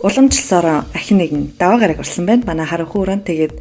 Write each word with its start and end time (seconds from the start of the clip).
уламжлалсаар 0.00 0.88
ахин 0.94 1.18
нэгэн 1.20 1.42
даваа 1.60 1.78
гараг 1.78 1.98
орсон 2.00 2.26
байна. 2.26 2.46
Манай 2.46 2.66
харанхуй 2.66 3.04
өрөөнд 3.04 3.24
тэгээд 3.28 3.54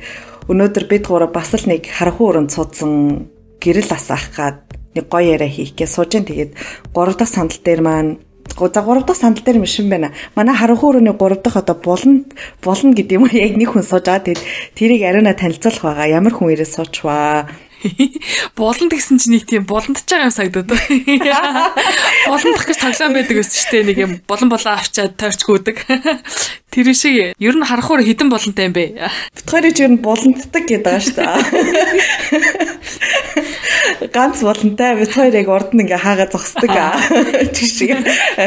өнөөдөр 0.47 0.85
бид 0.87 1.03
гурав 1.07 1.31
бас 1.35 1.51
л 1.53 1.67
нэг 1.67 1.91
харанхуй 1.91 2.27
өрөөнд 2.31 2.51
суудсан 2.55 3.27
гэрэл 3.59 3.91
асаах 3.91 4.31
гад 4.35 4.57
нэг 4.95 5.05
гоё 5.11 5.35
яриа 5.35 5.51
хийх 5.51 5.75
гэж 5.75 5.89
сууж 5.91 6.15
ин 6.15 6.25
тэгээд 6.25 6.51
3 6.95 7.19
дахь 7.19 7.29
сандал 7.29 7.59
дээр 7.59 7.81
маань 7.83 8.11
за 8.55 8.81
3 8.81 9.03
дахь 9.03 9.19
сандал 9.19 9.43
дээр 9.43 9.59
мишин 9.59 9.89
байна. 9.91 10.15
Манай 10.35 10.55
харанхуй 10.55 10.95
өрөөний 10.95 11.13
3 11.13 11.43
дахь 11.43 11.59
одоо 11.59 11.75
буланд 11.75 12.31
булна 12.63 12.95
гэдэг 12.95 13.15
юм 13.19 13.27
яг 13.29 13.53
нэг 13.59 13.69
хүн 13.75 13.83
сууж 13.83 14.07
байгаа. 14.07 14.23
Тэгээд 14.23 14.41
тэрийг 14.79 15.03
ариуна 15.03 15.35
танилцуулах 15.35 15.83
байгаа. 15.83 16.07
Ямар 16.07 16.33
хүн 16.33 16.55
ирээд 16.55 16.71
суучваа 16.71 17.51
Буланд 18.59 18.91
гэсэн 18.91 19.19
чинь 19.23 19.39
нэг 19.39 19.47
тийм 19.47 19.63
буландж 19.63 20.03
байгаа 20.03 20.27
юм 20.27 20.35
санагдаад 20.35 20.67
байна. 20.67 21.71
Буландах 22.27 22.67
гэж 22.67 22.77
тоглоом 22.83 23.13
байдаг 23.15 23.39
гэсэн 23.39 23.55
шүү 23.55 23.71
дээ. 23.71 23.87
Нэг 23.87 23.97
юм 24.03 24.11
булан 24.27 24.51
булан 24.51 24.75
авчаад 24.75 25.15
тойрч 25.15 25.47
гүдэг. 25.47 25.77
Тэр 26.69 26.87
шиг 26.91 27.33
ер 27.39 27.55
нь 27.55 27.63
харахаар 27.63 28.03
хідэн 28.03 28.27
булантай 28.27 28.67
юм 28.67 28.75
бэ? 28.75 29.09
Битгаарыг 29.31 29.79
ер 29.79 29.91
нь 29.95 30.03
буланддаг 30.03 30.63
гэдэг 30.67 30.83
байгаа 30.83 30.99
шүү 31.07 31.15
дээ. 31.23 31.39
Ганц 34.11 34.43
булантай 34.43 34.99
бит 34.99 35.15
хоёр 35.15 35.33
яг 35.39 35.47
урд 35.47 35.71
нь 35.71 35.87
ингээ 35.87 36.03
хаагаа 36.03 36.27
зогсдог. 36.27 36.69
Чи 37.55 37.65
шиг. 37.65 37.95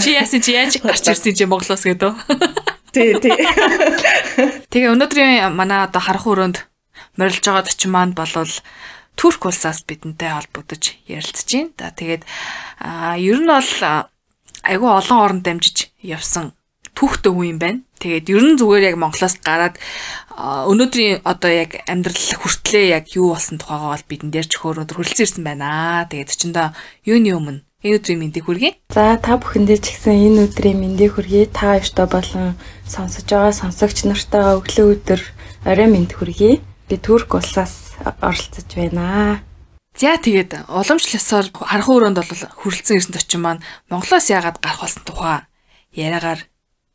Чи 0.05 0.13
яасан 0.13 0.45
чи 0.45 0.53
яаж 0.53 0.77
гарч 0.77 1.09
ирсэн 1.09 1.33
чи 1.33 1.49
Монголоос 1.49 1.89
гэдэг. 1.89 2.13
Тий, 2.93 3.17
тий. 3.17 3.33
Тэгээ 4.69 4.93
өнөөдрийн 4.93 5.49
манай 5.57 5.89
одоо 5.89 6.05
харах 6.05 6.29
өрөөнд 6.29 6.69
морилж 7.17 7.41
байгаа 7.41 7.65
төч 7.65 7.89
маань 7.89 8.13
болвол 8.17 8.53
Турк 9.17 9.47
улсаас 9.47 9.85
бидэнтэй 9.87 10.31
холбогдож 10.33 10.97
ярилцж 11.07 11.49
байна. 11.53 11.71
За 11.79 11.91
тэгээд 11.95 12.23
ер 13.21 13.39
нь 13.39 13.51
бол 13.51 13.71
айгүй 14.63 14.91
олон 14.91 15.19
орнд 15.19 15.43
дамжиж 15.47 15.91
явсан 16.03 16.53
түүхтэй 16.95 17.33
хүн 17.33 17.51
юм 17.55 17.59
байна. 17.59 17.81
Тэгээд 18.03 18.27
ер 18.31 18.45
нь 18.47 18.59
зүгээр 18.59 18.95
яг 18.95 18.97
Монголоос 18.99 19.37
гараад 19.41 19.79
өнөөдрийн 20.39 21.23
одоо 21.23 21.51
яг 21.51 21.83
амьдрал 21.87 22.29
хүртлээ 22.41 22.99
яг 22.99 23.05
юу 23.15 23.35
болсон 23.35 23.59
тухайгаа 23.59 23.95
бол 23.95 24.11
бидэн 24.11 24.31
дээр 24.31 24.47
ч 24.51 24.59
хөөрөөр 24.59 24.91
хүрэлцэн 24.91 25.25
ирсэн 25.25 25.45
байна. 25.47 26.07
Тэгээд 26.11 26.33
өчөндөө 26.35 26.67
юуны 27.07 27.31
өмнө 27.39 27.61
энэ 27.83 27.97
өдрийн 27.99 28.21
мэндийг 28.23 28.47
хүргэе. 28.47 28.73
За 28.95 29.19
та 29.19 29.39
бүхэндээ 29.39 29.79
ч 29.83 29.87
гэсэн 29.99 30.15
энэ 30.15 30.41
өдрийн 30.47 30.79
мэндийг 30.79 31.19
хүргэе. 31.19 31.51
Та 31.51 31.79
хоёртой 31.79 32.07
болон 32.07 32.47
сонсож 32.87 33.27
байгаа 33.27 33.53
сонсогч 33.55 34.07
нартайгаа 34.07 34.59
өглөө 34.63 34.87
өдөр 34.95 35.21
орой 35.67 35.89
мэнд 35.91 36.15
хүргэе. 36.15 36.63
Би 36.63 36.97
Турк 36.99 37.35
улсаас 37.35 37.92
оролцож 38.03 38.69
байна. 38.77 39.43
За 39.97 40.17
тэгээд 40.17 40.73
уламжлалсаар 40.73 41.53
харах 41.53 41.89
өрөөнд 41.89 42.19
бол 42.19 42.43
хүрэлцэн 42.65 42.97
ирсэн 42.97 43.15
зочин 43.15 43.41
маань 43.45 43.65
Монголоос 43.93 44.33
яагаад 44.33 44.59
гарах 44.59 44.81
болсон 44.83 45.05
тухай 45.05 45.45
яриагаар 45.93 46.41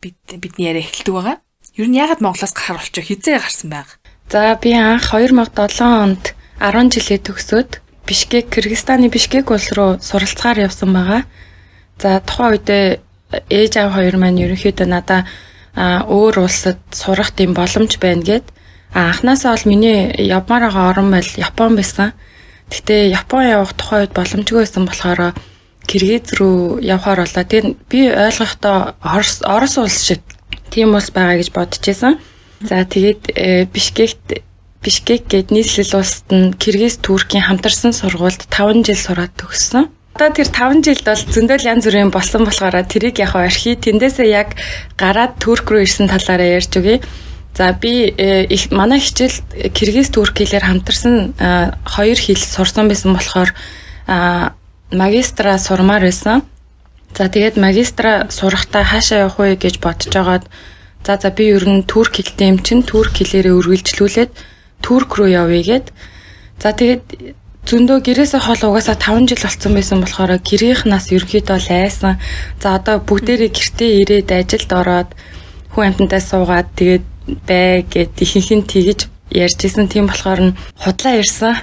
бид 0.02 0.18
бидний 0.42 0.74
яриа 0.74 0.82
эхэлдэг 0.82 1.14
байгаа. 1.14 1.38
Ер 1.78 1.88
нь 1.88 1.98
яагаад 1.98 2.26
Монголоос 2.26 2.54
гарах 2.58 2.82
болчих 2.90 3.06
хизээ 3.06 3.38
гарсан 3.38 3.70
байг. 3.70 4.02
За 4.34 4.58
би 4.58 4.74
анх 4.74 5.14
2007 5.14 5.86
онд 5.86 6.34
10 6.58 6.90
жилээ 6.90 7.20
төгсөөд 7.22 7.72
Бишкек 8.08 8.50
Кыргызстаны 8.50 9.14
Бишкек 9.14 9.52
улс 9.54 9.70
руу 9.78 10.02
суралцгаар 10.02 10.66
явсан 10.66 10.90
байгаа. 10.90 11.22
За 12.02 12.18
тухайн 12.26 12.58
үедээ 12.58 12.86
ээж 13.52 13.74
аав 13.78 13.94
хоёр 13.94 14.18
маань 14.18 14.42
ерөнхийдөө 14.42 14.88
надаа 14.90 15.30
өөр 15.78 16.48
улсад 16.48 16.82
сурах 16.90 17.30
тийм 17.38 17.54
боломж 17.54 18.02
байна 18.02 18.26
гэд 18.26 18.46
анхнаасаа 18.98 19.54
бол 19.54 19.70
миний 19.70 20.10
явмаар 20.18 20.64
байгаа 20.68 20.90
орн 20.90 21.10
бол 21.14 21.30
Япон 21.38 21.78
байсан. 21.78 22.14
Гэтэ 22.74 23.14
Япон 23.14 23.46
явах 23.46 23.78
тухайд 23.78 24.12
боломжгүй 24.18 24.66
байсан 24.66 24.90
болохоор 24.90 25.38
Киргиз 25.88 26.34
рүү 26.36 26.82
явхаар 26.84 27.24
болоо. 27.24 27.44
Тэгээд 27.46 27.68
би 27.88 28.00
ойлгохдоо 28.10 28.98
Орос 29.00 29.40
Орос 29.46 29.78
улс 29.78 30.02
шиг 30.04 30.22
тийм 30.74 30.98
улс 30.98 31.14
байгаа 31.14 31.40
гэж 31.40 31.50
бодож 31.54 31.80
байсан. 31.86 32.20
За 32.60 32.84
тэгээд 32.84 33.24
э, 33.38 33.66
Бишкект 33.72 34.44
Бишкек 34.84 35.28
гээд 35.32 35.52
нийслэл 35.52 36.00
улсад 36.00 36.28
нь 36.32 36.54
Киргиз 36.60 36.98
Туркийн 37.00 37.44
хамтарсан 37.48 37.94
сургуульд 37.94 38.46
5 38.50 38.84
жил 38.88 39.00
сураад 39.00 39.34
төгссөн. 39.40 39.88
Одоо 40.18 40.30
тэр 40.34 40.50
5 40.50 40.82
жилд 40.86 41.06
бол 41.06 41.24
зөндөл 41.34 41.70
янз 41.70 41.86
бүрийн 41.86 42.12
болсон 42.12 42.44
болохоор 42.46 42.84
тэрийг 42.90 43.22
яг 43.22 43.36
архи 43.36 43.78
тэндээсээ 43.78 44.28
яг 44.32 44.58
гараад 44.98 45.38
Турк 45.38 45.70
руу 45.70 45.86
ирсэн 45.86 46.10
талаараа 46.10 46.58
ярьж 46.58 46.74
өгье. 46.78 47.02
За 47.58 47.74
би 47.74 48.14
э, 48.14 48.46
их 48.46 48.70
манай 48.70 49.00
хичээл 49.02 49.74
Киргиз 49.74 50.14
Турк 50.14 50.38
хэлээр 50.38 50.62
хамтарсан 50.62 51.34
э, 51.42 51.74
хоёр 51.90 52.20
хэл 52.22 52.38
сурсан 52.38 52.86
байсан 52.86 53.18
болохоор 53.18 53.50
магистра 54.94 55.58
сурмаар 55.58 56.06
байсан. 56.06 56.46
За 57.18 57.26
тэгээд 57.26 57.58
магистра 57.58 58.30
сурахдаа 58.30 58.86
хаашаа 58.86 59.26
явах 59.26 59.40
вэ 59.42 59.58
гэж 59.58 59.82
бодож 59.82 60.14
байгаад 60.14 60.46
за 61.02 61.18
за 61.18 61.30
би 61.34 61.50
ер 61.50 61.66
нь 61.66 61.82
турк 61.82 62.14
хэлтэй 62.22 62.54
юм 62.54 62.60
чин 62.62 62.86
турк 62.86 63.18
хэлээрээ 63.18 63.58
үргэлжлүүлээд 63.58 64.32
турк 64.86 65.18
руу 65.18 65.26
явъя 65.26 65.82
гэд. 65.82 65.86
За 66.62 66.78
тэгээд 66.78 67.34
зөндөө 67.66 68.00
гэрээсээ 68.06 68.42
хол 68.46 68.62
угаасаа 68.70 68.96
5 69.02 69.34
жил 69.34 69.42
болсон 69.42 69.74
байсан 69.74 69.98
болохоор 70.06 70.38
гэрийнхнаас 70.46 71.10
ерөнхийдөө 71.10 71.58
лайсан. 71.68 72.22
За 72.62 72.78
одоо 72.78 73.02
бүгдээрээ 73.02 73.50
гэртээ 73.50 73.92
ирээд 74.06 74.30
ажилд 74.30 74.72
ороод 74.72 75.10
хүн 75.74 75.90
амтантай 75.90 76.22
суугаад 76.22 76.70
тэгээд 76.78 77.17
бай 77.48 77.84
гэд 77.84 78.16
ихэнх 78.24 78.52
нь 78.56 78.70
тэгж 78.72 79.00
ярьж 79.32 79.60
исэн 79.68 79.88
тийм 79.92 80.08
болохоор 80.08 80.42
нь 80.52 80.58
худлаа 80.80 81.20
ирсэн 81.20 81.56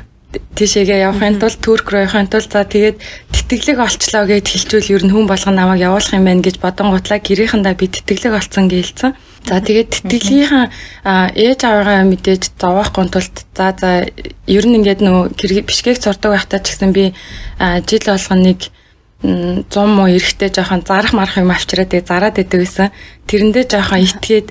тийшээгээ 0.56 1.04
явахын 1.08 1.38
тулд 1.40 1.58
турк 1.62 1.86
руу 1.90 2.04
явахын 2.04 2.28
тулд 2.28 2.50
за 2.50 2.64
тэгээд 2.64 2.98
тэтгэлэг 3.32 3.78
олчлоо 3.78 4.24
гэж 4.26 4.44
хэлчихвэл 4.50 4.94
ер 4.96 5.02
нь 5.06 5.12
хүн 5.14 5.26
болгон 5.28 5.54
намайг 5.54 5.84
явуулах 5.84 6.14
юм 6.16 6.26
байна 6.26 6.42
гэж 6.42 6.56
бодон 6.58 6.90
гутлаа 6.90 7.18
гэрийнхэндээ 7.22 7.74
би 7.78 7.86
тэтгэлэг 7.92 8.34
олцсон 8.34 8.66
гэлцэн. 8.68 9.12
За 9.44 9.60
тэгээд 9.60 9.88
тэтгэлгийнхэн 9.94 10.66
ээж 11.04 11.60
аваагаа 11.68 12.08
мэдээж 12.08 12.42
зовоохын 12.56 13.08
тулд 13.12 13.34
за 13.52 13.66
за 13.76 13.90
ер 14.48 14.64
нь 14.64 14.76
ингээд 14.80 15.04
нөгөө 15.04 15.64
бишкек 15.68 16.00
сурдаг 16.00 16.32
байхдаа 16.32 16.60
ч 16.64 16.72
гэсэн 16.72 16.90
би 16.96 17.12
жил 17.60 18.04
болгон 18.08 18.40
нэг 18.42 18.60
100 19.24 19.68
муу 19.88 20.08
эрэхтэй 20.08 20.50
жоохон 20.52 20.82
зарах 20.84 21.12
марах 21.12 21.36
юм 21.36 21.52
авчираад 21.52 21.92
тэгээ 21.92 22.08
зараад 22.08 22.40
идэв 22.40 22.60
гэсэн. 22.64 22.88
Тэрэндээ 23.28 23.64
жоохон 23.68 24.00
итгээд 24.04 24.48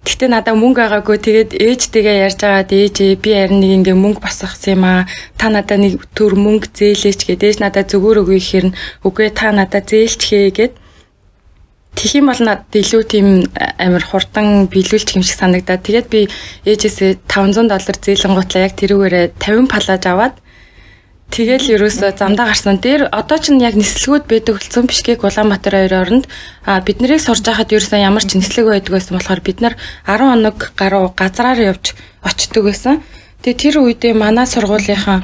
Гэтэ 0.00 0.32
надаа 0.32 0.56
мөнгө 0.56 0.80
агаагүй 0.80 1.18
тэгээд 1.20 1.50
ээжтэйгээ 1.60 2.16
ярьж 2.24 2.40
байгаад 2.40 2.72
ээжээ 2.72 3.20
би 3.20 3.30
харин 3.36 3.60
нэг 3.60 3.72
ингээ 3.84 3.96
мөнгө 4.00 4.24
босгосон 4.24 4.72
юм 4.80 4.84
аа. 4.88 5.04
Та 5.36 5.52
надаа 5.52 5.76
нэг 5.76 6.00
төр 6.16 6.40
мөнгө 6.40 6.72
зээлээч 6.72 7.20
гэдэг. 7.28 7.48
Ээж 7.52 7.58
надаа 7.60 7.84
зүгээр 7.84 8.24
гэхээр 8.24 8.66
нь 8.72 8.76
үгүй 9.04 9.28
та 9.36 9.52
надаа 9.52 9.84
зээлчхээ 9.84 10.48
гэд. 10.56 10.72
Тэгэх 12.00 12.16
юм 12.16 12.32
бол 12.32 12.40
надад 12.40 12.72
илүү 12.72 13.02
тийм 13.12 13.28
амар 13.76 14.04
хурдан 14.08 14.72
биелүүлчих 14.72 15.20
юм 15.20 15.24
шиг 15.26 15.36
санагдаад 15.36 15.84
тэгээд 15.84 16.08
би 16.08 16.20
ээжээсээ 16.64 17.20
500 17.28 17.68
доллар 17.68 17.96
зээлэн 18.00 18.36
гутлаа 18.40 18.64
яг 18.64 18.74
тэрүүгээрээ 18.80 19.36
50 19.36 19.68
палаж 19.68 20.02
аваад 20.08 20.34
Тэгэл 21.30 21.78
ерөөсөө 21.78 22.18
замдаа 22.18 22.50
гарсан. 22.50 22.82
Дээр 22.82 23.06
одоо 23.14 23.38
ч 23.38 23.54
яг 23.54 23.78
нислэгүүд 23.78 24.26
байдаг 24.26 24.58
болсон 24.58 24.90
бишкек 24.90 25.22
Улаанбаатар 25.22 25.78
хоёрын 25.78 26.02
оронд 26.02 26.24
а 26.66 26.82
бид 26.82 26.98
нарыг 26.98 27.22
сурж 27.22 27.46
байхад 27.46 27.70
ерөөсөө 27.70 28.02
ямар 28.02 28.26
ч 28.26 28.34
нислэг 28.34 28.66
байдаг 28.66 28.90
байсан 28.90 29.14
болохоор 29.14 29.40
бид 29.46 29.62
нар 29.62 29.74
10 30.10 30.26
хоног 30.26 30.58
гаруй 30.74 31.06
газраар 31.14 31.58
явж 31.62 31.94
очдөг 32.26 32.62
байсан. 32.66 32.98
Тэгээ 33.46 33.62
тэр 33.62 33.74
үедээ 33.78 34.12
манай 34.18 34.46
сургуулийнхаа 34.50 35.22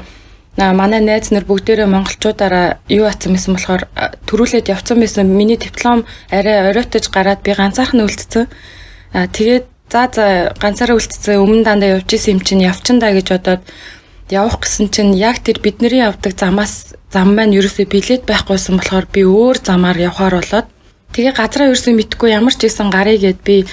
манай 0.57 1.03
найз 1.03 1.29
нар 1.35 1.43
бүгдээрээ 1.43 1.91
монголчуудаараа 1.91 2.79
юу 2.87 3.05
атсан 3.05 3.35
байсан 3.35 3.53
болохоор 3.59 3.83
төрүүлээд 4.31 4.71
явцсан 4.71 4.97
байсан. 5.03 5.27
Миний 5.27 5.59
диплом 5.59 6.07
арай 6.31 6.71
оройтож 6.71 7.11
гараад 7.11 7.43
би 7.43 7.51
ганцаархан 7.51 8.07
үлдсэн. 8.07 8.47
А 9.13 9.27
тэгээд 9.27 9.65
за 9.91 10.09
за 10.11 10.25
ганцаараа 10.55 10.97
үлдсэн 10.97 11.37
өмнө 11.37 11.63
дандаа 11.67 12.01
явж 12.01 12.09
исэн 12.15 12.39
юм 12.39 12.41
чинь 12.41 12.65
явчихна 12.65 12.99
да 12.99 13.13
гэж 13.13 13.27
бодоод 13.37 13.61
явах 14.29 14.59
гэсэн 14.63 14.89
чинь 14.91 15.13
яг 15.15 15.39
тэр 15.43 15.59
бидний 15.63 16.03
явдаг 16.03 16.35
замаас 16.35 16.93
зам 17.11 17.35
маань 17.35 17.55
ерөөсөө 17.55 17.85
билет 17.87 18.23
байхгүйсэн 18.27 18.77
болохоор 18.77 19.07
би 19.11 19.21
өөр 19.23 19.57
замаар 19.63 19.97
явхаар 19.97 20.39
болоод 20.39 20.67
тэгээ 21.15 21.33
газраа 21.33 21.71
ерөөсөө 21.71 21.93
мэдхгүй 21.95 22.29
ямар 22.35 22.55
ч 22.55 22.67
исэн 22.67 22.91
гарыг 22.91 23.23
гээд 23.23 23.39
би 23.43 23.65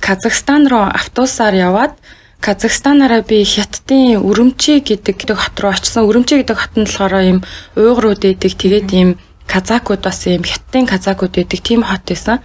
Казахстан 0.00 0.68
руу 0.68 0.84
автобусаар 0.88 1.54
яваад 1.54 1.96
Казахстанаараа 2.44 3.24
би 3.24 3.40
Хятадын 3.44 4.20
Өрөмчи 4.20 4.84
гэдэг 4.84 5.16
хот 5.32 5.56
руу 5.64 5.72
очсон. 5.72 6.04
Өрөмчи 6.04 6.44
гэдэг 6.44 6.56
хот 6.60 6.76
нь 6.76 6.84
болохоор 6.84 7.14
ийм 7.24 7.38
уйгрууд 7.72 8.20
байдаг. 8.20 8.52
Тэгээд 8.52 8.88
ийм 8.92 9.10
казакууд 9.48 10.04
бас 10.04 10.28
ийм 10.28 10.44
Хятадын 10.44 10.84
казакууд 10.84 11.32
байдаг. 11.32 11.60
Тийм 11.64 11.80
хот 11.80 12.04
байсан. 12.04 12.44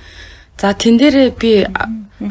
За 0.55 0.71
тэн 0.71 0.95
дээрээ 0.95 1.35
би 1.35 1.67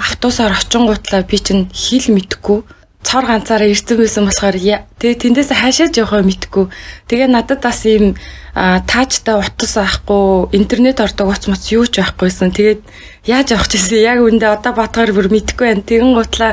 автобусаар 0.01 0.57
очингуутлаа 0.57 1.29
би 1.29 1.37
чинь 1.37 1.69
хэл 1.69 2.09
мэдхгүй 2.17 2.65
цор 3.09 3.25
ганцаараа 3.25 3.73
ирсэн 3.73 3.97
байсан 3.97 4.29
болохоор 4.29 4.57
тэгээ 5.01 5.17
тэндээс 5.25 5.57
хаашаа 5.57 5.89
жоохоо 5.89 6.21
мэдгүй. 6.21 6.69
Тэгээ 7.09 7.29
надад 7.33 7.65
бас 7.65 7.89
ийм 7.89 8.21
таажтай 8.53 9.41
утас 9.41 9.81
авахгүй, 9.81 10.53
интернет 10.53 11.01
ордог 11.01 11.33
утас 11.33 11.49
моц 11.49 11.73
юу 11.73 11.89
ч 11.89 12.05
байхгүйсэн. 12.05 12.53
Тэгээд 12.53 12.81
яаж 13.25 13.57
авах 13.57 13.73
гэсэн 13.73 14.05
яг 14.05 14.21
үндэ 14.21 14.53
одоо 14.53 14.77
батгаар 14.77 15.17
бүр 15.17 15.33
мэдгүй 15.33 15.67
байна. 15.73 15.89
Тэгэн 15.89 16.13
гутлаа 16.13 16.53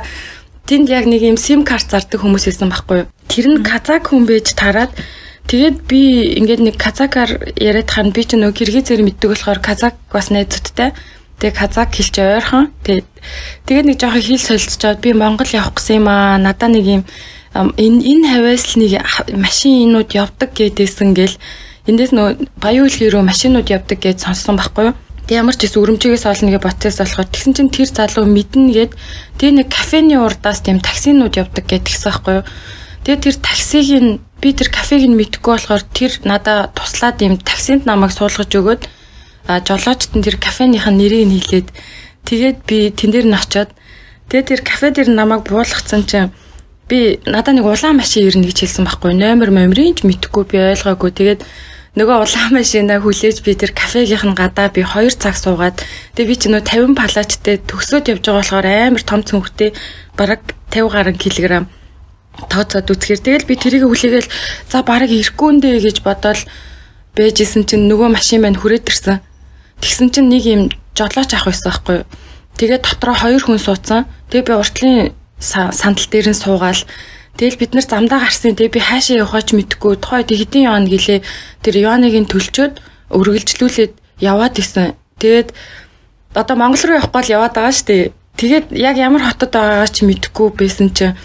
тэнд 0.63 0.87
яг 0.87 1.11
нэг 1.11 1.27
ийм 1.27 1.35
сим 1.35 1.67
карт 1.67 1.91
зардаг 1.91 2.23
хүмүүс 2.23 2.47
байсан 2.47 2.71
байхгүй 2.71 2.97
юу. 3.03 3.11
Тэр 3.27 3.45
нь 3.51 3.59
казак 3.59 4.15
хүн 4.15 4.23
байж 4.23 4.55
тараад 4.55 4.95
Тэгээд 5.45 5.85
би 5.85 6.33
ингээд 6.41 6.61
нэг 6.65 6.75
казакаар 6.81 7.53
яриад 7.53 7.85
хань 7.93 8.09
би 8.09 8.25
ч 8.25 8.33
нөгөө 8.33 8.57
киргизээр 8.65 9.05
мэддэг 9.05 9.29
болохоор 9.29 9.61
казак 9.61 9.93
бас 10.09 10.33
найзуудтай. 10.33 10.97
Тэгээ 11.39 11.55
казак 11.55 11.91
хэлж 11.91 12.15
ойрхон. 12.19 12.71
Тэгээд 12.83 13.07
тэгээд 13.67 13.85
нэг 13.91 13.97
жоохон 13.99 14.23
хэл 14.23 14.47
солилцоод 14.47 14.99
би 15.03 15.11
Монгол 15.11 15.51
явах 15.51 15.75
гэсэн 15.75 15.99
юм 15.99 16.07
аа. 16.07 16.39
Надаа 16.39 16.69
нэг 16.71 16.85
юм 16.85 17.03
энэ 17.55 17.99
энэ 18.03 18.25
хавьяас 18.31 18.63
л 18.75 18.79
нэг 18.83 18.93
машинууд 19.35 20.09
явдаг 20.11 20.49
гэдээсэн 20.55 21.11
гэл 21.15 21.35
эндээс 21.87 22.11
нөө 22.11 22.27
баяуулгын 22.59 23.11
рүү 23.11 23.23
машинууд 23.23 23.67
явдаг 23.71 23.99
гэж 23.99 24.27
сонссон 24.27 24.59
байхгүй 24.59 24.91
юу? 24.91 24.95
Тэг 25.25 25.39
ямар 25.39 25.55
ч 25.55 25.65
гэсэн 25.65 25.81
өрөмжигээс 25.81 26.25
олно 26.27 26.51
гэж 26.51 26.61
ботсоос 26.61 26.99
болохоор 26.99 27.29
тэгсэн 27.31 27.53
чинь 27.55 27.71
тэр 27.71 27.89
залуу 27.89 28.25
мэднэ 28.27 28.71
гээд 28.75 28.91
тэг 29.39 29.49
нэг 29.55 29.67
кафений 29.71 30.19
урдаас 30.19 30.61
тийм 30.61 30.83
таксинууд 30.83 31.33
явдаг 31.39 31.63
гэж 31.63 31.81
тэгсэн 31.87 32.11
байхгүй 32.11 32.33
юу? 32.39 32.45
Тэгээ 33.05 33.21
тэр 33.21 33.35
таксиг 33.37 33.87
нь 34.03 34.11
би 34.41 34.49
тэр 34.53 34.69
кафег 34.69 35.05
нь 35.05 35.15
мэдгүй 35.15 35.51
болохоор 35.55 35.83
тэр 35.93 36.11
надаа 36.25 36.73
туслаад 36.73 37.21
юм 37.21 37.37
таксинд 37.37 37.85
намайг 37.85 38.11
суулгаж 38.11 38.49
өгөөд 38.49 38.81
жолоочт 39.47 40.11
нь 40.17 40.25
тэр 40.25 40.37
кафеных 40.41 40.89
нь 40.89 40.97
нэрийг 40.97 41.25
нь 41.29 41.37
хэлээд 41.37 41.67
тэгээд 42.25 42.57
би 42.65 42.89
тэн 42.89 43.09
дээр 43.13 43.27
нь 43.29 43.37
очиод 43.37 43.69
тэгээд 44.29 44.49
тэр 44.49 44.61
кафе 44.65 44.89
дээр 44.89 45.09
намайг 45.13 45.45
буулгацсан 45.45 46.03
чинь 46.09 46.33
би 46.89 47.21
надаа 47.25 47.53
нэг 47.53 47.65
улаан 47.65 48.01
машин 48.01 48.25
ирнэ 48.25 48.49
гэж 48.49 48.65
хэлсэн 48.65 48.85
байхгүй 48.85 49.13
номер 49.13 49.49
момрын 49.53 49.93
ч 49.97 50.05
мэдгүй 50.05 50.43
би 50.49 50.57
ойлгоогүй 50.57 51.11
тэгээд 51.13 51.41
нөгөө 51.95 52.17
улаан 52.25 52.51
машинаа 52.57 52.99
хүлээж 52.99 53.45
би 53.45 53.53
тэр 53.53 53.71
кафегийнх 53.71 54.25
нь 54.25 54.37
гадаа 54.37 54.67
би 54.73 54.81
2 54.83 55.15
цаг 55.15 55.37
суугаад 55.37 55.79
тэгээ 56.17 56.29
би 56.29 56.35
ч 56.35 56.43
нөө 56.49 56.61
50 56.65 56.97
палачтай 56.97 57.55
төгсөөд 57.63 58.09
явж 58.11 58.23
байгаа 58.25 58.41
болохоор 58.41 58.67
амар 58.67 59.03
том 59.05 59.21
цүнхтэй 59.23 59.71
бараг 60.17 60.41
50 60.73 60.91
гаруй 60.91 61.15
килограмм 61.15 61.65
тооцоод 62.51 62.91
үзэхээр 62.91 63.21
тэгэл 63.23 63.49
би 63.49 63.55
тэрийг 63.55 63.83
хүлээгээл 63.87 64.29
за 64.67 64.83
бараг 64.83 65.09
ирэхгүй 65.09 65.49
нэ 65.55 65.79
гэж 65.79 66.03
бодоод 66.03 66.43
бэжсэн 67.15 67.63
чинь 67.63 67.87
нөгөө 67.87 68.11
машин 68.11 68.43
маань 68.43 68.59
хүрээд 68.59 68.91
ирсэн. 68.91 69.23
Тэгсэн 69.85 70.09
чинь 70.09 70.33
нэг 70.33 70.43
юм 70.49 70.61
жолооч 70.97 71.29
авах 71.37 71.53
байсан 71.53 71.69
байхгүй 71.69 71.95
юу. 72.01 72.09
Тэгээд 72.57 72.83
дотроо 72.89 73.13
хоёр 73.13 73.43
хүн 73.45 73.61
суудсан. 73.61 74.09
Тэгээ 74.33 74.49
би 74.49 74.53
уртлын 74.57 74.97
сандал 75.37 76.09
дээр 76.09 76.33
нь 76.33 76.41
суугаал 76.41 76.81
Тэгэл 77.37 77.59
бид 77.59 77.71
нар 77.75 77.83
замдаа 77.83 78.19
гарсан. 78.23 78.55
Тэгээ 78.55 78.73
би 78.73 78.79
хаашаа 78.79 79.21
явахаач 79.21 79.51
мэдэхгүй. 79.51 79.99
Тухай 79.99 80.23
тэг 80.23 80.39
хэдин 80.39 80.71
явна 80.71 80.87
гэлээ. 80.87 81.19
Тэр 81.61 81.75
Иваныг 81.83 82.15
нь 82.15 82.31
төлчөөд 82.31 82.79
өргөлжлүүлээд 83.11 83.93
яваад 84.23 84.55
исэн. 84.55 84.95
Тэгээд 85.19 85.51
одоо 86.31 86.55
Монгол 86.55 86.79
руу 86.79 86.95
явахгүй 86.95 87.21
л 87.27 87.35
яваад 87.35 87.53
байгаа 87.59 87.75
шүү 87.75 87.87
дээ. 87.91 88.03
Тэгээд 88.39 88.65
яг 88.71 88.95
ямар 88.95 89.23
хотод 89.27 89.51
байгаагаа 89.51 89.91
ч 89.91 90.07
мэдэхгүй 90.07 90.47
байсан 90.55 90.95
чинь 90.95 91.19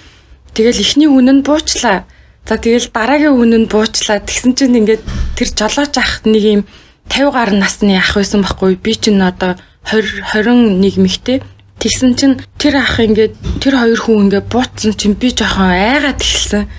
тэгэл 0.58 0.82
ихний 0.82 1.06
үнэн 1.06 1.46
буучлаа. 1.46 2.02
За 2.42 2.58
тэгэл 2.58 2.90
дараагийн 2.90 3.38
үнэн 3.38 3.64
буучлаа. 3.70 4.18
Тэгсэн 4.18 4.58
чинь 4.58 4.82
ингээд 4.82 5.06
тэр 5.38 5.48
жолооч 5.54 5.94
ах 5.94 6.26
нэг 6.26 6.42
юм 6.42 6.62
50 7.10 7.34
гаруй 7.34 7.58
насны 7.58 7.98
ах 7.98 8.14
байсан 8.14 8.40
байхгүй. 8.46 8.78
Би 8.78 8.94
чинь 8.94 9.20
одоо 9.20 9.58
20 9.90 10.22
21 10.78 11.02
мэгтэй. 11.02 11.42
Тэгсэн 11.82 12.14
чинь 12.14 12.40
тэр 12.56 12.78
ах 12.78 13.02
ингээд 13.02 13.34
тэр 13.58 13.74
хоёр 13.74 14.00
хүн 14.00 14.30
ингээд 14.30 14.46
буутсан 14.46 14.94
чинь 14.94 15.18
би 15.18 15.34
жоохон 15.34 15.74
айгаад 15.74 16.22
эхэлсэн. 16.22 16.70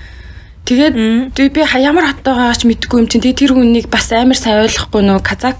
Тэгээд 0.64 0.94
би 1.36 1.60
ямар 1.82 2.06
хот 2.08 2.22
байгаач 2.24 2.64
мэдгүй 2.64 2.98
юм 3.02 3.08
чинь 3.10 3.20
тэгээд 3.20 3.40
тэр 3.44 3.52
хүнийг 3.52 3.86
бас 3.90 4.08
амар 4.14 4.38
сайн 4.38 4.62
ойлгохгүй 4.62 5.02
нөө 5.02 5.20
казак 5.20 5.58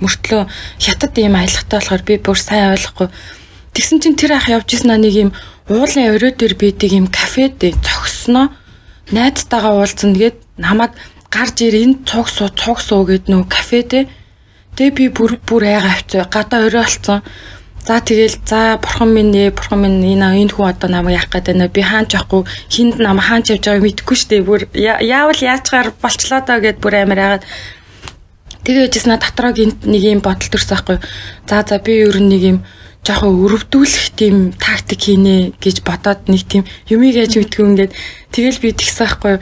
мөртлөө 0.00 0.48
хятад 0.80 1.14
ийм 1.20 1.36
аялахтай 1.36 1.78
болохоор 1.78 2.02
би 2.02 2.16
бүр 2.18 2.38
сайн 2.40 2.72
ойлгохгүй. 2.72 3.08
Тэгсэн 3.76 4.00
чинь 4.00 4.16
тэр 4.16 4.40
ах 4.40 4.48
явж 4.48 4.74
исэн 4.74 4.96
нэг 4.96 5.14
ийм 5.14 5.30
уулын 5.68 6.16
орой 6.16 6.32
дээр 6.32 6.56
байдаг 6.56 6.90
ийм 6.90 7.06
кафед 7.06 7.60
зогсноо 7.60 8.48
найзтайгаа 9.12 9.76
уулзсан 9.76 10.14
тэгээд 10.16 10.38
намайг 10.56 10.96
гарч 11.30 11.56
ир 11.66 11.74
энэ 11.74 12.02
цуг 12.06 12.26
суу 12.28 12.50
цуг 12.50 12.78
суу 12.82 13.06
гэд 13.06 13.30
нөө 13.30 13.46
кафедээ 13.46 14.04
тэгээ 14.76 14.96
би 14.98 15.04
бүр 15.08 15.32
бүр 15.46 15.62
айгаа 15.64 15.94
авцгаа. 15.96 16.26
Гадаа 16.26 16.66
орой 16.66 16.82
олцсон. 16.84 17.22
За 17.86 18.00
тэгэл 18.02 18.36
за 18.44 18.76
бурхан 18.82 19.10
минь 19.14 19.34
ээ 19.34 19.56
бурхан 19.56 19.80
минь 19.80 20.04
энэ 20.04 20.42
энэ 20.42 20.52
хүн 20.52 20.68
одоо 20.68 20.90
намайг 20.90 21.16
яах 21.16 21.30
гээд 21.32 21.46
байна 21.48 21.68
би 21.68 21.80
хаанч 21.80 22.12
явахгүй. 22.12 22.44
Хинд 22.68 22.98
намайг 22.98 23.26
хаанч 23.26 23.46
явж 23.50 23.64
байгааг 23.64 23.84
мэдэхгүй 23.86 24.16
дээ 24.28 24.42
бүр 24.44 24.60
яавал 24.74 25.40
яачгаар 25.40 25.88
болчлоо 26.02 26.40
доо 26.44 26.58
гэд 26.60 26.78
бүр 26.82 26.94
амар 27.00 27.18
яагаад 27.24 27.44
тэгээ 28.64 28.86
яжсна 28.92 29.16
дотроо 29.16 29.52
гинт 29.56 29.86
нэг 29.88 30.02
юм 30.04 30.20
бодол 30.20 30.50
төрсөн 30.52 30.76
байхгүй 30.76 30.98
за 31.48 31.64
за 31.64 31.78
би 31.80 31.92
ер 32.04 32.20
нь 32.20 32.28
нэг 32.28 32.42
юм 32.44 32.58
жоохон 33.10 33.42
өрөвдүүлэх 33.42 34.14
тийм 34.14 34.54
тактик 34.54 35.02
хийнэ 35.10 35.58
гэж 35.58 35.82
бодоод 35.82 36.30
нэг 36.30 36.46
тийм 36.46 36.62
юмыг 36.86 37.18
яаж 37.18 37.34
мэдгүй 37.34 37.66
ингээд 37.66 37.92
тэгэл 38.30 38.62
би 38.62 38.70
тэгсэн 38.70 39.02
байхгүй 39.02 39.34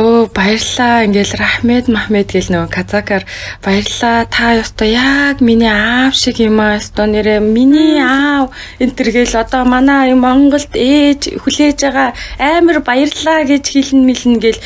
өө 0.00 0.32
баярлаа 0.32 1.04
ингээл 1.04 1.36
рахмед 1.36 1.92
махмед 1.92 2.32
гэл 2.32 2.48
нөгөө 2.48 2.72
казакаар 2.72 3.24
баярлаа 3.60 4.24
та 4.24 4.56
ёстой 4.56 4.96
яг 4.96 5.44
миний 5.44 5.68
аав 5.68 6.16
шиг 6.16 6.40
юм 6.40 6.64
аа 6.64 6.80
ёстой 6.80 7.12
нэрэ 7.12 7.44
миний 7.44 8.00
аав 8.00 8.48
энэ 8.80 8.96
төр 8.96 9.08
гэл 9.12 9.36
одоо 9.36 9.68
манай 9.68 10.16
Монголд 10.16 10.72
ээж 10.72 11.36
хүлээж 11.44 11.78
байгаа 11.84 12.16
амар 12.40 12.80
баярлаа 12.80 13.44
гэж 13.44 13.64
хэлнэ 13.68 14.00
мэлнэ 14.08 14.38
гэл 14.40 14.60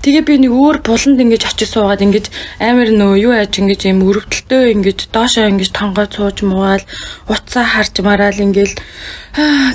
Тэгээ 0.00 0.24
би 0.24 0.34
нэг 0.40 0.52
өөр 0.56 0.76
буланд 0.80 1.20
ингэж 1.20 1.44
очиж 1.44 1.76
суугаад 1.76 2.00
ингэж 2.00 2.32
амар 2.56 2.88
нөө 2.88 3.20
юу 3.20 3.32
яаж 3.36 3.52
ингэж 3.60 3.92
юм 3.92 4.00
өрөвдөлтөө 4.08 4.72
ингэж 4.72 4.98
доошоо 5.12 5.44
ингэж 5.52 5.70
тонгоо 5.76 6.08
цууж 6.08 6.40
муугаал 6.40 6.84
уцаа 7.28 7.68
харж 7.68 8.00
мараал 8.00 8.40
ингээл 8.40 8.80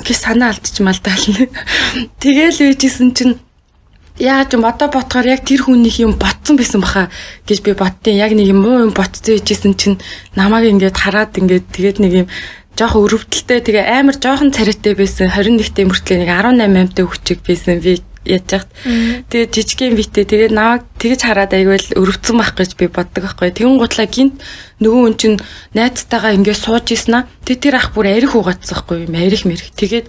гэж 0.02 0.16
санаа 0.18 0.50
алдчихмал 0.50 0.98
таална. 0.98 1.46
Тэгээл 2.22 2.74
үйжсэн 2.74 3.14
чинь 3.14 3.38
яаж 4.18 4.50
юм 4.58 4.66
одоо 4.66 4.90
ботхоор 4.90 5.30
яг 5.30 5.46
тэр 5.46 5.62
хүнийх 5.62 6.02
юм 6.02 6.18
ботсон 6.18 6.58
байсан 6.58 6.82
баха 6.82 7.06
гэж 7.46 7.62
би 7.62 7.78
бодтیں۔ 7.78 8.18
Яг 8.18 8.34
нэг 8.34 8.50
юм 8.50 8.66
муу 8.66 8.90
юм 8.90 8.92
ботцсон 8.96 9.38
ижсэн 9.38 9.78
чинь 9.78 10.02
намайг 10.34 10.66
ингээд 10.74 10.96
хараад 10.98 11.38
ингээд 11.38 11.70
тэгээд 11.70 11.98
нэг 12.02 12.12
юм 12.24 12.28
жоохон 12.76 13.04
өрөвдөлтөө 13.06 13.58
тэгээ 13.62 13.84
амар 13.88 14.16
жоохон 14.18 14.50
царайтай 14.52 14.98
байсан 14.98 15.30
21-т 15.30 15.86
мөртлөө 15.86 16.16
нэг 16.18 16.30
18 16.34 16.82
амтай 16.82 17.04
хүчиг 17.06 17.40
байсан 17.46 17.80
би 17.80 18.02
яаж 18.26 18.46
яхад. 18.50 18.70
Тэгээд 19.30 19.54
жижигхэн 19.54 19.94
битээ 19.96 20.24
тэгээд 20.26 20.52
намайг 20.52 20.82
тэгж 20.98 21.20
хараад 21.22 21.52
айгвал 21.54 21.86
өрөвцөн 21.94 22.36
байх 22.36 22.52
гэж 22.58 22.70
би 22.74 22.86
боддог 22.90 23.22
байхгүй. 23.24 23.54
Тэгэн 23.54 23.78
гутлаа 23.78 24.06
гинт 24.10 24.42
нөгөө 24.82 25.00
хүн 25.06 25.16
чинь 25.16 25.36
найзтайгаа 25.72 26.36
ингээд 26.36 26.58
сууж 26.60 26.86
ийснаа. 26.90 27.30
Тэг 27.46 27.62
тэр 27.62 27.78
ах 27.78 27.94
бүр 27.94 28.10
арих 28.10 28.34
угаацсан 28.34 28.74
байхгүй 28.74 29.06
юм. 29.06 29.14
Арих 29.14 29.46
мэрх. 29.46 29.70
Тэгээд 29.78 30.06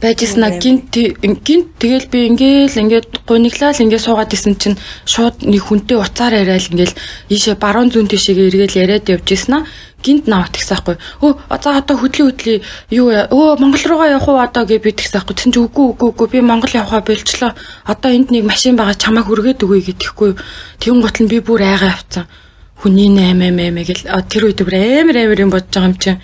байжсна 0.00 0.50
гинт 0.60 0.92
гинт 0.92 1.68
тэгэл 1.80 2.06
би 2.12 2.18
ингээл 2.28 2.80
ингээд 2.84 3.24
гуниглал 3.24 3.72
ингээд 3.72 4.04
суугаад 4.04 4.32
исэн 4.36 4.54
чинь 4.60 4.76
шууд 5.08 5.40
нэг 5.48 5.62
хүнтэй 5.64 5.96
уцаар 5.96 6.36
яриад 6.36 6.68
ингээл 6.68 6.94
ийшээ 7.32 7.56
баруун 7.56 7.88
зүүн 7.88 8.08
тишээгээ 8.12 8.48
эргээл 8.52 8.80
яриад 8.84 9.08
явж 9.08 9.28
ийснаа 9.32 9.64
гинт 10.04 10.28
навт 10.28 10.52
гэсэн 10.52 10.76
байхгүй 10.76 10.96
өө 11.24 11.32
за 11.62 11.80
одоо 11.80 11.96
хөдлийн 11.96 12.28
хөдлийн 12.28 12.60
юу 12.92 13.08
өө 13.08 13.56
Монгол 13.56 13.84
руугаа 13.88 14.12
явах 14.14 14.28
уу 14.28 14.38
одоо 14.38 14.64
гэж 14.68 14.80
би 14.84 14.92
тэгсэн 14.92 15.16
байхгүй 15.16 15.34
тэгсэн 15.34 15.52
чи 15.56 15.60
үгүй 15.64 15.84
үгүй 15.96 16.08
үгүй. 16.12 16.26
Би 16.30 16.40
Монгол 16.44 16.76
явахаа 16.76 17.00
болчлоо. 17.00 17.52
Одоо 17.88 18.10
энд 18.12 18.28
нэг 18.30 18.44
машин 18.44 18.76
байгаа 18.76 18.94
чамайг 18.94 19.26
хүргээд 19.26 19.64
өгье 19.64 19.96
гэхгүй 19.96 20.36
тэгэн 20.78 21.00
гутал 21.00 21.24
нь 21.24 21.32
би 21.32 21.40
бүр 21.40 21.64
айгаа 21.64 21.96
авцсан 21.96 22.28
хүний 22.76 23.08
8 23.08 23.40
8 23.40 23.88
гэл 23.88 24.04
тэр 24.28 24.42
үед 24.46 24.60
бүр 24.60 24.76
амар 24.76 25.16
амар 25.16 25.40
юм 25.40 25.50
бодож 25.50 25.72
байгаа 25.72 25.88
юм 25.88 25.96
чинь 25.96 26.20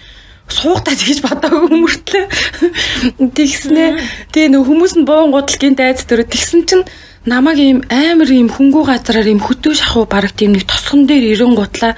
суугтаа 0.49 0.95
тэгж 0.95 1.23
бодоогүй 1.23 1.71
мөртлөө 1.71 2.25
тэгснэ. 3.37 3.85
Тэгээ 4.33 4.51
нөх 4.53 4.67
хүмүүс 4.67 4.95
нь 4.99 5.07
буун 5.07 5.31
гудал 5.31 5.59
гинт 5.59 5.81
айц 5.81 6.03
төрө 6.07 6.27
тэгсэн 6.27 6.61
чинь 6.67 6.85
намайг 7.27 7.59
ийм 7.59 7.79
амар 7.91 8.31
ийм 8.31 8.49
хөнгүү 8.51 8.85
газараар 8.89 9.29
ийм 9.31 9.41
хөтөө 9.43 9.75
шахуу 9.79 10.05
бараг 10.11 10.35
тийм 10.35 10.55
нэг 10.57 10.67
тосгон 10.67 11.07
дээр 11.07 11.39
ирэн 11.39 11.55
гутлаа. 11.55 11.95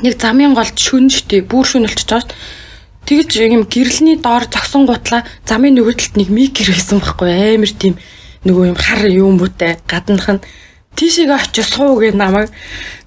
Нэг 0.00 0.16
замын 0.20 0.56
голд 0.56 0.76
шүн 0.76 1.12
штий 1.12 1.40
бүр 1.44 1.64
шүн 1.64 1.84
болчихж 1.84 2.10
байгаа 2.10 2.24
шүү 2.26 2.64
тэгж 3.06 3.32
ийм 3.38 3.62
гэрлэний 3.70 4.18
доор 4.18 4.50
зогсон 4.50 4.84
гутлаа. 4.86 5.22
Замын 5.46 5.78
нөгөө 5.78 5.94
талд 5.94 6.14
нэг 6.18 6.28
микер 6.28 6.74
байсан 6.74 6.98
байхгүй 6.98 7.54
амар 7.54 7.70
тийм 7.70 7.94
нөгөө 8.42 8.64
юм 8.74 8.78
хар 8.78 9.06
юм 9.06 9.38
буутай 9.38 9.78
гаднах 9.86 10.26
нь 10.26 10.42
тийшээгээ 10.96 11.36
очиж 11.36 11.66
суу 11.70 12.00
гэ 12.00 12.16
намайг. 12.16 12.50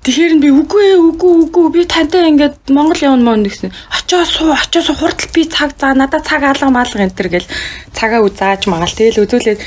Тэгэхээр 0.06 0.34
би 0.40 0.50
үгүй 0.54 0.88
үгүй 0.96 1.34
үгүй 1.50 1.66
би 1.76 1.82
тантай 1.84 2.30
ингээд 2.32 2.72
Монгол 2.72 3.02
явна 3.04 3.36
мөн 3.36 3.44
гэсэн. 3.44 3.74
Очоо 3.92 4.24
суу 4.24 4.54
очоо 4.56 4.82
суу 4.86 4.96
хурдл 4.96 5.28
би 5.36 5.44
цаг 5.50 5.76
заа 5.76 5.98
надад 5.98 6.24
цаг 6.24 6.46
алга 6.46 6.70
маалга 6.70 7.04
энэ 7.04 7.18
төр 7.18 7.28
гэл 7.34 7.52
цагаа 7.92 8.24
үзааж 8.24 8.70
магаал 8.72 8.94
тэгэл 8.96 9.26
үзүүлээд 9.26 9.60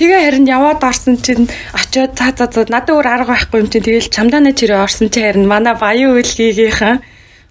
Тэгээ 0.00 0.20
харин 0.24 0.48
яваад 0.48 0.80
орсон 0.80 1.20
чинь 1.20 1.44
очиод 1.76 2.16
цаа 2.16 2.32
цаа 2.32 2.64
надад 2.72 2.88
өөр 2.88 3.04
арга 3.04 3.36
байхгүй 3.36 3.60
юм 3.60 3.68
чинь 3.68 3.84
тэгэл 3.84 4.08
чамдаана 4.08 4.56
чирээ 4.56 4.80
орсон 4.80 5.12
чи 5.12 5.20
харин 5.20 5.44
манай 5.44 5.76
баян 5.76 6.16
үйлгийнхаа 6.16 7.04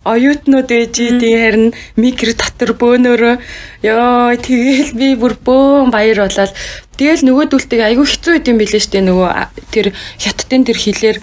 оюутнууд 0.06 0.70
ээжи 0.72 1.20
тий 1.20 1.36
харин 1.36 1.74
микро 2.00 2.34
дотор 2.34 2.72
бөөнөрөө 2.80 3.36
ёо 3.84 4.36
тэгэл 4.40 4.94
би 4.96 5.16
бүр 5.20 5.36
бөөн 5.36 5.92
баяр 5.92 6.24
болоод 6.24 6.56
тэгэл 6.96 7.26
нөгөөдөлтөг 7.28 7.80
айгүй 7.84 8.08
хэцүү 8.08 8.34
идэм 8.40 8.58
билээ 8.60 8.84
штэ 8.84 9.04
нөгөө 9.04 9.32
тэр 9.76 9.92
хятадын 10.24 10.64
тэр 10.64 10.78
хилээр 10.80 11.18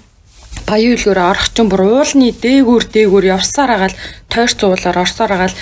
баян 0.67 0.97
үлгөр 0.99 1.19
орох 1.21 1.49
чинь 1.55 1.71
бүр 1.71 1.83
уулны 1.87 2.35
дээгүүр 2.37 2.85
дээгүүр 2.91 3.25
явсаар 3.33 3.71
агаал 3.71 3.97
тойрц 4.29 4.59
уулаар 4.67 4.99
орсоор 4.99 5.33
агаал 5.33 5.55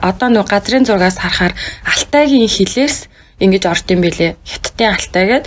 одоо 0.00 0.28
нөгөө 0.32 0.50
газрын 0.50 0.86
зургаас 0.88 1.20
харахаар 1.20 1.54
алтайгийн 1.84 2.48
хилээс 2.48 2.96
ингэж 3.38 3.62
орд 3.68 3.86
юм 3.92 4.00
билээ. 4.00 4.40
Хятадын 4.48 4.96
алтай 4.96 5.24
гээд 5.28 5.44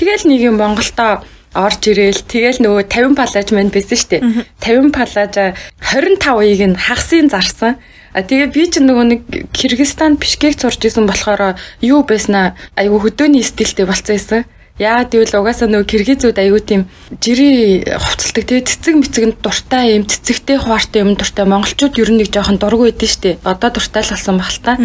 тэгэл 0.00 0.24
нэг 0.24 0.40
юм 0.40 0.56
Монголдо 0.56 1.20
орж 1.56 1.82
ирээл 1.88 2.22
тэгэл 2.28 2.60
нөгөө 2.60 2.84
50 2.92 3.16
палаж 3.16 3.48
манд 3.56 3.72
байсан 3.72 3.98
штэ. 3.98 4.16
50 4.60 4.92
палаж 4.92 5.34
25-ыг 5.80 6.60
нь 6.68 6.76
хагасын 6.76 7.32
зарсан. 7.32 7.80
А 8.16 8.24
тэгээ 8.24 8.48
би 8.52 8.62
ч 8.68 8.80
нөгөө 8.80 9.04
нэг 9.08 9.20
Кыргызстан 9.52 10.16
Бишкек 10.16 10.56
сурч 10.56 10.84
исэн 10.88 11.04
болохоор 11.04 11.60
юу 11.84 12.00
байснаа 12.04 12.56
айгу 12.72 12.96
хөдөөний 13.00 13.44
стилтэй 13.44 13.84
болцсон 13.84 14.16
юм. 14.16 14.44
Яагаад 14.76 15.08
гэвэл 15.08 15.40
угаасаа 15.40 15.68
нөгөө 15.72 15.88
киргизүүд 15.88 16.36
аягүй 16.36 16.60
тийм 16.60 16.82
жири 17.16 17.80
хувцалдаг 17.96 18.44
тэгээ 18.44 18.68
цэцэг 18.68 18.94
мэцэгэнд 19.00 19.36
дуртай 19.40 19.96
юм 19.96 20.04
цэцэгтэй 20.04 20.60
хуваартай 20.60 21.00
юм 21.00 21.16
дуртай 21.16 21.48
монголчууд 21.48 21.96
ер 21.96 22.12
нь 22.12 22.20
нэг 22.20 22.28
жоохон 22.28 22.60
дургүй 22.60 22.92
байдэн 22.92 23.08
штэ. 23.08 23.30
Одоо 23.40 23.72
дуртай 23.72 24.04
л 24.04 24.12
болсон 24.12 24.36
баг 24.36 24.52
л 24.52 24.60
та. 24.60 24.76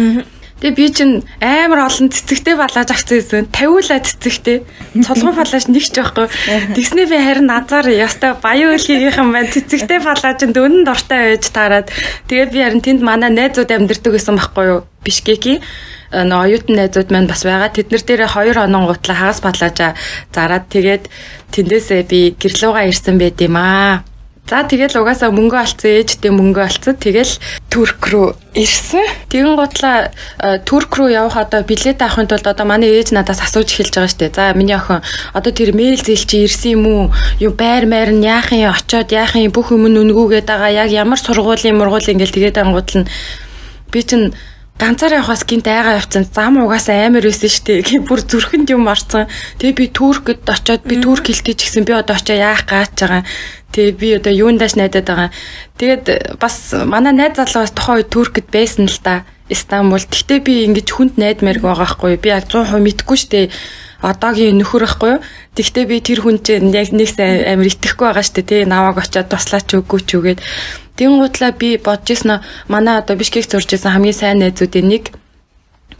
Тэгээ 0.62 0.78
би 0.78 0.86
чинь 0.94 1.26
амар 1.42 1.90
олон 1.90 2.06
цэцэгтэй 2.14 2.54
балааж 2.54 2.94
авсан 2.94 3.18
юм. 3.18 3.50
50 3.50 3.90
ла 3.90 3.98
цэцэгтэй. 3.98 4.56
Цолгон 5.02 5.34
балааж 5.34 5.66
нэг 5.66 5.82
ч 5.82 5.98
байхгүй. 5.98 6.30
Тэгснээ 6.78 7.06
би 7.10 7.18
харин 7.18 7.50
назар 7.50 7.90
ястай 7.90 8.38
баян 8.38 8.78
үлгийнхэн 8.78 9.26
маань 9.26 9.50
цэцэгтэй 9.50 9.98
балааж 9.98 10.38
дөнөнд 10.46 10.86
дуртай 10.86 11.34
байж 11.34 11.50
таарад. 11.50 11.90
Тэгээ 12.30 12.54
би 12.54 12.58
харин 12.62 12.78
тэнд 12.78 13.02
манай 13.02 13.34
найзууд 13.34 13.74
амьдэрдэг 13.74 14.14
гэсэн 14.14 14.38
байхгүй 14.38 14.66
юу? 14.70 14.80
Бишкеки 15.02 15.58
нөө 16.14 16.40
оюутан 16.46 16.78
найзууд 16.78 17.10
маань 17.10 17.26
бас 17.26 17.42
байгаа. 17.42 17.74
Тэд 17.74 17.90
нар 17.90 18.06
дээр 18.06 18.22
2 18.30 18.54
онон 18.62 18.86
гутла 18.86 19.18
хагас 19.18 19.42
батлаажаа 19.42 19.98
зараад 20.30 20.70
тэгээд 20.70 21.10
тэндээсээ 21.50 22.06
би 22.06 22.38
гэрлүүгээ 22.38 22.86
ирсэн 22.86 23.18
байд 23.18 23.40
юм 23.42 23.58
аа. 23.58 24.06
За 24.50 24.66
тэгэл 24.66 24.98
угаасаа 24.98 25.30
мөнгө 25.30 25.54
олцсон 25.54 26.02
ээжтэй 26.02 26.34
мөнгө 26.34 26.60
олцсон. 26.66 26.98
Тэгэл 26.98 27.38
Турк 27.70 28.02
руу 28.10 28.34
ирсэн. 28.52 29.06
Тэгэн 29.30 29.54
гутлаа 29.54 30.10
Турк 30.66 30.92
руу 30.98 31.08
явах 31.08 31.38
одоо 31.38 31.62
билет 31.62 32.02
авахын 32.02 32.26
тулд 32.26 32.44
одоо 32.50 32.66
манай 32.66 32.90
ээж 32.90 33.14
надаас 33.14 33.38
асууж 33.38 33.70
эхэлж 33.70 33.94
байгаа 33.94 34.12
штэ. 34.12 34.34
За 34.34 34.52
миний 34.52 34.74
охин 34.74 35.00
одоо 35.32 35.52
тэр 35.54 35.72
мэйл 35.72 35.96
зээл 35.96 36.26
чи 36.26 36.44
ирсэн 36.44 36.74
юм 36.74 36.84
уу? 36.90 37.04
Юу 37.38 37.54
байр 37.54 37.86
майр 37.86 38.10
нь 38.10 38.26
яах 38.26 38.50
юм 38.50 38.74
очоод 38.74 39.14
яах 39.14 39.38
юм 39.38 39.54
бүх 39.54 39.70
юм 39.70 39.86
нүнгүүгээд 39.86 40.50
байгаа. 40.50 40.84
Яг 40.84 40.90
ямар 40.90 41.22
сургуулийн 41.22 41.78
мургуул 41.78 42.02
ингээл 42.02 42.36
тэгээд 42.36 42.60
ангуудл 42.60 43.06
нь 43.06 43.10
би 43.94 44.00
чинь 44.02 44.34
ганцаараа 44.82 45.22
явахаас 45.22 45.46
гинт 45.46 45.70
айгаа 45.70 46.02
явцсан 46.02 46.26
зам 46.26 46.58
угаасаа 46.58 47.06
амар 47.06 47.22
байсан 47.22 47.46
шүү 47.54 47.64
дээ. 47.86 48.02
Бүр 48.02 48.20
зүрхэнд 48.26 48.74
юм 48.74 48.90
орцсон. 48.90 49.30
Тэгээ 49.62 49.78
би 49.78 49.86
Туркэд 49.94 50.42
очоод 50.42 50.82
би 50.82 50.98
турк 50.98 51.30
хэлтэй 51.30 51.54
ч 51.54 51.70
гэсэн 51.70 51.86
би 51.86 51.94
одоо 51.94 52.18
очоо 52.18 52.34
яах 52.34 52.66
гаач 52.66 52.90
байгаа. 52.98 53.22
Тэгээ 53.70 53.94
би 53.94 54.08
одоо 54.18 54.32
юундаш 54.34 54.74
найдаад 54.74 55.06
байгаа. 55.06 55.30
Тэгээд 55.78 56.34
бас 56.42 56.74
манай 56.74 57.14
найз 57.14 57.38
залуу 57.38 57.62
бас 57.62 57.70
тухайн 57.70 58.02
үед 58.02 58.10
Туркэд 58.10 58.48
байсан 58.50 58.90
л 58.90 58.98
та. 58.98 59.22
Истанбул. 59.46 60.02
Гэхдээ 60.02 60.40
би 60.42 60.66
ингэж 60.66 60.88
хүнд 60.90 61.14
найдмаарг 61.14 61.62
байгаа 61.62 61.86
хгүй. 61.86 62.18
Би 62.18 62.34
яг 62.34 62.50
100% 62.50 62.82
мэдгүй 62.82 63.18
дээ 63.30 63.46
одоогийн 64.02 64.58
нөхөр 64.58 64.82
байхгүй 64.84 65.10
юу. 65.16 65.22
Тэгвэл 65.54 65.88
би 65.88 65.96
тэр 66.02 66.20
хүн 66.26 66.38
чинь 66.42 66.74
яг 66.74 66.90
нэг 66.90 67.08
сайн 67.08 67.46
амар 67.46 67.70
итгэхгүй 67.70 68.06
байгаа 68.10 68.26
шүү 68.26 68.34
дээ. 68.42 68.66
Тэ 68.66 68.70
наваг 68.70 68.98
очиод 68.98 69.30
туслаач 69.30 69.68
үгүй 69.78 70.00
ч 70.02 70.10
үгээд 70.18 70.40
Тэнгуудлаа 70.96 71.52
би 71.56 71.80
бодож 71.80 72.10
ирсэн 72.12 72.44
манай 72.68 72.98
одоо 73.00 73.16
Бишкек 73.16 73.48
зурж 73.48 73.72
исэн 73.72 73.96
хамгийн 73.96 74.12
сайн 74.12 74.38
найзуудын 74.44 74.88
нэг 74.92 75.04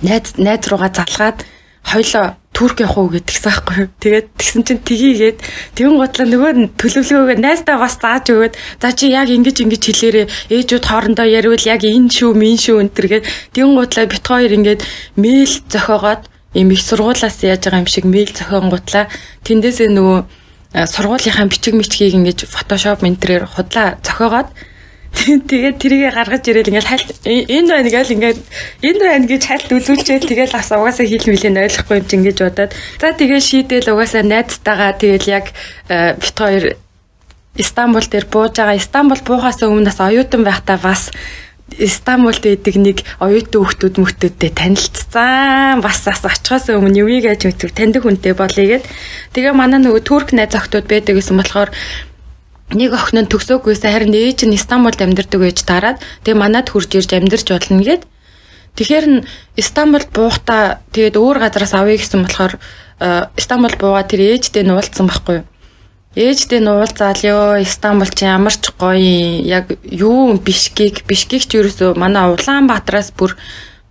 найз 0.04 0.36
найз 0.36 0.68
руугаа 0.68 0.92
залгаад 0.92 1.46
хоёлоо 1.82 2.36
турк 2.52 2.80
явах 2.84 2.98
уу 2.98 3.08
гэдгсэн 3.08 3.42
байхгүй 3.48 3.76
юу. 3.80 3.88
Тэгээд 3.96 4.26
тэгсэн 4.36 4.62
чинь 4.68 4.84
тгийгээд 4.84 5.38
тэгэн 5.72 5.96
готлоо 5.96 6.26
нөгөө 6.28 6.52
төлөвлөгөөгөө 6.76 7.40
найстаа 7.40 7.80
бас 7.80 7.96
зааж 7.96 8.28
өгөөд 8.28 8.54
за 8.78 8.92
чи 8.92 9.08
яг 9.08 9.32
ингэж 9.32 9.56
ингэж 9.64 9.82
хэлээрээ 9.88 10.26
ээжүүд 10.52 10.84
хоорондоо 10.84 11.24
яривал 11.24 11.64
яг 11.64 11.80
энэ 11.80 12.12
шүү 12.12 12.36
мин 12.36 12.60
шүү 12.60 12.76
өнтер 12.84 13.06
гээд 13.08 13.28
тэгэн 13.56 13.72
готлоо 13.72 14.04
бит 14.04 14.26
хоёр 14.28 14.52
ингээд 14.52 14.80
мэйл 15.16 15.54
зохиогоод 15.72 16.28
им 16.54 16.70
их 16.70 16.82
сургуулаас 16.82 17.42
яаж 17.42 17.62
байгаа 17.64 17.82
юм 17.82 17.90
шиг 17.90 18.04
мэйл 18.04 18.32
зохион 18.32 18.68
гутлаа 18.70 19.08
тэндээсээ 19.44 19.88
нөгөө 19.92 20.18
сургуулийнхаа 20.88 21.46
бичиг 21.48 21.74
мичгийг 21.74 22.14
ингэж 22.16 22.48
фотошоп 22.48 23.02
ментрээр 23.02 23.44
худлаа 23.46 23.98
зохиогоод 24.02 24.48
Тэгээд 25.12 25.76
тэрийгэ 25.76 26.10
гаргаж 26.16 26.44
ирээл 26.48 26.72
ингээл 26.72 26.88
хальт 26.88 27.08
энэ 27.28 27.68
байна 27.68 27.90
гээл 27.92 28.14
ингээд 28.16 28.38
энэ 28.80 29.00
байна 29.04 29.26
гэж 29.28 29.42
хальт 29.44 29.68
үзүүлчээл 29.68 30.24
тэгэл 30.24 30.56
ас 30.56 30.72
угаасаа 30.72 31.04
хэл 31.04 31.28
мэлэн 31.28 31.60
ойлгохгүй 31.68 31.96
юм 32.00 32.06
чи 32.08 32.16
ингэж 32.16 32.38
бодоод 32.40 32.72
за 32.96 33.12
тэгээ 33.12 33.40
шийдэл 33.44 33.92
угаасаа 33.92 34.24
найзтайгаа 34.24 34.96
тэгэл 34.96 35.28
яг 35.28 35.52
э, 35.92 36.16
бит 36.16 36.32
хоёр 36.32 36.64
Истанбул 37.52 38.00
дээр 38.08 38.24
бууж 38.32 38.56
байгаа. 38.56 38.80
Истанбул 38.80 39.20
буухаас 39.20 39.60
өмнөөс 39.60 40.00
оюутан 40.00 40.40
байхдаа 40.40 40.80
бас 40.80 41.12
Истанбулд 41.78 42.44
идэг 42.44 42.76
нэг 42.76 42.98
оюутан 43.22 43.62
хүүхдүүд 43.64 43.96
мөхтөдтэй 44.00 44.50
танилцсан. 44.52 45.80
Бас 45.80 46.04
бас 46.04 46.20
очихоос 46.24 46.72
өмнө 46.72 47.04
юуийг 47.04 47.30
аж 47.30 47.48
мэдвэр 47.48 47.72
таньдаг 47.72 48.02
хүнтэй 48.02 48.34
болъё 48.36 48.80
гэд. 48.80 48.84
Тэгээ 49.32 49.54
манай 49.56 49.80
нөгөө 49.80 50.02
турк 50.04 50.32
найз 50.36 50.52
охтууд 50.52 50.86
байдаг 50.90 51.16
гэсэн 51.16 51.36
болохоор 51.40 51.70
нэг 52.72 52.90
охин 52.96 53.24
нь 53.24 53.30
төгсөөгүйсэн 53.30 53.92
харин 53.92 54.16
ээж 54.16 54.48
нь 54.48 54.56
Стамбулд 54.56 55.00
амьдардаг 55.00 55.40
байж 55.40 55.58
тараад 55.62 56.00
тэгээ 56.24 56.40
манад 56.40 56.72
хурж 56.72 56.90
ирж 56.96 57.10
амьдарч 57.12 57.46
болно 57.52 57.84
гэд. 57.84 58.02
Тэгэхээр 58.76 59.06
нь 59.08 59.24
Стамбулд 59.60 60.08
буухта 60.16 60.80
тэгээд 60.96 61.20
өөр 61.20 61.36
газараас 61.44 61.76
авъя 61.76 62.00
гэсэн 62.00 62.24
болохоор 62.24 62.56
Стамбул 63.36 63.76
буугаа 63.76 64.04
тэр 64.08 64.40
ээжтэй 64.40 64.64
нуулцсан 64.64 65.06
байхгүй 65.08 65.44
юу? 65.44 65.46
Ээжтэй 66.12 66.60
нуулзаал 66.60 67.20
ёо 67.24 67.64
Стамбул 67.64 68.12
чи 68.12 68.28
ямар 68.28 68.52
ч 68.52 68.68
гоё 68.76 69.40
яг 69.48 69.72
юу 69.88 70.36
Бишкек 70.36 71.08
Бишкек 71.08 71.48
ч 71.48 71.56
ерөөсөө 71.56 71.96
манай 71.96 72.28
Улаанбаатараас 72.28 73.16
бүр 73.16 73.32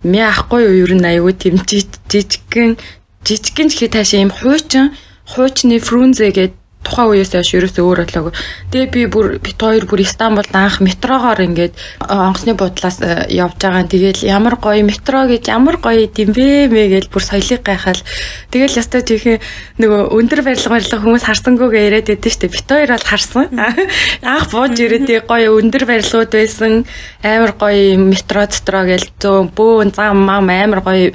мэ 0.06 0.30
ахгүй 0.30 0.62
юу 0.70 0.86
ер 0.86 0.94
нь 0.94 1.02
аюу 1.02 1.34
тийм 1.34 1.58
жижигхэн 1.66 2.78
жижигхэн 3.26 3.68
ч 3.70 3.72
хий 3.74 3.90
таашаа 3.90 4.22
юм 4.22 4.30
хуучин 4.30 4.94
хуучны 5.34 5.82
Фрунзе 5.82 6.30
гэдэг 6.30 6.61
тухайн 6.84 7.14
үеэс 7.14 7.32
хойш 7.32 7.50
ерөөсөө 7.56 7.84
өөр 7.86 8.00
болоогүй. 8.06 8.32
Тэгээ 8.70 8.90
би 8.92 9.02
бүр 9.06 9.26
бит 9.38 9.58
хоёр 9.58 9.86
бүр 9.86 10.02
Стамбулд 10.02 10.52
анх 10.52 10.80
метрогоор 10.82 11.40
ингээд 11.42 11.74
онгоцны 12.06 12.54
буудлаас 12.54 12.98
э, 13.00 13.30
явж 13.30 13.56
байгаа. 13.62 13.86
Тэгээл 13.86 14.26
ямар 14.26 14.58
гоё 14.58 14.82
метро 14.82 15.26
гэж 15.26 15.48
ямар 15.48 15.78
гоё 15.78 16.06
димбэ 16.10 16.68
мэ 16.68 16.82
гэж 16.98 17.04
бүр 17.08 17.22
соёлыг 17.22 17.62
гайхал. 17.62 18.00
Тэгээл 18.50 18.78
ястай 18.82 19.02
чихээ 19.02 19.38
нөгөө 19.78 20.10
өндөр 20.12 20.40
барилга 20.42 20.74
барилга 20.74 20.98
хүмүүс 21.00 21.24
харсангүйгээ 21.26 21.86
яриад 21.88 22.08
байдсан 22.10 22.30
шүү 22.30 22.40
дээ. 22.42 22.54
Бит 22.56 22.68
хоёр 22.68 22.90
бол 22.92 23.06
харсан. 23.06 23.46
Анх 24.22 24.46
бууж 24.50 24.76
ирээд 24.76 25.26
гоё 25.30 25.48
өндөр 25.58 25.84
барилгууд 25.86 26.30
байсан. 26.34 26.84
Амар 27.22 27.52
гоё 27.56 27.96
метро 27.98 28.46
дотроо 28.46 28.84
гээл 28.90 29.08
зөө 29.22 29.50
бөөн 29.56 29.94
зам 29.94 30.24
мам 30.26 30.50
амар 30.50 30.80
гоё 30.82 31.12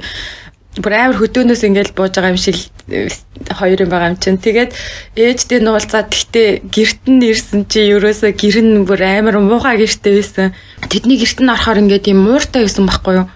бүр 0.76 0.92
амар 0.92 1.16
хөдөөнөөс 1.16 1.62
ингээл 1.64 1.96
бууж 1.96 2.12
байгаа 2.14 2.36
юм 2.36 2.40
шиг 2.40 2.68
э, 2.92 3.08
хоёр 3.48 3.78
юм 3.82 3.90
байгаа 3.90 4.12
юм 4.12 4.20
чинь. 4.20 4.36
Тэгээд 4.36 4.76
ээжтэй 5.16 5.60
нуулзаад 5.64 6.12
тэгтээ 6.12 6.68
герт 6.68 7.02
нь 7.08 7.24
ирсэн 7.24 7.64
чи 7.66 7.88
ерөөсөө 7.88 8.30
гэр 8.36 8.56
нь 8.60 8.84
бүр 8.84 9.00
амар 9.00 9.40
муухай 9.40 9.80
гэртэй 9.80 10.12
байсан. 10.20 10.52
Тэдний 10.86 11.18
герт 11.18 11.40
нь 11.40 11.50
орохоор 11.50 11.82
ингээд 11.82 12.12
юм 12.12 12.20
мууртай 12.28 12.62
байсан 12.68 12.84
байхгүй 12.86 13.14
юу? 13.24 13.26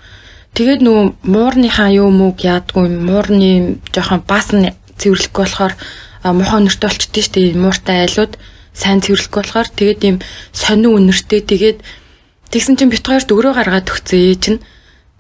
Тэгээд 0.52 0.84
нөгөө 0.84 1.06
муурныхаа 1.32 1.88
юу 1.96 2.12
мөг 2.12 2.44
яадгүй 2.44 2.84
муурны 2.92 3.80
жоохон 3.88 4.20
бас 4.28 4.52
нь 4.52 4.68
цэвэрлэхгүй 5.00 5.42
болохоор 5.48 5.74
муухай 6.36 6.58
өнөртэй 6.60 6.88
болчихдээ 6.92 7.24
штэ 7.24 7.40
мууртай 7.56 8.04
айлууд 8.04 8.36
сайн 8.76 9.00
цэвэрлэхгүй 9.00 9.40
болохоор 9.40 9.68
тэгээд 9.72 10.00
ийм 10.04 10.16
сонин 10.52 10.92
үнэртэй 10.92 11.40
тэгээд 11.40 11.78
тэгсэн 12.52 12.76
чинь 12.76 12.92
бит 12.92 13.00
хоёрт 13.00 13.32
өрөө 13.32 13.52
гаргаад 13.56 13.88
өгцөө 13.88 14.20
ээж 14.28 14.44
нь. 14.52 14.62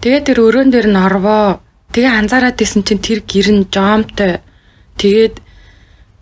Тэгээд 0.04 0.26
тэр 0.28 0.38
өрөөн 0.44 0.68
дээр 0.68 0.88
нь 0.92 1.00
орвоо 1.00 1.61
Тэгээ 1.92 2.12
анзаараад 2.24 2.56
исэн 2.56 2.82
чинь 2.88 3.04
тэр 3.04 3.20
гэрн 3.20 3.68
жомтой. 3.68 4.40
Тэгээд 4.96 5.36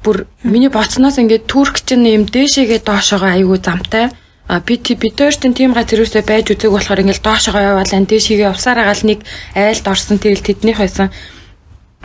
бүр 0.02 0.26
миний 0.42 0.68
боцноос 0.68 1.22
ингээд 1.22 1.46
турк 1.46 1.78
чинь 1.86 2.10
юм 2.10 2.26
дээшээгээ 2.26 2.82
доошоогоо 2.82 3.30
айгүй 3.38 3.58
замтай. 3.62 4.10
А 4.50 4.58
би 4.58 4.82
хоёр 4.82 5.30
чинь 5.30 5.54
тийм 5.54 5.70
га 5.70 5.86
тэрөөсөө 5.86 6.26
байж 6.26 6.50
үзэг 6.50 6.74
болохоор 6.74 7.06
ингээд 7.06 7.22
доошоогоо 7.22 7.62
яваал 7.62 7.92
ан 7.94 8.06
дээшээгээ 8.10 8.50
явсараа 8.50 8.90
гал 8.90 9.02
нэг 9.06 9.22
айлд 9.54 9.86
орсон 9.86 10.18
тэгэл 10.18 10.42
тэднийх 10.42 10.82
байсан. 10.82 11.14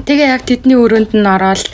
Тэгээ 0.05 0.27
яг 0.29 0.45
тэдний 0.45 0.77
өрөөнд 0.77 1.17
нь 1.17 1.25
ороод 1.25 1.65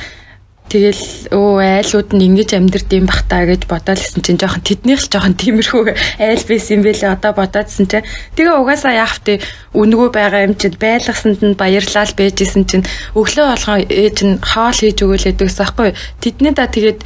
Тэгэл 0.72 1.36
өө 1.36 1.84
айлууд 1.84 2.16
нь 2.16 2.32
ингэж 2.32 2.56
амьдрд 2.56 2.88
юм 2.96 3.12
бах 3.12 3.28
та 3.28 3.44
гэж 3.44 3.68
бодоод 3.68 4.00
лсэн 4.00 4.24
чинь 4.24 4.40
жоохон 4.40 4.64
тэднийх 4.64 5.04
л 5.04 5.12
жоохон 5.12 5.36
тиймэрхүү 5.36 5.84
айл 6.16 6.44
байсан 6.48 6.80
юм 6.80 6.84
бэлээ. 6.88 7.12
Одоо 7.12 7.36
бодоодсэн 7.36 7.92
чинь 7.92 8.08
тэгээ 8.40 8.56
угаасаа 8.56 8.96
яах 8.96 9.20
вэ? 9.20 9.44
Үнгөө 9.76 10.16
байгаа 10.16 10.48
юм 10.48 10.56
чинь 10.56 10.80
байлгасанд 10.80 11.44
нь 11.44 11.60
баярлал 11.60 12.16
байжсэн 12.16 12.64
чинь 12.72 12.88
өглөө 13.20 13.46
болгоо 13.52 13.78
ээж 13.84 14.18
нь 14.24 14.40
хоол 14.40 14.80
хийж 14.80 14.98
өгөөлээд 15.04 15.44
гэсэн 15.44 15.64
аахгүй 15.68 15.92
тэдний 16.24 16.56
да 16.56 16.72
тэгээд 16.72 17.04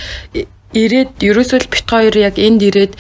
ирээд 0.78 1.12
ерөөсөө 1.26 1.66
бит 1.66 1.90
хоёр 1.90 2.14
яг 2.22 2.38
энд 2.38 2.62
ирээд 2.62 2.94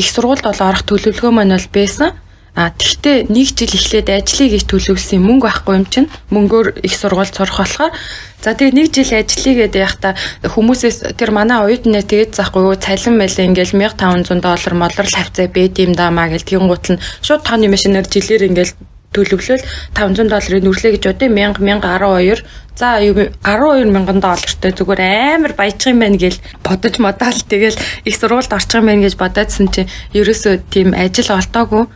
их 0.00 0.08
сургуульд 0.08 0.48
бол 0.48 0.60
орох 0.64 0.82
төлөвлөгөө 0.88 1.32
маань 1.36 1.52
бол 1.52 1.68
байсан 1.76 2.16
А 2.54 2.70
тэгтээ 2.70 3.34
нэг 3.34 3.50
жил 3.58 3.74
эхлээд 3.74 4.08
ажлыг 4.14 4.52
их 4.54 4.64
төлөвлөсөн 4.70 5.18
мөнгө 5.18 5.46
байхгүй 5.50 5.74
юм 5.74 5.86
чинь 5.90 6.06
мөнгөөр 6.30 6.86
их 6.86 6.94
сургууль 6.94 7.26
сурах 7.26 7.58
болохоор 7.58 7.90
за 7.90 8.54
тэгээ 8.54 8.78
нэг 8.78 8.94
жил 8.94 9.10
ажлыг 9.10 9.56
гэдэг 9.58 9.82
яхта 9.82 10.14
хүмүүсээс 10.46 11.18
тэр 11.18 11.34
манай 11.34 11.58
оюутнаа 11.66 12.06
тэгээд 12.06 12.38
заахгүй 12.38 12.78
цалин 12.78 13.18
байлаа 13.18 13.44
ингээл 13.50 13.74
1500 13.74 14.38
доллар 14.38 14.74
молор 14.78 15.06
лавцаа 15.10 15.50
бэд 15.50 15.82
юм 15.82 15.98
даамаа 15.98 16.30
гэл 16.30 16.46
тэгэн 16.46 16.70
гутал 16.70 16.94
нь 16.94 17.02
шууд 17.26 17.42
тооны 17.42 17.66
машинаар 17.66 18.06
жилээр 18.06 18.46
ингээл 18.46 18.74
төлөвлөл 19.14 19.62
500 19.98 20.30
долларын 20.30 20.62
нүрлээ 20.66 20.92
гэж 20.94 21.02
бодъё. 21.10 21.30
1000 21.30 21.58
1012 21.58 22.46
за 22.78 22.98
12 23.02 23.90
мянган 23.90 24.18
доллартай 24.22 24.70
зүгээр 24.74 25.02
амар 25.38 25.52
баяжчих 25.58 25.90
юм 25.94 26.02
байна 26.02 26.18
гэж 26.18 26.38
бодож 26.62 26.94
модаал 26.98 27.38
тэгэл 27.50 27.78
их 28.06 28.14
сургуульд 28.14 28.54
орчих 28.54 28.78
юм 28.78 28.86
байна 28.90 29.06
гэж 29.06 29.14
бодоодсэн 29.18 29.66
чинь 29.74 29.90
ерөөсөө 30.14 30.54
тийм 30.70 30.94
ажил 30.94 31.30
олдоогүй 31.34 31.86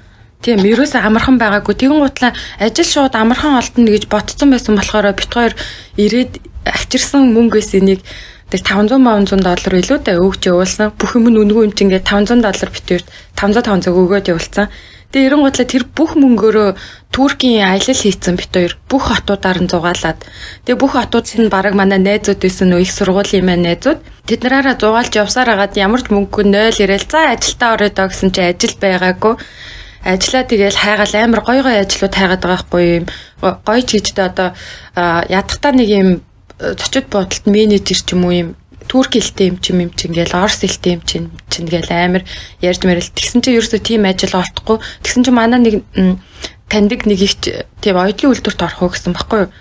Тийм, 0.43 0.63
ерөөсөө 0.63 1.03
амархан 1.03 1.37
байгаагүй. 1.43 1.75
Тэгэн 1.75 2.01
гутлаа 2.03 2.33
ажил 2.63 2.87
шууд 2.87 3.15
амархан 3.19 3.59
олдно 3.59 3.91
гэж 3.91 4.05
ботцсон 4.07 4.55
байсан 4.55 4.79
болохоор 4.79 5.11
бит 5.13 5.33
хоёр 5.35 5.55
ирээд 5.99 6.39
авчирсан 6.63 7.35
мөнгөөс 7.35 7.75
энийг 7.79 8.03
Тэгэл 8.49 8.65
500 8.65 9.05
500 9.29 9.45
доллар 9.45 9.75
илүү 9.77 9.99
да 10.09 10.17
өгч 10.25 10.49
явуулсан. 10.49 10.97
Бүх 10.97 11.21
юм 11.21 11.29
нь 11.29 11.37
үнгүй 11.37 11.69
юм 11.69 11.73
чинь 11.77 11.93
ингээд 11.93 12.09
500 12.09 12.41
доллар 12.41 12.71
битүүрт 12.73 13.07
500 13.37 13.93
500 13.93 13.93
өгөөд 13.93 14.31
явуулсан. 14.33 14.73
Тэгээ 15.13 15.29
ерөн 15.29 15.45
готлаа 15.45 15.69
тэр 15.69 15.85
бүх 15.85 16.17
мөнгөөрөө 16.21 16.69
Туркийн 17.13 17.65
аялал 17.65 17.97
хийцэн 17.97 18.37
бит 18.37 18.53
хоёр 18.53 18.77
бүх 18.93 19.09
хотуудаар 19.09 19.61
нь 19.65 19.69
зугаалаад 19.73 20.21
тэгээ 20.69 20.81
бүх 20.81 20.93
хотууд 20.97 21.25
нь 21.41 21.49
баг 21.49 21.73
манай 21.73 21.97
найзууд 21.97 22.41
байсан 22.45 22.69
нөө 22.69 22.85
их 22.85 22.93
сургуулийн 22.93 23.49
маань 23.49 23.65
найзууд 23.65 24.05
тэд 24.29 24.41
нараараа 24.45 24.77
зугаалж 24.77 25.13
явсаар 25.17 25.49
хагаад 25.49 25.81
ямар 25.81 26.05
ч 26.05 26.13
мөнгөгүй 26.13 26.45
0 26.53 26.85
ирээл 26.85 27.09
за 27.09 27.33
ажилдаа 27.33 27.71
орё 27.77 27.89
доо 27.89 28.07
гэсэн 28.13 28.31
чи 28.37 28.41
ажил 28.53 28.77
байгаагүй 28.77 29.35
ажиллаа. 30.05 30.45
Тэгэл 30.45 30.77
хайгаал 30.77 31.15
амар 31.15 31.41
гой 31.43 31.63
гой 31.63 31.77
ажлууд 31.81 32.15
хайгаад 32.15 32.43
байгаа 32.43 32.61
хгүй 32.63 32.85
юм. 33.03 33.07
Гой 33.41 33.81
ч 33.83 33.99
гэжтэй 33.99 34.27
одоо 34.27 34.49
ядахтаа 34.97 35.73
нэг 35.73 35.89
юм 35.89 36.09
зочид 36.59 37.07
бодолт 37.11 37.47
менежер 37.47 37.99
ч 37.99 38.15
юм 38.15 38.25
уу 38.27 38.35
юм 38.35 38.49
турк 38.89 39.13
хэлтэй 39.15 39.53
юм 39.53 39.59
чим 39.61 39.79
юм 39.85 39.91
чинь 39.93 40.17
гээл 40.17 40.35
орс 40.35 40.65
хэлтэй 40.65 40.97
юм 40.97 41.03
чинь 41.05 41.29
чинь 41.53 41.69
гээл 41.69 41.93
амар 41.93 42.23
ярьж 42.65 42.83
мэрэл. 42.83 43.13
Тэгсэн 43.13 43.43
чинь 43.45 43.59
ерөөсөө 43.61 43.81
тийм 43.85 44.09
ажил 44.09 44.39
олдохгүй. 44.39 44.79
Тэгсэн 45.05 45.23
чинь 45.29 45.37
манай 45.37 45.61
нэг 45.61 45.75
таньдаг 46.69 47.05
нэг 47.05 47.21
их 47.21 47.37
тийм 47.41 47.97
оюутлын 47.97 48.33
үйлдвэрт 48.33 48.65
орох 48.65 48.83
уу 48.83 48.93
гэсэн 48.93 49.13
баггүй 49.17 49.49
юу 49.49 49.53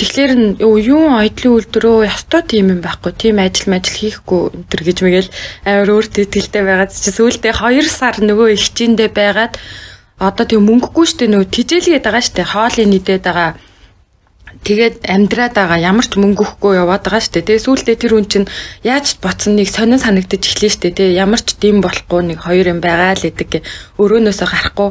Тэгэхээр 0.00 0.32
нь 0.34 0.48
юу 0.60 1.12
оюутлын 1.12 1.54
үйлдвэрөө 1.56 2.08
ястаа 2.08 2.42
тийм 2.42 2.72
юм 2.74 2.80
байхгүй 2.80 3.12
тийм 3.12 3.36
ажил 3.38 3.68
мажил 3.70 3.96
хийхгүй 4.00 4.40
энэ 4.56 4.68
төр 4.72 4.82
гэж 4.88 4.98
мэгэл 5.04 5.30
амар 5.68 5.88
өөр 5.94 6.06
тэтгэлтэй 6.10 6.62
байгаад 6.64 6.92
чи 6.96 7.10
сүүлдээ 7.12 7.52
2 7.60 7.86
сар 7.86 8.16
нөгөө 8.18 8.48
их 8.56 8.66
чиндээ 8.72 9.10
байгаад 9.12 9.54
одоо 10.18 10.44
тийм 10.48 10.64
мөнгөгүй 10.66 11.06
штэ 11.06 11.26
нөгөө 11.28 11.48
тижээлгээд 11.54 12.04
байгаа 12.08 12.24
штэ 12.24 12.42
хоолыг 12.46 12.88
нийдээд 12.88 13.22
байгаа 13.26 13.50
тэгээд 14.62 14.96
амьдраад 15.10 15.54
байгаа 15.58 15.78
ямар 15.82 16.06
ч 16.06 16.14
мөнгө 16.14 16.42
өгөхгүй 16.44 16.72
яваад 16.78 17.02
байгаа 17.02 17.20
дээ. 17.26 17.46
Тэгээ 17.46 17.66
сүүлдээ 17.66 17.96
тэр 17.98 18.12
хүн 18.14 18.26
чинь 18.30 18.48
яаж 18.86 19.18
боцсон 19.18 19.58
нэг 19.58 19.68
сонин 19.72 19.98
санагдаж 19.98 20.42
эхлэв 20.46 20.78
дээ. 20.78 20.92
Тэгээ 20.94 21.18
ямар 21.18 21.42
ч 21.42 21.58
дэм 21.58 21.82
болохгүй 21.82 22.20
нэг 22.30 22.38
хоёр 22.46 22.66
юм 22.70 22.78
байгаа 22.78 23.18
л 23.18 23.26
гэдэг 23.26 23.50
өрөөнөөсөө 23.98 24.48
гарахгүй 24.48 24.90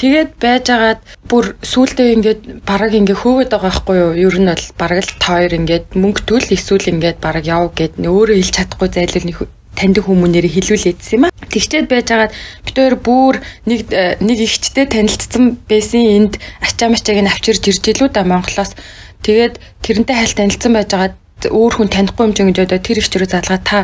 Тэгээд 0.00 0.30
байжгаад 0.40 1.00
бүр 1.28 1.54
сүултээ 1.62 2.08
ингээд 2.16 2.40
бараг 2.66 2.92
ингээ 2.96 3.18
хөөгд 3.22 3.50
байгаа 3.52 3.70
байхгүй 3.70 3.96
юу? 4.00 4.12
Ер 4.18 4.36
нь 4.40 4.50
бол 4.50 4.66
бараг 4.80 4.98
л 5.04 5.14
тоор 5.20 5.52
ингээд 5.52 5.86
мөнгө 5.94 6.22
төл 6.26 6.48
эсвэл 6.48 6.90
ингээд 6.90 7.18
бараг 7.22 7.44
яв 7.46 7.70
гэд 7.76 8.00
өөрөө 8.00 8.36
хэлж 8.40 8.52
чадахгүй 8.56 8.88
зайлвал 8.88 9.26
нэг 9.28 9.38
таньдаг 9.76 10.04
хүмүүнээр 10.04 10.46
хилүүлээдсэн 10.52 11.16
юм 11.16 11.24
а. 11.28 11.34
Тэгчээд 11.48 11.86
байжгаад 11.88 12.32
бид 12.66 12.76
хоёр 12.76 12.96
бүр 13.00 13.34
нэг 13.68 13.88
нэг 14.20 14.38
ихчтэй 14.42 14.86
танилцсан 14.88 15.56
байсан 15.68 16.02
энд 16.02 16.34
ачаа 16.60 16.92
мачааг 16.92 17.20
нь 17.24 17.32
авчирж 17.32 17.62
ирж 17.72 17.84
илүү 17.92 18.08
да 18.12 18.24
Монголоос. 18.24 18.76
Тэгээд 19.24 19.60
тэрнтэй 19.80 20.16
хайл 20.16 20.36
танилцсан 20.36 20.72
байжгаад 20.76 21.14
өөр 21.48 21.72
хүн 21.74 21.90
танихгүй 21.90 22.24
юм 22.26 22.34
чинь 22.36 22.48
гэж 22.52 22.58
одоо 22.68 22.78
тэр 22.78 22.98
их 23.00 23.08
чирүү 23.10 23.28
залгаа 23.32 23.60
та 23.64 23.78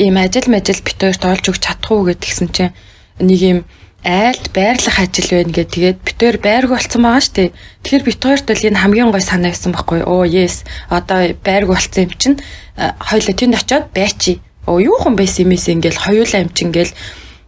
ийм 0.00 0.16
ажил 0.18 0.48
мажил 0.50 0.80
бит 0.82 0.98
хоёрт 0.98 1.22
олж 1.22 1.44
өгч 1.52 1.62
чадахгүй 1.62 2.14
гэдгсэн 2.14 2.48
чинь 2.50 2.74
нэг 3.20 3.40
юм 3.42 3.58
айлд 4.04 4.52
байрлах 4.52 5.00
ажил 5.00 5.28
байна 5.32 5.52
гэх 5.56 5.72
тэгээд 5.72 5.98
бит 6.04 6.18
хоёр 6.20 6.36
байрг 6.36 6.68
болцсон 6.76 7.02
байгаа 7.08 7.24
шүү 7.24 7.34
дээ. 7.34 7.50
Тэгэхээр 7.80 8.04
бит 8.04 8.20
хоёрт 8.20 8.44
бол 8.44 8.68
энэ 8.68 8.80
хамгийн 8.84 9.10
гой 9.10 9.24
санаа 9.24 9.48
байсан 9.48 9.72
байхгүй 9.72 10.00
оо 10.04 10.28
yes. 10.28 10.68
Одоо 10.92 11.32
байрг 11.40 11.68
болцсон 11.72 12.04
юм 12.04 12.12
чинь 12.20 12.36
хоёлоо 12.76 13.32
тэнд 13.32 13.56
очиод 13.56 13.88
байчи. 13.96 14.44
Оо 14.68 14.76
юу 14.76 15.00
хэн 15.00 15.16
байсан 15.16 15.48
юм 15.48 15.56
эс 15.56 15.72
ингээл 15.72 16.04
хоёулаа 16.04 16.44
юм 16.44 16.52
чинь 16.52 16.68
ингээл. 16.68 16.92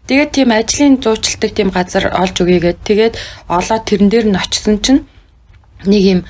Тэгээд 0.08 0.30
тийм 0.32 0.48
ажлын 0.48 0.96
зуучилдаг 0.96 1.50
тийм 1.52 1.68
газар 1.68 2.08
олж 2.08 2.40
өгьегээд 2.40 2.80
тэгээд 2.88 3.14
олоод 3.52 3.84
тэрэн 3.84 4.08
дээр 4.08 4.26
нь 4.32 4.40
очисон 4.40 4.80
чинь 4.80 5.04
нэг 5.84 6.02
юм 6.08 6.20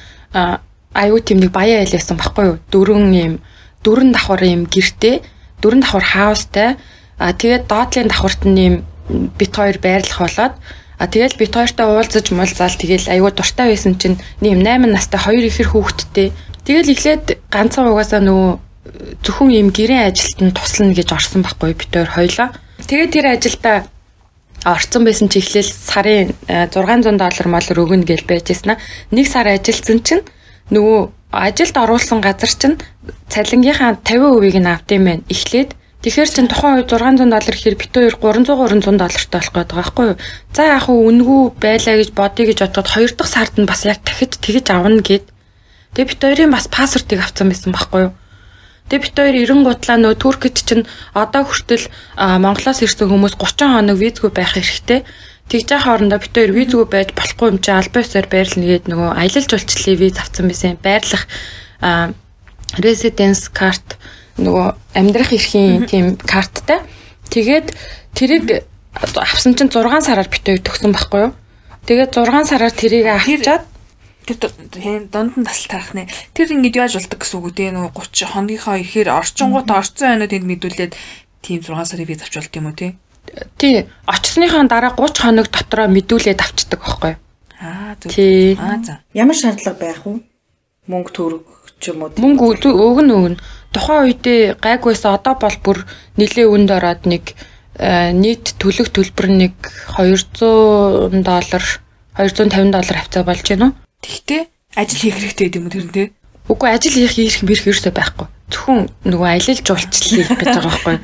аюу 0.91 1.23
тийм 1.23 1.39
нэг 1.39 1.55
баяа 1.55 1.87
ялсан 1.87 2.19
баггүй 2.19 2.45
юу? 2.51 2.59
Дөрвөн 2.75 3.15
юм 3.15 3.35
дөрвөн 3.87 4.11
давхар 4.11 4.43
юм 4.43 4.67
гэрте 4.67 5.23
дөрвөн 5.63 5.87
давхар 5.87 6.03
хаустай. 6.03 6.75
А 7.15 7.31
тэгээд 7.31 7.71
доотлын 7.71 8.11
давхарт 8.11 8.43
нь 8.43 8.59
юм 8.59 8.75
бит 9.09 9.53
хоёр 9.55 9.79
байрлах 9.79 10.21
болоод 10.21 10.55
А 10.99 11.07
тэгэл 11.07 11.37
бит 11.37 11.53
хоёртой 11.53 11.87
уулзаж 11.87 12.33
муулзаал 12.33 12.73
тэгэл 12.73 13.13
аюу 13.13 13.29
дуртай 13.29 13.69
байсан 13.69 14.01
чинь 14.01 14.17
нэм 14.41 14.65
8 14.65 14.89
настай 14.89 15.21
хоёр 15.21 15.45
ихэр 15.45 15.69
хүүхэдтэй. 15.69 16.33
Тэгэл 16.65 16.93
эхлээд 16.97 17.37
ганцхан 17.53 17.93
угаасаа 17.93 18.25
нөгөө 18.25 19.21
зөвхөн 19.21 19.53
ийм 19.53 19.69
гэрээ 19.77 20.09
ажилд 20.09 20.41
нь 20.41 20.57
туслана 20.57 20.97
гэж 20.97 21.09
орсон 21.13 21.45
байхгүй 21.45 21.77
бид 21.77 21.93
хоёр 21.93 22.09
хоёлаа. 22.09 22.49
Тэгээд 22.89 23.13
тэр 23.13 23.27
ажилдаа 23.29 23.77
орцсон 24.65 25.05
байсан 25.05 25.29
чи 25.29 25.45
эхлээл 25.45 25.69
сарын 25.69 26.33
600 26.49 26.73
э, 26.73 27.21
доллар 27.21 27.49
молор 27.53 27.77
өгнө 27.77 28.09
гэж 28.09 28.25
байж 28.25 28.57
яснаа. 28.57 28.81
Нэг 29.13 29.29
сар 29.29 29.53
ажилдсан 29.53 30.01
чинь 30.01 30.25
нөгөө 30.73 31.13
ажилд 31.29 31.77
оруулсан 31.77 32.25
газар 32.25 32.49
чинь 32.49 32.81
цалингийнхаа 33.29 34.01
50%-ийг 34.01 34.57
нь 34.65 34.71
авд 34.73 34.89
юм 34.97 35.05
байна. 35.05 35.29
Эхлээд 35.29 35.77
Тэгэхээр 36.07 36.31
чин 36.31 36.47
тухайн 36.47 36.79
үед 36.79 36.87
600 36.87 37.19
доллар 37.19 37.51
гэхээр 37.51 37.75
бит 37.83 37.91
хоёр 37.91 38.15
300 38.15 38.47
300 38.47 38.95
доллартай 38.95 39.43
болох 39.43 39.51
гэдэг 39.59 39.75
байхгүй 39.75 40.07
юу? 40.15 40.19
За 40.55 40.63
яг 40.71 40.87
хуу 40.87 41.03
үнгүй 41.03 41.59
байлаа 41.59 41.99
гэж 41.99 42.11
бодъё 42.15 42.47
гэж 42.47 42.59
бодоод 42.63 42.87
хоёр 42.95 43.11
дахь 43.11 43.27
сард 43.35 43.59
нь 43.59 43.67
бас 43.67 43.83
яг 43.91 44.07
дахиж 44.07 44.39
тэгэж 44.39 44.71
авна 44.71 45.03
гэд. 45.03 45.27
Тэгээ 45.99 46.07
бит 46.07 46.23
хоёрын 46.23 46.55
бас 46.55 46.71
пассвортыг 46.71 47.19
авсан 47.19 47.51
байсан 47.51 47.75
байхгүй 47.75 48.01
юу? 48.07 48.13
Тэгээ 48.87 49.03
бит 49.03 49.19
хоёр 49.19 49.35
90 49.51 49.67
гутлаа 49.67 49.99
нөө 49.99 50.15
Туркид 50.15 50.57
чинь 50.63 50.87
одоо 51.11 51.43
хүртэл 51.43 51.91
Монголоос 52.15 52.87
ирсэн 52.87 53.11
хүмүүс 53.11 53.35
30 53.35 53.67
хоног 53.67 53.99
визгүй 53.99 54.31
байх 54.31 54.55
хэрэгтэй. 54.55 55.03
Тэгж 55.51 55.67
яах 55.75 55.91
хоорондоо 55.91 56.23
бит 56.23 56.31
хоёр 56.31 56.55
визгүй 56.55 56.87
байж 56.87 57.19
болохгүй 57.19 57.51
юм 57.51 57.59
чи 57.59 57.75
албан 57.75 58.07
ёсоор 58.07 58.31
байрлна 58.31 58.63
гээд 58.63 58.87
нөгөө 58.87 59.11
аялал 59.11 59.51
жуулчлалын 59.51 59.99
виз 59.99 60.23
авсан 60.23 60.47
байсан. 60.47 60.79
Байрлах 60.79 61.27
residence 62.79 63.51
card 63.51 63.99
нөгөө 64.39 64.67
амьдрах 64.97 65.33
эрхийн 65.33 65.87
тийм 65.89 66.17
карттай. 66.21 66.81
Тэгээд 67.33 67.73
тэрийг 68.13 68.65
авсан 68.97 69.57
чинь 69.57 69.73
6 69.73 69.81
сараар 70.05 70.29
бит 70.29 70.45
хоёр 70.45 70.61
төгсөн 70.61 70.93
байхгүй 70.93 71.21
юу? 71.29 71.33
Тэгээд 71.89 72.11
6 72.17 72.51
сараар 72.51 72.75
тэрийг 72.75 73.07
авчаад 73.09 73.65
тэр 74.27 75.07
дунд 75.07 75.39
нь 75.39 75.47
тасал 75.47 75.79
таах 75.79 75.95
нэ. 75.95 76.11
Тэр 76.35 76.59
ингэж 76.59 76.75
яаж 76.75 76.93
болдог 76.99 77.21
гэсэн 77.23 77.39
үг 77.39 77.47
үү? 77.55 77.71
Нөгөө 77.71 77.93
30 77.95 78.35
хоногийнхоо 78.35 78.77
ихээр 78.83 79.09
орчингууд 79.15 79.71
орцсон 79.71 80.19
байнаа 80.19 80.27
тэнд 80.27 80.47
мэдүүлээд 80.51 80.93
тийм 81.47 81.63
6 81.63 81.71
сарын 81.87 82.09
виз 82.11 82.27
авч 82.27 82.35
болт 82.35 82.57
юм 82.59 82.67
уу 82.67 82.75
тий? 82.75 82.99
Тий. 83.55 83.87
Очсныхаа 84.07 84.67
дараа 84.67 84.93
30 84.99 85.23
хоног 85.23 85.47
дотроо 85.47 85.87
мэдүүлээд 85.87 86.43
авчдаг 86.43 86.81
байхгүй 86.83 87.11
юу? 87.15 87.21
Аа 87.63 87.95
зөв. 88.03 88.11
Аа 88.59 88.79
за. 88.83 89.01
Ямар 89.15 89.37
шаардлага 89.39 89.79
байх 89.79 90.03
вэ? 90.03 90.21
Мөнгө 90.91 91.11
төгрөг 91.15 91.45
ч 91.79 91.95
юм 91.95 92.03
уу. 92.03 92.11
Мөнгө 92.19 92.67
өгнө 92.67 93.15
өгнө. 93.15 93.39
Тухайн 93.77 94.09
үедээ 94.09 94.57
гайгүйсэн 94.57 95.13
одоо 95.13 95.37
бол 95.37 95.57
бүр 95.61 95.79
нилээ 96.17 96.49
үнд 96.49 96.73
ороод 96.73 97.05
нэг 97.05 97.37
э, 97.77 98.17
нийт 98.17 98.57
төлөх 98.57 98.89
төлбөр 98.89 99.29
нэг 99.29 99.53
200 100.01 101.21
доллар 101.21 101.65
250 102.17 102.73
доллар 102.73 102.97
хавцаа 102.97 103.23
болж 103.29 103.45
байна 103.45 103.69
уу? 103.69 103.77
Тэгтээ 104.01 104.43
ажил 104.81 105.01
хийх 105.13 105.17
хэрэгтэй 105.21 105.53
гэдэг 105.53 105.61
юм 105.61 105.69
уу 105.69 105.75
тэр 105.77 105.85
нь 105.85 105.93
те? 105.93 106.05
Үгүй 106.47 106.69
ажил 106.71 106.95
хийх 106.95 107.19
ирэх 107.19 107.43
мэрх 107.43 107.67
ерөөсөй 107.67 107.91
байхгүй. 107.91 108.27
Зөвхөн 108.47 108.87
нөгөө 109.03 109.27
аялал 109.27 109.61
жуулчлал 109.67 110.07
хийх 110.07 110.31
гэж 110.31 110.47
байгаа 110.47 110.71
байхгүй. 110.71 110.97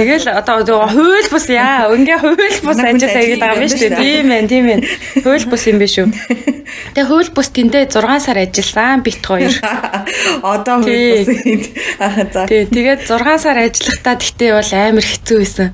Тэгэл 0.00 0.26
одоо 0.32 0.88
хууль 0.88 1.28
бус 1.28 1.46
яа, 1.52 1.92
ингээ 1.92 2.18
хууль 2.24 2.60
бус 2.64 2.80
ажил 2.80 3.12
хийгээд 3.12 3.42
байгаа 3.44 3.60
юм 3.60 3.68
шүү 3.68 3.92
дээ. 3.92 4.00
Тийм 4.00 4.26
ээ, 4.32 4.48
тийм 4.48 4.66
ээ. 4.72 4.78
Хууль 5.20 5.44
бус 5.44 5.62
юм 5.68 5.76
биш 5.76 6.00
үү? 6.00 6.08
Тэгээ 6.96 7.08
хууль 7.12 7.30
бус 7.36 7.48
тэндээ 7.52 7.92
6 7.92 8.24
сар 8.24 8.40
ажилласан 8.40 9.04
бит 9.04 9.20
хоёр. 9.20 9.52
Одоо 10.56 10.80
хууль 10.80 11.28
бус. 11.28 11.68
За. 12.32 12.48
Тий, 12.48 12.64
тэгээд 12.64 13.04
6 13.04 13.44
сар 13.44 13.60
ажиллахдаа 13.60 14.16
тэгтээ 14.16 14.50
бол 14.56 14.72
амар 14.72 15.04
хэцүү 15.04 15.36
байсан. 15.44 15.68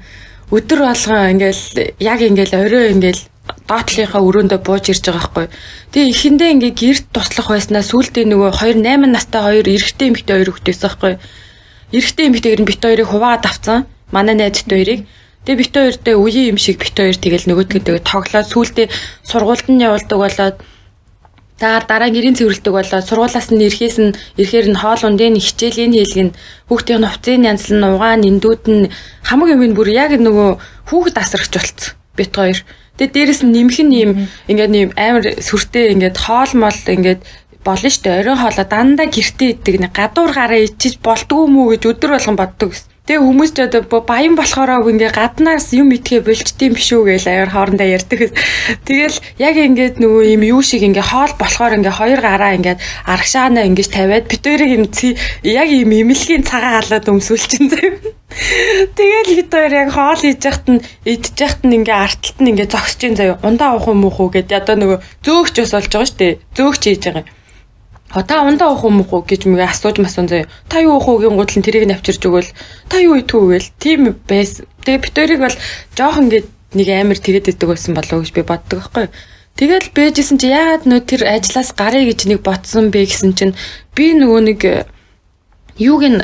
Өдөр 0.51 0.79
болгон 0.91 1.39
ингээл 1.39 1.65
яг 2.03 2.19
ингээл 2.19 2.59
орой 2.59 2.91
ингээл 2.99 3.23
доотлынхаа 3.69 4.23
өрөөндөө 4.23 4.61
бууж 4.67 4.85
ирж 4.93 5.03
байгаа 5.07 5.21
байхгүй. 5.21 5.47
Тэгээ 5.93 6.13
эхэндээ 6.13 6.51
ингээ 6.55 6.73
гэрт 6.81 7.07
туслах 7.15 7.49
байснаа 7.51 7.83
сүултээ 7.87 8.25
нөгөө 8.29 8.51
2 8.59 8.83
8 8.83 9.11
настай 9.13 9.41
хоёр 9.43 9.67
эрэгтэй 9.69 10.09
эмэгтэй 10.11 10.35
хоёр 10.37 10.51
хүүхдээс 10.51 10.81
байхгүй. 10.83 11.13
Эрэгтэй 11.97 12.25
эмэгтэйгэр 12.29 12.61
нь 12.63 12.69
бит 12.71 12.83
хоёрыг 12.83 13.09
хуваад 13.11 13.45
авцсан. 13.47 13.87
Манай 14.15 14.35
найзт 14.37 14.69
хоёрыг. 14.69 15.07
Тэгээ 15.45 15.61
бит 15.61 15.75
хоёртой 15.75 16.15
үеийн 16.15 16.51
юм 16.53 16.59
шиг 16.59 16.79
бит 16.79 16.95
хоёр 16.95 17.17
тэгэл 17.19 17.49
нөгөөдгөө 17.51 17.99
тоглоод 18.03 18.49
сүултээ 18.51 18.87
сургуульд 19.27 19.67
нь 19.71 19.85
явуулдаг 19.87 20.19
болоод 20.19 20.57
За 21.63 21.79
дараа 21.87 22.11
гэрийн 22.11 22.35
цэвэрлдэг 22.35 22.75
болоод 22.75 23.07
сургуулаас 23.07 23.55
нь 23.55 23.63
ирэхээс 23.63 23.97
нь 24.03 24.17
ирэхээр 24.35 24.67
нь 24.75 24.81
хоол 24.83 25.03
ундын 25.07 25.39
хичээлийн 25.39 25.95
хэлгэн 25.95 26.31
хүүхдийн 26.67 27.07
хувцсын 27.07 27.47
янзлан 27.47 27.87
угаан 27.87 28.27
эндүүд 28.27 28.65
нь 28.67 28.91
хамаг 29.23 29.49
юм 29.55 29.71
бүр 29.79 29.89
яг 29.95 30.11
нөгөө 30.19 30.59
хүүхэд 30.91 31.17
асрагч 31.23 31.55
болцсон 31.55 31.95
бит 32.19 32.35
хоёр. 32.35 32.59
Тэгээ 33.03 33.15
дээрэс 33.19 33.43
нь 33.43 33.51
нэмэх 33.51 33.79
нь 33.83 33.99
юм 33.99 34.11
ингээд 34.47 34.71
нэм 34.71 34.91
амар 34.95 35.25
сүртэй 35.43 35.91
ингээд 35.91 36.23
хоол 36.23 36.53
мол 36.55 36.79
ингээд 36.87 37.27
болно 37.67 37.91
штэ 37.91 38.23
оройн 38.23 38.39
хоолоо 38.39 38.67
дандаа 38.71 39.11
гэртээ 39.11 39.51
идэг 39.59 39.77
нэг 39.83 39.91
гадуур 39.91 40.31
гараа 40.31 40.63
ичиж 40.63 41.03
болдгоо 41.03 41.51
мүү 41.51 41.67
гэж 41.75 41.83
өдөр 41.91 42.11
болгон 42.15 42.39
боддог 42.39 42.71
гэсэн. 42.71 42.92
Тэгээ 43.03 43.19
хүмүүс 43.19 43.51
ч 43.51 43.67
одоо 43.67 43.83
баян 44.07 44.39
болохоор 44.39 44.87
ингээ 44.87 45.11
гаднаас 45.11 45.75
юм 45.75 45.91
итгэе 45.91 46.23
болчтiin 46.23 46.71
биш 46.71 46.95
үү 46.95 47.19
гэж 47.19 47.27
аяар 47.27 47.51
хоорондоо 47.51 47.83
ярьдаг. 47.83 48.31
Тэгэл 48.87 49.19
яг 49.43 49.57
ингээд 49.59 49.99
нөгөө 49.99 50.23
юм 50.39 50.43
юу 50.47 50.63
шиг 50.63 50.87
ингээ 50.87 51.11
хоол 51.11 51.35
болохоор 51.35 51.83
ингээ 51.83 51.99
хоёр 51.99 52.21
гараа 52.23 52.55
ингээд 52.55 52.79
аргашаана 53.03 53.67
ингэж 53.67 53.89
тавиад 53.91 54.31
битэрийг 54.31 54.71
юм 54.79 54.85
яг 55.43 55.69
юм 55.75 55.91
имлэгийн 55.91 56.47
цагаа 56.47 56.79
халаад 56.79 57.11
өмсүүлчин 57.11 57.75
заяа. 57.75 57.99
Тэгэл 58.95 59.35
бид 59.35 59.51
хоёр 59.51 59.73
яг 59.83 59.91
хоол 59.91 60.21
хийж 60.23 60.39
яхад 60.47 60.67
нь 60.71 60.85
идэж 61.03 61.37
яхад 61.43 61.63
нь 61.67 61.75
ингээ 61.83 61.99
арталт 62.07 62.39
нь 62.39 62.51
ингээ 62.55 62.71
зогсож 62.71 63.03
ин 63.03 63.19
заяа. 63.19 63.43
Ундаа 63.43 63.75
уух 63.83 63.91
юм 63.91 64.07
уу 64.07 64.31
гэд 64.31 64.55
одоо 64.55 64.79
нөгөө 64.79 64.99
зөөгч 65.27 65.55
бас 65.59 65.75
болж 65.75 65.91
байгаа 65.91 66.07
шүү 66.07 66.19
дээ. 66.23 66.39
Зөөгч 66.55 66.83
хийж 66.87 67.03
байгаа 67.03 67.27
юм 67.27 67.42
та 68.13 68.45
ундаа 68.45 68.77
уух 68.77 68.85
юм 68.85 69.01
уу 69.01 69.25
гэж 69.25 69.49
мгээ 69.49 69.73
асууж 69.73 69.97
масан 70.05 70.29
заяа. 70.29 70.51
Та 70.69 70.85
юу 70.85 71.01
уух 71.01 71.09
үгийн 71.09 71.41
гутлын 71.41 71.65
тэрийг 71.65 71.89
навчирч 71.89 72.21
өгөөл 72.29 72.53
та 72.93 73.01
юу 73.01 73.17
итгүү 73.17 73.57
гээл 73.57 73.71
тийм 73.81 74.01
байс. 74.29 74.61
Тэгээ 74.85 75.01
битэрийг 75.01 75.41
бол 75.41 75.57
жоох 75.97 76.21
ингээд 76.21 76.47
нэг 76.77 76.89
амар 76.93 77.17
тэгээд 77.17 77.57
идэг 77.57 77.69
байсан 77.73 77.97
болов 77.97 78.21
гэж 78.21 78.31
би 78.37 78.43
боддог 78.45 78.85
байхгүй. 78.85 79.09
Тэгэл 79.57 79.89
бэжсэн 79.97 80.37
чи 80.41 80.49
яагаад 80.53 80.85
нөө 80.89 81.01
тэр 81.09 81.23
ажлаас 81.29 81.73
гарыг 81.73 82.09
гэж 82.09 82.21
нэг 82.29 82.41
ботсон 82.45 82.93
бэ 82.93 83.09
гэсэн 83.09 83.33
чинь 83.37 83.57
би 83.97 84.17
нөгөө 84.17 84.41
нэг 84.49 84.61
э, 84.65 84.85
юуг 85.77 86.03
н 86.09 86.17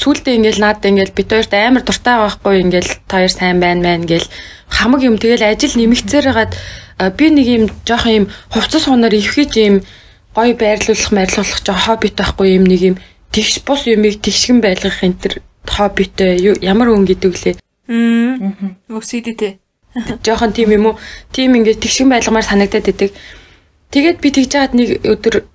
цүүлдээ 0.00 0.40
ингээл 0.40 0.60
наад 0.64 0.84
ингээл 0.84 1.16
бит 1.16 1.28
хоёрт 1.28 1.52
амар 1.52 1.84
дуртай 1.84 2.16
байхгүй 2.20 2.64
ингээл 2.64 2.92
та 3.04 3.20
хоёр 3.20 3.32
сайн 3.32 3.60
байна 3.60 3.84
мэн 3.84 4.08
гээл 4.08 4.28
хамаг 4.72 5.04
юм 5.04 5.20
тэгэл 5.20 5.44
ажил 5.44 5.76
нэмэгцээр 5.76 6.26
хагаад 6.32 6.52
би 7.16 7.26
нэг 7.28 7.46
юм 7.48 7.64
жоох 7.84 8.04
юм 8.08 8.32
хувцас 8.48 8.88
хунаар 8.88 9.12
ивхэж 9.12 9.52
юм 9.60 9.76
гоё 10.34 10.54
байрлуулах, 10.54 11.10
марилуулах 11.12 11.60
жоо 11.66 11.74
хоббит 11.74 12.14
байхгүй 12.14 12.56
юм 12.56 12.64
нэг 12.64 12.80
юм 12.80 12.96
тэгш 13.34 13.62
бус 13.66 13.86
юмыг 13.86 14.22
тэгшгэн 14.22 14.60
байлгах 14.62 15.02
энэ 15.02 15.18
төр 15.18 15.34
хоббитэй 15.66 16.38
ямар 16.62 16.88
өн 16.94 17.06
гэдэг 17.06 17.32
лээ. 17.34 17.56
Өсөйдөө 18.90 19.34
те. 19.38 19.58
Жохон 20.22 20.52
тийм 20.54 20.70
юм 20.70 20.94
уу? 20.94 20.98
Тийм 21.34 21.54
ингээд 21.58 21.82
тэгшгэн 21.82 22.10
байлгамаар 22.10 22.46
санагдаад 22.46 22.90
идэг. 22.90 23.10
Тэгээд 23.90 24.18
би 24.22 24.28
тэгж 24.30 24.50
жаад 24.50 24.72
нэг 24.74 25.02
өдөр 25.02 25.46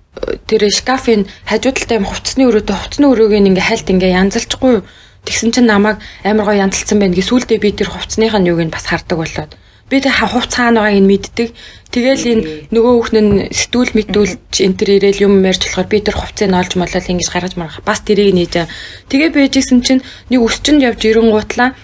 тэр 0.44 0.62
шкафын 0.68 1.24
хажуу 1.48 1.72
талтай 1.72 1.96
юм 1.96 2.08
хувцсны 2.08 2.44
өрөөдөө 2.44 2.76
хувцсны 2.76 3.04
өрөөг 3.08 3.32
ингээ 3.32 3.68
хальт 3.68 3.88
ингээ 3.88 4.12
янзалчихгүй? 4.12 4.84
Тэгсэн 5.24 5.50
чинь 5.56 5.68
намайг 5.68 6.00
амар 6.24 6.52
гоё 6.52 6.68
янзалсан 6.68 7.00
байна. 7.00 7.16
Гэ 7.16 7.24
сүулдэ 7.24 7.56
би 7.56 7.72
тэр 7.72 7.88
хувцсных 7.92 8.36
нь 8.36 8.48
юуг 8.48 8.60
нь 8.60 8.72
бас 8.72 8.84
хардаг 8.88 9.16
болоод 9.16 9.52
би 9.90 9.96
тэг 10.02 10.14
хувц 10.18 10.52
хаана 10.58 10.82
байгааг 10.82 11.02
нь 11.02 11.10
мэддэг. 11.10 11.48
Тэгэл 11.94 12.24
энэ 12.26 12.44
нөгөө 12.74 12.92
хүүхэн 12.98 13.18
нь 13.22 13.34
сэтгүүл 13.54 13.92
мэдүүлж 13.94 14.52
энэ 14.66 14.76
төр 14.76 14.90
ирээл 14.98 15.24
юм 15.30 15.34
ярьж 15.46 15.62
болохоор 15.64 15.88
би 15.88 15.98
тэр 16.02 16.16
хувцыг 16.18 16.48
нь 16.50 16.58
олж 16.58 16.72
молол 16.74 17.10
ингэж 17.10 17.28
гаргаж 17.30 17.54
марах. 17.54 17.80
Бас 17.86 18.02
тэрийг 18.02 18.34
нээж. 18.34 18.66
Тэгээ 19.08 19.30
бэжсэн 19.30 19.80
чинь 19.86 20.02
нэг 20.30 20.40
өсчөнд 20.42 20.82
явж 20.82 21.00
ирэнгуутлаа 21.06 21.78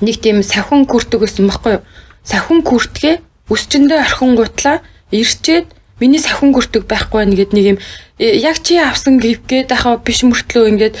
нэг 0.00 0.16
тийм 0.24 0.40
сахин 0.40 0.88
күртэг 0.88 1.20
гэсэн 1.20 1.44
баггүй 1.50 1.72
юу? 1.78 1.84
Сахин 2.24 2.64
күртгээ 2.64 3.20
өсчөндөө 3.52 3.98
орхингуутлаа 4.00 4.80
ирчээд 5.12 5.66
миний 6.00 6.22
сахин 6.22 6.54
күртэг 6.56 6.88
байхгүй 6.88 7.18
байна 7.20 7.36
гэд 7.36 7.52
нэг 7.52 7.66
юм 7.76 7.78
«Э, 8.20 8.36
яг 8.36 8.62
чи 8.62 8.78
авсан 8.78 9.20
гэвгээд 9.20 9.72
ахаа 9.74 10.00
биш 10.00 10.24
мөртлөө 10.24 10.70
ингээд 10.70 10.94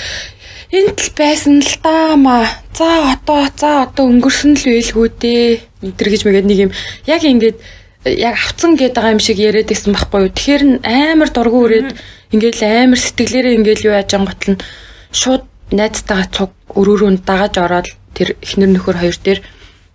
энд 0.76 0.98
л 1.00 1.10
байсан 1.16 1.62
л 1.62 1.74
даа 1.84 2.16
маа. 2.16 2.46
За 2.74 3.14
одоо 3.14 3.48
за 3.56 3.70
одоо 3.86 4.04
өнгөрсөн 4.10 4.58
л 4.58 4.64
байлгүй 4.68 5.08
дээ. 5.20 5.69
Энтэр 5.82 6.08
гэж 6.12 6.22
мэгээд 6.24 6.48
нэг 6.48 6.58
юм 6.68 6.72
яг 7.06 7.22
ингээд 7.24 7.58
яг 8.04 8.34
авцсан 8.36 8.76
гээд 8.76 8.94
байгаа 8.96 9.14
юм 9.16 9.22
шиг 9.22 9.38
яриад 9.38 9.68
байсан 9.68 9.92
байхгүй 9.92 10.20
юу. 10.24 10.32
Тэгэхээр 10.32 10.62
амар 10.84 11.30
дургу 11.32 11.58
өрөөд 11.64 11.88
ингээд 12.32 12.56
амар 12.64 13.00
сэтгэлээрээ 13.00 13.56
ингээд 13.58 13.84
юу 13.84 13.94
яаж 13.96 14.10
ангуутл 14.16 14.52
нь 14.56 14.62
шууд 15.12 15.44
найзтайгаа 15.72 16.28
цуг 16.32 16.50
өрөөрөө 16.80 17.10
дагаж 17.24 17.54
ороод 17.60 17.88
тэр 18.16 18.28
эхнэр 18.44 18.70
нөхөр 18.72 18.96
хоёр 19.00 19.16
дээр 19.20 19.40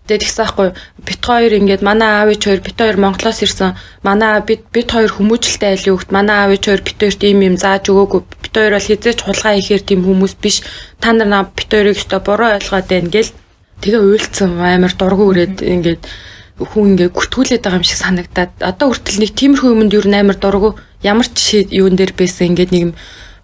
Тэгээд 0.06 0.22
тэгсэн 0.22 0.42
байхгүй 0.46 0.70
бит 1.02 1.22
хоёр 1.26 1.54
ингээд 1.58 1.82
манай 1.82 2.10
аав 2.22 2.30
ич 2.30 2.46
хоёр 2.46 2.62
бит 2.62 2.78
хоёр 2.78 2.98
Монголоос 3.02 3.42
ирсэн. 3.42 3.74
Манай 4.06 4.38
бид 4.46 4.62
бит 4.70 4.94
хоёр 4.94 5.10
хүмүүжлэлтэй 5.10 5.74
айлын 5.74 5.98
хөвгт 5.98 6.12
манай 6.14 6.38
аав 6.46 6.54
ич 6.54 6.70
хоёр 6.70 6.82
бит 6.86 6.98
хоёрт 7.02 7.22
ийм 7.26 7.42
юм 7.42 7.58
зааж 7.58 7.90
өгөөгүй. 7.90 8.22
Бит 8.22 8.54
хоёр 8.54 8.78
бол 8.78 8.86
хизээч 8.86 9.20
хулгай 9.26 9.58
ихээр 9.58 9.82
тийм 9.82 10.06
хүмүүс 10.06 10.38
биш. 10.38 10.62
Та 11.02 11.10
нар 11.10 11.50
бит 11.58 11.70
хоёрыг 11.74 11.98
өстой 11.98 12.22
буруу 12.22 12.54
ойлгоод 12.54 12.86
байна 12.86 13.10
гэл. 13.10 13.34
Тэгээ 13.82 14.02
уйлцсан 14.02 14.60
амар 14.60 14.94
дургу 14.96 15.32
өрөөд 15.32 15.64
ингээд 15.64 16.04
хүн 16.56 16.96
ингээ 16.96 17.10
гүтгүүлээд 17.12 17.64
байгаа 17.68 17.80
юм 17.84 17.88
шиг 17.88 18.00
санагдаад 18.00 18.52
одоо 18.64 18.88
хүртэл 18.96 19.20
нэг 19.20 19.32
тиймэрхүү 19.36 19.72
юмд 19.76 19.92
юу 19.92 20.08
нээр 20.08 20.40
дургу 20.40 20.80
ямар 21.04 21.28
ч 21.28 21.68
юун 21.68 22.00
дээр 22.00 22.16
байсан 22.16 22.56
ингээд 22.56 22.72
нэг 22.72 22.82
юм 22.88 22.94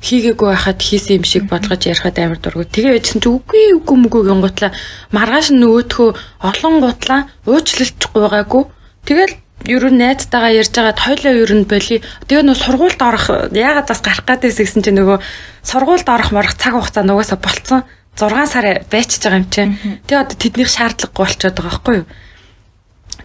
хийгээгүй 0.02 0.48
байхад 0.50 0.80
хийсэн 0.82 1.22
юм 1.22 1.26
шиг 1.28 1.46
бодлогож 1.52 1.84
ярихад 1.86 2.18
амар 2.18 2.40
дургу. 2.42 2.66
Тэгээ 2.66 2.98
байжсэн 2.98 3.22
чи 3.22 3.30
үгүй 3.30 3.78
үгүй 3.78 3.98
мүгүй 4.02 4.22
гингуутлаа 4.26 4.72
маргааш 5.14 5.54
нөгөөдхөө 5.54 6.10
олон 6.42 6.76
гутлаа 6.82 7.20
уучлалчихгүй 7.46 8.22
байгаагүй. 8.26 8.64
Тэгэл 9.06 9.34
ер 9.70 9.84
нь 9.94 10.02
найзтайгаа 10.02 10.58
ярьж 10.58 10.74
байгаад 10.74 11.00
хойлоо 11.06 11.34
ер 11.38 11.52
нь 11.54 11.70
боли. 11.70 12.02
Тэгээ 12.26 12.46
нөө 12.50 12.58
сургуульд 12.58 13.02
орох 13.02 13.26
яагаад 13.54 13.88
бас 13.94 14.02
гарах 14.02 14.26
гэдээс 14.26 14.58
гэсэн 14.58 14.82
чинь 14.82 14.98
нөгөө 14.98 15.22
сургуульд 15.70 16.08
орох 16.10 16.30
морох 16.34 16.58
цаг 16.58 16.74
хугацаа 16.74 17.06
нугасаа 17.06 17.38
болцсон. 17.38 17.86
6 18.22 18.54
сар 18.54 18.66
байчиж 18.92 19.22
байгаа 19.26 19.40
юм 19.42 19.48
чинь. 19.50 19.74
Тэгээ 20.06 20.22
одоо 20.22 20.38
тэднийх 20.38 20.70
шаардлагагүй 20.70 21.18
болчиход 21.26 21.56
байгаа 21.58 21.70
байхгүй 21.72 21.96
юу? 22.02 22.08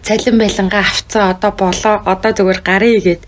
Цалин 0.01 0.37
байлангаа 0.41 0.81
авцсан 0.81 1.23
одоо 1.33 1.51
болоо 1.51 1.95
одоо 2.05 2.31
зүгээр 2.33 2.61
гарыг 2.65 3.03
гээд 3.05 3.23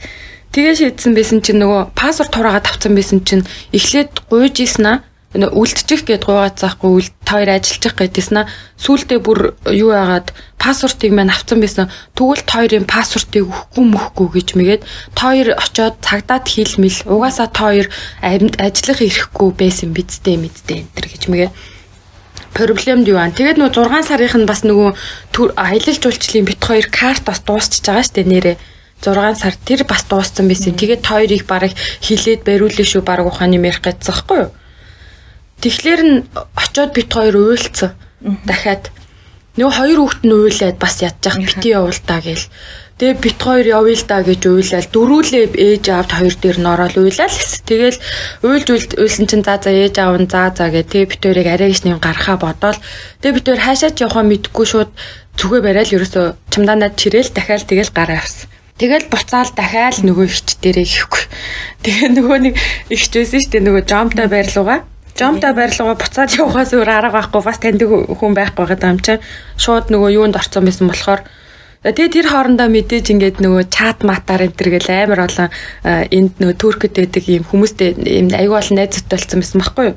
Тэгээ 0.50 0.76
шийдсэн 0.82 1.14
байсан 1.14 1.40
чинь 1.46 1.62
нөгөө 1.62 1.94
пассворд 1.94 2.34
тураагаа 2.34 2.66
тавцсан 2.66 2.98
байсан 2.98 3.22
чинь 3.22 3.46
эхлээд 3.70 4.26
гуйж 4.34 4.56
ийсэн 4.66 4.86
аа 4.90 4.98
үлдчих 5.30 6.10
гээд 6.10 6.26
гуйгаад 6.26 6.58
заахгүй 6.58 6.90
үл 6.90 7.10
тоор 7.22 7.50
ажиллаж 7.54 7.94
гэдээсэн 7.94 8.38
аа 8.42 8.50
сүултээ 8.82 9.20
бүр 9.22 9.54
юу 9.70 9.94
яагаад 9.94 10.34
пассвортыг 10.58 11.14
маань 11.14 11.30
авсан 11.30 11.62
байсан 11.62 11.86
тэгвэл 12.18 12.50
тоорын 12.50 12.90
пассвортыг 12.90 13.46
өгөхгүй 13.46 13.86
мөхгүй 13.94 14.28
гэж 14.34 14.48
мэгээд 14.58 14.84
тоор 15.14 15.48
очоод 15.54 16.02
цагдаад 16.02 16.46
хийлмэл 16.50 17.06
угаасаа 17.06 17.46
тоор 17.54 17.86
ажиллах 18.26 19.00
ирэхгүй 19.06 19.50
байсан 19.54 19.94
бидтэй 19.94 20.42
мэдтэй 20.42 20.82
энэ 20.82 20.94
төр 20.98 21.06
гэж 21.14 21.24
мэгээд 21.30 21.54
проблемд 22.54 23.06
юу 23.06 23.22
аа? 23.22 23.30
Тэгээд 23.30 23.62
нөгөө 23.62 24.02
6 24.02 24.10
сарынх 24.10 24.34
нь 24.34 24.50
бас 24.50 24.66
нөгөө 24.66 24.90
аялал 25.54 26.02
жуулчлалын 26.02 26.50
бит 26.50 26.58
хоёр 26.58 26.88
карт 26.90 27.24
бас 27.24 27.40
дуусчихж 27.46 27.86
байгаа 27.86 28.04
шүү 28.04 28.16
дээ 28.18 28.28
нэрээ. 28.34 28.58
6 29.06 29.38
сар 29.40 29.56
тэр 29.62 29.86
бас 29.86 30.04
дууссан 30.10 30.50
байсан. 30.50 30.74
Тэгээд 30.74 31.06
хоёрыг 31.06 31.46
бараг 31.46 31.72
хилээд 32.02 32.44
бариулна 32.44 32.84
шүү 32.84 33.06
бараг 33.06 33.30
ухааны 33.30 33.62
ярих 33.62 33.86
гэсэн 33.86 34.18
хэвгүй 34.18 34.38
юу? 34.44 34.52
Тэгэхээр 35.60 36.02
нь 36.08 36.18
очоод 36.56 36.92
бит 36.96 37.12
хоёр 37.12 37.36
уйлцсан. 37.36 37.92
Дахиад 38.48 38.92
нөгөө 39.60 39.76
хоёр 39.76 40.00
хүүхэд 40.00 40.24
нь 40.24 40.36
уйлаад 40.36 40.78
бас 40.80 40.96
ядчих 41.04 41.36
бити 41.36 41.76
явуултаа 41.76 42.20
гээл. 42.24 42.48
Тэгээ 43.00 43.18
бит 43.20 43.40
хоёр 43.40 43.68
явъя 43.68 43.96
л 43.96 44.06
да 44.08 44.24
гэж 44.24 44.42
уйлал 44.48 44.88
дөрүүлээ 44.92 45.46
ээж 45.56 45.84
аавд 45.92 46.12
хоёр 46.16 46.36
дээр 46.36 46.58
нь 46.60 46.72
ороод 46.72 46.96
уйлал. 47.00 47.36
Тэгэл 47.68 48.00
уйлж 48.44 48.68
уйлсан 48.72 49.26
чинь 49.28 49.44
за 49.44 49.60
за 49.60 49.72
ээж 49.72 49.96
аав 50.00 50.16
нь 50.20 50.32
за 50.32 50.52
за 50.56 50.68
гэ 50.72 50.84
тэгээ 50.88 51.12
бит 51.12 51.24
хоёрыг 51.24 51.48
арай 51.48 51.72
гэж 51.72 51.84
нэм 51.88 52.00
гарахаа 52.00 52.40
бодоол. 52.40 52.80
Тэгээ 53.20 53.36
бит 53.40 53.48
хоёр 53.48 53.62
хаашаа 53.64 53.92
ч 53.96 54.04
явахаа 54.04 54.24
мэдгүй 54.28 54.66
шууд 54.68 54.92
зүгээ 55.40 55.62
барайл 55.64 55.96
ерөөсө 55.96 56.22
чамдаанаад 56.52 57.00
чирээл 57.00 57.32
дахиад 57.32 57.68
тэгэл 57.68 57.96
гараа 57.96 58.20
авсан. 58.20 58.52
Тэгэл 58.80 59.12
буцаал 59.12 59.52
дахиад 59.56 60.04
нөгөө 60.08 60.26
ихч 60.28 60.60
дээрээ 60.64 60.88
хийхгүй. 60.88 61.24
Тэгээ 61.84 62.10
нөгөө 62.16 62.38
нэг 62.48 62.56
ихч 62.92 63.12
байсан 63.16 63.40
шүү 63.44 63.52
дээ 63.52 63.64
нөгөө 63.64 63.84
жомтой 63.88 64.28
байрлуугаа. 64.28 64.80
Жомтой 65.20 65.52
байрлуугаа 65.52 66.00
буцаад 66.00 66.32
явахаас 66.32 66.72
өөр 66.72 66.88
арга 66.88 67.20
байхгүй 67.20 67.42
бас 67.44 67.60
таньдаг 67.60 67.92
хүн 67.92 68.34
байхгүй 68.40 68.64
байгаа 68.64 68.96
юм 68.96 69.00
чинь. 69.04 69.20
Шууд 69.60 69.92
нөгөө 69.92 70.16
юунд 70.16 70.40
орцсон 70.40 70.64
байсан 70.64 70.88
болохоор 70.88 71.28
Тэгээ 71.84 72.12
тэр 72.12 72.28
хоорондоо 72.28 72.68
мэдээж 72.68 73.08
ингээд 73.12 73.38
нөгөө 73.44 73.72
чат 73.72 74.04
матаар 74.04 74.48
энэ 74.48 74.56
төр 74.56 74.70
гэл 74.76 74.92
амар 74.96 75.28
олон 75.28 75.48
энд 75.88 76.40
нөгөө 76.40 76.56
туркэд 76.60 76.96
байдаг 76.96 77.24
юм 77.28 77.44
хүмүүстэй 77.48 77.96
юм 78.00 78.28
аюул 78.36 78.68
найзтай 78.76 79.16
болсон 79.16 79.40
байсан 79.40 79.60
байхгүй 79.64 79.86
юу. 79.92 79.96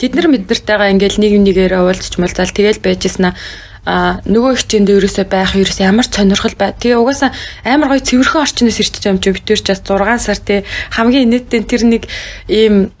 Тэд 0.00 0.16
нар 0.16 0.28
мэднэртэйгээ 0.32 0.92
ингээд 0.96 1.16
нэг 1.20 1.32
нэгээр 1.44 1.76
уулзч 1.76 2.16
малзаал 2.16 2.48
тэгэл 2.48 2.80
байжсна 2.80 3.36
а 3.84 4.20
нөгөө 4.24 4.60
хичээнд 4.60 4.92
ерөөсөө 4.92 5.24
байх 5.28 5.56
ерөөсөө 5.60 5.88
ямар 5.88 6.08
сонирхол 6.08 6.56
бай. 6.56 6.72
Тэгээ 6.72 7.00
угаасаа 7.00 7.32
амар 7.64 7.96
гоё 7.96 8.04
цэвэрхэн 8.04 8.40
орчноос 8.44 8.80
ирчих 8.80 9.04
юм 9.04 9.20
чи 9.20 9.32
битэр 9.32 9.60
ч 9.60 9.72
бас 9.72 9.84
6 9.84 10.24
сар 10.24 10.40
тий 10.40 10.64
хамгийн 10.96 11.28
инээдтэй 11.28 11.60
тэр 11.68 11.82
нэг 11.84 12.08
ийм 12.48 12.92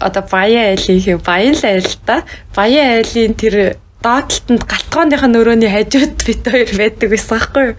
одоо 0.00 0.22
баяа 0.30 0.74
айлын 0.74 1.20
баян 1.24 1.54
л 1.54 1.64
айл 1.64 1.92
та 2.06 2.22
баян 2.54 3.00
айлын 3.00 3.34
тэр 3.34 3.76
доотлолтод 4.00 4.64
галтгооных 4.64 5.22
нь 5.28 5.36
өрөөний 5.36 5.68
хажууд 5.68 6.24
бит 6.24 6.44
хоёр 6.48 6.70
байдаг 6.72 7.08
байсан 7.12 7.36
байхгүй 7.36 7.64
юу. 7.68 7.76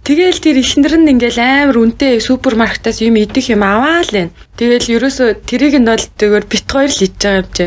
Тэгээл 0.00 0.40
тэр 0.40 0.56
ихнэр 0.56 0.94
нь 0.96 1.10
ингээл 1.12 1.40
амар 1.44 1.76
үнэтэй 1.76 2.24
супермаркетаас 2.24 3.04
юм 3.04 3.20
идэх 3.20 3.52
юм 3.52 3.60
аваа 3.60 4.00
л 4.00 4.08
байна. 4.08 4.32
Тэгээл 4.56 4.96
ерөөсөө 4.96 5.44
тэрийг 5.44 5.76
нь 5.76 5.84
бол 5.84 6.00
зүгээр 6.00 6.44
бит 6.48 6.64
хоёр 6.64 6.88
л 6.88 7.04
идж 7.04 7.20
байгаа 7.20 7.44
юм 7.44 7.48
чи. 7.52 7.64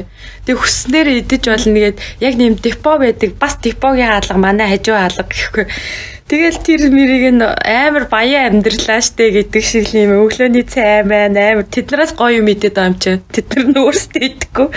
Тэг 0.49 0.55
хүснээр 0.57 1.07
идэж 1.21 1.43
болно 1.45 1.77
гээд 1.77 1.97
яг 2.25 2.33
нэм 2.33 2.57
депо 2.57 2.97
байдаг. 2.97 3.37
Бас 3.37 3.61
депогийн 3.61 4.09
хаалга 4.09 4.41
манай 4.41 4.67
хажуу 4.73 4.97
хаалга 4.97 5.29
гэхгүй. 5.29 5.65
Тэгэл 6.23 6.57
тэр 6.63 6.81
мэрийг 6.87 7.35
нь 7.35 7.43
амар 7.43 8.07
баян 8.07 8.63
амьдралаа 8.63 9.03
штэ 9.03 9.43
гэдэг 9.43 9.63
шиг 9.63 9.91
юм 9.91 10.23
өглөөний 10.23 10.63
цай 10.63 11.03
маань 11.03 11.35
амар 11.35 11.67
тэднээс 11.67 12.15
гоё 12.15 12.39
юм 12.39 12.47
идэт 12.47 12.79
байгаа 12.79 12.89
юм 12.89 12.97
чинь. 12.97 13.21
Тэд 13.27 13.47
нар 13.51 13.83
өөрсдөө 13.83 14.23
идэхгүй. 14.23 14.67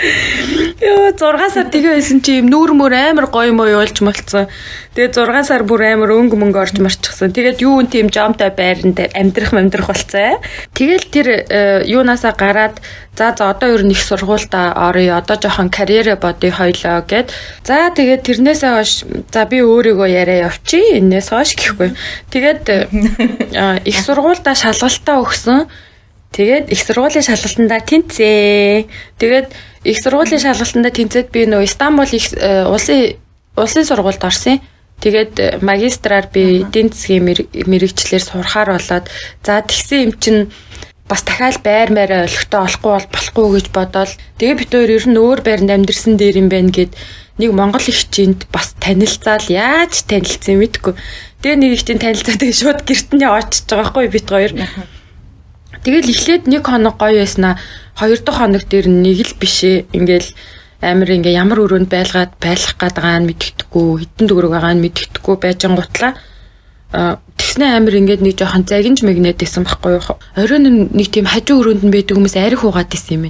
Йоо 0.83 1.15
6 1.15 1.55
сар 1.55 1.67
тэгээ 1.71 1.95
байсан 1.95 2.19
чи 2.19 2.43
юм 2.43 2.51
нүүр 2.51 2.75
мөр 2.75 2.93
амар 2.93 3.31
гоё 3.31 3.55
мой 3.55 3.71
болж 3.79 3.95
молцсон. 4.03 4.51
Тэгээ 4.97 5.13
6 5.13 5.47
сар 5.47 5.63
бүр 5.63 5.87
амар 5.87 6.11
өнгө 6.19 6.35
мөнгө 6.35 6.57
орж 6.57 6.75
марчихсан. 6.83 7.31
Тэгээд 7.31 7.63
юу 7.63 7.79
н 7.79 7.87
тийм 7.87 8.11
жомтой 8.11 8.51
байранд 8.51 8.99
амьдрах 9.15 9.55
амьдрах 9.55 9.87
болцсон. 9.87 10.43
Тэгэл 10.75 11.05
тэр 11.07 11.27
э, 11.47 11.85
юунаасаа 11.87 12.35
гараад 12.35 12.81
за 13.17 13.33
за 13.37 13.49
одоо 13.49 13.73
ер 13.73 13.83
нь 13.85 13.91
их 13.91 14.01
сургуультай 14.01 14.73
орё. 14.73 15.17
Одоо 15.17 15.37
жоохон 15.37 15.69
карьерэ 15.69 16.17
бодъё 16.17 16.51
хоёлоо 16.53 17.01
гэд. 17.05 17.33
За 17.65 17.89
тэгээд 17.93 18.25
тэрнээсээ 18.25 18.71
хойш 18.73 18.91
за 19.33 19.45
би 19.45 19.61
өөрийгөө 19.61 20.09
яриа 20.09 20.49
явчих. 20.49 20.97
Энээс 20.97 21.29
хойш 21.37 21.53
гэхгүй. 21.53 21.93
Тэгээд 22.33 22.61
их 23.89 23.97
сургуультай 24.01 24.55
шалгалтаа 24.57 25.21
өгсөн. 25.21 25.69
Тэгээд 26.33 26.73
их 26.73 26.81
сургуулийн 26.81 27.23
шалгалтандаа 27.23 27.81
тэнцээ. 27.85 28.89
Тэгээд 29.21 29.47
их 29.85 29.97
сургуулийн 30.01 30.41
шалгалтандаа 30.41 30.91
тэнцээд 30.91 31.29
би 31.29 31.45
нөө 31.45 31.69
Стамбул 31.69 32.09
их 32.09 32.33
улсын 32.33 33.21
улсын 33.55 33.85
сургуульд 33.85 34.25
орсон. 34.25 34.59
Тэгээд 34.97 35.61
магистраар 35.61 36.25
би 36.33 36.65
эдийн 36.65 36.89
засгийн 36.89 37.25
мэрэгчлэр 37.69 38.23
сурахаар 38.23 38.75
болоод 38.75 39.05
за 39.45 39.61
тэгсэн 39.61 40.09
юм 40.09 40.13
чинь 40.17 40.41
бас 41.07 41.21
дахиад 41.23 41.61
байр 41.63 41.93
маараа 41.93 42.25
олигтой 42.27 42.65
олохгүй 42.65 42.91
бол 42.91 43.07
болохгүй 43.13 43.47
гэж 43.55 43.67
бодоод 43.71 44.11
тэгээ 44.41 44.59
бид 44.59 44.71
хоёр 44.73 44.91
ер 44.91 45.05
нь 45.07 45.21
өөр 45.21 45.39
байранд 45.45 45.71
амьдэрсэн 45.71 46.17
дээр 46.19 46.41
юм 46.41 46.49
байна 46.49 46.73
гэд 46.73 46.91
нэг 47.37 47.51
монгол 47.53 47.85
ихчинд 47.85 48.49
бас 48.51 48.73
танилцаал 48.81 49.45
яаж 49.49 50.03
танилцсан 50.09 50.57
мэдгүй. 50.57 50.93
Тэгээ 51.41 51.57
нэг 51.57 51.71
ихчинд 51.77 52.01
танилцаад 52.01 52.41
тэгээ 52.41 52.59
шууд 52.61 52.79
гэрт 52.83 53.09
нь 53.13 53.25
очиж 53.25 53.65
байгаа 53.69 53.87
хгүй 53.93 54.05
бид 54.09 54.27
хоёр. 54.29 54.53
Тэгэл 55.85 56.11
эхлээд 56.11 56.43
нэг 56.49 56.65
хоног 56.65 56.97
гоё 56.97 57.21
байснаа 57.21 57.61
хоёр 57.95 58.19
дахь 58.19 58.37
хоног 58.41 58.63
дээр 58.65 58.87
нэг 58.89 59.17
л 59.21 59.33
бишээ 59.37 59.93
ингээл 59.93 60.29
амир 60.81 61.09
ингээ 61.17 61.37
ямар 61.37 61.61
өрөөнд 61.61 61.89
байлгаад 61.89 62.37
байлах 62.41 62.73
гээд 62.77 62.95
байгаа 62.97 63.19
нь 63.21 63.29
мэддэхгүй 63.29 63.87
хитэн 64.01 64.25
дөрөг 64.29 64.51
байгаа 64.53 64.73
нь 64.77 64.83
мэддэхгүй 64.85 65.35
байжангуутлаа 65.41 66.11
тэгснэ 67.37 67.65
амир 67.77 67.99
ингээд 67.99 68.21
нэг 68.21 68.37
жоохон 68.37 68.63
загинж 68.63 69.03
мэгнэт 69.03 69.41
байсан 69.41 69.65
байхгүй 69.65 69.99
юу? 69.99 70.15
Оройн 70.37 70.87
нэг 70.93 71.07
тийм 71.11 71.27
хажуу 71.27 71.61
өрөөнд 71.61 71.83
нь 71.83 71.93
байдаг 71.93 72.15
хүмүүс 72.15 72.35
арх 72.37 72.63
угаад 72.63 72.93
исэн 72.93 73.15
юм 73.17 73.23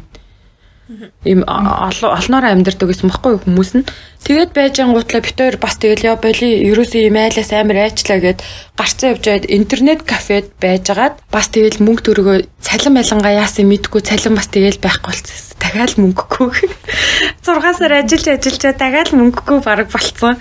Им 1.28 1.44
олноороо 1.44 2.52
амьдардаг 2.52 2.88
гэсэн 2.88 3.12
баггүй 3.12 3.44
хүмүүс 3.44 3.72
нь. 3.76 3.88
Тэгээд 4.24 4.56
байжангуутлаа 4.56 5.20
бит 5.20 5.36
хоёр 5.36 5.58
бас 5.60 5.76
тэгэл 5.76 6.16
яа 6.16 6.16
боли 6.16 6.48
ерөөсөө 6.72 7.02
ийм 7.12 7.20
айлаас 7.20 7.52
амар 7.52 7.92
айчлаа 7.92 8.20
гэд 8.24 8.40
гарцаа 8.80 9.12
явж 9.12 9.24
байгаад 9.28 9.52
интернет 9.52 10.02
кафед 10.08 10.56
байжгаад 10.64 11.20
бас 11.28 11.52
тэгэл 11.52 11.84
мөнгө 11.84 12.04
төргөө 12.08 12.38
цалин 12.64 12.96
байлангаа 12.96 13.34
яасан 13.44 13.68
мэдгүй 13.68 14.02
цалин 14.08 14.40
бас 14.40 14.48
тэгэл 14.48 14.80
байхгүй 14.80 15.12
болчихсон. 15.12 15.60
Дахиад 15.60 15.94
мөнгөгүй. 16.00 16.72
6 17.46 17.80
сар 17.80 17.94
ажиллаж 18.00 18.28
ажиллажаа 18.40 18.74
дахиад 18.80 19.12
мөнгөгүй 19.12 19.60
баг 19.60 19.92
болцсон. 19.92 20.40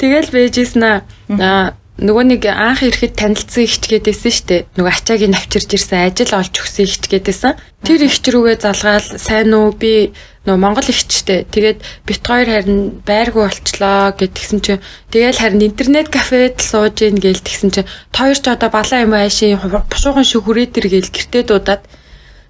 Тэгэл 0.00 0.32
байжсэн 0.32 0.82
аа 0.84 1.76
нөгөө 1.96 2.24
нэг 2.28 2.42
анх 2.52 2.84
ирэхэд 2.84 3.16
танилцсан 3.16 3.64
ихчгээдээсэн 3.64 4.32
штэ. 4.36 4.56
Нөгөө 4.76 4.92
ачаагийн 4.92 5.32
навчирж 5.32 5.70
ирсэн 5.80 6.12
ажил 6.12 6.36
олж 6.36 6.54
өгсөн 6.60 6.84
ихчгээдээсэн. 6.84 7.56
Тэр 7.88 8.00
ихч 8.04 8.24
рүүгээ 8.28 8.60
залгаал 8.60 9.08
сайн 9.16 9.56
уу 9.56 9.72
би 9.72 10.12
нөгөө 10.44 10.60
Монгол 10.60 10.92
ихчтэй. 10.92 11.48
Тэгээд 11.48 11.80
бит 12.04 12.20
хоёр 12.20 12.48
харин 12.52 13.00
байргүй 13.00 13.48
болчлоо 13.48 14.12
гэдгсэн 14.12 14.60
чинь 14.60 14.84
тэгээл 15.08 15.40
харин 15.40 15.64
интернет 15.64 16.12
кафед 16.12 16.60
л 16.60 16.68
сууж 16.68 17.00
ийн 17.00 17.16
гээл 17.16 17.40
тэгсэн 17.40 17.72
чинь 17.72 17.90
тойр 18.12 18.36
ч 18.36 18.44
одоо 18.44 18.68
балаа 18.68 19.00
юм 19.00 19.16
аашийн 19.16 19.56
бушуухан 19.56 20.22
шүү 20.28 20.44
хүрээ 20.44 20.68
төр 20.76 20.86
гээл 20.92 21.10
гэртээ 21.10 21.42
дуудаад 21.48 21.82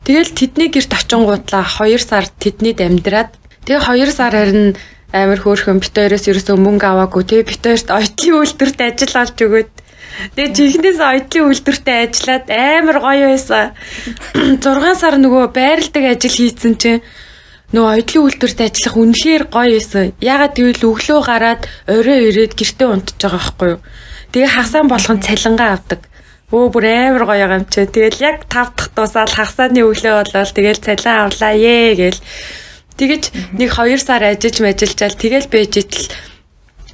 тэгэл 0.05 0.35
тэдний 0.35 0.69
гэрт 0.75 0.91
очингуудлаа 0.91 1.65
2 1.65 2.03
сар 2.03 2.27
тэднийд 2.27 2.85
амьдраад 2.85 3.31
тэгээ 3.65 3.81
2 3.81 4.11
сар 4.11 4.35
харин 4.35 4.77
амар 5.17 5.41
хөөрхөн 5.41 5.81
битээрээс 5.81 6.29
ерөөсөө 6.31 6.57
мөнгө 6.61 6.87
аваагүй 6.93 7.25
те 7.25 7.37
битээрт 7.49 7.89
ойтлын 7.99 8.39
үйлдвэрт 8.41 8.79
ажил 8.85 9.15
олж 9.23 9.39
өгөөд 9.47 9.71
Тэгээ 10.17 10.55
чихнээс 10.57 11.01
ойдлын 11.01 11.47
үйлдвэртээ 11.53 11.97
ажиллаад 12.09 12.47
амар 12.49 12.99
гоё 13.05 13.27
байсан. 13.37 13.77
6 14.65 15.01
сар 15.01 15.15
нөгөө 15.21 15.45
байралдаг 15.53 16.05
ажил 16.09 16.37
хийцэн 16.41 16.75
чинь 16.81 17.05
нөгөө 17.77 17.93
ойдлын 18.01 18.25
үйлдвэрт 18.25 18.61
ажиллах 18.65 18.97
үнэхээр 18.97 19.45
гоё 19.53 19.77
байсан. 19.77 20.07
Ягаад 20.25 20.55
гэвэл 20.57 20.89
өглөө 20.89 21.21
гараад 21.21 21.63
орой 21.85 22.19
ирээд 22.33 22.57
гэртээ 22.57 22.89
унтж 22.89 23.19
байгаа 23.21 23.37
байхгүй 23.37 23.69
юу. 23.77 23.81
Тэгээ 24.33 24.55
хасаан 24.57 24.89
болгон 24.89 25.21
цалингаа 25.21 25.71
авдаг. 25.77 26.01
Өө 26.49 26.65
бүр 26.73 26.85
амар 26.89 27.25
гоё 27.29 27.47
юм 27.53 27.65
чи. 27.69 27.85
Тэгэл 27.85 28.25
яг 28.25 28.37
5 28.49 28.73
дахь 28.73 28.91
тусаал 28.97 29.33
хасааны 29.37 29.85
өглөө 29.85 30.15
болол 30.17 30.53
тэгэл 30.57 30.81
цалин 30.81 31.29
авлаа 31.29 31.53
ээ 31.53 31.93
гээл 32.01 32.21
Тэгэж 32.97 33.23
нэг 33.61 33.71
2 33.77 34.01
сар 34.01 34.23
ажиллаж 34.25 34.57
мэжилжаал 34.65 35.17
тэгэл 35.17 35.49
байж 35.53 35.73
итэл 35.85 36.09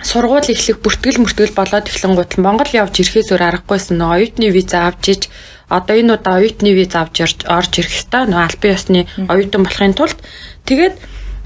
сургууль 0.03 0.51
эхлэх 0.51 0.83
бүртгэл 0.83 1.23
мөртгэл 1.23 1.55
болоод 1.55 1.87
эхлэнгуут 1.87 2.43
Монгол 2.43 2.71
явж 2.75 2.95
ирэхээс 3.01 3.31
өөр 3.31 3.43
аргагүйсэн 3.63 3.97
нөө 4.03 4.11
оюутны 4.19 4.51
виза 4.51 4.91
авч 4.91 5.05
иж 5.15 5.23
одоо 5.71 5.95
энэ 5.95 6.19
удаа 6.19 6.43
оюутны 6.43 6.75
виз 6.75 6.93
авч 6.99 7.23
орж 7.47 7.73
ирэх 7.79 7.95
хэвээр 8.03 8.29
нөө 8.35 8.43
албан 8.43 8.75
ёсны 8.75 9.01
оюутан 9.31 9.63
болохын 9.63 9.95
тулд. 9.95 10.19
Тэгээд 10.67 10.95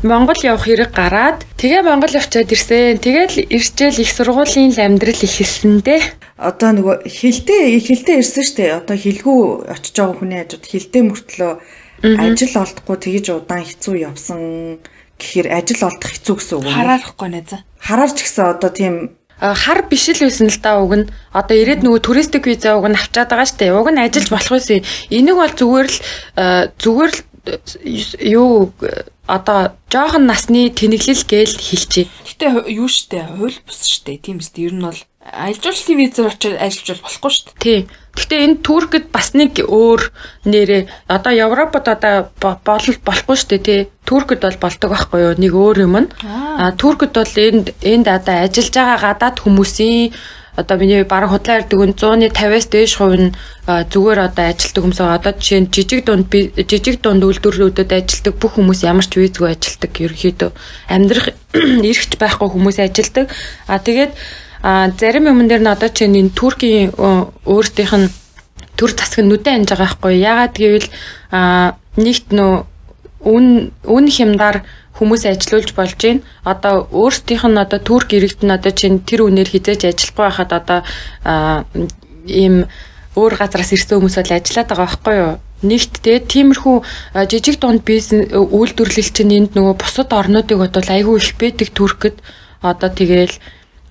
Монгол 0.02 0.40
явах 0.40 0.64
хэрэг 0.64 0.92
гараад 0.92 1.44
тэгээ 1.60 1.82
Монгол 1.84 2.16
явчаад 2.16 2.48
ирсэн. 2.52 2.96
Тэгэл 3.00 3.48
ирчээл 3.48 4.00
их 4.00 4.10
сургуулийн 4.12 4.72
амьдрал 4.76 5.20
ихэлсэндээ 5.20 6.00
одоо 6.36 6.70
нөгөө 6.76 6.96
хилтэй 7.08 7.80
хилтэй 7.80 8.20
ирсэн 8.20 8.44
штэ. 8.44 8.84
Одоо 8.84 8.96
хилгүү 8.96 9.72
очиж 9.72 9.96
байгаа 9.96 10.16
хүний 10.20 10.38
хажууд 10.44 10.64
хилтэй 10.68 11.02
мөртлөө 11.08 11.52
ажил 12.14 12.54
олдохгүй 12.62 12.96
тэгж 13.02 13.26
удаан 13.34 13.64
хэцүү 13.66 13.94
явсан 14.06 14.40
гэхээр 15.18 15.48
ажил 15.50 15.82
олдох 15.88 16.10
хэцүү 16.14 16.34
гэсэн 16.36 16.56
үг. 16.60 16.64
Үү? 16.66 16.76
Хараарахгүй 16.76 17.28
нэ 17.32 17.42
за. 17.48 17.58
Хараарч 17.82 18.18
гэсэн 18.22 18.44
одоо 18.46 18.70
тийм 18.70 18.94
хар 19.40 19.84
биш 19.90 20.08
л 20.08 20.22
байсан 20.24 20.48
л 20.48 20.60
да 20.62 20.80
уг 20.80 20.94
нь. 20.96 21.10
Одоо 21.32 21.56
ирээд 21.56 21.84
нөгөө 21.84 22.00
туристик 22.00 22.46
виза 22.48 22.76
уг 22.76 22.88
нь 22.88 22.96
авчаад 22.96 23.28
байгаа 23.28 23.48
штэ. 23.48 23.72
Уг 23.72 23.88
нь 23.92 24.00
ажиллаж 24.00 24.30
болох 24.32 24.52
байсан 24.56 24.80
энийг 25.12 25.36
бол 25.36 25.52
зүгээр 25.52 25.88
л 25.88 25.98
зүгээр 26.80 27.12
л 27.12 27.20
юу 28.22 28.72
одоо 29.26 29.76
жоохон 29.92 30.24
насны 30.26 30.70
тэнэглэл 30.70 31.24
гээл 31.28 31.56
хэлчихэ. 31.58 32.08
Гэтэ 32.26 32.70
юу 32.72 32.88
штэ? 32.88 33.36
Хууль 33.36 33.58
бус 33.66 33.80
штэ. 33.84 34.18
Тийм 34.22 34.40
үстэй 34.40 34.70
ер 34.70 34.74
нь 34.74 34.86
бол 34.86 35.00
ажилжуулалтын 35.32 35.98
визээр 35.98 36.28
очиж 36.30 36.54
ажиллаж 36.54 36.98
болохгүй 37.02 37.30
шүү 37.32 37.44
дээ. 37.46 37.62
Тий. 37.62 37.80
Гэхдээ 38.16 38.44
энэ 38.46 38.62
Туркэд 38.64 39.06
бас 39.12 39.28
нэг 39.36 39.60
өөр 39.60 40.00
нэрээ 40.48 40.82
одоо 41.10 41.32
Европод 41.36 41.86
одоо 41.88 42.30
бол 42.40 42.58
болохгүй 43.04 43.36
шүү 43.36 43.50
дээ 43.50 43.66
тий. 43.66 43.80
Туркэд 44.08 44.40
бол 44.46 44.58
болдог 44.62 44.90
байхгүй 44.90 45.20
юу? 45.20 45.34
Нэг 45.36 45.52
өөр 45.52 45.76
юм 45.84 45.96
нь. 46.00 46.08
Аа 46.24 46.72
Туркэд 46.72 47.12
бол 47.12 47.34
энд 47.36 47.66
энд 47.82 48.06
одоо 48.08 48.46
ажиллаж 48.46 48.72
байгаа 48.72 48.98
гадаад 49.04 49.36
хүмүүсийн 49.42 50.14
одоо 50.56 50.76
миний 50.80 51.04
баг 51.04 51.28
худлаа 51.28 51.60
ярддаг 51.60 51.80
нь 51.84 51.92
150-аас 51.92 52.66
дээш 52.72 52.96
хувь 52.96 53.16
нь 53.20 53.36
зүгээр 53.68 54.18
одоо 54.24 54.44
ажилтдаг 54.48 54.82
хүмүүс 54.82 55.00
байгаа. 55.04 55.20
Одоо 55.20 55.32
жишээ 55.36 55.60
нь 55.60 55.72
жижиг 55.74 56.00
дунд 56.08 56.32
жижиг 56.32 56.96
дунд 57.04 57.22
үйлдвэрлэлүүдэд 57.28 57.92
ажилтдаг 57.92 58.34
бүх 58.40 58.56
хүмүүс 58.56 58.80
ямар 58.88 59.04
ч 59.04 59.20
визгүй 59.20 59.52
ажилтдаг 59.52 59.92
ерөөхдөө 59.92 60.50
амьдрах 60.88 61.36
эрхч 61.92 62.16
байхгүй 62.16 62.48
хүмүүс 62.48 62.80
ажилтдаг. 62.80 63.28
А 63.68 63.76
тэгээд 63.76 64.12
А 64.66 64.90
зарим 64.98 65.30
юмн 65.30 65.46
дээр 65.46 65.62
нь 65.62 65.70
одоо 65.70 65.86
чинь 65.94 66.18
энэ 66.18 66.34
Туркийн 66.34 66.90
өөртөөх 66.90 67.92
нь 68.02 68.10
төр 68.74 68.90
засаг 68.98 69.22
нь 69.22 69.30
нүдэн 69.30 69.62
анж 69.62 69.70
байгаа 69.70 69.86
байхгүй. 69.86 70.18
Ягаад 70.18 70.54
гэвэл 70.58 70.88
а 71.30 71.78
нэгт 71.94 72.34
нөө 72.34 72.66
үн 73.30 73.70
үн 73.86 74.06
хямдаар 74.10 74.66
хүмүүс 74.98 75.22
ажилуулж 75.30 75.70
болж 75.70 75.94
байна. 76.02 76.26
Одоо 76.42 76.90
өөрсдийнх 76.90 77.46
нь 77.46 77.62
одоо 77.62 77.78
турк 77.78 78.10
иргэд 78.10 78.42
нь 78.42 78.50
одоо 78.50 78.74
чинь 78.74 79.06
тэр 79.06 79.30
үнээр 79.30 79.54
хизээж 79.54 79.86
ажиллахгүй 79.86 80.24
байхад 80.26 80.50
одоо 80.50 80.80
ийм 82.26 82.66
өөр 83.14 83.32
газараас 83.38 83.70
ирсэн 83.70 84.02
хүмүүс 84.02 84.18
бол 84.18 84.34
ажиллаад 84.34 84.66
байгаа 84.66 84.86
байхгүй 84.90 85.14
юу? 85.14 85.34
Нэгт 85.62 85.94
те 86.02 86.18
тиймэрхүү 86.18 86.76
жижиг 87.30 87.62
дунд 87.62 87.86
бизнес 87.86 88.34
үйлдвэрлэл 88.34 89.14
чинь 89.14 89.36
энд 89.38 89.54
нөгөө 89.54 89.78
бусад 89.78 90.10
орнуудыг 90.10 90.58
бодвол 90.58 90.90
айгүй 90.90 91.22
их 91.22 91.38
байдаг 91.38 91.70
туркэд 91.70 92.16
одоо 92.66 92.90
тэгээл 92.90 93.38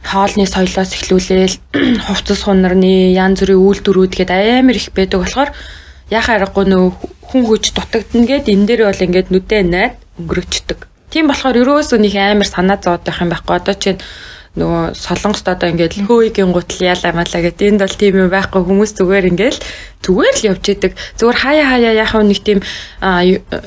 хоолны 0.05 0.45
соёлоос 0.45 0.91
эхлүүлээл 0.93 1.55
хувцас 2.07 2.41
хунарны 2.45 3.11
янз 3.17 3.41
бүрийн 3.41 3.65
үйлдвэрүүд 3.65 4.13
гээд 4.13 4.31
амар 4.31 4.77
их 4.77 4.93
байдаг 4.93 5.19
болохоор 5.25 5.49
яхаа 6.13 6.35
аргагүй 6.37 6.65
нөө 6.69 6.85
хүн 7.25 7.43
хүч 7.49 7.73
дутагдана 7.73 8.29
гээд 8.29 8.45
энэ 8.53 8.65
дээр 8.69 8.81
бол 8.85 9.05
ингээд 9.05 9.33
нүдэ 9.33 9.57
найд 9.65 9.95
өнгөрөөчдөг. 10.21 10.79
Тийм 11.09 11.25
болохоор 11.27 11.57
ерөөсөө 11.57 11.99
нэг 11.99 12.13
амар 12.15 12.47
санаа 12.47 12.77
зовоод 12.77 13.03
байх 13.03 13.21
юм 13.21 13.33
байхгүй. 13.33 13.55
Одоо 13.57 13.75
чинь 13.75 13.99
нөгөө 14.55 14.95
солонгост 14.95 15.47
одоо 15.51 15.67
ингээд 15.67 16.07
хөөигийн 16.07 16.55
гутал 16.55 16.79
яалаа 16.79 17.11
малаа 17.11 17.41
гэдэг 17.43 17.67
энд 17.75 17.81
бол 17.83 17.95
тийм 17.99 18.13
юм 18.23 18.29
байхгүй 18.31 18.61
хүмүүс 18.63 18.91
зүгээр 18.95 19.29
ингээд 19.35 19.57
зүгээр 19.99 20.35
л 20.39 20.47
явж 20.55 20.63
идэг. 20.71 20.91
Зүгээр 21.19 21.39
хаяа 21.43 21.67
хаяа 21.75 21.93
яхав 21.99 22.23
нэг 22.23 22.39
тийм 22.39 22.59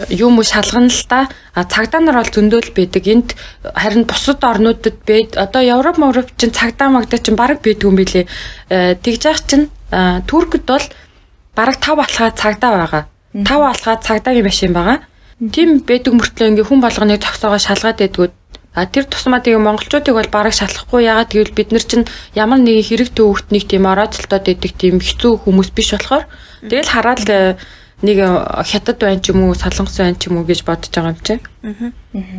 юм 0.09 0.33
уу 0.41 0.47
шалгана 0.49 0.89
л 0.89 1.05
та. 1.05 1.29
Цагдаа 1.53 2.01
нар 2.01 2.17
бол 2.17 2.33
зөндөөл 2.33 2.73
байдаг. 2.73 3.05
Энд 3.05 3.29
харин 3.77 4.09
бусад 4.09 4.41
орнуудад 4.41 4.97
бед 5.05 5.37
одоо 5.37 5.61
Европ 5.61 6.01
Европ 6.01 6.33
чинь 6.41 6.57
цагдаа 6.57 6.89
магдаа 6.89 7.21
чинь 7.21 7.37
баг 7.37 7.61
байдгүй 7.61 7.89
юм 7.93 7.97
билэ 8.01 8.25
тэгж 8.73 9.23
яах 9.29 9.45
чинь 9.45 9.69
Туркд 10.25 10.65
бол 10.65 10.85
бараг 11.53 11.77
5 11.85 12.01
алхаа 12.01 12.31
цагдаа 12.33 12.71
байгаа. 12.73 13.05
5 13.35 13.61
алхаа 13.61 13.97
цагдаагийн 14.01 14.49
машин 14.49 14.73
байгаа. 14.73 15.05
Тийм 15.53 15.85
байдаг 15.85 16.17
мөртлөө 16.17 16.49
ингээ 16.49 16.67
хүн 16.67 16.81
болгоныг 16.81 17.21
зогсоогоо 17.23 17.61
шалгаад 17.63 17.99
байдгүй 17.99 18.27
А 18.77 18.87
тэр 18.87 19.09
тусмаа 19.09 19.41
тэгээ 19.41 19.59
монголчуудыг 19.59 20.15
бол 20.15 20.31
бараг 20.31 20.55
шалахгүй 20.55 21.09
ягаад 21.09 21.33
гэвэл 21.33 21.57
бид 21.57 21.73
нар 21.73 21.85
чинь 21.85 22.07
ямар 22.37 22.61
нэгэн 22.61 22.85
хэрэг 22.85 23.11
төвөгт 23.17 23.49
нэг 23.51 23.65
тийм 23.67 23.89
орооцолтоод 23.89 24.45
идэг 24.45 24.73
тийм 24.77 24.97
хэцүү 25.01 25.49
хүмүүс 25.49 25.73
биш 25.73 25.97
болохоор 25.97 26.29
тэгэл 26.69 26.93
хараад 26.93 27.27
э, 27.27 27.57
нэг 28.03 28.17
э, 28.23 28.29
хятад 28.69 29.03
байна 29.03 29.19
ч 29.19 29.35
юм 29.35 29.51
уу 29.51 29.59
солонгос 29.59 29.99
байна 29.99 30.15
ч 30.21 30.31
юм 30.31 30.39
уу 30.39 30.47
гэж 30.47 30.63
бодож 30.63 30.93
байгаа 30.95 31.17
юм 31.17 31.23
чи. 31.25 31.35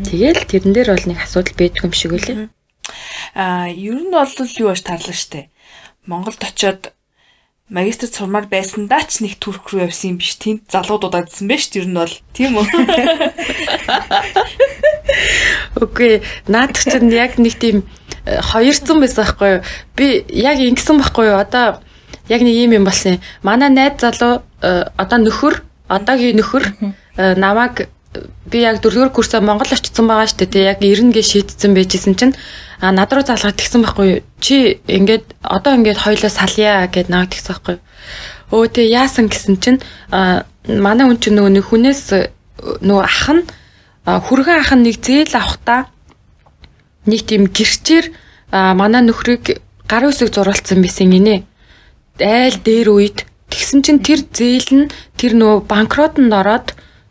Тэгэл 0.07 0.47
тэрэн 0.47 0.71
дээр 0.71 0.89
бол 0.95 1.07
нэг 1.11 1.19
асуудал 1.19 1.55
байдаг 1.59 1.83
юм 1.83 1.93
шиг 1.97 2.13
үлээ. 2.15 2.47
Аа 3.35 3.67
ер 3.67 3.99
нь 3.99 4.13
бол 4.13 4.29
юу 4.29 4.71
баш 4.71 4.81
тарлаа 4.85 5.17
штэ. 5.17 5.51
Монголд 6.07 6.39
очиод 6.39 6.95
магистрт 7.69 8.17
сурмаар 8.17 8.49
байсандаа 8.49 9.05
ч 9.05 9.21
нэг 9.21 9.37
турк 9.37 9.69
руу 9.69 9.85
явсан 9.85 10.13
юм 10.13 10.17
биш. 10.17 10.33
Тэнд 10.41 10.65
залуудуудад 10.73 11.29
дсэн 11.29 11.45
байж 11.45 11.69
тэр 11.69 11.85
нь 11.85 11.93
бол 11.93 12.09
тийм 12.33 12.57
үү? 12.57 12.65
Үгүй 15.81 16.25
наадах 16.49 16.81
чинь 16.81 17.13
яг 17.13 17.37
нэг 17.37 17.61
тийм 17.61 17.85
200 18.25 18.89
э, 18.89 19.05
байсан 19.05 19.21
байхгүй 19.21 19.49
юу? 19.53 19.61
Би 19.93 20.25
яг 20.33 20.57
ингэсэн 20.57 20.97
байхгүй 20.97 21.29
юу? 21.29 21.37
Одоо 21.37 21.77
яг 22.25 22.41
нэг 22.41 22.57
юм 22.57 22.73
юм 22.73 22.89
болсон 22.89 23.17
юм. 23.17 23.21
Манай 23.45 23.69
найз 23.69 24.01
залуу 24.01 24.41
э, 24.65 24.89
одоо 24.97 25.17
нөхөр, 25.21 25.61
одоогийн 25.87 26.41
нөхөр 26.41 26.73
э, 26.73 27.37
намайг 27.37 27.85
би 28.49 28.65
яг 28.65 28.81
дөрөвдүгээр 28.81 29.13
курсаа 29.13 29.45
Монгол 29.45 29.69
очсон 29.69 30.09
байгаа 30.09 30.25
шүү 30.25 30.49
дээ. 30.49 30.73
Яг 30.73 30.81
90 30.81 31.13
гээ 31.13 31.21
шийдсэн 31.21 31.77
байжсэн 31.77 32.17
чинь 32.17 32.33
а 32.79 32.91
над 32.91 33.11
руу 33.11 33.23
залгаад 33.27 33.59
тэгсэн 33.59 33.83
байхгүй? 33.83 34.23
Чи 34.39 34.79
ингээд 34.87 35.35
одоо 35.43 35.75
ингээд 35.75 35.99
хоёлоо 35.99 36.31
салъя 36.31 36.87
гэд 36.87 37.11
наваг 37.11 37.35
тэгсэн 37.35 37.51
байхгүй? 37.51 37.77
Өө 38.55 38.67
тэг 38.71 38.87
яасан 38.87 39.27
гэсэн 39.27 39.55
чинь 39.59 39.79
манай 40.63 41.05
хүн 41.07 41.19
чинь 41.19 41.35
нөгөө 41.35 41.63
хүнээс 41.67 42.01
нөгөө 42.79 43.03
ах 43.03 43.27
нь 43.35 43.43
хүргэн 44.07 44.59
ах 44.63 44.71
нь 44.79 44.83
нэг 44.87 44.95
зээл 45.03 45.35
авахта 45.35 45.91
нэг 47.03 47.21
тийм 47.27 47.51
гэрчээр 47.51 48.05
манай 48.51 49.03
нөхрийг 49.03 49.59
гар 49.83 50.07
үсэг 50.07 50.31
зурулсан 50.31 50.79
байсан 50.79 51.11
гинэ. 51.11 51.43
Айл 52.19 52.57
дээр 52.63 52.89
үед 52.95 53.27
тэгсэн 53.51 53.83
чинь 53.83 53.99
тэр 53.99 54.23
зээл 54.23 54.87
нь 54.87 54.91
тэр 55.19 55.35
нөгөө 55.35 55.67
банкротонд 55.67 56.31
ороод 56.31 56.67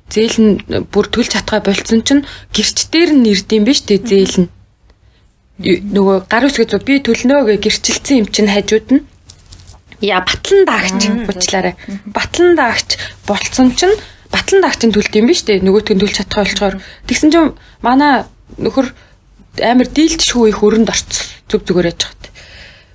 зээл 0.09 0.37
нь 0.41 0.53
бүр 0.89 1.07
төлж 1.13 1.37
чадхаа 1.37 1.61
болцсон 1.61 2.01
чинь 2.03 2.27
гэрч 2.57 2.89
дээр 2.89 3.11
нь 3.13 3.29
ирдэм 3.29 3.69
биш 3.69 3.85
тэг 3.85 4.09
зээл 4.09 4.49
нь 4.49 4.49
нөгөө 5.59 6.17
гар 6.31 6.47
үсгээ 6.47 6.71
зөө 6.71 6.83
би 6.87 6.95
төлнөө 7.03 7.41
гэ 7.51 7.55
гэрчилсэн 7.67 8.23
юм 8.23 8.27
чинь 8.31 8.51
хажууд 8.51 8.89
нь. 8.95 9.03
Яа 9.99 10.23
батлан 10.23 10.63
даагч 10.63 11.03
уучлаарай. 11.27 11.75
Батлан 12.15 12.55
даагч 12.55 12.95
болцсон 13.27 13.75
чинь 13.75 13.99
батлан 14.31 14.63
даагч 14.63 14.87
нь 14.87 14.95
төлд 14.95 15.13
юм 15.19 15.27
биш 15.27 15.43
үү 15.43 15.59
нөгөөтг 15.67 15.99
нь 15.99 16.03
төлж 16.03 16.15
чадхаа 16.23 16.47
болчоор 16.47 16.75
тэгсэн 17.11 17.31
чинь 17.35 17.59
манай 17.83 18.23
нөхөр 18.55 18.87
амар 19.59 19.89
дийлт 19.91 20.23
шүү 20.23 20.55
их 20.55 20.63
өрөнд 20.63 20.93
орцсон 20.95 21.27
зүг 21.51 21.67
зүгээр 21.67 21.91
яж 21.91 22.01
хат 22.07 22.23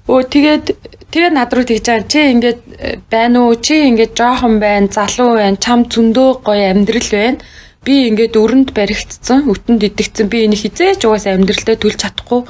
өө 0.07 0.21
тэгээд 0.31 0.65
тэгээд 1.11 1.33
над 1.35 1.51
руу 1.51 1.67
тэгж 1.67 1.83
байгаа. 1.83 2.07
Чи 2.07 2.19
ингээд 2.31 2.59
э, 2.79 2.99
байна 3.11 3.47
уу? 3.47 3.55
Чи 3.59 3.87
ингээд 3.91 4.15
жоохон 4.15 4.59
байна 4.63 4.87
залуу 4.87 5.35
байна 5.39 5.59
чам 5.59 5.83
зөндөө 5.87 6.29
гоё 6.47 6.63
амьдрал 6.71 7.09
байна 7.11 7.39
би 7.83 8.07
ингээд 8.09 8.39
өрөнд 8.39 8.69
баригдсан, 8.71 9.47
өтөнд 9.51 9.83
идэгцэн 9.83 10.27
би 10.31 10.47
энэ 10.47 10.59
хизээч 10.59 11.03
угаасаа 11.03 11.35
амьдралдаа 11.35 11.75
төлж 11.77 11.99
чадахгүй. 11.99 12.41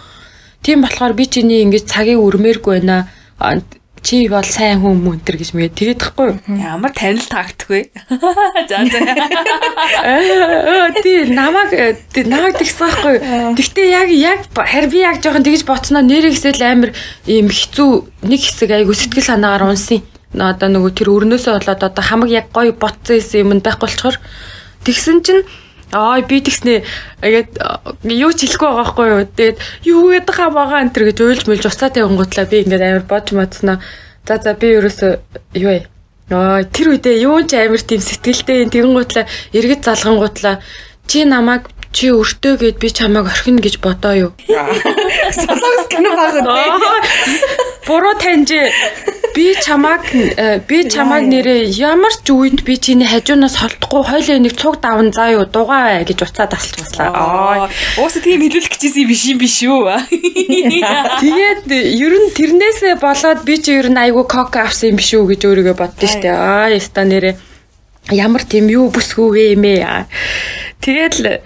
Тийм 0.63 0.86
болохоор 0.86 1.13
би 1.17 1.26
чиний 1.26 1.65
ингээд 1.65 1.89
цагийг 1.89 2.22
өрмээргүй 2.22 2.80
байна. 2.80 3.10
Чи 4.04 4.28
бол 4.28 4.43
сайн 4.43 4.84
хүн 4.84 5.00
мөн 5.00 5.24
энэ 5.24 5.39
гэж 5.39 5.56
мэгээ 5.56 5.80
тэгээд 5.80 6.00
тахгүй 6.04 6.36
юу? 6.36 6.60
Ямар 6.60 6.91
танил 6.91 7.24
тактгүй. 7.24 7.88
За 8.67 8.84
за. 8.84 9.00
Э 10.04 10.91
тий 11.00 11.32
намайг 11.32 11.72
намайг 12.28 12.60
тэгсэн 12.60 12.84
байхгүй 12.84 13.13
юу? 13.15 13.56
Тэгтээ 13.56 13.88
яг 13.96 14.10
яг 14.12 14.39
харин 14.52 14.91
би 14.91 15.00
яг 15.08 15.24
жоохон 15.24 15.48
тэгж 15.48 15.63
боцноо 15.63 16.04
нэрийгсэл 16.04 16.60
амар 16.67 16.91
ийм 17.24 17.48
хэцүү 17.48 18.28
нэг 18.28 18.43
хэсэг 18.43 18.76
айгу 18.76 18.91
сэтгэл 18.91 19.24
санаагаар 19.24 19.72
унсан. 19.72 20.04
Одоо 20.36 20.67
нөгөө 20.67 20.91
тэр 21.00 21.08
өрнөөсөө 21.08 21.63
болоод 21.63 21.88
одоо 21.88 22.04
хамаг 22.04 22.28
яг 22.28 22.52
гоё 22.52 22.76
ботсон 22.76 23.24
юм 23.39 23.63
байхгүй 23.63 23.88
болчоор 23.88 24.19
Тэгсэн 24.84 25.19
чинь 25.24 25.43
Аа 25.93 26.26
би 26.26 26.41
тэгснэ 26.41 26.82
ингээд 27.22 27.62
юу 28.10 28.34
ч 28.34 28.50
хэлэхгүй 28.50 28.65
байгаа 28.65 28.88
хгүй 28.89 29.08
юу. 29.13 29.24
Тэгээд 29.30 29.58
юу 29.86 30.10
гэдэг 30.10 30.34
хаа 30.34 30.50
байгаа 30.50 30.82
энэ 30.89 30.93
төр 30.98 31.06
гэж 31.13 31.17
уйлж 31.22 31.46
мэлж 31.46 31.69
уцаа 31.69 31.93
тавингуудлаа 31.93 32.50
би 32.50 32.65
ингээд 32.65 32.82
амар 32.82 33.06
бодж 33.06 33.38
мадснаа. 33.38 33.78
За 34.26 34.41
за 34.41 34.58
би 34.58 34.74
ерөөсөө 34.74 35.12
юу 35.54 35.69
вэ? 35.69 35.86
Аа 36.34 36.65
тэр 36.65 36.98
үедээ 36.98 37.30
юу 37.30 37.46
ч 37.46 37.54
амар 37.62 37.78
тийм 37.86 38.02
сэтгэлтэй 38.02 38.74
тэгэнгуутлаа 38.74 39.30
эргэж 39.54 39.82
залгангуутлаа 39.86 40.65
чи 41.06 41.30
намайг 41.30 41.69
чи 41.93 42.10
өртөө 42.12 42.58
гэд 42.60 42.77
би 42.82 42.89
чамайг 42.89 43.29
орхино 43.29 43.62
гэж 43.62 43.79
бодоо 43.79 44.13
юу. 44.13 44.32
Солонгос 45.39 45.88
кино 45.88 46.12
байгаа. 46.17 46.58
Буруу 47.88 48.15
таньж 48.17 48.51
би 49.36 49.56
чамайг 49.62 50.01
э, 50.13 50.60
би 50.67 50.89
чамайг 50.89 51.29
нэрээ 51.29 51.69
ямар 51.77 52.13
ч 52.13 52.34
үенд 52.34 52.65
би 52.65 52.77
чиний 52.77 53.08
хажуунаас 53.08 53.58
холдохгүй 53.62 54.03
хойлоо 54.10 54.38
нэг 54.41 54.53
цуг 54.58 54.82
даван 54.82 55.13
заа 55.13 55.34
юу 55.34 55.45
дугаа 55.45 55.93
бай 55.93 56.06
гэж 56.06 56.25
уцаа 56.25 56.47
тасалж 56.47 56.79
баслаа. 56.79 57.10
Аа. 57.13 57.69
Ууса 57.97 58.21
тийм 58.21 58.41
хэлүүлэх 58.41 58.71
гэжсэн 58.71 59.06
биш 59.10 59.23
юм 59.29 59.38
биш 59.38 59.58
үү? 59.62 59.86
Тэгээд 61.21 61.63
ер 61.69 62.13
нь 62.13 62.34
тэрнээсээ 62.38 62.95
болоод 63.01 63.41
би 63.45 63.58
чи 63.58 63.77
ер 63.77 63.89
нь 63.89 63.99
айгүй 63.99 64.25
кок 64.25 64.53
авсан 64.58 64.93
юм 64.93 64.97
биш 64.97 65.13
үү 65.13 65.34
гэж 65.34 65.41
өөрийгөө 65.45 65.75
боддоо 65.77 66.10
штэ. 66.10 66.29
Аа 66.29 66.69
яста 66.73 67.06
нэрээ 67.06 67.36
ямар 68.13 68.43
тийм 68.43 68.69
юу 68.69 68.89
бүсгүйгээ 68.93 69.53
юм 69.58 69.63
ээ. 69.65 70.08
Тэгэл 70.82 71.41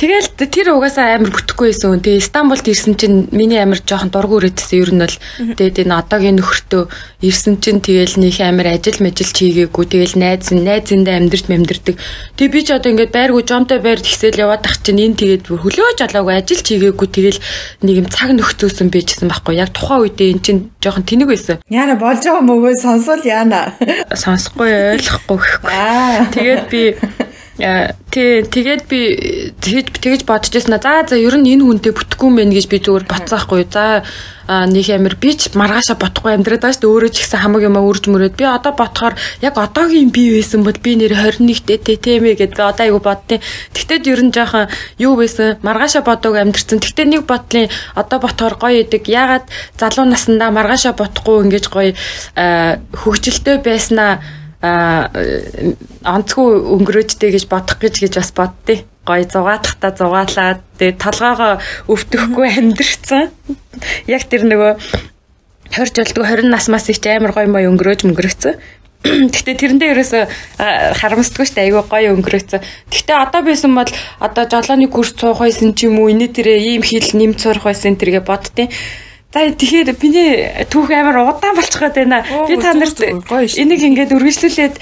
Тэгэл 0.00 0.32
тэр 0.32 0.72
угаасаа 0.72 1.20
амар 1.20 1.28
бүтэхгүй 1.28 1.76
байсан. 1.76 2.00
Тэгээ 2.00 2.24
Стамбулд 2.24 2.64
ирсэн 2.64 2.96
чинь 2.96 3.28
миний 3.36 3.60
амар 3.60 3.84
жоохон 3.84 4.08
дургу 4.08 4.40
өрөөдсөн 4.40 4.80
ер 4.80 4.90
нь 4.96 5.02
бол 5.04 5.16
тэгээд 5.60 5.84
энэ 5.84 5.92
одоогийн 5.92 6.40
нөхөртөө 6.40 6.88
ирсэн 7.20 7.60
чинь 7.60 7.84
тэгэл 7.84 8.16
нэг 8.16 8.40
амар 8.40 8.80
ажил 8.80 8.96
мэжил 9.04 9.28
чийгээгүй. 9.28 9.84
Тэгэл 9.92 10.16
найз 10.16 10.48
найзындаа 10.56 11.20
амьдрт 11.20 11.52
мэмдэрдэг. 11.52 12.00
Тэгээ 12.32 12.48
би 12.48 12.60
ч 12.64 12.68
одоо 12.72 12.96
ингээд 12.96 13.12
байргуу 13.12 13.44
жомтой 13.44 13.76
байр 13.84 14.00
тэгсэл 14.00 14.40
яваад 14.40 14.64
ах 14.64 14.80
чинь 14.80 15.04
энэ 15.04 15.20
тэгээд 15.20 15.44
бүр 15.52 15.68
хөлөөж 15.68 16.00
олоогүй 16.00 16.32
ажил 16.32 16.64
чийгээгүй. 16.64 17.08
Тэгэл 17.12 17.40
нэг 17.84 17.94
юм 18.00 18.08
цаг 18.08 18.32
нөхцөөсөн 18.40 18.88
байжсэн 18.88 19.28
байхгүй. 19.28 19.60
Яг 19.60 19.76
тухайн 19.76 20.08
үедээ 20.08 20.32
эн 20.32 20.40
чинь 20.40 20.60
жоохон 20.80 21.04
тэнэг 21.04 21.28
байсан. 21.28 21.60
Яна 21.68 22.00
болж 22.00 22.24
байгаа 22.24 22.40
мөгөө 22.48 22.72
сонсвол 22.80 23.20
яана. 23.20 23.76
Сонсохгүй 24.16 24.96
ойлгохгүй 24.96 25.36
гэхгүй. 25.44 25.76
Тэгээд 26.32 26.64
би 26.72 26.82
Тий, 27.60 28.40
тэгээд 28.40 28.88
би 28.88 29.00
тэгж 29.60 30.00
тэгж 30.00 30.20
бодож 30.24 30.48
байсан. 30.48 30.80
За 30.80 31.04
за 31.04 31.16
ер 31.20 31.36
нь 31.36 31.52
энэ 31.52 31.60
хүнтэй 31.60 31.92
бүтэхгүй 31.92 32.26
юм 32.32 32.36
байна 32.40 32.56
гэж 32.56 32.66
би 32.72 32.80
зүгээр 32.80 33.04
боцсаахгүй. 33.04 33.68
За 33.68 34.00
нэг 34.48 34.88
амир 34.88 35.14
би 35.20 35.36
ч 35.36 35.52
маргаашаа 35.52 36.00
бодохгүй 36.00 36.40
амьдраад 36.40 36.64
байгаа 36.64 36.72
шүү 36.72 36.88
дээ. 36.88 36.94
Өөрөө 36.96 37.10
ч 37.12 37.20
ихсэн 37.20 37.44
хамаг 37.44 37.62
юм 37.68 37.76
өрж 37.76 38.08
мөрөөд. 38.08 38.34
Би 38.40 38.48
одоо 38.48 38.72
бодохоор 38.72 39.14
яг 39.44 39.54
одоогийн 39.60 40.08
би 40.08 40.40
байсан 40.40 40.64
бол 40.64 40.72
би 40.72 40.96
нэр 40.96 41.12
21-т 41.12 41.84
тэ 41.84 42.00
тэмээ 42.00 42.34
гэдэг 42.40 42.64
одоо 42.64 42.84
айгу 42.88 43.04
бодтیں۔ 43.04 43.44
Тэгтээ 43.76 44.08
ер 44.08 44.20
нь 44.24 44.32
жоохон 44.32 44.72
юу 44.96 45.20
байсан? 45.20 45.60
Маргаашаа 45.60 46.00
бодоог 46.00 46.40
амьдрцсан. 46.40 46.80
Тэгтээ 46.80 47.06
нэг 47.12 47.28
бодлын 47.28 47.68
одоо 47.92 48.18
ботохоор 48.24 48.56
гоё 48.56 48.88
идэг. 48.88 49.04
Ягаад 49.04 49.44
залуу 49.76 50.08
насндаа 50.08 50.48
маргаашаа 50.48 50.96
бодохгүй 50.96 51.44
ингэж 51.44 51.64
гоё 51.68 51.92
хөвгчлөлтөө 52.34 53.56
байснаа 53.60 54.39
онцгүй 54.60 56.48
өнгөрөөжтэй 56.76 57.32
гэж 57.32 57.44
бодох 57.48 57.80
гэж 57.80 57.94
гэж 58.04 58.12
бас 58.20 58.30
боддё. 58.36 58.84
Гой 59.08 59.24
зугаатахта 59.24 59.88
зугаалаад 59.96 60.60
тэгээ 60.76 61.00
толгоогоо 61.00 61.64
өвтөхгүй 61.88 62.48
амьдрцсан. 62.60 63.32
Яг 64.04 64.28
тэр 64.28 64.44
нөгөө 64.44 64.72
20 65.72 65.96
жилдгүй 65.96 66.24
20 66.44 66.52
насмаас 66.52 66.92
их 66.92 67.00
амар 67.08 67.32
гой 67.32 67.48
мой 67.48 67.64
өнгөрөөж 67.72 68.04
мөнгөрөгцөн. 68.04 68.60
Гэхдээ 69.32 69.56
тэрэндээ 69.56 69.92
ерөөсө 69.96 70.28
харамсдаггүй 71.00 71.46
шүү 71.48 71.56
дээ. 71.56 71.66
Айгүй 71.72 71.84
гоё 71.88 72.12
өнгөрөөцсөн. 72.20 72.60
Гэхдээ 72.92 73.16
одоо 73.16 73.40
бисэн 73.40 73.72
бол 73.72 73.88
одоо 74.20 74.44
жолооны 74.44 74.92
курс 74.92 75.16
суух 75.16 75.40
байсан 75.40 75.72
ч 75.72 75.88
юм 75.88 76.04
уу, 76.04 76.12
инээ 76.12 76.36
тэрэ 76.36 76.60
ийм 76.60 76.84
хил 76.84 77.08
нэм 77.16 77.32
цурах 77.32 77.64
байсан 77.64 77.96
тэргээ 77.96 78.20
бодтیں۔ 78.28 78.68
За 79.30 79.46
тэгэхээр 79.46 79.94
миний 80.02 80.30
түүх 80.66 80.90
амар 80.90 81.22
удаан 81.22 81.54
болчиход 81.54 81.94
байна. 81.94 82.24
Би 82.48 82.56
та 82.58 82.74
нарт 82.74 82.98
энийг 82.98 83.82
ингээд 83.82 84.14
үргэлжлүүлээд 84.14 84.74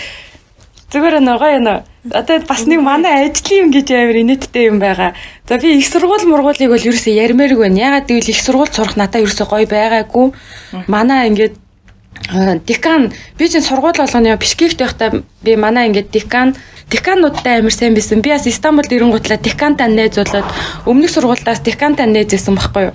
зүгээр 0.89 1.21
нөгөө 1.21 1.41
гоё 1.41 1.61
нөө 1.61 1.79
Одоо 2.13 2.41
бас 2.47 2.65
нэг 2.65 2.81
манай 2.81 3.29
ажлын 3.29 3.69
юм 3.69 3.71
гэж 3.75 3.93
амар 3.93 4.17
инээдтэй 4.23 4.73
юм 4.73 4.79
байгаа. 4.81 5.13
За 5.49 5.59
би 5.59 5.77
их 5.77 5.89
сургууль 5.89 6.25
мургуулыг 6.25 6.71
бол 6.73 6.81
ерөөсөө 6.81 7.13
ярмааргүй 7.13 7.69
байна. 7.69 7.85
Ягаад 7.93 8.09
гэвэл 8.09 8.33
их 8.33 8.41
сургууль 8.41 8.73
сурах 8.73 8.97
надад 8.97 9.27
ерөөсөө 9.27 9.49
гоё 9.51 9.67
байгаагүй. 9.69 10.33
Манай 10.89 11.29
ингээд 11.29 11.55
декан 12.65 13.13
би 13.37 13.49
чинь 13.49 13.67
сургууль 13.67 13.99
болгоны 13.99 14.37
бишкект 14.41 14.81
байхдаа 14.81 15.21
би 15.43 15.57
манай 15.57 15.93
ингээд 15.93 16.09
декан 16.11 16.57
декануудтай 16.89 17.61
амар 17.61 17.75
сайн 17.75 17.93
байсан. 17.93 18.23
Би 18.23 18.31
бас 18.31 18.49
Стамбулд 18.49 18.89
ирэнгуутлаа 18.89 19.37
декантай 19.37 19.93
найзуулаад 19.93 20.49
өмнөх 20.87 21.11
сургуулиас 21.13 21.61
декантай 21.61 22.07
найзбайсан 22.07 22.57
байхгүй 22.57 22.89
юу? 22.89 22.95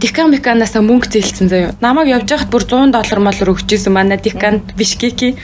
Декан 0.00 0.30
меканаас 0.30 0.74
мөнгө 0.74 1.06
зээлсэн 1.12 1.48
заяа. 1.48 1.74
Намайг 1.80 2.10
явж 2.10 2.26
байхад 2.30 2.50
бүр 2.50 2.64
100 2.66 2.90
доллар 2.90 3.20
молор 3.22 3.54
өгчээсэн 3.54 3.92
манай 3.94 4.18
декан 4.18 4.62
Бишкеки. 4.74 5.36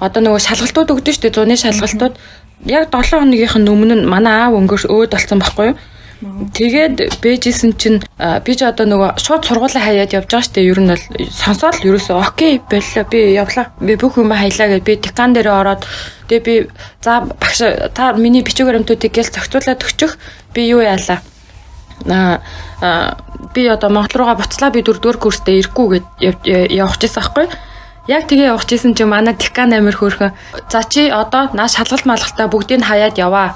Одоо 0.00 0.22
нөгөө 0.24 0.40
шалгалтууд 0.40 0.92
өгдөн 0.96 1.16
штэ 1.16 1.28
100-ны 1.28 1.56
шалгалтууд. 1.60 2.14
Яг 2.66 2.88
7 2.88 3.20
хоногийнх 3.20 3.56
нь 3.60 3.68
өмнө 3.68 3.94
нь 4.00 4.08
манай 4.08 4.48
аав 4.48 4.56
өнгөш 4.56 4.88
өөд 4.88 5.12
болсон 5.12 5.44
байхгүй 5.44 5.66
юу? 5.72 5.76
Тэгээд 6.22 7.18
бэжсэн 7.18 7.74
чинь 7.74 7.98
би 8.46 8.52
ч 8.54 8.62
одоо 8.62 8.86
нөгөө 8.86 9.18
шууд 9.18 9.42
сургуулаа 9.42 9.82
хаяад 9.82 10.14
явж 10.14 10.30
байгаа 10.30 10.46
штэ 10.46 10.62
ер 10.62 10.78
нь 10.78 10.94
бол 10.94 11.04
сонсоод 11.34 11.82
ерөөсөө 11.82 12.16
окей 12.22 12.62
боллоо 12.62 13.04
би 13.10 13.34
явлаа 13.34 13.74
би 13.82 13.98
бүх 13.98 14.22
юм 14.22 14.30
хаялаа 14.30 14.78
гэж 14.78 14.82
би 14.86 14.94
декан 15.02 15.34
дээр 15.34 15.50
ороод 15.50 15.82
тэгээ 16.30 16.46
би 16.46 16.54
за 17.02 17.26
багш 17.26 17.90
та 17.98 18.14
миний 18.14 18.46
бичиг 18.46 18.70
баримтуудыг 18.70 19.10
гээл 19.10 19.34
зохицуулаад 19.34 19.82
өгчих 19.82 20.14
би 20.54 20.70
юу 20.70 20.78
яалаа 20.86 21.18
би 22.06 23.62
одоо 23.68 23.90
Монгол 23.90 24.16
руугаа 24.22 24.38
буцлаа 24.40 24.70
би 24.70 24.82
дөрөвдүгээр 24.82 25.18
курстэй 25.20 25.60
ирэхгүй 25.60 25.86
гэд 26.02 26.06
явах 26.72 26.98
гэсэн 26.98 27.20
байхгүй 27.22 27.46
Яг 28.10 28.26
тэгээ 28.26 28.50
явах 28.50 28.66
гэсэн 28.66 28.98
чинь 28.98 29.06
манай 29.06 29.38
декан 29.38 29.70
амир 29.70 29.94
хөөрхөн 29.94 30.34
за 30.66 30.82
чи 30.82 31.06
одоо 31.06 31.54
наа 31.54 31.70
шалгалт 31.70 32.02
малгалтаа 32.02 32.50
бүгдийг 32.50 32.82
хаяад 32.82 33.14
яваа. 33.14 33.54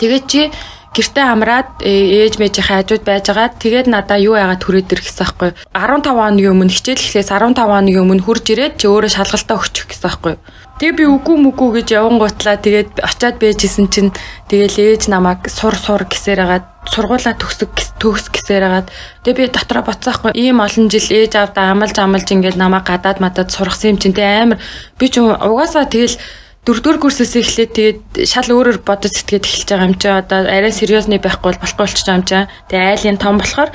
Тэгээ 0.00 0.22
чи 0.24 0.48
гэртээ 0.96 1.26
амраад 1.28 1.68
э, 1.84 2.24
ээж 2.24 2.40
мэжийнхээ 2.40 2.82
хажууд 2.82 3.04
байжгаад 3.04 3.60
тэгээд 3.62 3.86
надаа 3.92 4.16
юу 4.16 4.34
яагаад 4.34 4.64
түрээд 4.64 4.90
ирэх 4.90 5.06
гэсэн 5.06 5.22
байхгүй 5.22 5.50
15 5.76 6.08
хоногийн 6.08 6.50
өмнө 6.56 6.74
хичээл 6.74 7.04
эхлээс 7.04 7.30
15 7.30 7.62
хоногийн 7.62 8.04
өмнө 8.08 8.24
хурж 8.26 8.44
ирээд 8.50 8.74
чи 8.80 8.90
өөрөө 8.90 9.12
шалгалтаа 9.12 9.56
өгчих 9.60 9.86
гэсэн 9.86 10.02
байхгүй 10.08 10.34
Тэгээ 10.80 10.96
би 10.96 11.04
үгүй 11.12 11.36
мүгүй 11.44 11.68
гэж 11.76 11.92
явангуутлаа 11.92 12.56
тэгээд 12.56 13.04
очиад 13.04 13.36
байжсэн 13.36 13.92
чинь 13.92 14.16
тэгээл 14.48 14.96
ээж 14.96 15.12
намайг 15.12 15.44
сур 15.52 15.76
сур 15.76 16.08
гэсээр 16.08 16.40
хагаад 16.40 16.66
сургуулаа 16.88 17.36
төгсөг 17.36 18.00
төгс 18.00 18.32
гэсээр 18.32 18.64
хагаад 18.64 18.88
тэгээ 19.20 19.38
би 19.44 19.52
дотроо 19.52 19.84
боцсоохгүй 19.84 20.32
ийм 20.40 20.64
олон 20.64 20.88
жил 20.88 21.04
ээж 21.04 21.36
авда 21.36 21.68
амалж 21.76 22.00
амалж 22.00 22.32
ингээд 22.32 22.56
намайг 22.56 22.88
гадаад 22.88 23.20
матад 23.20 23.52
сургасан 23.52 23.92
юм 23.92 23.98
чинь. 24.00 24.16
Тэ 24.16 24.24
амар 24.24 24.56
би 24.96 25.06
ч 25.12 25.20
угаасаа 25.20 25.84
тэгэл 25.84 26.16
дөрөвдүгээр 26.64 27.02
курсээс 27.04 27.36
эхлээд 27.36 27.72
тэгээд 27.76 28.00
шал 28.24 28.48
өөрөөр 28.48 28.80
бодож 28.80 29.12
сэтгэхэд 29.20 29.44
эхэлж 29.44 29.68
байгаа 29.68 29.84
юм 29.84 29.96
чи. 30.00 30.08
Одоо 30.08 30.48
арай 30.48 30.72
сериусны 30.72 31.20
байхгүй 31.20 31.52
бол 31.52 31.60
болохгүй 31.60 31.84
болчих 31.84 32.08
юм 32.08 32.24
чи. 32.24 32.48
Тэгээ 32.72 32.88
айлын 32.96 33.20
том 33.20 33.36
болохоор. 33.36 33.68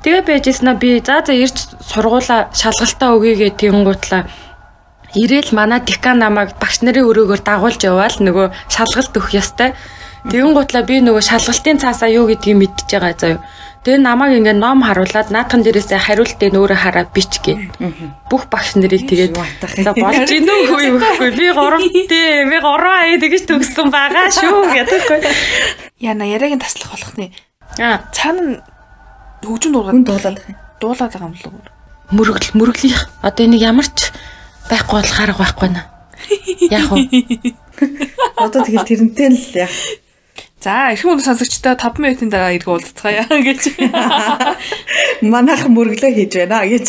Тэгээ 0.00 0.24
байжсэн 0.24 0.72
би 0.80 1.04
за 1.04 1.20
за 1.20 1.36
ирж 1.36 1.68
сургуулаа 1.84 2.48
шалгалтаа 2.56 3.12
өгьегээ 3.12 3.60
тэнгуутлаа 3.60 4.24
ирээл 5.16 5.50
манай 5.56 5.80
декан 5.80 6.20
намайг 6.20 6.54
багш 6.60 6.84
нарын 6.84 7.08
өрөөгөөр 7.08 7.40
дагуулж 7.40 7.80
яваал 7.80 8.16
нөгөө 8.20 8.46
шалгалт 8.68 9.16
өгөх 9.16 9.32
ёстой. 9.40 9.72
Тэгэн 10.28 10.52
гутлаа 10.52 10.84
би 10.84 11.00
нөгөө 11.00 11.22
шалгалтын 11.24 11.80
цаасаа 11.80 12.10
юу 12.12 12.28
гэдгийг 12.28 12.56
мэдчихэж 12.60 12.90
байгаа 13.00 13.14
заяа. 13.16 13.40
Тэгээ 13.86 14.02
намайг 14.02 14.42
ингээд 14.42 14.58
ном 14.58 14.82
харуулад 14.82 15.30
наадхан 15.30 15.62
дээрээсээ 15.62 16.02
хариултыг 16.02 16.50
нөөрэ 16.50 16.74
хараад 16.74 17.14
бич 17.14 17.38
гээ. 17.38 17.70
Бүх 18.26 18.50
багш 18.50 18.74
нарыг 18.74 19.06
тэгээд 19.06 19.38
болж 19.38 20.26
гин 20.26 20.50
үгүй 20.50 20.98
үгүй 20.98 21.30
би 21.30 21.46
горомтэй 21.54 22.50
би 22.50 22.58
гороо 22.58 22.94
ая 22.98 23.14
тэгэж 23.14 23.46
төгссөн 23.46 23.94
байгаа 23.94 24.26
шүү 24.34 24.74
гэдэггүй. 24.74 25.20
Яна 26.02 26.26
яриагийн 26.26 26.58
таслах 26.58 26.98
болох 26.98 27.14
нэ. 27.14 27.30
Аа 27.78 28.10
цаана 28.10 28.58
хөгжин 29.46 29.70
дуулаад 29.70 30.02
дуулаад 30.02 30.38
дуулаад 30.82 31.12
байгаа 31.14 31.30
юм 31.30 31.38
лөө. 31.38 31.54
Мөргөл 32.10 32.50
мөргөлийнх 32.58 33.02
одоо 33.22 33.46
энийг 33.46 33.62
ямар 33.62 33.86
ч 33.86 34.10
байхгүй 34.70 35.00
бол 35.00 35.12
харах 35.16 35.38
байхгүй 35.38 35.68
наа. 35.70 35.86
Яах 36.70 36.90
вэ? 36.92 37.02
Одоо 38.42 38.60
тэгэл 38.64 38.88
тэрнтэй 38.88 39.28
л 39.30 39.40
яах 39.54 39.74
За 40.66 40.90
эрхэм 40.90 41.14
үн 41.14 41.22
сонсогчдоо 41.22 41.78
5 41.78 42.02
минутын 42.02 42.26
дараа 42.26 42.50
иргэ 42.56 42.66
уулзцгаая 42.66 43.28
гэж. 43.30 43.78
Манайхан 45.22 45.70
мөрөглөө 45.70 46.10
хийж 46.10 46.32
байна 46.42 46.66
гэж. 46.66 46.86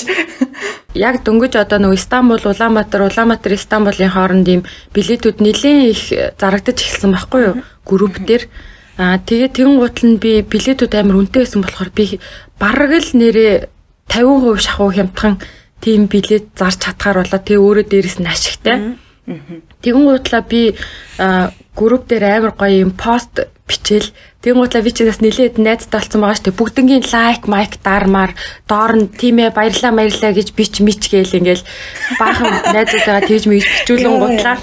Яг 0.98 1.22
дөнгөж 1.22 1.54
одоо 1.62 1.78
нөгөө 1.86 2.02
Стамбул, 2.02 2.42
Улаанбаатар, 2.42 3.06
Улаанбаатар, 3.06 3.54
Стамбулын 3.54 4.10
хооронд 4.10 4.50
ийм 4.50 4.62
билетүүд 4.98 5.46
нэлээд 5.46 5.94
их 5.94 6.02
зарагдаж 6.42 6.74
эхэлсэн 6.82 7.14
байхгүй 7.14 7.42
юу? 7.54 7.56
Групп 7.86 8.18
дээр. 8.18 8.50
Аа 8.98 9.22
тэгээд 9.22 9.62
тэгэн 9.62 9.78
гутал 9.78 10.10
нь 10.10 10.18
би 10.18 10.42
билетүүд 10.42 10.98
амар 10.98 11.22
үнэтэй 11.22 11.46
байсан 11.46 11.62
болохоор 11.62 11.92
би 11.94 12.18
бараг 12.58 12.98
л 12.98 13.12
нэрээ 13.14 13.70
50% 14.10 14.58
шахуу 14.58 14.90
хямдхан 14.90 15.38
тийм 15.82 16.08
билет 16.08 16.54
зарж 16.58 16.78
чадхаар 16.84 17.24
болоо 17.24 17.42
тэг 17.42 17.58
өөрөө 17.58 17.86
дээрэс 17.88 18.18
нь 18.20 18.30
ашигтай. 18.30 18.78
Тэгэн 19.82 20.04
гутлаа 20.08 20.42
би 20.42 20.76
групп 21.76 22.04
дээр 22.08 22.24
амар 22.26 22.54
гоё 22.56 22.88
юм 22.88 22.92
пост 22.92 23.48
бичээл 23.68 24.10
Тэнгуудлаа 24.48 24.80
би 24.80 24.92
чи 24.96 25.04
бас 25.04 25.20
нилээд 25.20 25.60
найзтай 25.60 26.00
болсон 26.00 26.22
байгаа 26.24 26.40
шүү 26.40 26.46
дээ. 26.48 26.60
Бүгднгийн 26.62 27.06
лайк, 27.12 27.52
майк 27.52 27.76
дармаар 27.84 28.32
доор 28.64 28.96
нь 28.96 29.12
тиймээ 29.12 29.52
баярлаа 29.52 29.92
баярлаа 29.92 30.32
гэж 30.32 30.56
бич 30.56 30.80
мич 30.80 31.04
гээл 31.12 31.36
ингээл 31.36 31.68
баахан 32.16 32.64
найзуудаа 32.76 33.28
тэгж 33.28 33.44
мэгж 33.52 33.68
бичүүлэн 33.84 34.16
гутлаа. 34.24 34.56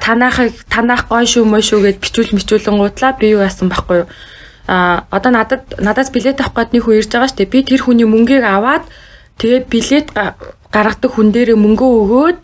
Танаахыг 0.00 0.54
танаах 0.72 1.12
гой 1.12 1.28
шүү 1.28 1.44
мөн 1.44 1.60
шүү 1.60 1.80
гэд 1.84 1.98
бичүүл 2.00 2.32
мичүүлэн 2.32 2.80
гутлаа 2.80 3.12
би 3.20 3.36
юу 3.36 3.44
яасан 3.44 3.68
байхгүй 3.68 4.06
юу? 4.06 4.08
А 4.64 5.04
одоо 5.12 5.28
надад 5.34 5.68
надаас 5.76 6.08
билет 6.08 6.40
авах 6.40 6.56
гээд 6.56 6.72
нэг 6.72 6.82
хүн 6.88 7.04
ирж 7.04 7.12
байгаа 7.12 7.28
шүү 7.28 7.38
дээ. 7.44 7.52
Би 7.52 7.60
тэр 7.68 7.84
хүний 7.84 8.08
мөнгийг 8.08 8.48
аваад 8.48 8.88
тэгээд 9.40 9.64
билет 9.72 10.06
гаргадаг 10.74 11.10
хүн 11.14 11.28
дээрээ 11.34 11.58
мөнгөө 11.58 11.90
өгөөд 12.02 12.38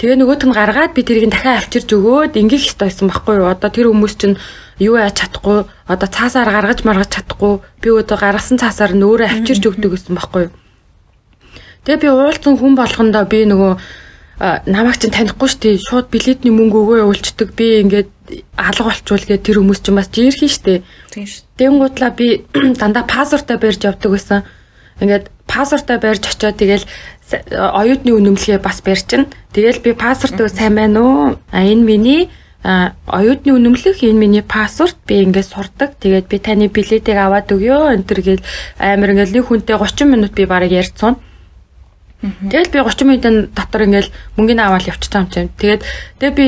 Тэгээ 0.00 0.16
нөгөөт 0.16 0.42
нь 0.48 0.56
гаргаад 0.56 0.96
би 0.96 1.04
тэрийг 1.04 1.28
дахиад 1.28 1.60
авчирж 1.60 1.92
өгөөд 1.92 2.32
ингээх 2.40 2.72
хэрэгтэй 2.72 2.88
байсан 2.88 3.12
байхгүй 3.12 3.34
юу? 3.36 3.52
Одоо 3.52 3.68
тэр 3.68 3.92
хүмүүс 3.92 4.14
чинь 4.16 4.40
юу 4.80 4.96
яаж 4.96 5.20
чадахгүй, 5.20 5.68
одоо 5.68 6.08
цаасаар 6.08 6.48
гаргаж 6.48 6.88
маргаж 6.88 7.12
чадахгүй, 7.20 7.60
би 7.84 7.88
одоо 7.92 8.16
гаргасан 8.16 8.56
цаасаар 8.56 8.96
нь 8.96 9.04
өөрөө 9.04 9.28
авчирж 9.28 9.60
өгдөг 9.60 9.92
гэсэн 9.92 10.16
байхгүй 10.16 10.48
юу? 10.48 10.52
Тэгээ 11.84 12.00
би 12.00 12.08
уулзсан 12.08 12.56
хүн 12.56 12.74
болгондоо 12.80 13.24
би 13.28 13.44
нөгөө 13.44 13.72
намайг 14.40 14.96
чинь 14.96 15.12
танихгүй 15.12 15.48
шүү 15.52 15.60
дээ. 15.60 15.84
Шууд 15.84 16.08
билетний 16.08 16.48
мөнгө 16.48 16.80
өгөө 16.80 16.96
явуулцдаг. 17.04 17.52
Би 17.52 17.84
ингээд 17.84 18.08
алга 18.56 18.88
болчвол 18.88 19.24
гэ 19.28 19.36
тэр 19.36 19.60
хүмүүс 19.60 19.84
чинь 19.84 20.00
бас 20.00 20.08
жиэрхэн 20.08 20.48
шүү 20.48 20.64
дээ. 20.64 20.78
Тийм 21.12 21.26
шүү. 21.28 21.44
Тэнгуудлаа 21.60 22.10
би 22.16 22.48
дандаа 22.80 23.04
пассвортаа 23.04 23.60
барьж 23.60 23.84
явдаг 23.84 24.16
байсан. 24.16 24.48
Ингээд 24.96 25.28
пассвортаа 25.50 25.98
барьж 25.98 26.22
очиод 26.22 26.56
тэгэл 26.62 26.86
оюутны 27.50 28.14
үнэмлэгээ 28.14 28.62
бас 28.62 28.78
барьчихна. 28.86 29.26
Тэгэл 29.50 29.82
би 29.82 29.92
пассвортыг 29.92 30.50
сайн 30.50 30.78
байна 30.78 31.00
уу? 31.02 31.38
А 31.50 31.66
энэ 31.66 31.82
миний 31.82 32.22
оюутны 32.62 33.56
үнэмлэх 33.56 34.04
энэ 34.04 34.20
миний 34.20 34.44
пассворт 34.46 34.96
би 35.06 35.22
ингээд 35.24 35.48
сурдаг. 35.50 35.96
Тэгээд 35.98 36.26
би 36.28 36.38
таны 36.38 36.68
билетийг 36.68 37.16
аваад 37.16 37.50
өгөө. 37.50 37.96
Энтэр 37.96 38.20
гээл 38.20 38.44
амар 38.78 39.10
ингээд 39.16 39.34
нэг 39.34 39.44
хүнтэй 39.48 39.76
30 39.76 40.06
минут 40.06 40.32
би 40.36 40.44
бараг 40.44 40.70
ярьцсан. 40.70 41.16
Тэгэл 42.20 42.68
би 42.68 42.78
30 42.84 43.08
минутын 43.08 43.36
дотор 43.56 43.88
ингээд 43.88 44.12
мөнгөний 44.36 44.64
аваад 44.64 44.84
явчихсан 44.84 45.24
юм 45.24 45.30
чинь. 45.32 45.50
Тэгээд 45.56 45.82
тэгээ 46.20 46.36
би 46.36 46.46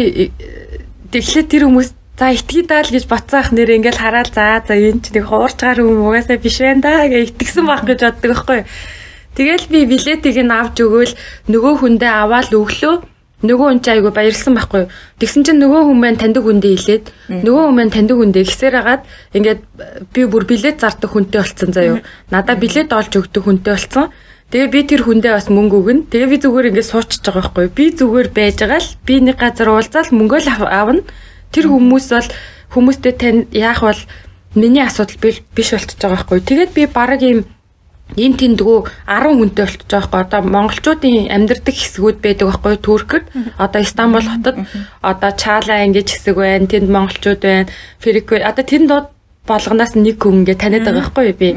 тэгэхээр 1.16 1.48
тэр 1.48 1.64
хүмүүс 1.64 1.88
за 2.18 2.32
итгэе 2.32 2.68
даал 2.68 2.88
гэж 2.92 3.04
бацаах 3.08 3.52
нэр 3.52 3.80
ингээд 3.80 3.98
хараад 4.00 4.30
за 4.36 4.60
за 4.66 4.74
энэ 4.76 5.00
ч 5.00 5.06
нэг 5.16 5.24
хуурчгаар 5.28 5.80
хүн 5.80 6.04
угаасаа 6.04 6.36
биш 6.36 6.60
байна 6.60 6.84
да 6.84 7.08
гэж 7.08 7.32
итгэсэн 7.32 7.64
байх 7.66 7.82
гэж 7.88 8.00
боддог 8.04 8.30
байхгүй. 8.30 8.60
Тэгэл 9.32 9.64
би 9.72 9.80
билетийг 9.88 10.36
нь 10.44 10.52
авч 10.52 10.76
өгөөл 10.84 11.12
нөгөө 11.48 11.74
хүндээ 11.80 12.12
аваад 12.12 12.52
өглөө 12.52 12.94
нөгөө 13.42 13.66
хүн 13.66 13.80
чинь 13.82 13.94
айгу 13.98 14.10
баярлсан 14.14 14.54
байхгүй. 14.54 14.86
Тэгсэн 15.18 15.42
чинь 15.42 15.58
нөгөө 15.58 15.82
хүн 15.88 15.98
маань 15.98 16.20
таньдаг 16.20 16.44
хүндээ 16.46 16.72
хэлээд 16.78 17.06
нөгөө 17.42 17.62
хүн 17.66 17.76
маань 17.80 17.90
таньдаг 17.90 18.16
хүндээ 18.20 18.44
гисээр 18.46 18.74
хагаад 18.78 19.02
ингээд 19.34 19.60
би 20.14 20.20
бүр 20.30 20.44
билет 20.46 20.78
зардаг 20.78 21.10
хүнтэй 21.10 21.40
болцсон 21.42 21.70
заяо. 21.74 21.98
Надаа 22.30 22.54
билет 22.54 22.92
олж 22.94 23.12
өгдөг 23.18 23.42
хүнтэй 23.42 23.72
болцсон. 23.74 24.14
Тэгээ 24.52 24.68
би 24.68 24.80
тэр 24.84 25.02
хүндээ 25.02 25.32
бас 25.34 25.48
мөнгө 25.50 25.76
өгнө. 25.80 26.06
Тэгээ 26.12 26.28
би 26.28 26.38
зүгээр 26.38 26.68
ингээд 26.70 26.90
суучж 26.92 27.24
байгаа 27.24 27.40
байхгүй. 27.40 27.66
Би 27.72 27.84
зүгээр 27.96 28.28
байж 28.30 28.56
байгаа 28.62 28.78
л 28.78 28.90
би 29.00 29.14
нэг 29.24 29.36
газар 29.40 29.68
уулзаал 29.72 30.12
мөнгөө 30.12 30.40
л 30.44 30.50
авна. 30.68 31.02
Тэр 31.52 31.68
хүмүүс 31.68 32.06
бол 32.12 32.28
хүмүүстэй 32.72 33.12
тань 33.12 33.46
яах 33.52 33.80
бол 33.84 34.00
миний 34.54 34.82
асуудал 34.82 35.16
биш 35.20 35.42
болчихж 35.54 36.00
байгаа 36.00 36.16
байхгүй. 36.16 36.40
Тэгээд 36.40 36.72
би 36.72 36.86
бараг 36.86 37.22
ийм 37.22 37.44
энэ 38.16 38.36
тэндгүү 38.40 38.78
10 39.08 39.36
хүнтэй 39.36 39.64
болчихж 39.64 39.88
байгаа 39.88 40.08
байхгүй. 40.08 40.20
Одоо 40.24 40.40
монголчуудын 40.48 41.32
амьдардаг 41.32 41.76
хэсгүүд 41.76 42.18
байдаг 42.20 42.46
байхгүй 42.48 42.76
Туркэд 42.76 43.24
одоо 43.56 43.82
Стамбул 43.84 44.26
хотод. 44.28 44.56
Одоо 45.00 45.30
Чаала 45.36 45.84
ингэж 45.84 46.08
хэсэг 46.12 46.36
байна 46.36 46.66
тэнд 46.68 46.88
монголчууд 46.92 47.40
байна 47.40 47.72
Ферикве 48.00 48.44
одоо 48.44 48.64
тэнд 48.64 48.90
болгоноос 49.48 49.92
нэг 49.96 50.16
хүн 50.20 50.44
ингээ 50.44 50.60
таниад 50.60 50.84
байгаа 50.84 51.00
байхгүй 51.00 51.32
би. 51.36 51.48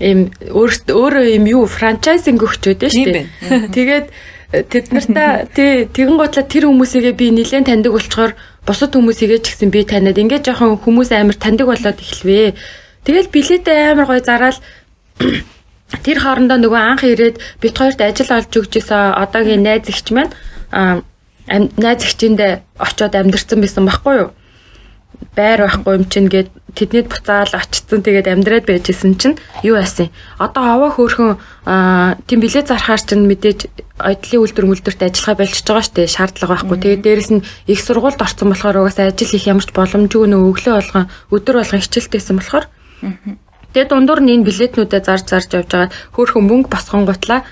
Ийм 0.00 0.32
өөрөөсөө 0.48 0.94
өөрөө 0.96 1.24
ийм 1.36 1.44
юу 1.50 1.66
франчайзинг 1.68 2.40
өгчөөд 2.40 2.88
шүү 2.88 3.06
дээ 3.12 3.26
тэгээд 3.74 4.06
тэд 4.50 4.86
нартай 4.90 5.46
тий 5.54 5.84
тэгэн 5.86 6.16
гутлаа 6.16 6.42
тэр 6.48 6.66
хүмүүсийгээ 6.66 7.14
би 7.14 7.26
нэлээд 7.36 7.68
таньдаг 7.68 7.92
болчоор 7.92 8.32
бусад 8.70 8.94
хүмүүс 8.94 9.18
игээч 9.26 9.44
гэсэн 9.50 9.74
би 9.74 9.82
таниад 9.82 10.14
ингээд 10.14 10.46
жоохон 10.46 10.78
хүмүүс 10.78 11.10
амар 11.10 11.34
таньдаг 11.34 11.66
болоод 11.66 11.98
эхэлвэ. 11.98 12.54
Тэгэл 13.02 13.34
билетээ 13.34 13.98
амар 13.98 14.06
гоё 14.06 14.22
зараал 14.22 14.58
тэр 16.06 16.18
хоорондоо 16.22 16.58
нөгөө 16.62 16.78
анх 16.78 17.02
ирээд 17.02 17.42
бит 17.58 17.74
хоёрт 17.74 17.98
ажил 17.98 18.30
олж 18.30 18.52
өгчээсээ 18.54 19.18
одоогийн 19.18 19.66
найз 19.66 19.90
ихч 19.90 20.14
маань 20.14 20.30
найз 21.50 22.00
ихчиндээ 22.06 22.78
очиод 22.78 23.14
амьдэрсэн 23.18 23.58
байсан 23.58 23.84
байхгүй 23.90 24.14
юу? 24.22 24.30
Байр 25.36 25.62
байхгүй 25.64 25.94
юм 25.96 26.04
чинь 26.10 26.28
гээд 26.28 26.48
тэднийд 26.74 27.08
буцаал 27.10 27.52
очсон. 27.54 28.02
Тэгээд 28.02 28.30
амьдраад 28.30 28.66
байжсэн 28.66 29.14
чинь 29.18 29.36
юу 29.62 29.76
яасан? 29.78 30.10
Одоо 30.38 30.64
аваа 30.64 30.90
хөөхөн 30.94 31.38
тийм 32.26 32.40
билет 32.40 32.66
зархаар 32.68 33.00
чинь 33.00 33.26
мэдээж 33.26 33.70
ойдлын 34.00 34.42
үйлдвэр 34.42 34.66
мүлдэрт 34.66 35.00
ажиллахаа 35.06 35.38
болчихж 35.38 35.66
байгаа 35.66 35.86
штэ 35.86 36.06
шаардлага 36.10 36.54
байхгүй. 36.66 36.78
Тэгээд 36.78 37.04
дээрэс 37.04 37.30
нь 37.30 37.44
их 37.66 37.80
сургуульд 37.80 38.20
орсон 38.22 38.50
болохоор 38.50 38.80
угаасаа 38.86 39.10
ажил 39.10 39.34
их 39.34 39.46
ямарч 39.46 39.70
боломжгүй 39.74 40.26
нөө 40.30 40.42
өглөө 40.50 40.74
болгон 40.78 41.06
өдөр 41.30 41.56
болгон 41.60 41.82
хичээлтэйсэн 41.82 42.36
болохоор 42.38 42.64
тэгээд 43.74 43.90
дундуур 43.90 44.20
нь 44.22 44.32
энэ 44.40 44.46
билетнүүдээ 44.46 45.02
зарж 45.04 45.26
зарж 45.30 45.50
явж 45.54 45.68
байгаа. 45.70 45.90
Хөөхөн 46.16 46.44
мөнгө 46.46 46.68
босгон 46.70 47.06
гутлаа. 47.06 47.44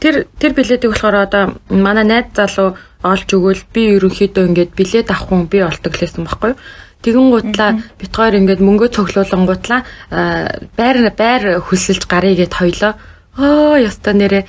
Тэр 0.00 0.26
тэр 0.40 0.52
билетийг 0.52 0.92
болохоор 0.92 1.16
одоо 1.26 1.44
манай 1.70 2.04
найз 2.04 2.32
залуу 2.34 2.74
олж 3.04 3.28
өгөөл 3.28 3.62
би 3.70 3.82
ерөнхийдөө 3.94 4.44
ингээд 4.48 4.72
билет 4.74 5.12
авах 5.12 5.28
хүн 5.28 5.46
би 5.46 5.60
олдог 5.60 5.92
лээсэн 5.92 6.24
байхгүй 6.24 6.56
юу 6.56 6.58
Тэгэн 7.04 7.28
гутлаа 7.28 7.70
битгаар 8.00 8.40
ингээд 8.40 8.64
мөнгөө 8.64 8.88
цоглуулан 8.96 9.44
гутлаа 9.44 9.80
байр 10.72 10.96
байр 11.12 11.60
хөлсөлж 11.60 12.08
гарыг 12.08 12.40
гэд 12.40 12.56
хоёлоо. 12.56 12.96
Оо 13.36 13.76
яста 13.76 14.16
нэрээ 14.16 14.48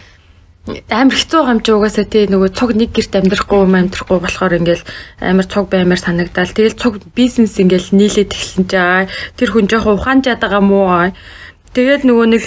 амар 0.89 1.13
хэцүү 1.19 1.41
юм 1.45 1.59
чи 1.61 1.71
угаасаа 1.75 2.07
тий 2.09 2.25
нөгөө 2.25 2.49
цуг 2.57 2.73
нэг 2.73 2.89
герт 2.95 3.13
амьдрахгүй 3.13 3.59
юм 3.59 3.75
амьдрахгүй 3.75 4.17
болохоор 4.17 4.57
ингээл 4.57 4.87
амар 5.21 5.45
цуг 5.45 5.69
баймаар 5.69 6.01
санагдал. 6.01 6.49
Тэгэл 6.49 6.79
цуг 6.79 7.05
бизнес 7.13 7.59
ингээл 7.61 7.93
нийлээд 7.93 8.33
эхэлсэн 8.33 8.65
чи 8.65 8.77
аа 8.79 9.05
тэр 9.37 9.53
хүн 9.53 9.69
жоохон 9.69 9.99
ухаан 10.01 10.25
жаад 10.25 10.41
байгаа 10.41 10.63
мó. 10.65 11.11
Тэгэл 11.75 12.07
нөгөө 12.09 12.27
нэг 12.33 12.43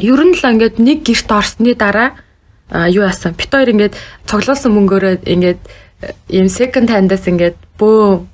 ер 0.00 0.20
нь 0.24 0.36
л 0.38 0.44
ингээд 0.46 0.80
нэг 0.80 0.98
герт 1.04 1.28
орсны 1.28 1.76
дараа 1.76 2.16
юу 2.88 3.04
яасан 3.04 3.36
бит 3.36 3.52
хоёр 3.52 3.76
ингээд 3.76 3.94
цоглуулсан 4.24 4.72
мөнгөөрөө 4.72 5.28
ингээд 5.28 5.60
ийм 6.32 6.48
second 6.48 6.88
hand-аас 6.88 7.28
ингээд 7.28 7.60
бөө 7.76 8.24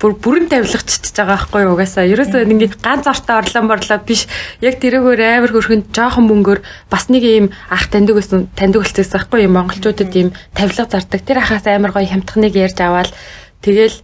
бүр 0.00 0.16
бүрэн 0.18 0.48
тавилгачихж 0.50 1.14
байгаа 1.14 1.36
байхгүй 1.36 1.62
юу 1.62 1.72
угаасаа. 1.76 2.08
Ерөөсөө 2.10 2.46
ингэ 2.48 2.68
ганц 2.82 3.06
ортоо 3.06 3.38
орлон 3.38 3.66
борлоо 3.70 3.98
биш. 4.02 4.26
Яг 4.60 4.82
тэрөөгөр 4.82 5.20
амар 5.22 5.52
хөрхөнд 5.52 5.94
жоохон 5.94 6.26
мөнгөөр 6.26 6.60
бас 6.90 7.06
нэг 7.12 7.22
ийм 7.22 7.46
ах 7.70 7.86
таньдаг 7.86 8.18
байсан 8.18 8.50
таньдаг 8.58 8.82
болчихсон 8.82 9.14
байхгүй 9.22 9.46
юу 9.46 9.52
монголчуудад 9.54 10.10
ийм 10.16 10.34
тавилга 10.56 10.90
зардаг. 10.90 11.20
Тэр 11.22 11.38
ахаас 11.38 11.66
амар 11.70 11.94
гоё 11.94 12.10
хямдхныг 12.10 12.54
ярьж 12.58 12.78
аваад 12.82 13.14
тэгэл 13.62 13.94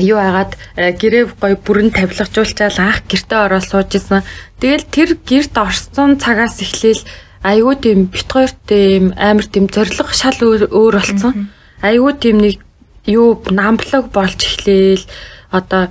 юу 0.00 0.18
агаад 0.18 0.56
э, 0.76 0.92
гэрээ 0.92 1.24
гоё 1.40 1.56
бүрэн 1.56 1.90
тавилгажуулчаал 1.92 2.78
анх 2.80 3.04
гэртээ 3.08 3.40
ороод 3.44 3.64
сууж 3.64 3.90
исэн. 3.96 4.24
Тэгэл 4.60 4.84
тэр 4.88 5.10
гэрт 5.24 5.54
орсон 5.56 6.16
цагаас 6.20 6.60
эхлээл 6.60 7.04
айгүй 7.44 7.74
тийм 7.80 7.98
бит 8.12 8.28
хоёрт 8.28 8.58
тийм 8.66 9.14
амар 9.16 9.46
тийм 9.46 9.68
зориг 9.68 10.12
шал 10.12 10.36
өөр 10.40 10.94
болсон. 10.96 11.48
Айгүй 11.80 12.12
тийм 12.20 12.36
нэг 12.40 12.65
юу 13.06 13.42
намблог 13.50 14.10
болж 14.10 14.38
эхлээл 14.42 15.04
одоо 15.50 15.88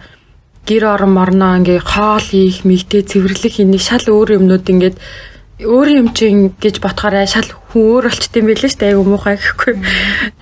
гэр 0.67 0.83
орон 0.93 1.11
морноо 1.15 1.57
ингээ 1.57 1.79
хоол 1.79 2.21
хийх 2.21 2.65
мигтэй 2.65 3.03
цэвэрлэх 3.07 3.61
энийг 3.63 3.83
шал 3.83 4.05
өөр 4.05 4.37
юмнууд 4.37 4.65
ингээд 4.67 4.97
өөр 5.63 5.87
юм 6.01 6.07
чинь 6.17 6.51
гэж 6.59 6.83
бодохоор 6.83 7.23
шал 7.31 7.47
хүн 7.71 7.81
өөр 7.95 8.03
болчт 8.11 8.33
юм 8.35 8.45
байлээ 8.51 8.71
шүү 8.71 8.79
дээ 8.81 8.91
айгу 8.91 9.03
муухай 9.07 9.35
гэхгүй. 9.39 9.73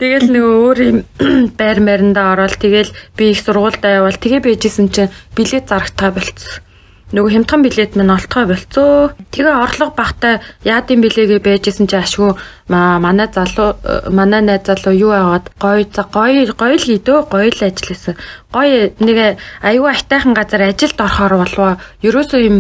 Тэгэл 0.02 0.28
нөгөө 0.34 0.56
өөр 0.66 0.80
юм 0.90 0.98
байр 1.60 1.80
маринда 1.86 2.34
ороод 2.34 2.58
тэгэл 2.58 2.90
би 3.14 3.24
их 3.30 3.40
сургуультай 3.46 4.02
явал 4.02 4.18
тэгээ 4.18 4.42
байжсэн 4.42 4.90
чинь 4.90 5.14
билет 5.38 5.70
зарагтаа 5.70 6.10
болцсон 6.10 6.66
нөгөө 7.14 7.30
хямдхан 7.30 7.62
билет 7.62 7.94
минь 7.94 8.10
олтгой 8.10 8.46
болцоо. 8.50 9.14
Тэгээ 9.30 9.54
орлого 9.54 9.94
багтай 9.94 10.42
яад 10.66 10.90
юм 10.90 11.06
билегээ 11.06 11.46
байжсэн 11.46 11.86
чи 11.86 11.96
ашгүй 12.02 12.34
манай 12.66 13.30
залуу 13.30 13.78
манай 14.10 14.42
найз 14.42 14.66
залуу 14.66 14.98
юу 14.98 15.14
агаад 15.14 15.54
гоё 15.62 15.86
гоё 16.10 16.50
гоё 16.58 16.74
л 16.74 16.90
идөө 16.98 17.30
гоё 17.30 17.54
л 17.54 17.62
ажилласан. 17.70 18.18
Гоё 18.50 18.98
нэг 18.98 19.38
аюу 19.62 19.86
айтайхан 19.86 20.34
газар 20.34 20.74
ажилд 20.74 20.98
орохоор 20.98 21.34
болвоо. 21.38 21.78
Ерөөсөө 22.02 22.42
юм 22.50 22.58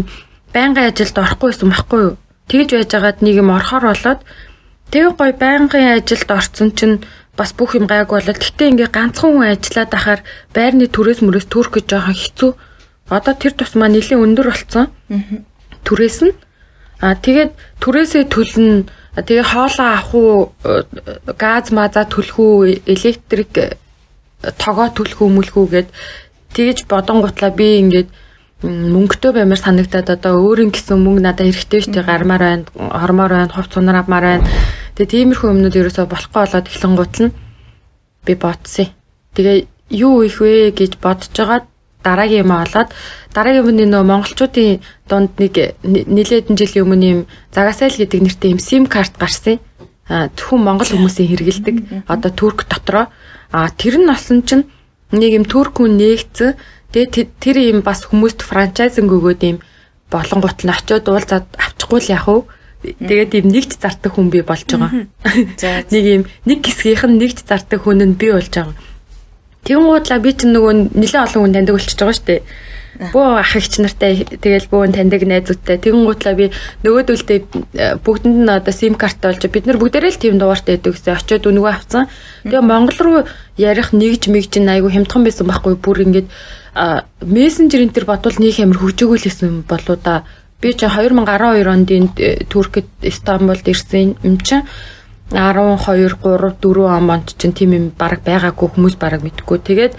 байнгын 0.53 0.93
ажилд 0.93 1.17
орохгүйсэн 1.17 1.73
байхгүй 1.73 2.01
юу? 2.05 2.17
Тэгж 2.45 2.69
байжгаад 2.77 3.25
нэг 3.25 3.35
юм 3.41 3.49
орохоор 3.49 3.89
болоод 3.89 4.21
тэгээ 4.93 5.17
гоё 5.17 5.33
байнгын 5.33 5.97
ажилд 5.97 6.29
орцсон 6.29 6.69
чинь 6.77 7.01
бас 7.33 7.57
бүх 7.57 7.73
юм 7.73 7.89
гайг 7.89 8.13
болол. 8.13 8.37
Гэтэ 8.37 8.69
ингээ 8.69 8.93
ганцхан 8.93 9.33
хүн 9.33 9.49
ажиллаад 9.49 9.91
ахаар 9.97 10.21
байрны 10.53 10.85
төрөөс 10.93 11.25
мөрөөс 11.25 11.49
төрөх 11.49 11.73
гэж 11.81 11.85
жоохон 11.89 12.13
хэцүү 12.13 12.51
Одоо 13.13 13.33
тэр 13.37 13.53
тусмаа 13.53 13.89
нэлийн 13.89 14.23
өндөр 14.23 14.49
болцсон. 14.49 14.89
Түрээс 15.85 16.19
нь. 16.25 16.33
Аа 17.03 17.15
тэгээд 17.19 17.51
түрээсээ 17.83 18.23
төлнө. 18.31 18.87
Тэгээ 19.13 19.45
хоолоо 19.45 19.87
авах 19.93 20.11
уу? 20.15 20.35
Газ 21.37 21.69
маза 21.69 22.07
төлөх 22.07 22.39
үү? 22.39 22.81
Электрик 22.89 23.53
э, 23.59 23.77
тогоо 24.57 24.89
төлөх 24.89 25.21
үү 25.21 25.29
мүлхүү 25.29 25.65
гэд. 25.69 25.87
Тэгж 26.55 26.89
бодонгуутлаа 26.89 27.51
би 27.53 27.77
ингээд 27.83 28.09
мөнгөтэй 28.63 29.31
баймаар 29.35 29.59
санагдаад 29.59 30.09
одоо 30.15 30.39
өөрийн 30.39 30.71
гэсэн 30.71 30.95
мөнгө 30.95 31.21
надад 31.21 31.51
хэрэгтэй 31.51 31.81
штэ 31.83 32.01
гармаар 32.07 32.63
байна, 32.63 32.65
хормоор 32.71 33.31
байна, 33.35 33.51
хувц 33.51 33.75
сунар 33.75 33.99
авмаар 33.99 34.39
байна. 34.39 34.47
Тэгээ 34.95 35.11
тиймэрхүү 35.11 35.51
юмнууд 35.51 35.75
ерөөсөө 35.75 36.07
болохгүй 36.07 36.39
болоод 36.39 36.69
эхлэн 36.71 36.95
гутал 36.95 37.23
нь 37.27 37.35
би 38.23 38.33
бодсон. 38.39 38.87
Тэгээ 39.35 39.67
юу 39.99 40.23
их 40.23 40.39
вэ 40.39 40.71
гэж 40.71 40.95
бодож 41.03 41.27
байгаад 41.35 41.65
дараагийн 42.03 42.45
юм 42.45 42.51
олоод 42.51 42.89
дараагийн 43.33 43.63
өмнө 43.63 43.85
нөө 43.89 44.03
монголчуудын 44.03 44.83
дунд 45.09 45.31
нэг 45.39 45.79
нэлээдэн 45.83 46.55
жилийн 46.59 46.85
өмнө 46.85 47.07
юм 47.07 47.21
загасайл 47.55 47.97
гэдэг 47.97 48.21
нэртэй 48.21 48.49
юм 48.53 48.59
сим 48.59 48.85
карт 48.85 49.15
гарсан. 49.17 49.59
А 50.11 50.27
зөвхөн 50.35 50.61
монгол 50.61 50.91
хүмүүсийн 50.91 51.31
хэрэгэлдэг. 51.31 51.75
Одоо 52.11 52.31
турк 52.35 52.67
дотроо. 52.67 53.07
А 53.51 53.71
тэр 53.71 54.03
нь 54.03 54.11
олсон 54.11 54.43
чинь 54.43 54.67
нэг 55.15 55.31
юм 55.31 55.45
турк 55.47 55.79
хүн 55.79 55.95
нээгцэн 55.95 56.59
тэгээ 56.91 57.27
тэр 57.39 57.57
юм 57.71 57.79
бас 57.81 58.03
хүмүүст 58.05 58.43
франчайзинг 58.43 59.09
өгөөд 59.09 59.41
юм 59.47 59.57
болонгот 60.11 60.67
нь 60.67 60.73
очиод 60.73 61.07
уулзаад 61.07 61.47
авчихгүй 61.57 61.99
л 62.03 62.13
яах 62.13 62.27
вэ? 62.27 62.43
Тэгээд 62.83 63.31
ийм 63.39 63.47
нэгж 63.47 63.79
зардаг 63.79 64.11
хүн 64.11 64.27
би 64.27 64.43
болж 64.43 64.67
байгаа. 64.67 65.07
За 65.55 65.81
нэг 65.93 66.03
ийм 66.03 66.23
нэг 66.43 66.59
хэсгийнх 66.67 67.07
нь 67.07 67.17
нэгж 67.17 67.47
зардаг 67.47 67.79
хүн 67.81 68.03
нь 68.03 68.19
би 68.19 68.27
болж 68.35 68.51
байгаа. 68.51 68.75
Тэнгуудлаа 69.63 70.19
би 70.19 70.31
ч 70.35 70.43
нөгөө 70.43 70.73
нэлээд 70.91 71.23
олон 71.23 71.41
хүн 71.43 71.53
таньдаг 71.55 71.75
болчихж 71.75 71.99
байгаа 71.99 72.17
шүү 72.19 72.27
дээ. 72.27 72.41
Бөө 72.93 73.41
ах 73.41 73.55
эгч 73.57 73.73
нартай 73.81 74.21
тэгэл 74.21 74.69
бөө 74.69 74.93
таньдаг 74.93 75.23
найзуудтай 75.25 75.81
тэнгуудлаа 75.81 76.33
би 76.37 76.51
нөгөөдөлдөө 76.85 77.37
э, 77.73 77.97
бүгдэнд 78.05 78.37
нь 78.45 78.53
одоо 78.53 78.73
сим 78.75 78.93
карт 78.93 79.17
болж 79.17 79.41
бид 79.49 79.65
нар 79.65 79.81
бүгдээрээ 79.81 80.13
л 80.13 80.21
тийм 80.21 80.37
дугаартай 80.37 80.77
байдаг 80.77 80.93
гэсэн 80.93 81.17
очиод 81.17 81.49
өнгөө 81.49 81.73
авцсан. 81.73 82.05
Тэгээ 82.45 82.61
Монгол 82.61 82.99
руу 83.01 83.19
ярих 83.57 83.97
нэгж 83.97 84.29
мэгж 84.29 84.61
айгу 84.61 84.93
хямдхан 84.93 85.25
байсан 85.25 85.49
байхгүй 85.49 85.73
бүр 85.81 86.05
ингээд 86.05 86.27
мессенжерийн 87.25 87.89
тэр 87.93 88.05
бодвол 88.05 88.37
нэг 88.37 88.61
амир 88.61 88.77
хөгжөөгөө 88.77 89.17
л 89.17 89.25
байсан 89.25 89.65
болоо 89.65 89.97
да. 89.97 90.23
Би 90.61 90.73
чи 90.73 90.85
2012 90.85 91.65
онд 91.65 91.89
э, 92.21 92.45
Туркид 92.45 92.87
Стамбулд 93.01 93.67
ирсэн 93.67 94.15
юм 94.21 94.37
чинь 94.37 94.63
12 95.31 96.19
3 96.19 96.55
4 96.59 96.83
он 96.83 97.03
монд 97.07 97.33
чинь 97.37 97.53
тийм 97.53 97.71
юм 97.73 97.85
баг 97.95 98.19
байгаагүй 98.25 98.67
хүмүүс 98.75 98.95
баг 98.99 99.23
мэдгүй. 99.23 99.57
Тэгээд 99.63 99.93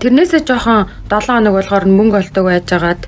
тэрнээсээ 0.00 0.42
жоохон 0.42 0.90
7 1.10 1.26
хоног 1.26 1.54
болохоор 1.54 1.84
мөнгө 1.86 2.18
олдог 2.18 2.44
байжгаад 2.50 3.02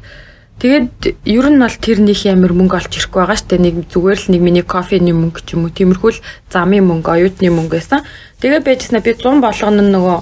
тэгээд 0.61 0.91
ер 1.25 1.47
нь 1.51 1.61
бол 1.61 1.77
тэр 1.81 1.99
нөх 2.01 2.21
ямар 2.25 2.53
мөнгө 2.55 2.77
олж 2.79 2.93
ирэхгүй 2.95 3.21
байгаа 3.21 3.39
штэ 3.41 3.59
нэг 3.59 3.75
зүгээр 3.93 4.19
л 4.21 4.31
нэг 4.33 4.41
миний 4.41 4.65
кофений 4.65 5.17
мөнгө 5.17 5.41
ч 5.45 5.59
юм 5.59 5.67
уу 5.67 5.75
тиймэрхүү 5.75 6.11
л 6.15 6.25
замын 6.53 6.85
мөнгө 6.87 7.11
оюутны 7.11 7.51
мөнгө 7.51 7.77
байсан. 7.81 8.01
Тэгээд 8.41 8.65
байжснаа 8.65 9.03
би 9.05 9.13
100 9.17 9.41
болгоно 9.45 9.83
нөгөө 9.83 10.19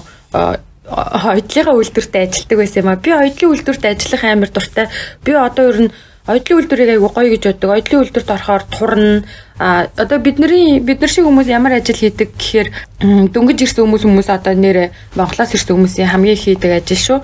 ойдлынхаа 0.89 1.75
үйлдвэрт 1.77 2.15
ажилладаг 2.17 2.57
байсан 2.57 2.81
юм 2.81 2.89
а. 2.89 2.95
Би 2.97 3.13
ойдлын 3.13 3.51
үйлдвэрт 3.53 3.83
ажиллах 3.85 4.23
амар 4.25 4.49
дуртай. 4.49 4.87
Би 5.23 5.31
одоо 5.37 5.69
ер 5.69 5.79
нь 5.85 5.91
ойдлын 6.29 6.57
үйлдвэрийг 6.61 6.89
айгу 6.93 7.09
гоё 7.09 7.29
гэж 7.33 7.43
боддог. 7.49 7.69
Ойдлын 7.73 8.01
үйлдвэрт 8.05 8.29
орохоор 8.29 8.63
турна. 8.69 9.23
А 9.57 9.89
одоо 9.97 10.19
бидний 10.21 10.79
бид 10.79 11.01
нар 11.01 11.09
шиг 11.09 11.25
хүмүүс 11.25 11.49
ямар 11.49 11.81
ажил 11.81 11.97
хийдэг 11.97 12.37
гэхээр 12.37 12.69
дөнгөж 13.33 13.59
ирсэн 13.65 13.83
хүмүүс 13.83 14.05
хүмүүс 14.05 14.29
одоо 14.29 14.53
нэрэ 14.53 14.93
Монголоос 15.17 15.57
ирсэн 15.57 15.75
хүмүүсийн 15.75 16.07
хамгийн 16.13 16.37
хийдэг 16.37 16.71
ажил 16.79 17.01
шүү. 17.01 17.19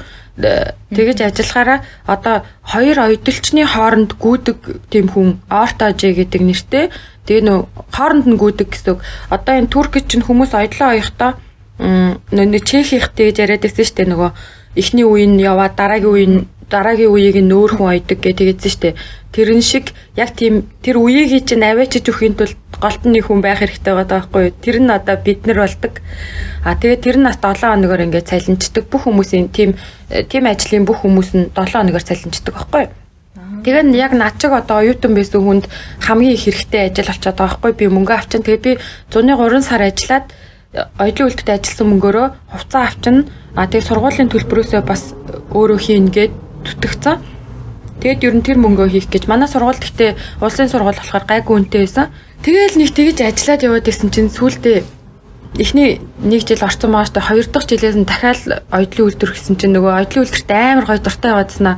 Тэгэж 0.91 1.17
ажиллахаараа 1.21 1.79
одоо 2.09 2.43
хоёр 2.65 2.97
ойдолчны 3.07 3.63
хооронд 3.63 4.17
гүйдэг 4.19 4.57
тийм 4.91 5.07
хүн 5.13 5.39
ортожэ 5.47 6.11
гэдэг 6.11 6.41
нэртэй. 6.43 6.85
Тэгээ 7.29 7.45
нөө 7.45 7.59
хооронд 7.93 8.25
нь 8.27 8.41
гүйдэг 8.41 8.67
гэсэн. 8.73 8.99
Одоо 9.31 9.53
энэ 9.55 9.71
туркч 9.71 10.11
чинь 10.11 10.25
хүмүүс 10.27 10.51
ойдлоо 10.51 10.91
оёхдоо 10.91 11.39
нөө 11.79 12.59
чехийнхтэй 12.67 13.31
гэж 13.31 13.37
яриад 13.43 13.63
байсан 13.63 13.85
шүү 13.85 13.95
дээ 13.95 14.11
нөгөө 14.11 14.31
эхний 14.75 15.03
үеийн 15.07 15.39
яваа 15.39 15.69
дараагийн 15.71 16.11
үеийн 16.11 16.35
дараагийн 16.69 17.11
үеийг 17.13 17.37
нөөр 17.45 17.77
хүн 17.77 17.93
ойдог 17.93 18.19
гэ 18.21 18.33
тэгээдсэн 18.33 18.71
штэ. 18.73 18.97
Тэрэн 19.31 19.61
шиг 19.61 19.93
яг 20.17 20.33
тийм 20.33 20.65
тэр 20.81 20.97
үеийг 20.97 21.45
чинь 21.45 21.61
аваачиж 21.61 22.09
өхийн 22.09 22.33
тулд 22.33 22.57
голтны 22.81 23.21
хүн 23.21 23.41
байх 23.41 23.61
хэрэгтэй 23.61 23.93
байгаа 23.93 24.25
байхгүй 24.25 24.41
юу? 24.49 24.57
Тэр 24.63 24.77
нь 24.81 24.89
одоо 24.89 25.15
бид 25.21 25.45
нар 25.45 25.61
болдог. 25.61 26.01
А 26.65 26.73
тэгээд 26.73 27.03
тэр 27.05 27.17
нь 27.21 27.27
бас 27.29 27.37
7 27.37 27.61
хоногор 27.61 28.01
ингээд 28.01 28.29
цалинждаг. 28.29 28.83
Бүх 28.89 29.05
хүмүүсийн 29.05 29.53
тийм 29.53 29.77
тийм 30.09 30.43
ажлын 30.49 30.85
бүх 30.89 31.05
хүмүүс 31.05 31.29
нь 31.37 31.49
7 31.53 31.77
хоногор 31.77 32.03
цалинждаг 32.03 32.53
байхгүй 32.55 32.81
юу? 32.89 32.93
Тэгээд 33.65 33.87
яг 33.97 34.13
над 34.13 34.37
чиг 34.37 34.53
одоо 34.53 34.81
оюутан 34.81 35.13
байсан 35.17 35.41
хүнд 35.41 35.65
хамгийн 36.05 36.37
их 36.37 36.45
хэрэгтэй 36.45 36.89
ажил 36.89 37.09
болчиход 37.09 37.37
байгаа 37.37 37.57
байхгүй 37.61 37.71
би 37.73 37.85
мөнгө 37.89 38.13
авчин. 38.13 38.41
Тэгээд 38.45 38.65
би 38.65 38.71
103 39.09 39.61
сар 39.61 39.81
ажиллаад 39.81 40.25
оюутан 41.01 41.25
үйлдэлд 41.25 41.49
ажилласан 41.49 41.87
мөнгөөрөө 41.89 42.27
хувцас 42.53 42.81
авчин. 42.85 43.25
А 43.57 43.65
тэгээд 43.65 43.89
сургуулийн 43.89 44.29
төлбөрөөсөө 44.29 44.81
бас 44.85 45.17
өөрөө 45.49 45.79
хийн 45.81 46.07
гээд 46.13 46.44
түтгэцэн. 46.65 47.21
Тэгэд 48.01 48.25
ер 48.27 48.35
нь 48.35 48.45
тэр 48.45 48.57
мөнгөө 48.59 48.87
хийх 48.91 49.07
гэж 49.07 49.29
манай 49.29 49.47
сургууль 49.47 49.79
гэхдээ 49.79 50.41
улсын 50.43 50.69
сургууль 50.69 50.99
болохоор 50.99 51.25
гайгүй 51.25 51.53
үнэтэй 51.55 51.81
байсан. 51.85 52.11
Тэгээл 52.43 52.79
нэг 52.81 52.89
тэгж 52.91 53.17
ажиллаад 53.23 53.65
яваад 53.65 53.87
исэн 53.87 54.09
чинь 54.11 54.29
сүүлдээ 54.33 54.83
эхний 55.57 56.03
нэг 56.19 56.43
жил 56.43 56.61
орсон 56.61 56.91
мааштай 56.91 57.23
хоёр 57.23 57.47
дахь 57.47 57.67
жилээс 57.67 57.95
нь 57.95 58.05
дахиад 58.05 58.67
оюутлын 58.69 59.07
үйлдвэр 59.07 59.31
гэсэн 59.31 59.55
чинь 59.55 59.73
нөгөө 59.73 59.91
оюутлын 60.03 60.23
үйлдвэрт 60.27 60.51
амар 60.51 60.85
гоё 60.85 60.99
дуртай 60.99 61.31
яваадснаа 61.31 61.75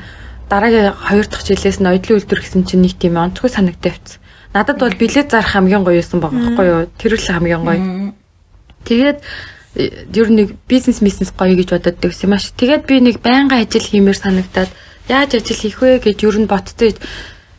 дараагийн 0.49 0.93
хоёр 0.97 1.27
дахь 1.29 1.45
жилээс 1.45 1.77
нь 1.77 1.89
оюутлын 1.89 2.17
үйлдвэр 2.17 2.41
гэсэн 2.41 2.63
чинь 2.65 2.81
нэг 2.81 2.97
тийм 2.97 3.21
онцгой 3.21 3.53
авчихсан. 3.53 4.19
Надад 4.53 4.79
бол 4.81 4.95
билет 4.97 5.29
зарах 5.29 5.53
хамгийн 5.53 5.85
гоё 5.85 6.01
юусан 6.01 6.19
байгаа 6.19 6.41
байхгүй 6.41 6.65
юу? 6.65 6.81
Тэр 6.97 7.13
л 7.13 7.27
хамгийн 7.29 7.61
гоё. 7.61 7.81
Тэгээд 8.87 9.19
ер 9.77 10.27
нь 10.33 10.37
нэг 10.41 10.49
бизнес 10.65 10.99
бизнес 11.05 11.29
гоё 11.29 11.53
гэж 11.53 11.69
бодоод 11.69 12.01
байсан 12.01 12.25
юм 12.25 12.33
ааш. 12.33 12.49
Тэгээд 12.57 12.83
би 12.89 12.95
нэг 12.97 13.21
байнга 13.21 13.61
ажил 13.61 13.85
хиймээр 13.85 14.17
санагдаад 14.17 14.71
яаж 15.05 15.37
ажил 15.37 15.61
хийх 15.61 15.77
вэ 15.81 16.01
гэж 16.01 16.17
ер 16.25 16.37
нь 16.41 16.49
ботцоо. 16.49 16.97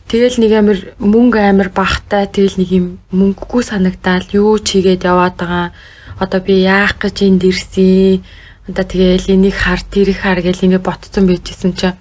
Тэгэл 0.09 0.41
нэг 0.43 0.51
амир 0.51 0.77
мөнгө 0.99 1.39
амир 1.39 1.69
багтай 1.71 2.27
тэгэл 2.27 2.59
нэг 2.59 2.69
юм 2.75 2.85
мөнгөгүй 3.13 3.63
санагдаал 3.63 4.25
юу 4.33 4.59
чигээд 4.59 5.05
яваад 5.05 5.37
байгаа. 5.39 5.71
Одоо 6.19 6.39
би 6.43 6.65
яах 6.65 6.99
гэж 6.99 7.15
энд 7.23 7.43
ирсэн. 7.47 8.25
Одоо 8.67 8.83
тэгэл 8.83 9.31
энийг 9.31 9.55
хар 9.55 9.79
тэрийг 9.79 10.19
хар 10.19 10.41
гэл 10.41 10.65
ингэ 10.65 10.81
ботцсон 10.81 11.23
байжсэн 11.29 11.71
чинь 11.77 11.95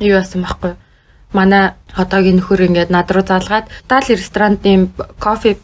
юу 0.00 0.18
яасан 0.18 0.42
байхгүй. 0.42 0.74
Манай 1.36 1.76
одоогийн 1.94 2.40
нөхөр 2.42 2.66
ингээд 2.66 2.90
над 2.90 3.12
руу 3.12 3.22
залгаад 3.22 3.70
даал 3.86 4.08
ресторанд 4.08 4.64
ийм 4.66 4.90
кофе 5.20 5.54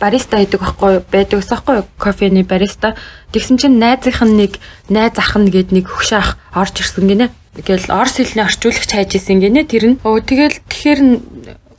бариста 0.00 0.38
гэдэг 0.42 0.60
байхгүй 0.60 0.92
байдаг 1.10 1.38
ус 1.40 1.48
байхгүй 1.50 1.82
кофений 1.98 2.44
бариста 2.44 2.94
тэгсэн 3.32 3.58
чинь 3.58 3.78
найзынх 3.78 4.22
нь 4.24 4.36
нэг 4.36 4.52
найз 4.88 5.14
ах 5.16 5.36
нь 5.36 5.50
гээд 5.50 5.72
нэг 5.72 5.86
хөшөөх 5.88 6.36
орж 6.54 6.74
ирсэн 6.80 7.08
гинэ 7.08 7.28
Тэгэл 7.54 7.86
орс 7.86 8.18
хэлний 8.18 8.42
орчуулагч 8.42 8.90
хайж 8.90 9.14
исэн 9.14 9.38
гинэ 9.38 9.62
тэр 9.70 9.94
нь. 9.94 9.98
Өө 10.02 10.26
тэгэл 10.26 10.58
тэгэхээр 10.66 11.00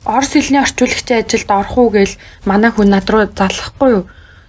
орс 0.08 0.32
хэлний 0.32 0.64
орчуулагчийн 0.64 1.20
ажилд 1.20 1.50
орох 1.52 1.76
уу 1.76 1.92
гээл 1.92 2.16
манай 2.48 2.72
хүн 2.72 2.88
над 2.96 3.04
руу 3.12 3.28
заллахгүй 3.28 3.90
юу. 4.00 4.04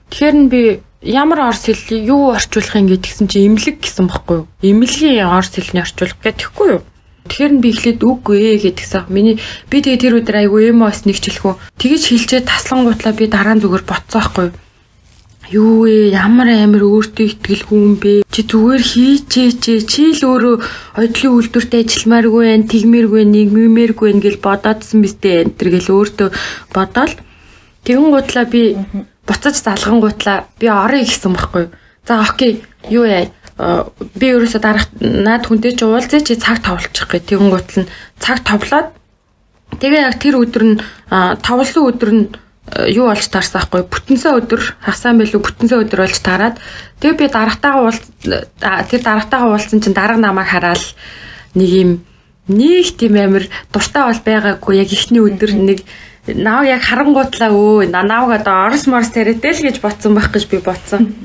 Тэгэхээр 0.07 0.35
нь 0.39 0.47
би 0.47 0.61
ямар 1.03 1.51
орс 1.51 1.67
хэл 1.67 1.83
юу 1.99 2.31
орчуулах 2.31 2.79
юм 2.79 2.87
гэдгсэн 2.87 3.27
чи 3.27 3.43
имлэг 3.43 3.83
гэсэн 3.83 4.07
бохгүй 4.07 4.47
юу. 4.47 4.49
Имлэгийн 4.63 5.27
орс 5.27 5.51
хэлний 5.51 5.83
орчуулах 5.83 6.15
гэхгүй 6.23 6.67
юу. 6.79 6.81
Тэгэхээр 7.27 7.53
нь 7.53 7.61
би 7.63 7.69
эхлээд 7.75 7.99
үгүй 8.01 8.37
ээ 8.55 8.57
гэдгсэн. 8.63 9.11
Миний 9.11 9.35
би 9.69 9.77
тэгээ 9.83 10.01
тэр 10.01 10.17
өдөр 10.23 10.35
айгүй 10.47 10.71
юм 10.71 10.87
ос 10.87 11.03
нэгчлэхүү. 11.03 11.75
Тэгэж 11.77 12.03
хэлчээ 12.07 12.41
таслангуутлаа 12.47 13.13
би 13.13 13.27
дараа 13.27 13.55
нь 13.55 13.63
зүгээр 13.63 13.83
ботцоо 13.83 14.23
байхгүй 14.23 14.47
юу 15.51 15.87
вэ? 15.87 16.11
Ямар 16.11 16.51
амир 16.51 16.83
өөртөө 16.83 17.25
ихтгэлгүй 17.39 17.79
юм 17.79 17.95
бэ? 17.95 18.13
Чи 18.27 18.43
зүгээр 18.43 18.83
хийчээч 18.83 19.63
чи 19.87 20.03
л 20.11 20.23
өөрөө 20.27 20.55
одлын 20.99 21.35
үйлдвэрт 21.39 21.71
ажилламааргүй 21.71 22.43
байх 22.51 22.67
тэгмээргүй 22.67 23.23
нэгмээргүй 23.23 24.11
гэл 24.19 24.43
бодоодсэн 24.43 24.99
бистэ 25.03 25.47
энэ 25.47 25.55
төр 25.55 25.69
гэл 25.71 25.95
өөртөө 25.95 26.29
бодоол. 26.75 27.13
Тэгэн 27.87 28.11
гутлаа 28.11 28.45
би 28.51 28.75
буцаж 29.23 29.55
залгангуутлаа 29.63 30.51
би 30.59 30.67
орё 30.67 30.99
гэсэн 30.99 31.31
байхгүй. 31.31 31.65
За 32.03 32.19
окей. 32.27 32.63
Юу 32.91 33.07
яа 33.07 33.31
би 33.57 34.25
ерөөсө 34.29 34.61
дарах 34.61 34.85
наад 35.01 35.49
хүнтэй 35.49 35.73
ч 35.73 35.81
уулзъя 35.81 36.21
чи 36.21 36.37
цаг 36.37 36.61
товлчих 36.61 37.09
гэ 37.09 37.25
тэгэн 37.25 37.49
гутал 37.49 37.83
нь 37.83 37.91
цаг 38.21 38.45
товлоод 38.45 38.93
тэгээ 39.81 40.05
яг 40.05 40.21
тэр 40.21 40.37
өдөр 40.37 40.63
нь 40.63 40.81
товлсон 41.41 41.83
өдөр 41.89 42.11
нь 42.13 42.25
юу 42.93 43.09
болж 43.09 43.25
таарсан 43.31 43.65
хгүй 43.65 43.87
бүтэнсээ 43.89 44.33
өдөр 44.43 44.61
хасаан 44.83 45.17
билүү 45.17 45.41
бүтэнсээ 45.41 45.79
өдөр 45.87 45.99
болж 46.05 46.17
таарад 46.21 46.61
тэгээ 47.01 47.17
би 47.17 47.25
дарагтайгаа 47.33 47.81
уул 47.81 47.99
тэр 48.91 49.01
дарагтайгаа 49.01 49.49
уулзсан 49.55 49.81
чинь 49.81 49.97
дарга 49.97 50.19
намайг 50.19 50.51
хараад 50.51 50.83
нэг 51.55 51.71
юм 51.71 51.91
нэг 52.51 52.93
тийм 52.93 53.15
амир 53.17 53.49
дуртай 53.73 54.03
бол 54.03 54.21
байгаагүй 54.21 54.73
яг 54.83 54.89
ихний 54.91 55.23
өдөр 55.23 55.51
нэг 55.55 55.79
нав 56.35 56.67
яг 56.67 56.81
харангуутлаа 56.83 57.51
өө 57.51 57.87
навг 57.91 58.31
одоо 58.35 58.67
орос 58.67 58.87
морс 58.87 59.13
тариатэй 59.15 59.53
л 59.55 59.65
гэж 59.71 59.79
ботсон 59.79 60.15
байх 60.15 60.31
гэж 60.31 60.43
би 60.51 60.57
ботсон. 60.59 61.15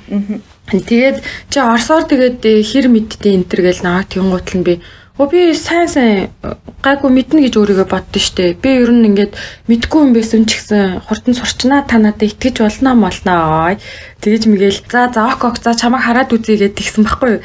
Тэгээд 0.70 1.22
чи 1.50 1.58
орсоор 1.58 2.06
тэгээд 2.06 2.42
хэр 2.42 2.86
мэдтээ 2.86 3.34
энэ 3.34 3.48
төр 3.50 3.60
гэл 3.66 3.82
наваг 3.82 4.06
тэгэнгуутл 4.10 4.58
нь 4.58 4.66
би 4.66 4.74
Өө 5.20 5.28
би 5.28 5.40
сайн 5.52 5.92
сайн 5.92 6.32
гайгүй 6.80 7.12
мэднэ 7.12 7.44
гэж 7.44 7.54
өөрийгөө 7.60 7.84
боддоо 7.84 8.16
штэ. 8.16 8.56
Би 8.56 8.80
ер 8.80 8.96
нь 8.96 9.12
ингээд 9.12 9.36
мэдгүй 9.68 10.00
юм 10.08 10.16
байсан 10.16 10.48
ч 10.48 10.56
гэсэн 10.56 11.04
хурдан 11.04 11.36
сурчнаа 11.36 11.84
та 11.84 12.00
надад 12.00 12.32
итгэж 12.32 12.64
болно 12.64 12.96
молноо. 12.96 13.76
Тэгэж 14.24 14.48
мгээл 14.48 14.80
за 14.88 15.12
за 15.12 15.28
ок 15.28 15.44
ок 15.44 15.60
за 15.60 15.76
чамайг 15.76 16.08
хараад 16.08 16.32
үзье 16.32 16.56
гэд 16.56 16.80
тэгсэн 16.80 17.04
байхгүй 17.04 17.28
юу. 17.28 17.44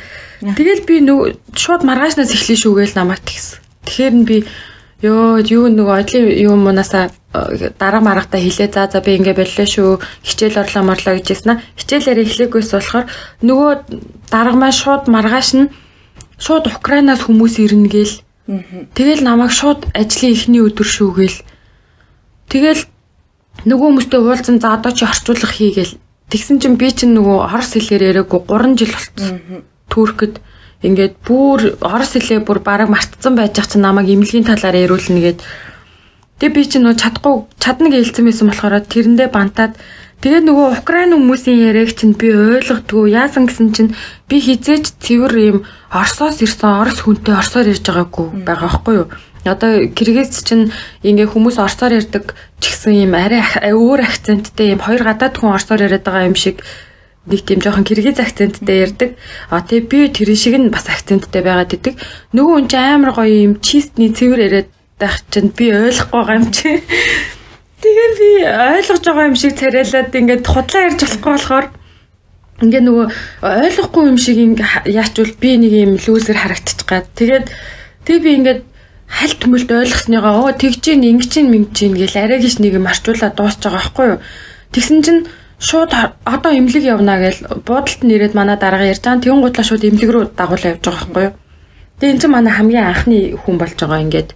Тэгэл 0.55 0.88
би 0.88 0.95
шууд 1.60 1.84
маргаашнаас 1.84 2.32
эхлэе 2.32 2.55
шүүгээл 2.55 2.95
намайг 2.95 3.20
тэгсэн. 3.28 3.60
Тэгэхээр 3.84 4.16
нь 4.16 4.24
би 4.24 4.38
ёо 5.01 5.37
юу 5.37 5.69
нөгөө 5.69 5.95
одлын 6.01 6.25
юм 6.41 6.65
мунасаа 6.65 7.13
дараа 7.77 8.01
маргатаа 8.01 8.41
хэлээ 8.41 8.73
за 8.73 8.89
за 8.89 9.01
би 9.05 9.17
ингээ 9.17 9.37
боллоо 9.37 9.67
шүү 9.69 10.01
хичээл 10.25 10.57
орлоо 10.57 10.83
морлоо 10.83 11.13
гэжсэн. 11.21 11.61
Хичээлээр 11.77 12.23
эхлэхгүйс 12.25 12.69
болохоор 12.73 13.05
нөгөө 13.45 13.69
дарга 14.33 14.57
маань 14.57 14.73
шууд 14.73 15.05
маргааш 15.05 15.49
нь 15.53 15.69
шууд 16.41 16.65
Украинаас 16.65 17.21
хүмүүс 17.29 17.61
ирнэ 17.61 17.89
гээл. 17.93 18.15
Тэгэл 18.97 19.21
намайг 19.21 19.53
шууд 19.53 19.85
ажлын 19.93 20.33
эхний 20.33 20.65
өдөр 20.65 20.87
шүүгээл. 20.87 21.37
Тэгэл 22.49 22.81
нөгөө 23.69 23.87
хүмүүстэй 23.91 24.19
уулзсан 24.21 24.57
за 24.57 24.73
одоо 24.73 24.91
чи 24.97 25.05
орчуулга 25.05 25.51
хийгээл. 25.51 25.99
Тэгсэн 26.31 26.57
чинь 26.57 26.79
би 26.79 26.89
чинь 26.89 27.13
нөгөө 27.13 27.37
орос 27.53 27.75
хэлээр 27.75 28.03
яриаггүй 28.17 28.41
3 28.49 28.79
жил 28.79 28.91
болцсон. 28.95 29.63
Туркэд 29.91 30.41
ингээд 30.86 31.13
бүр 31.25 31.78
орос 31.82 32.13
хэлээ 32.13 32.45
бүр 32.45 32.59
бараг 32.61 32.89
мартцсан 32.89 33.34
байж 33.34 33.57
ах 33.57 33.69
чинь 33.69 33.82
намайг 33.82 34.09
имлэгийн 34.09 34.45
талаар 34.45 34.78
яриулна 34.78 35.21
гээд. 35.21 35.41
Тэгээ 36.38 36.53
би 36.53 36.61
чинь 36.69 36.86
нөгөө 36.86 37.01
чадахгүй 37.01 37.36
чадна 37.57 37.89
гэж 37.89 38.13
хэлсэн 38.13 38.25
байсан 38.30 38.47
болохоор 38.49 38.86
тэрэндээ 38.86 39.30
бантаад 39.34 39.73
Тэгээ 40.17 40.49
нөгөө 40.49 40.82
Украин 40.82 41.13
хүмүүсийн 41.13 41.61
яриаг 41.69 41.93
чинь 41.93 42.17
би 42.17 42.34
ойлгодгүй 42.34 43.13
яасан 43.13 43.45
гэсэн 43.45 43.69
чинь 43.69 43.93
би 44.25 44.41
хизээч 44.41 44.97
цэвэр 44.97 45.34
юм 45.38 45.57
Оросоос 45.93 46.41
ирсэн 46.41 46.73
Орос 46.82 47.05
хүнтэй 47.05 47.38
орсоор 47.38 47.69
ярьж 47.69 47.86
байгаагүй 47.86 48.41
байгаа 48.41 48.65
байхгүй 48.65 48.95
юу? 48.97 49.07
Одоо 49.45 49.86
Киргиз 49.93 50.41
чинь 50.41 50.73
ингээ 51.05 51.30
хүмүүс 51.30 51.61
орсоор 51.61 52.01
ярьдаг 52.01 52.34
ч 52.57 52.63
гэсэн 52.65 52.97
юм 53.05 53.13
арай 53.13 53.45
өөр 53.69 54.01
акценттэй 54.09 54.73
юм 54.73 54.82
хоёр 54.82 55.05
гадаад 55.05 55.38
хүн 55.38 55.53
орсоор 55.53 55.86
яриад 55.86 56.01
байгаа 56.01 56.25
юм 56.25 56.34
шиг 56.34 56.65
нэг 57.28 57.43
тийм 57.43 57.59
жоохон 57.59 57.84
киргиз 57.84 58.19
акценттэй 58.19 58.88
ярьдаг. 58.88 59.09
А 59.51 59.61
тэгээ 59.61 59.88
би 59.91 59.99
тэр 60.09 60.32
шиг 60.36 60.55
нь 60.55 60.71
бас 60.71 60.88
акценттэй 60.88 61.43
байгаад 61.43 61.75
идэг. 61.75 61.99
Нөгөө 62.32 62.53
хүн 62.55 62.67
чинь 62.71 62.88
амар 62.95 63.11
гоё 63.11 63.51
юм 63.51 63.59
чистний 63.59 64.15
цэвэр 64.15 64.39
яриад 64.47 64.69
байх 64.95 65.21
чинь 65.30 65.51
би 65.51 65.75
ойлгохгүй 65.75 66.15
байгаа 66.23 66.39
юм 66.39 66.47
чи. 66.55 66.82
Тэгээ 67.84 68.09
би 68.17 68.30
ойлгож 68.47 69.03
байгаа 69.03 69.28
юм 69.28 69.38
шиг 69.38 69.53
царайлаад 69.59 70.15
ингээд 70.15 70.47
худлаа 70.47 70.88
ярьж 70.88 70.99
болохгүй 71.03 71.32
болохоор 71.36 71.65
ингээ 72.63 72.82
нөгөө 72.82 73.05
ойлгохгүй 73.43 74.03
юм 74.07 74.17
шиг 74.17 74.38
яачвал 74.88 75.34
би 75.38 75.51
нэг 75.61 75.73
юм 75.78 75.91
лүүзер 76.01 76.38
харагдчих 76.41 76.88
гад. 76.89 77.05
Тэгээд 77.13 77.45
тэг 78.07 78.17
би 78.23 78.30
ингээд 78.41 78.61
хальт 79.07 79.41
мөлт 79.45 79.69
ойлгосныгоо 79.71 80.49
оо 80.49 80.51
тэгж 80.51 80.97
ин 80.97 81.05
ингэж 81.05 81.32
ин 81.39 81.47
мэнж 81.53 81.75
ин 81.86 81.93
гэл 81.95 82.17
арай 82.17 82.41
гэж 82.41 82.59
нэг 82.59 82.82
юм 82.82 82.89
арчуулаад 82.89 83.38
дуусч 83.38 83.61
байгаа 83.61 83.78
байхгүй 83.78 84.07
юу. 84.09 84.19
Тэгсэн 84.73 84.99
чинь 85.05 85.21
шууд 85.60 85.91
одоо 86.24 86.51
имлэг 86.53 86.84
явна 86.84 87.18
гэл 87.18 87.62
буудалд 87.66 88.01
нэрэд 88.05 88.34
манай 88.38 88.58
дарга 88.58 88.86
ярьж 88.86 89.01
байгаа. 89.01 89.22
Тэгүн 89.26 89.41
гутлаа 89.41 89.66
шууд 89.66 89.84
имлэг 89.84 90.10
рүү 90.10 90.24
дагуулаа 90.38 90.72
явж 90.78 90.84
байгаа 90.86 91.05
байхгүй 91.10 91.24
юу. 91.26 91.34
Тэгээ 91.97 92.14
эн 92.14 92.20
чинь 92.22 92.34
манай 92.34 92.53
хамгийн 92.53 92.86
анхны 92.86 93.18
хүн 93.41 93.58
болж 93.58 93.74
байгаа 93.74 94.05
ингээд 94.05 94.30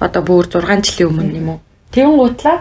одоо 0.00 0.22
бүр 0.24 0.48
6 0.48 0.64
жилийн 0.64 1.08
өмнө 1.12 1.36
юм 1.36 1.48
уу. 1.52 1.60
Тэгүн 1.92 2.16
гутлаа 2.16 2.56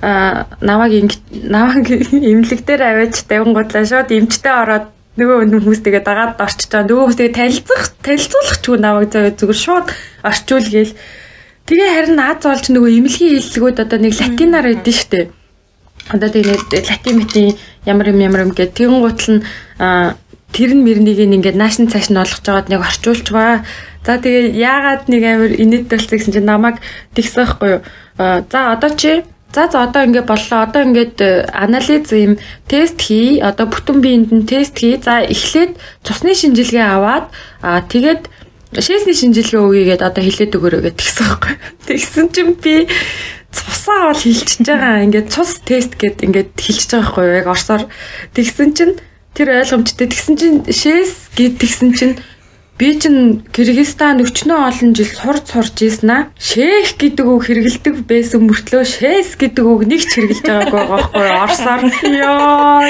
а 0.00 0.46
намайг 0.62 1.18
намайг 1.34 1.86
имлэг 2.30 2.60
дээр 2.62 2.82
аваач 2.86 3.26
тавингуудлаа 3.26 3.82
шууд 3.82 4.14
эмчтэй 4.14 4.54
ороод 4.54 4.86
нөгөө 5.18 5.50
хүмүүс 5.50 5.82
тэгээ 5.82 6.02
дагаад 6.06 6.38
орчиж 6.38 6.70
байгаа. 6.70 6.86
Нөгөө 6.86 7.02
хүмүүс 7.02 7.18
тэгээ 7.18 7.34
танилцах 7.34 7.82
танилцуулах 8.06 8.58
ч 8.62 8.64
үгүй 8.70 8.78
намайг 8.78 9.10
зүгээр 9.10 9.58
шууд 9.58 9.86
орчуул 10.22 10.68
гээл. 10.70 10.94
Тэгээ 11.66 11.90
харин 11.90 12.14
наад 12.14 12.38
зоолч 12.38 12.70
нөгөө 12.70 12.90
имлэгийн 13.02 13.42
хэллэгүүд 13.42 13.82
одоо 13.82 13.98
нэг 13.98 14.14
латинаар 14.14 14.66
шүү 14.78 15.10
дээ. 15.10 15.26
Одоо 16.12 16.28
тэгээ 16.28 16.56
латин 16.88 17.14
мэтийн 17.20 17.56
ямар 17.84 18.08
юм 18.08 18.20
ямар 18.20 18.42
юм 18.48 18.52
гэдэг 18.56 18.74
тэгэн 18.76 19.00
гутал 19.04 19.32
нь 19.36 19.42
тэр 20.52 20.70
нь 20.72 20.84
мөрнийг 20.84 21.18
ингээд 21.20 21.60
наашин 21.60 21.92
цааш 21.92 22.08
нь 22.08 22.20
олгож 22.20 22.44
байгаад 22.44 22.68
нэг 22.72 22.80
орчуулж 22.80 23.26
байгаа. 23.28 23.64
За 24.06 24.16
тэгээ 24.16 24.56
яагаад 24.56 25.02
нэг 25.12 25.22
амир 25.24 25.52
инэд 25.60 25.92
болцсон 25.92 26.16
гэсэн 26.16 26.32
чинь 26.32 26.48
намайг 26.48 26.80
тэгсэн 27.12 27.44
байхгүй 27.44 27.68
юу. 27.76 27.82
За 28.48 28.72
одоо 28.72 28.92
чи 28.96 29.22
За 29.54 29.68
за 29.72 29.84
одоо 29.84 30.04
ингээд 30.04 30.28
боллоо. 30.28 30.64
Одоо 30.68 30.82
ингээд 30.84 31.16
анализ 31.52 32.12
юм 32.12 32.36
тест 32.68 33.00
хий. 33.00 33.40
Одоо 33.40 33.66
бүтэн 33.68 34.00
биеинд 34.04 34.30
нь 34.32 34.44
тест 34.44 34.76
хий. 34.76 35.00
За 35.00 35.24
эхлээд 35.24 35.80
цусны 36.04 36.36
шинжилгээ 36.36 36.84
аваад 36.84 37.32
аа 37.64 37.80
тэгээд 37.80 38.28
шээсний 38.76 39.16
шинжилгээ 39.16 39.64
өгьегээд 39.64 40.04
одоо 40.04 40.20
хилээд 40.20 40.52
өгөөрэй 40.52 40.82
гэж 40.84 40.94
тэгсэн 41.00 41.24
байхгүй. 41.24 41.54
Тэгсэн 41.88 42.26
чинь 42.28 42.52
би 42.60 42.84
цусаа 43.88 44.12
бол 44.12 44.20
хилчиж 44.20 44.66
байгаа. 44.66 45.04
Ингээд 45.04 45.32
цус 45.32 45.60
тест 45.64 45.96
гэд 45.96 46.20
ингээд 46.20 46.52
хилчиж 46.60 46.92
байгаа 46.92 47.08
байхгүй 47.08 47.40
яг 47.40 47.48
орсоор 47.48 47.82
тэгсэн 48.36 48.70
чинь 48.76 48.94
тэр 49.32 49.48
ойлгомжтой 49.64 50.08
тэгсэн 50.12 50.34
чинь 50.36 50.58
шээс 50.68 51.32
гэд 51.32 51.54
тэгсэн 51.56 51.90
чинь 51.96 52.16
би 52.78 52.94
чинь 53.00 53.42
Кыргызстан 53.48 54.20
өчнөө 54.22 54.60
олон 54.68 54.92
жил 54.92 55.08
сурч 55.08 55.82
ийсэн 55.82 56.10
аа. 56.12 56.28
Шээх 56.36 57.00
гэдэг 57.00 57.26
үг 57.26 57.48
хэрэгэлдэг 57.48 58.04
байсан 58.04 58.44
мөртлөө 58.44 58.84
шээс 58.84 59.34
гэдэг 59.40 59.64
үг 59.64 59.82
нэг 59.88 60.04
ч 60.04 60.20
хэрэгэлж 60.20 60.46
байгаагүй 60.46 60.84
байхгүй 60.86 61.28
орсоор. 61.42 61.82
Яа. 62.12 62.86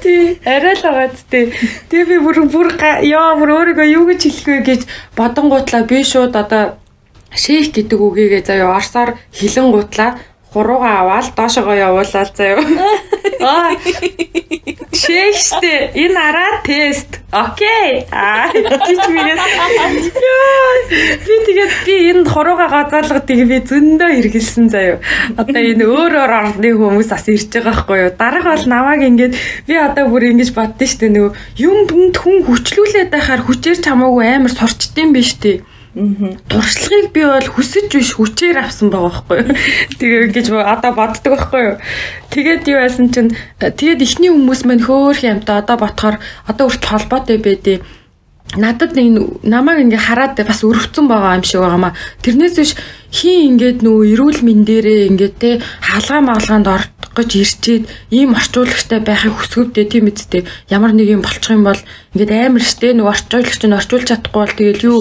Тий, 0.00 0.38
арай 0.46 0.74
л 0.78 0.86
байгаа 0.86 1.12
тий. 1.28 1.52
Тэг 1.90 2.08
би 2.08 2.16
бүр 2.24 2.46
бүр 2.48 2.72
яа 3.04 3.36
бүр 3.36 3.58
өөрийгөө 3.58 3.88
юу 4.00 4.08
гэж 4.08 4.20
хэлэх 4.22 4.48
вэ 4.48 4.58
гэж 4.64 4.80
бодонгуутлаа 5.12 5.84
би 5.84 6.00
шууд 6.00 6.32
одоо 6.40 6.80
шээх 7.34 7.74
гэдэг 7.74 8.00
үгийгээ 8.00 8.42
заяа 8.42 8.76
орсоор 8.76 9.14
хилэн 9.34 9.70
гутлаа 9.70 10.18
хуруугаа 10.52 11.00
аваад 11.00 11.34
доошогоо 11.36 11.74
явуулаад 11.74 12.30
заяа. 12.34 12.58
Аа. 13.40 13.70
Шээхтэй 14.90 15.94
энэ 15.94 16.18
араа 16.18 16.58
тест. 16.66 17.22
Окей. 17.30 18.02
Аа. 18.10 18.50
Би 18.50 18.66
тэгээд 21.46 21.72
би 21.86 21.94
энэ 22.10 22.26
хуруугаа 22.26 22.90
газаалгад 22.90 23.30
тэгээ 23.30 23.46
би 23.46 23.58
зөндөө 23.70 24.10
хэрэгэлсэн 24.10 24.66
заяа. 24.74 24.98
Одоо 25.38 25.62
энэ 25.62 25.86
өөр 25.86 26.18
өөр 26.18 26.32
орны 26.34 26.74
хүмүүс 26.74 27.14
бас 27.14 27.30
ирж 27.30 27.54
байгаа 27.54 27.70
байхгүй 27.70 27.98
юу? 28.02 28.10
Дараг 28.18 28.44
бол 28.50 28.66
намайг 28.66 29.06
ингээд 29.06 29.38
би 29.70 29.74
одоо 29.78 30.10
бүр 30.10 30.34
ингэж 30.34 30.50
боддоо 30.50 30.90
штэ 30.90 31.14
нөгөө 31.14 31.62
юм 31.62 31.86
бүнд 31.86 32.18
хүн 32.18 32.42
хүчлүүлээд 32.42 33.14
байхаар 33.14 33.46
хүчээр 33.46 33.78
чамаагүй 33.86 34.26
амар 34.26 34.50
сурчдсан 34.50 35.14
биш 35.14 35.38
тий 35.38 35.62
туршлагыг 35.94 37.10
би 37.10 37.26
бол 37.26 37.48
хүсэж 37.50 37.90
биш 37.90 38.14
хүчээр 38.14 38.62
авсан 38.62 38.94
байгаа 38.94 39.26
байхгүй 39.26 39.38
юу. 39.42 39.58
Тэгээ 39.98 40.24
ингэж 40.30 40.46
одоо 40.54 40.92
боддог 40.94 41.34
байхгүй 41.34 41.62
юу. 41.66 41.76
Тэгээд 42.30 42.62
юу 42.70 42.78
байсан 42.78 43.10
чинь 43.10 43.34
тэгээд 43.58 44.06
ихний 44.06 44.30
хүмүүс 44.30 44.62
мань 44.70 44.86
хөөх 44.86 45.26
юмтай 45.26 45.58
одоо 45.58 45.76
ботхоор 45.82 46.22
одоо 46.46 46.70
үрт 46.70 46.84
холбоотой 46.86 47.42
байдیں۔ 47.42 47.82
Надад 48.56 48.98
нэг 48.98 49.44
намайг 49.46 49.86
ингээ 49.86 50.02
хараад 50.10 50.34
бас 50.42 50.66
өрөвцөн 50.66 51.06
байгаа 51.06 51.38
юм 51.38 51.44
шиг 51.46 51.60
байгаамаа. 51.62 51.94
Тэрнээс 52.24 52.54
биш 52.58 52.72
хин 53.14 53.54
ингээд 53.54 53.86
нөгөө 53.86 54.04
эрүүл 54.14 54.40
мэндээрээ 54.42 55.00
ингээд 55.14 55.34
те 55.38 55.50
хаалгаа 55.82 56.20
магалгаанд 56.26 56.66
ордог 56.66 57.10
гэж 57.14 57.30
ирчээд 57.30 57.84
ийм 58.10 58.34
орчуулагчтай 58.34 59.00
байхыг 59.06 59.34
хүсгэвдээ 59.38 59.86
тийм 59.86 60.10
үсттэй. 60.10 60.42
Ямар 60.66 60.94
нэг 60.94 61.06
юм 61.14 61.22
болчих 61.22 61.54
юм 61.54 61.62
бол 61.62 61.78
ингээд 62.14 62.30
амар 62.34 62.64
штэ 62.66 62.94
нөгөө 62.98 63.14
орчуулагч 63.14 63.62
нь 63.66 63.78
орчуулж 63.78 64.06
чадахгүй 64.10 64.40
бол 64.42 64.58
тэгэл 64.58 64.86
юу 64.86 64.98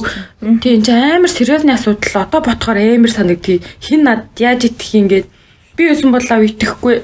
тийм 0.62 0.86
чи 0.86 0.92
амар 0.94 1.32
сериусны 1.34 1.74
асуудал 1.74 2.22
одоо 2.30 2.42
ботхоор 2.46 2.78
амар 2.78 3.10
санагдгийг 3.10 3.66
хин 3.82 4.06
над 4.06 4.30
яаж 4.38 4.70
идэх 4.70 4.94
ингээд 4.94 5.28
би 5.74 5.82
юусэн 5.90 6.14
болоо 6.14 6.38
итгэхгүй 6.46 6.96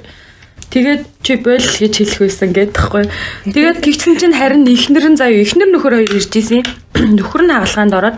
Тэгээд 0.72 1.02
чи 1.22 1.34
бойл 1.40 1.66
гэж 1.66 1.94
хэлэх 1.98 2.20
байсан 2.22 2.50
гэдэг 2.54 2.76
таахгүй. 2.76 3.04
Тэгээд 3.50 3.78
тэгсэн 3.84 4.14
чинь 4.20 4.36
харин 4.36 4.66
ихнэр 4.68 5.14
нь 5.14 5.20
заяа 5.20 5.44
ихнэр 5.44 5.70
нөхөр 5.72 5.94
хоёр 6.04 6.14
ирж 6.16 6.34
исэн. 6.36 6.66
Нөхөр 7.18 7.48
нь 7.48 7.54
хаалгаанд 7.54 7.96
ороод 7.96 8.18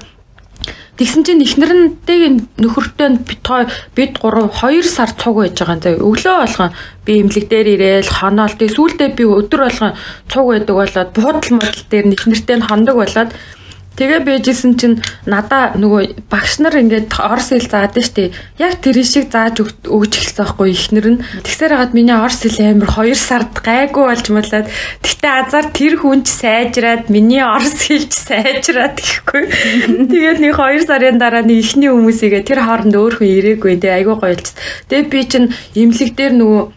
Тэгсэн 0.98 1.30
чинь 1.30 1.46
ихнэрнтэйг 1.46 2.58
нөхөртэй 2.58 3.22
бит 3.22 3.46
бид 3.94 4.14
гурав 4.18 4.50
2 4.50 4.82
сар 4.82 5.14
цуг 5.14 5.46
байж 5.46 5.54
байгаа 5.62 5.78
заяа. 5.78 6.02
Өглөө 6.02 6.36
болгон 6.42 6.74
би 7.06 7.22
имлэг 7.22 7.46
дээр 7.54 7.68
ирээл 7.78 8.10
хоноол. 8.10 8.58
Тэг 8.58 8.74
сүүлдээ 8.74 9.14
би 9.14 9.30
өдөр 9.30 9.70
болгон 9.70 9.94
цуг 10.26 10.46
байдаг 10.50 10.74
болоод 10.74 11.10
буудал 11.14 11.54
модал 11.54 11.86
дээр 11.94 12.18
ихнэртэй 12.18 12.58
нь 12.58 12.66
хондог 12.66 12.98
болоод 12.98 13.30
Тэгээ 13.98 14.22
бийжсэн 14.30 14.78
чинь 14.78 15.02
надаа 15.26 15.74
нөгөө 15.74 16.30
багш 16.30 16.62
нар 16.62 16.78
ингээд 16.78 17.10
орс 17.18 17.50
хэл 17.50 17.66
заадаг 17.66 18.06
штеп. 18.06 18.38
Яг 18.62 18.78
тэр 18.78 19.02
шиг 19.02 19.34
зааж 19.34 19.66
өгч 19.66 20.14
эхэлсэн 20.22 20.46
байхгүй 20.46 20.70
ихнэр 20.70 21.08
нь. 21.18 21.24
Тэгсээр 21.42 21.74
хагаад 21.74 21.98
миний 21.98 22.14
орс 22.14 22.46
хэл 22.46 22.78
амар 22.78 22.94
2 22.94 23.18
сард 23.18 23.58
гайгүй 23.58 24.06
болж 24.06 24.26
малаад. 24.30 24.70
Гэтэ 25.02 25.28
азар 25.34 25.66
тэр 25.74 25.98
хүнч 25.98 26.30
сайжраад 26.30 27.10
миний 27.10 27.42
орс 27.42 27.90
хэлч 27.90 28.14
сайжраад 28.14 29.02
гэхгүй. 29.02 29.44
Тэгээд 30.14 30.46
нэг 30.46 30.54
2 30.54 30.86
сарын 30.86 31.18
дараа 31.18 31.42
нэг 31.42 31.58
ихний 31.66 31.90
хүмүүсийгээ 31.90 32.46
тэр 32.46 32.62
хооронд 32.62 32.94
өөр 32.94 33.18
хүн 33.18 33.34
ирээгүй. 33.34 33.82
Тэгээ 33.82 33.98
айгүй 34.06 34.16
гоёлж. 34.22 34.48
Тэгээ 34.94 35.10
би 35.10 35.22
чинь 35.26 35.50
имлэг 35.74 36.14
дээр 36.14 36.38
нөгөө 36.38 36.77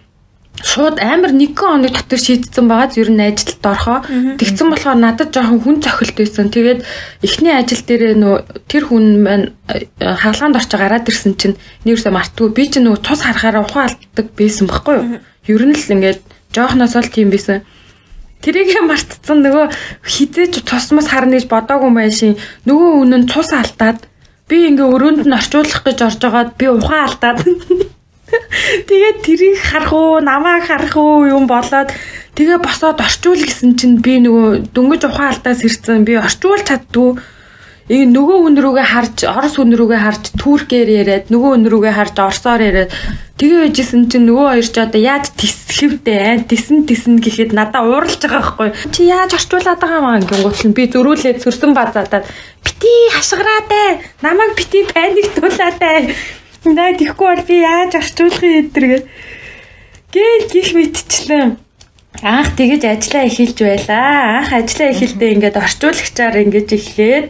шууд 0.63 1.01
амар 1.01 1.33
нэгэн 1.33 1.81
оны 1.81 1.89
дотор 1.89 2.21
шийдсэн 2.21 2.69
байгаа 2.69 2.93
ер 3.01 3.11
нь 3.11 3.25
ажилд 3.25 3.65
орохоо. 3.65 4.05
Тэгсэн 4.37 4.69
болохоор 4.69 4.99
надад 5.01 5.33
жоохон 5.33 5.61
хүн 5.61 5.77
цохилт 5.81 6.17
байсан. 6.21 6.53
Тэгээд 6.53 6.85
эхний 7.25 7.55
ажил 7.57 7.81
дээр 7.81 8.17
нөө 8.21 8.37
тэр 8.69 8.85
хүн 8.93 9.07
маань 9.25 9.47
э, 9.73 9.89
хаалгаанд 10.01 10.61
орч 10.61 10.71
гараад 10.77 11.09
ирсэн 11.09 11.35
чинь 11.41 11.57
нэрсээ 11.89 12.13
мартгүй. 12.13 12.53
Би 12.53 12.69
чинь 12.69 12.85
нөгөө 12.85 13.01
цус 13.01 13.25
харахаараа 13.25 13.65
ухаан 13.65 13.89
алддаг 13.89 14.27
байсан 14.37 14.69
байхгүй 14.69 14.95
юу? 15.01 15.07
Ер 15.49 15.63
нь 15.65 15.77
л 15.77 15.93
ингээд 15.97 16.21
жоохноос 16.53 16.95
л 17.01 17.09
тийм 17.09 17.33
байсан. 17.33 17.65
Тэрийг 18.45 18.73
мартцсан 18.85 19.45
нөгөө 19.45 19.67
хизээч 20.05 20.65
цусмас 20.65 21.09
харна 21.13 21.37
гэж 21.37 21.49
бодоагүй 21.49 21.93
байшин. 21.93 22.41
Нөгөө 22.65 22.91
үнэн 23.05 23.29
цус 23.29 23.53
алдаад 23.53 24.09
би 24.49 24.65
ингээ 24.69 24.89
өрөөнд 24.89 25.29
нь 25.29 25.37
орчуулах 25.37 25.85
гэж 25.85 25.99
орж 26.09 26.21
байгаад 26.25 26.51
би 26.57 26.67
ухаан 26.73 27.05
алдаад 27.05 27.39
Тэгээд 28.89 29.19
тэрийг 29.27 29.59
харах 29.59 29.93
уу, 29.93 30.21
намайг 30.23 30.67
харах 30.67 30.95
уу 30.97 31.27
юм 31.27 31.47
болоод 31.51 31.91
тэгээ 32.39 32.59
босоод 32.63 33.03
орчуул 33.03 33.43
гэсэн 33.43 33.75
чинь 33.75 33.99
би 33.99 34.23
нөгөө 34.23 34.71
дөнгөж 34.75 35.03
ухаан 35.11 35.35
алдаас 35.35 35.61
ирсэн. 35.67 36.07
Би 36.07 36.15
орчуулж 36.17 36.65
чаддгүй. 36.71 37.19
Ийг 37.91 38.07
нөгөө 38.15 38.39
хүн 38.47 38.57
рүүгээ 38.63 38.87
харж, 38.87 39.17
орос 39.27 39.59
хүн 39.59 39.75
рүүгээ 39.75 39.99
харж 39.99 40.25
туркээр 40.39 40.89
яриад, 41.03 41.27
нөгөө 41.27 41.51
хүн 41.59 41.67
рүүгээ 41.67 41.95
харж 41.99 42.17
орсоор 42.23 42.63
яриад 42.63 42.95
тэгээ 43.35 43.67
байжсэн 43.67 44.07
чинь 44.07 44.31
нөгөө 44.31 44.47
хоёр 44.47 44.69
ч 44.71 44.77
одоо 44.79 45.01
яаж 45.03 45.35
тисхэвдээ 45.35 46.19
айн 46.23 46.43
тисэн 46.47 46.87
тисэн 46.87 47.19
гэхэд 47.19 47.51
надаа 47.51 47.83
ууралж 47.83 48.23
байгаа 48.23 48.47
байхгүй. 48.47 48.69
Чи 48.95 49.11
яаж 49.11 49.35
орчуулад 49.35 49.83
байгаа 49.83 50.01
маа 50.07 50.23
гингуут 50.23 50.63
нь 50.71 50.77
би 50.77 50.87
зөрүүлээд 50.87 51.43
сөрсөн 51.43 51.75
базаадаад 51.75 52.31
бити 52.63 52.93
хашгираатай. 53.17 54.07
Намайг 54.23 54.55
бити 54.55 54.87
паниктуулаатай 54.87 56.15
Наа 56.65 56.93
тийхгүй 56.93 57.27
бол 57.27 57.45
би 57.49 57.57
яаж 57.65 57.97
орчуулах 57.97 58.45
юм 58.45 58.69
эдэргээ. 58.69 59.03
Гээл 60.13 60.47
гих 60.53 60.71
мэдчихлээ. 60.77 61.45
Анх 62.21 62.53
тэгэж 62.53 62.83
ажиллаа 62.85 63.25
эхэлж 63.25 63.59
байлаа. 63.65 64.45
Анх 64.45 64.53
ажиллаа 64.53 64.93
эхэлдээ 64.93 65.31
ингээд 65.41 65.57
орчуулагчаар 65.57 66.37
ингэж 66.45 66.69
эхлээд 66.77 67.27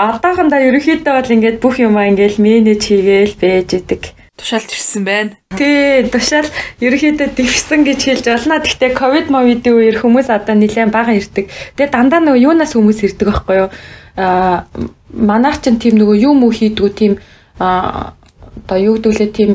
одоохондоо 0.00 0.60
ерөнхийдөө 0.72 1.12
бол 1.12 1.34
ингээд 1.36 1.58
бүх 1.60 1.76
юмаа 1.84 2.08
ингээд 2.08 2.40
менеж 2.40 2.80
хийгээл 2.88 3.36
байж 3.36 3.68
идэг. 3.76 4.02
Тушаалт 4.40 4.72
ирсэн 4.72 5.04
байна. 5.04 5.36
Тий, 5.52 6.08
тушаал 6.08 6.48
ерөнхийдөө 6.80 7.28
дэвсэн 7.36 7.84
гэж 7.84 8.00
хэлж 8.08 8.24
болно. 8.32 8.64
Гэхдээ 8.64 8.90
ковид 8.96 9.28
мовидын 9.28 9.76
үеэр 9.76 10.00
хүмүүс 10.00 10.32
одоо 10.32 10.56
нэлээд 10.56 10.88
бага 10.88 11.12
ирдэг. 11.12 11.52
Тэгээ 11.76 11.92
дандаа 11.92 12.24
нөгөө 12.24 12.40
юунаас 12.40 12.72
хүмүүс 12.72 13.04
ирдэг 13.04 13.28
байхгүй 13.28 13.56
юу? 13.60 13.70
Аа 14.16 14.64
манайх 15.12 15.60
ч 15.60 15.68
тийм 15.76 16.00
нөгөө 16.00 16.16
юм 16.24 16.40
уу 16.40 16.52
хийдгүү 16.56 16.90
тийм 16.96 17.20
аа 17.60 18.16
одоо 18.62 18.78
юу 18.78 18.96
гэдүүлээ 18.96 19.30
тийм 19.34 19.50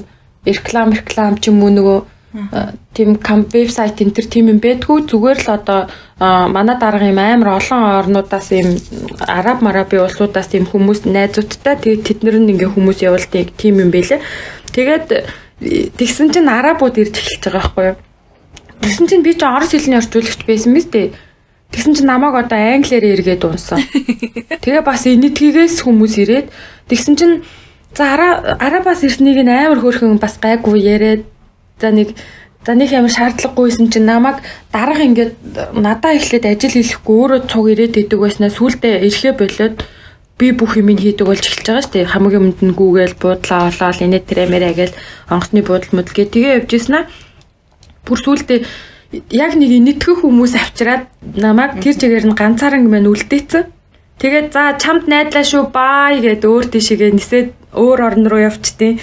реклам 0.45 0.93
реклам 0.93 1.37
ч 1.39 1.49
юм 1.49 1.63
уу 1.63 1.71
нөгөө 1.71 1.99
тийм 2.93 3.17
вебсайт 3.53 4.01
энэ 4.03 4.13
төр 4.13 4.27
тийм 4.29 4.51
юм 4.51 4.59
байдгүй 4.59 5.07
зүгээр 5.09 5.39
л 5.47 5.49
одоо 5.57 5.79
манай 6.19 6.75
дарга 6.77 7.07
юм 7.07 7.19
амар 7.19 7.57
олон 7.57 7.81
орнуудаас 8.03 8.51
юм 8.51 8.77
араб 9.23 9.63
мараби 9.63 9.97
улсуудаас 9.97 10.51
тийм 10.51 10.67
хүмүүс 10.67 11.07
найзуудтай 11.07 11.75
тэгээд 11.79 12.03
тэд 12.03 12.19
нар 12.23 12.37
нь 12.37 12.51
ингээ 12.51 12.73
хүмүүс 12.75 12.99
явуулдаг 13.07 13.47
тийм 13.57 13.79
юм 13.79 13.89
байлээ. 13.95 14.21
Тэгээд 14.75 15.07
тэгсэн 15.97 16.29
чинь 16.35 16.51
арабууд 16.51 16.99
ирж 17.01 17.15
эхэлж 17.15 17.43
байгаа 17.47 17.63
байхгүй 17.63 17.85
юу? 17.89 17.97
Тэгсэн 18.83 19.05
чинь 19.07 19.25
би 19.25 19.33
ч 19.33 19.41
орос 19.41 19.71
хэлний 19.73 19.97
орчуулагч 19.97 20.41
байсан 20.45 20.73
биз 20.75 20.87
дээ. 20.91 21.15
Тэгсэн 21.71 21.93
чинь 21.95 22.11
намайг 22.11 22.35
одоо 22.35 22.59
англиар 22.59 23.03
эргээд 23.03 23.43
унсан. 23.47 23.81
Тэгээ 24.63 24.83
бас 24.85 25.07
энэтгийгээс 25.07 25.81
хүмүүс 25.81 26.13
ирээд 26.21 26.47
тэгсэн 26.87 27.15
чинь 27.17 27.35
За 27.95 28.03
арабаас 28.59 29.03
ирснийг 29.03 29.39
нь 29.43 29.53
амар 29.53 29.79
хөөрхөн 29.79 30.19
бас 30.19 30.35
гайгүй 30.41 30.81
яриад 30.81 31.23
за 31.79 31.91
нэг 31.91 32.17
за 32.65 32.75
нэг 32.75 32.91
амар 32.93 33.13
шаардлагагүйсэн 33.13 33.87
чинь 33.93 34.09
намайг 34.09 34.43
дарга 34.73 35.03
ингээд 35.07 35.33
надаа 35.71 36.17
эхлээд 36.19 36.45
ажил 36.45 36.75
хийхгүй 36.75 37.15
өөрөө 37.15 37.39
цуг 37.47 37.65
ирээд 37.71 37.95
идэг 38.01 38.19
байснаа 38.19 38.51
сүулдэ 38.51 39.07
ирэхэ 39.07 39.31
болоод 39.39 39.87
би 40.37 40.51
бүх 40.51 40.77
юм 40.77 40.91
хийдэг 40.93 41.25
болж 41.25 41.41
эхэлж 41.41 41.65
байгаа 41.65 41.81
шүү 41.81 41.93
дээ. 41.95 42.11
Хамгийн 42.13 42.41
өмнөд 42.43 42.61
нь 42.61 42.77
гүүгээл 42.77 43.15
буудлаа 43.17 43.61
олоод 43.73 44.03
инээ 44.05 44.21
тэрэмэрэ 44.21 44.69
гээл 44.77 44.99
онгоцны 45.33 45.61
буудал 45.65 45.95
мөдөлгээ 45.97 46.27
тэгээ 46.29 46.57
явжсэн 46.61 46.93
аа. 46.93 47.09
Бүр 48.05 48.19
сүулдэ 48.21 48.55
яг 49.33 49.51
нэг 49.57 49.71
инэтгэх 49.71 50.21
хүмүүс 50.21 50.53
авчираад 50.59 51.09
намайг 51.39 51.81
тэр 51.81 51.95
чигээр 51.97 52.25
нь 52.29 52.37
ганцаараа 52.37 52.83
мэн 52.83 53.09
үлдээсэн. 53.09 53.76
Тэгээд 54.17 54.49
за 54.49 54.73
чамд 54.81 55.05
найдлаа 55.05 55.45
шүү 55.45 55.69
бай 55.69 56.17
гэд 56.25 56.41
өөр 56.41 56.65
тийшээгээ 56.73 57.11
нисээд 57.13 57.47
өөр 57.77 57.99
орн 58.01 58.25
руу 58.25 58.41
явчтیں۔ 58.49 58.97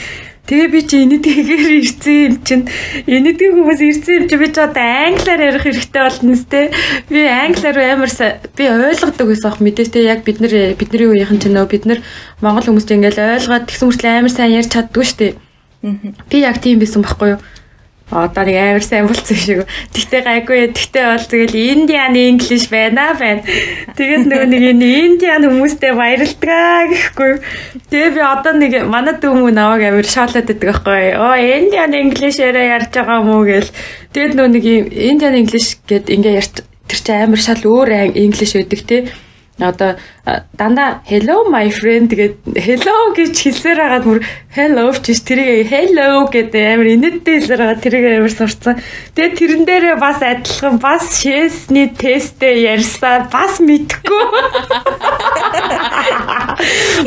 Тэгээ 0.45 0.69
би 0.69 0.81
чи 0.85 0.97
энэдгээр 1.07 1.73
ирсэн 1.81 2.19
юм 2.27 2.35
чинь 2.45 2.65
энэдэг 3.09 3.49
хүмүүс 3.55 3.81
ирсэн 3.81 4.13
юм 4.19 4.25
чи 4.29 4.37
би 4.37 4.49
ч 4.53 4.61
одоо 4.61 4.85
англиар 4.85 5.41
ярих 5.41 5.65
хэрэгтэй 5.65 6.03
болно 6.05 6.37
сте. 6.37 6.69
Би 7.09 7.25
англиар 7.25 7.79
амар 7.81 8.13
би 8.59 8.65
ойлгодог 8.69 9.27
байсан 9.31 9.49
ах 9.55 9.63
мэдээ 9.65 9.89
те 9.89 10.05
яг 10.05 10.21
бид 10.27 10.45
нар 10.45 10.77
бидний 10.77 11.09
үеийнхэн 11.09 11.41
ч 11.41 11.49
нөө 11.49 11.65
бид 11.65 11.89
нар 11.89 12.05
монгол 12.45 12.67
хүмүүс 12.75 12.85
ч 12.85 12.93
ингээл 12.93 13.41
ойлгоод 13.41 13.65
тэгсэн 13.73 13.89
мөртлөө 13.89 14.13
амар 14.21 14.35
сайн 14.37 14.53
ярьж 14.59 14.69
чаддгүй 14.75 15.05
штэ. 15.09 15.39
Би 16.29 16.37
яг 16.45 16.61
тийм 16.61 16.77
байсан 16.77 17.01
байхгүй 17.01 17.39
юу? 17.39 17.41
Одоо 18.13 18.45
нэг 18.45 18.57
амар 18.61 18.85
сайн 18.85 19.09
болцсон 19.09 19.37
шиг. 19.37 19.65
Тэгтээ 19.97 20.23
гайгүй. 20.29 20.77
Тэгтээ 20.77 21.05
бол 21.09 21.25
тэгэл 21.25 21.57
Индиан 21.57 22.15
English 22.15 22.69
байна 22.69 23.17
байна. 23.17 23.41
Тэгээд 23.97 24.29
нөгөө 24.29 24.49
нэг 24.53 24.63
Индиан 24.85 25.49
хүмүүстэй 25.49 25.93
баярлтгаа 25.97 26.93
гэхгүй. 26.93 27.33
Тэгээ 27.89 28.11
би 28.13 28.21
одоо 28.21 28.53
нэг 28.61 28.73
манай 28.93 29.17
дүүмүү 29.17 29.51
наваг 29.57 29.89
амар 29.89 30.05
шаалаад 30.05 30.45
байдаг 30.45 30.69
байхгүй. 30.69 31.17
Оо 31.17 31.33
Индиан 31.33 31.97
English-ээрээ 31.97 32.77
ярьж 32.77 32.93
байгаа 32.93 33.25
мó 33.25 33.41
гэл. 33.41 33.73
Тэгээд 34.13 34.37
нөгөө 34.37 34.53
нэг 34.53 34.65
Индиан 34.93 35.41
English 35.41 35.81
гэд 35.89 36.13
ингээ 36.13 36.39
ярьж 36.45 36.61
тэр 36.61 37.01
чинь 37.01 37.25
амар 37.25 37.41
шал 37.41 37.65
өөр 37.65 38.13
English 38.13 38.53
байдаг 38.53 38.81
те 38.85 38.99
одоо 39.59 39.97
дандаа 40.25 41.05
hello 41.05 41.45
my 41.53 41.69
friend 41.69 42.09
гэдэг 42.09 42.57
hello 42.57 43.13
гэж 43.13 43.37
хэлсээр 43.45 43.77
хагаад 43.77 44.05
бүр 44.09 44.21
hello 44.57 44.89
гэж 44.89 45.21
тэрийг 45.21 45.69
hello 45.69 46.25
гэдэг 46.33 46.65
амар 46.65 46.89
инээдтэй 46.97 47.45
хэлсээр 47.45 47.61
хагаад 47.61 47.83
тэрийг 47.85 48.05
амар 48.09 48.33
сурцсан. 48.33 48.81
Тэгээ 49.13 49.37
тэрэн 49.37 49.63
дээрээ 49.69 49.97
бас 50.01 50.25
адилхан 50.25 50.81
бас 50.81 51.21
шээсний 51.21 51.93
тесттэй 51.93 52.65
ярьсаа 52.73 53.29
бас 53.29 53.61
мэдхгүй. 53.61 54.25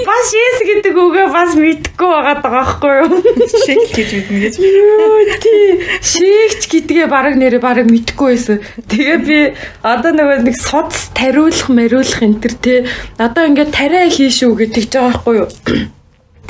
Бас 0.06 0.24
шээс 0.30 0.60
гэдэг 0.70 0.94
үгээ 0.94 1.28
бас 1.34 1.58
мэдхгүй 1.58 2.10
байгаа 2.14 2.38
байхгүй 2.46 2.94
юу? 3.02 3.18
Шээл 3.66 3.92
гэж 3.98 4.10
мэднэ 4.14 4.38
гэж. 4.46 4.54
Тий. 5.42 5.66
Шээгч 6.06 6.62
гэдгээ 6.70 7.08
баг 7.10 7.34
нэрээ 7.34 7.62
баг 7.64 7.82
мэдхгүй 7.90 8.38
байсан. 8.38 8.62
Тэгээ 8.86 9.18
би 9.26 9.40
одоо 9.82 10.12
нөгөө 10.14 10.46
нэг 10.46 10.58
судас 10.60 11.10
тариулах, 11.18 11.70
мариулах 11.74 12.22
энэ 12.22 12.42
төр 12.44 12.56
тий 12.62 12.80
одоо 13.16 13.48
ингээд 13.48 13.72
тариа 13.72 14.12
хийшүү 14.12 14.52
гэж 14.52 14.70
тэгж 14.76 14.92
байгаа 14.92 15.08
байхгүй 15.16 15.36
юу. 15.40 15.50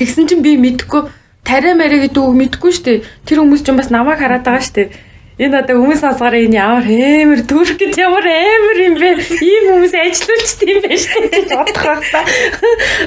Тэгсэн 0.02 0.26
чинь 0.26 0.42
би 0.42 0.58
мэдхгүй 0.58 1.14
тариа 1.46 1.78
марэ 1.78 2.10
гэдэг 2.10 2.22
үг 2.26 2.36
мэдхгүй 2.42 2.72
штэ. 2.74 3.06
Тэр 3.30 3.46
хүмүүс 3.46 3.62
ч 3.62 3.78
бас 3.78 3.94
намайг 3.94 4.18
хараад 4.18 4.42
байгаа 4.42 4.66
штэ 4.66 5.07
Энэ 5.38 5.54
одоо 5.62 5.78
хүмүүс 5.78 6.02
сонсгороо 6.02 6.42
энэ 6.50 6.58
ямар 6.58 6.82
амар 6.90 7.42
түркэд 7.46 7.94
ямар 8.02 8.26
амар 8.26 8.78
юм 8.82 8.96
бэ? 8.98 9.10
Ийм 9.38 9.66
хүмүүс 9.70 9.94
ажилуулчт 9.94 10.62
юм 10.66 10.80
байна 10.82 10.98
шүү 10.98 11.22
дээ 11.30 11.42
гэж 11.46 11.50
бодох 11.54 11.86
байхаа. 11.86 12.26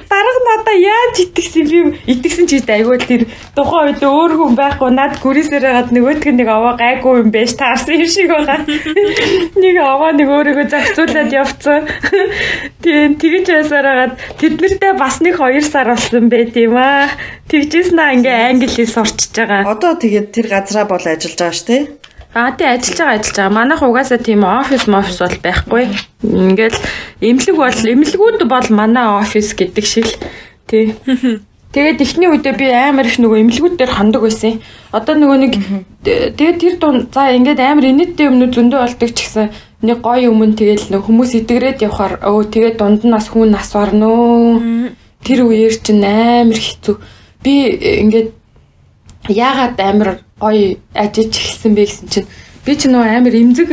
Дарга 0.06 0.40
надаа 0.46 0.76
яаж 0.78 1.16
итгэсэн 1.26 1.66
би 1.66 1.78
итгэсэн 2.06 2.46
ч 2.46 2.62
гэдэг 2.62 2.70
айгүй 2.70 2.98
тэр 3.02 3.22
тухайн 3.58 3.90
үед 3.90 4.02
өөр 4.06 4.32
хүн 4.38 4.54
байхгүй 4.54 4.90
над 4.94 5.18
гүрээсээр 5.18 5.66
гад 5.74 5.90
нөгөөтг 5.90 6.30
нэг 6.38 6.48
аваа 6.54 6.74
гайгүй 6.78 7.18
юм 7.18 7.34
байж 7.34 7.50
таарсан 7.58 7.98
юм 7.98 8.06
шиг 8.06 8.30
байгаа. 8.30 8.62
Нэг 9.58 9.76
аваа 9.82 10.14
нэг 10.14 10.30
өөрийгөө 10.30 10.70
зохицуулаад 10.70 11.34
явцсан. 11.34 11.90
Тийм 12.78 13.18
тэгж 13.18 13.46
байсараад 13.58 14.14
тэд 14.38 14.54
нартэй 14.62 14.94
бас 14.94 15.18
нэг 15.18 15.34
2 15.34 15.66
сар 15.66 15.90
болсон 15.90 16.30
байт 16.30 16.54
юм 16.54 16.78
аа. 16.78 17.10
Тэгжсэн 17.50 17.98
аа 17.98 18.14
ингээ 18.14 18.54
англи 18.54 18.70
хэл 18.70 18.86
сурчиж 18.86 19.34
байгаа. 19.34 19.66
Одоо 19.66 19.98
тэгээд 19.98 20.30
тэр 20.30 20.46
газараа 20.46 20.86
бол 20.86 21.02
ажиллаж 21.02 21.34
байгаа 21.34 21.58
шүү 21.58 21.66
дээ. 21.66 21.82
Аа 22.32 22.52
тий 22.54 22.66
ажиллаж 22.66 22.98
байгаа 22.98 23.14
ажиллаж 23.18 23.36
байгаа. 23.36 23.50
Манайх 23.58 23.82
угаасаа 23.82 24.18
тийм 24.18 24.44
офис 24.44 24.86
мофис 24.86 25.18
бол 25.18 25.36
байхгүй. 25.42 25.84
Ингээл 26.22 26.78
эмнэлэг 27.18 27.56
бол 27.58 27.78
эмнэлгүүд 27.92 28.40
бол 28.46 28.68
манай 28.70 29.06
офис 29.18 29.50
гэдэг 29.58 29.84
шиг 29.84 30.06
л 30.06 30.14
тий. 30.70 30.94
Тэгээд 31.74 32.02
эхний 32.02 32.30
үедээ 32.30 32.54
би 32.54 32.66
амар 32.70 33.06
их 33.10 33.18
нөгөө 33.18 33.42
эмнэлгүүд 33.42 33.74
дээр 33.78 33.90
хандаг 33.90 34.22
байсан. 34.22 34.62
Одоо 34.94 35.14
нөгөө 35.18 35.38
нэг 35.42 35.54
тэгээд 36.38 36.58
тэр 36.62 36.74
дунд 36.78 37.10
за 37.10 37.34
ингээд 37.34 37.58
амар 37.58 37.90
инээдтэй 37.90 38.30
өмнө 38.30 38.54
зөндөө 38.54 38.78
болдог 38.78 39.10
ч 39.10 39.18
гэсэн 39.26 39.50
нэг 39.82 39.98
гоё 39.98 40.30
өмнө 40.30 40.54
тэгэл 40.54 40.86
нэг 40.94 41.02
хүмүүс 41.02 41.34
идэгрээд 41.34 41.82
явхаар 41.82 42.14
өө 42.30 42.46
тэгээд 42.46 42.78
дунд 42.78 43.02
нь 43.06 43.14
бас 43.14 43.26
хүн 43.26 43.50
нас 43.50 43.74
барно. 43.74 44.94
Тэр 45.26 45.50
үеэр 45.50 45.74
чинь 45.82 46.06
амар 46.06 46.58
хэцүү. 46.58 46.94
Би 47.42 47.54
ингээд 48.06 48.30
яагаад 49.30 49.78
амар 49.82 50.10
гоё 50.40 50.80
ажиж 50.96 51.32
эхэлсэн 51.36 51.72
бэ 51.76 51.84
гэсэн 51.84 52.08
чинь 52.08 52.28
би 52.64 52.72
ч 52.76 52.88
нөө 52.88 53.04
амар 53.04 53.34
имзэг 53.36 53.68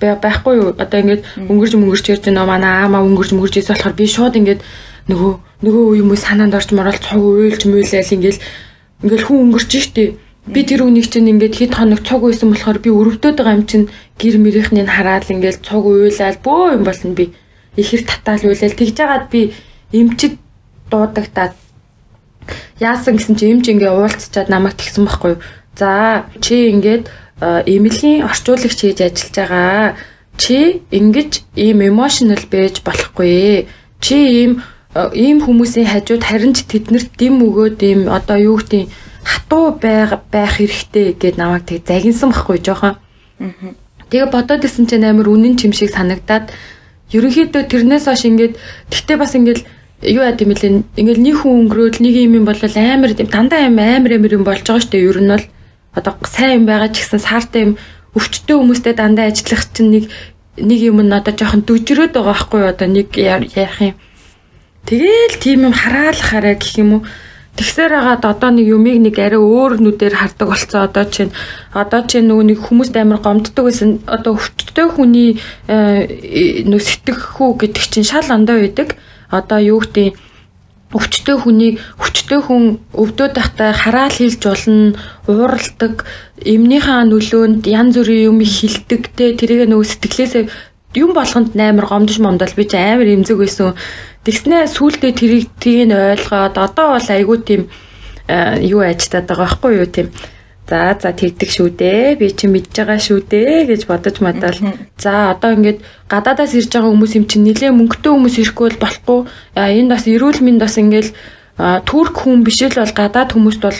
байхгүй 0.00 0.54
юу? 0.60 0.70
Одоо 0.76 0.98
ингээд 1.00 1.22
өнгөрж 1.48 1.72
мөнгөрч 1.76 2.06
ярьж 2.12 2.24
нөө 2.28 2.46
манай 2.48 2.84
аамаа 2.84 3.04
өнгөрж 3.04 3.32
мөнгөрж 3.32 3.54
ийс 3.60 3.68
болохоор 3.72 3.96
би 3.96 4.06
шууд 4.08 4.36
ингээд 4.36 4.60
нөгөө 5.08 5.32
нөгөө 5.64 5.84
юм 6.00 6.08
уу 6.12 6.20
санаанд 6.20 6.56
орж 6.56 6.72
морол 6.72 6.96
цуг 6.96 7.22
уйлж 7.22 7.62
мөйлээл 7.68 8.14
ингээд 8.16 8.38
ингээд 9.04 9.24
хүн 9.24 9.38
өнгөрч 9.44 9.70
штэ. 9.72 10.16
Би 10.46 10.60
тэр 10.62 10.86
үнийг 10.86 11.10
чинь 11.10 11.28
ингээд 11.32 11.58
хэд 11.58 11.72
хоног 11.74 12.00
цуг 12.06 12.22
үйсэн 12.24 12.52
болохоор 12.54 12.78
би 12.78 12.90
өрөвдөд 12.92 13.36
байгаа 13.36 13.56
юм 13.58 13.66
чинь 13.66 13.90
гэр 14.20 14.36
мэрийнхнийг 14.40 14.88
хараад 14.88 15.26
ингээд 15.32 15.64
цуг 15.66 15.84
уйлаад 15.84 16.38
бөө 16.44 16.76
юм 16.76 16.84
болно 16.86 17.12
би. 17.18 17.34
Ихэр 17.76 18.02
татаал 18.06 18.46
уйлал 18.46 18.78
тэгж 18.78 18.94
жагаад 18.94 19.26
би 19.28 19.52
эмчид 19.92 20.38
дуудагтаад 20.90 21.54
яасан 22.78 23.18
гэсэн 23.18 23.34
чи 23.36 23.50
эмч 23.50 23.66
ингээ 23.74 23.90
уулзчаад 23.90 24.48
намайг 24.48 24.78
тэгсэн 24.78 25.04
байхгүй 25.04 25.34
юу 25.34 25.40
За 25.76 26.24
чи 26.40 26.72
ингээд 26.72 27.04
эмэлийн 27.40 28.24
орчуулагч 28.24 28.80
хийж 28.80 28.98
ажиллаж 29.04 29.34
байгаа. 29.36 29.96
Чи 30.40 30.80
ингэж 30.90 31.44
ийм 31.56 31.78
emotional 31.84 32.42
байж 32.48 32.80
болохгүй. 32.80 33.68
Чи 34.00 34.16
ийм 34.16 34.52
ийм 35.12 35.44
хүмүүсийн 35.44 35.88
хажууд 35.92 36.24
харин 36.24 36.56
ч 36.56 36.64
тэднэрт 36.64 37.12
дэм 37.20 37.44
өгөөд 37.44 37.78
ийм 37.84 38.00
одоо 38.08 38.36
юу 38.40 38.56
гэдэг 38.56 38.88
хатуу 39.24 39.76
байх 39.76 40.24
байх 40.32 40.56
хэрэгтэй 40.56 41.12
гэд 41.20 41.36
намайг 41.36 41.68
тэг 41.68 41.84
загинсан 41.84 42.32
байхгүй 42.32 42.58
жоохон. 42.64 42.96
Тэгээ 44.08 44.32
бодоод 44.32 44.64
исэн 44.64 44.86
чинь 44.88 45.04
амар 45.04 45.28
үнэн 45.28 45.60
чим 45.60 45.76
шиг 45.76 45.92
санагдаад 45.92 46.54
ерөнхийдөө 47.12 47.62
тэрнээс 47.68 48.08
хойш 48.08 48.24
ингээд 48.24 48.54
тэгтээ 48.88 49.16
бас 49.20 49.34
ингээд 49.36 49.60
юу 50.08 50.22
яа 50.24 50.32
гэм 50.32 50.52
лээ 50.54 50.72
ингээд 51.00 51.20
нэг 51.20 51.36
хүн 51.42 51.68
өнгөрөөд 51.68 51.96
нэг 52.00 52.14
юм 52.16 52.44
бол 52.46 52.56
амар 52.56 53.12
дандаа 53.12 53.60
юм 53.68 53.76
амар 53.76 54.12
амар 54.16 54.32
юм 54.36 54.44
болж 54.46 54.62
байгаа 54.64 54.80
шүү 54.80 54.92
дээ 54.94 55.08
ер 55.10 55.20
нь 55.20 55.32
бол 55.34 55.44
одоо 55.96 56.14
сайн 56.28 56.62
юм 56.62 56.64
байгаа 56.68 56.92
ч 56.92 57.02
гэсэн 57.02 57.20
саартай 57.24 57.60
юм 57.66 57.72
өвчтөе 58.16 58.56
хүмүүстэй 58.56 58.94
дандаа 58.94 59.32
ажиллах 59.32 59.64
чинь 59.72 59.90
нэг 59.90 60.04
нэг 60.56 60.80
юм 60.80 61.00
нь 61.00 61.12
одоо 61.12 61.32
жоохон 61.32 61.64
дүжрөөд 61.64 62.12
байгаа 62.12 62.32
байхгүй 62.32 62.62
одоо 62.68 62.88
нэг 62.88 63.08
яах 63.16 63.80
юм? 63.80 63.96
Тэгэл 64.86 65.36
тийм 65.42 65.68
юм 65.68 65.74
хараалахаарэ 65.74 66.54
гэх 66.56 66.78
юм 66.78 66.90
уу? 67.00 67.02
Тэгсээр 67.56 67.92
хагаад 67.96 68.24
одоо 68.24 68.50
нэг 68.52 68.66
юмыг 68.68 69.00
нэг 69.00 69.16
арай 69.16 69.40
өөр 69.40 69.80
нүдээр 69.80 70.14
хардаг 70.20 70.48
болцоо 70.48 70.84
одоо 70.84 71.04
чинь 71.08 71.32
одоо 71.72 72.04
чинь 72.04 72.28
нөгөө 72.28 72.44
нэг 72.52 72.58
хүмүүст 72.60 72.94
амар 73.00 73.20
гомддог 73.24 73.64
байсан 73.64 74.04
одоо 74.04 74.36
өвчтөе 74.36 74.86
хүний 74.92 75.40
нөө 75.66 76.80
сэтгэхүү 76.84 77.50
гэдэг 77.56 77.84
чинь 77.88 78.04
шал 78.04 78.28
ондоо 78.28 78.60
байдаг. 78.60 79.00
Одоо 79.32 79.58
юу 79.58 79.80
гэдэг 79.80 80.20
өвчтөе 80.94 81.36
хүний 81.42 81.72
өвчтөе 81.98 82.40
хүн 82.46 82.78
өвдөд 82.94 83.34
байхдаа 83.34 83.72
хараал 83.74 84.14
хийлж 84.14 84.42
болно, 84.46 84.94
ууралдаг, 85.26 86.06
эмнийхээ 86.42 87.02
нөлөөнд 87.10 87.66
янз 87.66 87.98
бүрийн 87.98 88.30
юм 88.30 88.38
хилдэг 88.42 89.02
те 89.18 89.34
тэрийг 89.34 89.66
нөгөө 89.66 89.86
сэтгэлээсээ 89.90 90.44
юм 90.94 91.10
болгонд 91.12 91.58
амар 91.58 91.86
гомдож 91.90 92.18
момдол 92.22 92.54
би 92.56 92.64
чи 92.64 92.78
амар 92.78 93.08
эмзэг 93.10 93.38
байсан. 93.38 93.74
Тэгснээ 94.24 94.66
сүултээ 94.70 95.12
тэрийг 95.12 95.50
тийг 95.58 95.90
ойлгоод 95.90 96.56
одоо 96.56 96.86
бол 96.94 97.08
айгүй 97.10 97.38
тийм 97.42 97.62
юу 98.62 98.80
ажтаад 98.82 99.26
байгаа 99.26 99.46
байхгүй 99.46 99.72
юу 99.78 99.86
тийм 99.86 100.08
За 100.66 100.98
за 100.98 101.12
тэгдэг 101.14 101.50
шүү 101.50 101.68
дээ. 101.78 102.18
Би 102.18 102.34
чи 102.34 102.50
мэдж 102.50 102.74
байгаа 102.74 102.98
шүү 102.98 103.22
дээ 103.30 103.70
гэж 103.70 103.86
бодож 103.86 104.18
мадал. 104.18 104.58
За 104.98 105.30
одоо 105.30 105.54
ингээд 105.54 105.78
гадаадаас 106.10 106.58
ирж 106.58 106.74
байгаа 106.74 106.90
хүмүүс 106.90 107.12
юм 107.14 107.26
чинь 107.30 107.46
нилээ 107.46 107.70
мөнгөтэй 107.70 108.10
хүмүүс 108.10 108.36
ирэхгүй 108.42 108.66
бол 108.74 108.82
болохгүй. 108.82 109.20
Энд 109.54 109.90
бас 109.94 110.04
эрүүл 110.10 110.42
мэнд 110.42 110.60
бас 110.66 110.74
ингээд 110.74 111.14
турк 111.86 112.18
хүн 112.18 112.42
биш 112.42 112.66
л 112.66 112.74
бол 112.74 112.94
гадаад 112.98 113.30
хүмүүст 113.30 113.62
бол 113.62 113.78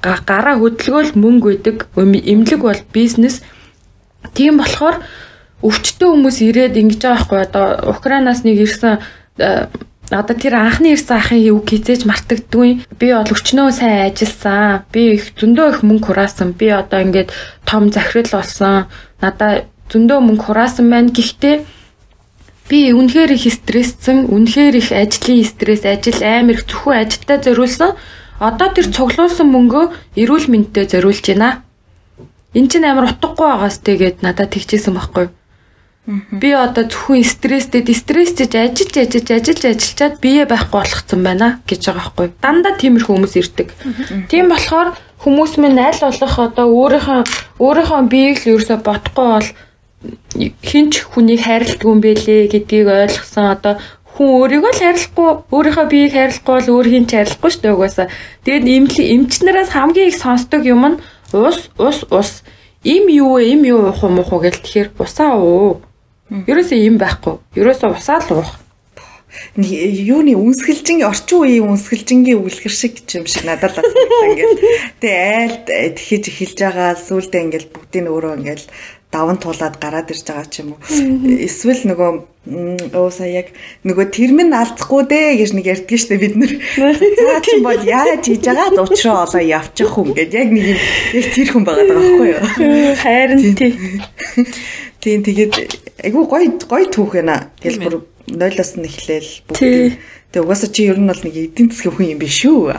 гараа 0.00 0.56
хөдөлгөөл 0.56 1.12
мөнгө 1.20 1.48
өгдөг. 1.52 1.76
Эмнэлэг 2.00 2.60
бол 2.64 2.80
бизнес. 2.96 3.44
Тийм 4.32 4.56
болохоор 4.56 5.04
өвчтөе 5.60 6.08
хүмүүс 6.08 6.36
ирээд 6.48 6.80
ингэж 6.80 7.00
байгаа 7.04 7.20
байхгүй 7.20 7.38
одоо 7.44 7.66
Украинаас 7.92 8.40
нэг 8.42 8.56
ирсэн 8.64 9.04
Одоо 10.12 10.36
тэр 10.36 10.60
анхны 10.60 10.92
ирсэн 10.92 11.16
ахын 11.16 11.40
үг 11.56 11.72
хизээж 11.72 12.04
мартагддгүй. 12.04 12.84
Би 13.00 13.06
бол 13.16 13.32
өчнөө 13.32 13.72
сайн 13.72 14.12
ажилласан. 14.12 14.84
Би 14.92 15.16
их 15.16 15.32
зөндөө 15.40 15.66
их 15.72 15.80
мөнгө 15.88 16.12
хураасан. 16.12 16.52
Би 16.52 16.68
одоо 16.68 17.00
ингээд 17.00 17.32
том 17.64 17.88
захирал 17.88 18.28
болсон. 18.28 18.92
Надаа 19.24 19.64
зөндөө 19.88 20.20
мөнгө 20.20 20.44
хураасан 20.44 20.92
байна. 20.92 21.08
Гэхдээ 21.08 21.64
би 22.68 22.92
үнэхээр 22.92 23.32
их 23.32 23.48
стрессцэн, 23.48 24.28
үнэхээр 24.28 24.74
их 24.76 24.92
ажлын 24.92 25.48
стресс, 25.48 25.88
ажил 25.88 26.20
амар 26.20 26.60
их 26.60 26.68
зөвхөн 26.68 27.08
ажилдаа 27.08 27.38
зориулсан. 27.40 27.96
Одоо 28.36 28.68
тэр 28.68 28.92
цуглуулсан 28.92 29.48
мөнгөө 29.48 29.84
эрүүл 30.20 30.46
мэндэд 30.52 30.92
зориулж 30.92 31.24
байна. 31.24 31.64
Энд 32.52 32.68
чинь 32.68 32.84
амар 32.84 33.08
утгагүй 33.16 33.48
байгаас 33.48 33.80
тэгээд 33.80 34.20
надад 34.20 34.52
тэгчихсэн 34.52 34.92
байхгүй 34.92 35.24
юу? 35.24 35.32
Би 36.02 36.50
одоо 36.50 36.82
зөвхөн 36.90 37.22
стресстэй 37.22 37.86
стресстэй 37.94 38.50
ажиллаж 38.50 39.06
ажиллаж 39.06 39.30
ажиллаж 39.30 39.64
ажиллаад 39.70 40.14
бие 40.18 40.42
байхгүй 40.50 40.74
болгоцсон 40.82 41.22
байна 41.22 41.62
гэж 41.62 41.80
байгаа 41.86 42.02
байхгүй. 42.02 42.26
Дандаа 42.42 42.74
тиймэрхүү 42.74 43.14
хүмүүс 43.14 43.34
ирдэг. 43.38 43.68
Тийм 44.26 44.50
болохоор 44.50 44.98
хүмүүс 45.22 45.52
минь 45.62 45.78
аль 45.78 46.02
болох 46.02 46.34
одоо 46.42 46.66
өөрийнхөө 46.74 47.20
өөрийнхөө 47.62 48.00
биеийг 48.10 48.38
л 48.42 48.50
ерөөсө 48.50 48.82
бодохгүй 48.82 49.26
бол 49.30 49.48
хинч 50.66 50.92
хүнийг 51.06 51.40
хайрладаг 51.46 51.86
юм 51.86 52.02
бэлээ 52.02 52.50
гэдгийг 52.50 52.88
ойлгосон 52.90 53.46
одоо 53.54 53.78
хүн 54.18 54.28
өөрийгөө 54.42 54.72
л 54.74 54.82
хайрлахгүй 54.82 55.30
өөрийнхөө 55.54 55.86
биеийг 55.86 56.12
хайрлахгүй 56.18 56.54
бол 56.58 56.72
өөр 56.82 56.86
хин 56.90 57.06
ч 57.06 57.10
хайрлахгүй 57.14 57.50
шүү 57.54 57.62
дээ 57.62 57.76
угаасаа. 57.78 58.08
Тэгээд 58.42 58.66
эмчнээс 59.06 59.70
хамгийн 59.70 60.10
их 60.10 60.18
сонсдог 60.18 60.66
юм 60.66 60.82
нь 60.82 61.00
ус 61.30 61.70
ус 61.78 62.02
ус. 62.10 62.42
Им 62.82 63.06
юу 63.06 63.38
вэ? 63.38 63.54
Им 63.54 63.62
юу 63.62 63.86
уух 63.86 64.02
юм 64.02 64.18
уу 64.18 64.42
гэл 64.42 64.58
тэгэхээр 64.58 64.98
усаа 64.98 65.38
уу. 65.38 65.78
Ерөөсөө 66.48 66.78
им 66.88 66.96
байхгүй. 66.96 67.36
Ерөөсөө 67.60 67.90
усаа 67.92 68.20
л 68.24 68.40
уух 68.40 68.52
юуны 69.56 70.36
үнсгэлжингийн 70.36 71.08
орчин 71.08 71.44
үеийн 71.44 71.68
үнсгэлжингийн 71.72 72.40
үлгэр 72.40 72.72
шиг 72.72 73.00
юм 73.16 73.24
шиг 73.24 73.44
надад 73.48 73.76
л 73.76 73.84
ингээл 74.28 74.60
тэгээ 75.00 75.28
айлд 75.40 75.66
тэхэж 75.96 76.24
эхэлж 76.28 76.58
байгаа 76.60 76.92
сүулдэ 76.96 77.40
ингээл 77.40 77.72
бүгдийг 77.72 78.12
өөрөө 78.12 78.32
ингээл 78.40 78.66
даван 79.12 79.36
туулаад 79.36 79.76
гараад 79.76 80.12
ирж 80.12 80.24
байгаа 80.24 80.48
ч 80.48 80.64
юм 80.64 80.76
уу. 80.76 80.80
Эсвэл 81.48 81.84
нөгөө 81.84 82.10
өөсөө 82.96 83.28
яг 83.28 83.52
нөгөө 83.84 84.06
тэрмэн 84.16 84.56
алдахгүй 84.56 85.02
дээ 85.04 85.36
гэж 85.40 85.50
нэг 85.52 85.66
ярьдгийг 85.68 86.00
штэ 86.00 86.16
бид 86.16 86.34
нэр 86.36 86.52
за 86.80 87.40
чи 87.44 87.60
бол 87.60 87.76
яаж 87.76 88.24
хийж 88.24 88.40
байгаа 88.40 88.72
дуучраа 88.72 89.28
олоо 89.28 89.42
явчих 89.44 89.92
хүн 89.92 90.16
гэд. 90.16 90.32
Яг 90.32 90.48
нэг 90.48 90.64
юм 90.64 90.80
яг 91.12 91.26
тэр 91.28 91.48
хүн 91.52 91.64
байгаа 91.68 91.86
даа 91.86 92.00
байхгүй 92.00 92.28
юу? 92.32 92.40
Хайрын 93.04 93.40
тий 93.52 93.72
Тийм 95.02 95.26
тэгээд 95.26 95.54
айгүй 96.06 96.24
гой 96.30 96.44
гой 96.70 96.86
түүх 96.86 97.18
байна. 97.18 97.50
Тэгэл 97.58 97.82
бүр 97.82 97.96
нойлоос 98.30 98.78
нь 98.78 98.86
эхлээл 98.86 99.30
бүгд. 99.50 99.98
Тэгээ 100.32 100.46
угаасаа 100.46 100.70
чи 100.72 100.86
ер 100.88 100.96
нь 100.96 101.10
бол 101.10 101.20
нэг 101.26 101.34
эдийн 101.36 101.68
засгийн 101.68 101.92
хүн 101.92 102.10
юм 102.14 102.20
биш 102.22 102.40
шүү. 102.40 102.72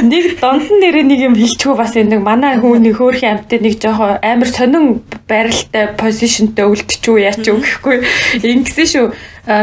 Нэг 0.00 0.24
донтон 0.40 0.78
нэрээ 0.80 1.04
нэг 1.04 1.20
юм 1.26 1.34
хэлчихв 1.36 1.76
бас 1.76 1.92
энэ 1.92 2.22
манай 2.22 2.56
хүн 2.56 2.86
нэг 2.86 2.96
хөөрхөн 2.96 3.44
амттай 3.44 3.60
нэг 3.60 3.82
жоохон 3.82 4.16
амар 4.22 4.48
сонин 4.48 5.02
байралтай 5.28 5.92
позишнтэй 5.98 6.64
үлдчихв 6.64 7.20
яач 7.20 7.44
юу 7.50 7.60
гэхгүй. 7.60 8.00
Ингэсэн 8.46 8.88
шүү. 8.88 9.06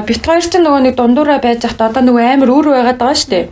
Бит 0.06 0.22
хоёр 0.22 0.46
ч 0.46 0.54
нөгөө 0.62 0.82
нэг 0.92 0.94
дундуураа 0.94 1.42
байж 1.42 1.66
хат 1.66 1.82
одоо 1.82 2.06
нөгөө 2.06 2.38
амар 2.38 2.54
өөр 2.54 2.68
байгаад 2.76 3.02
байгаа 3.02 3.26
дээ. 3.34 3.46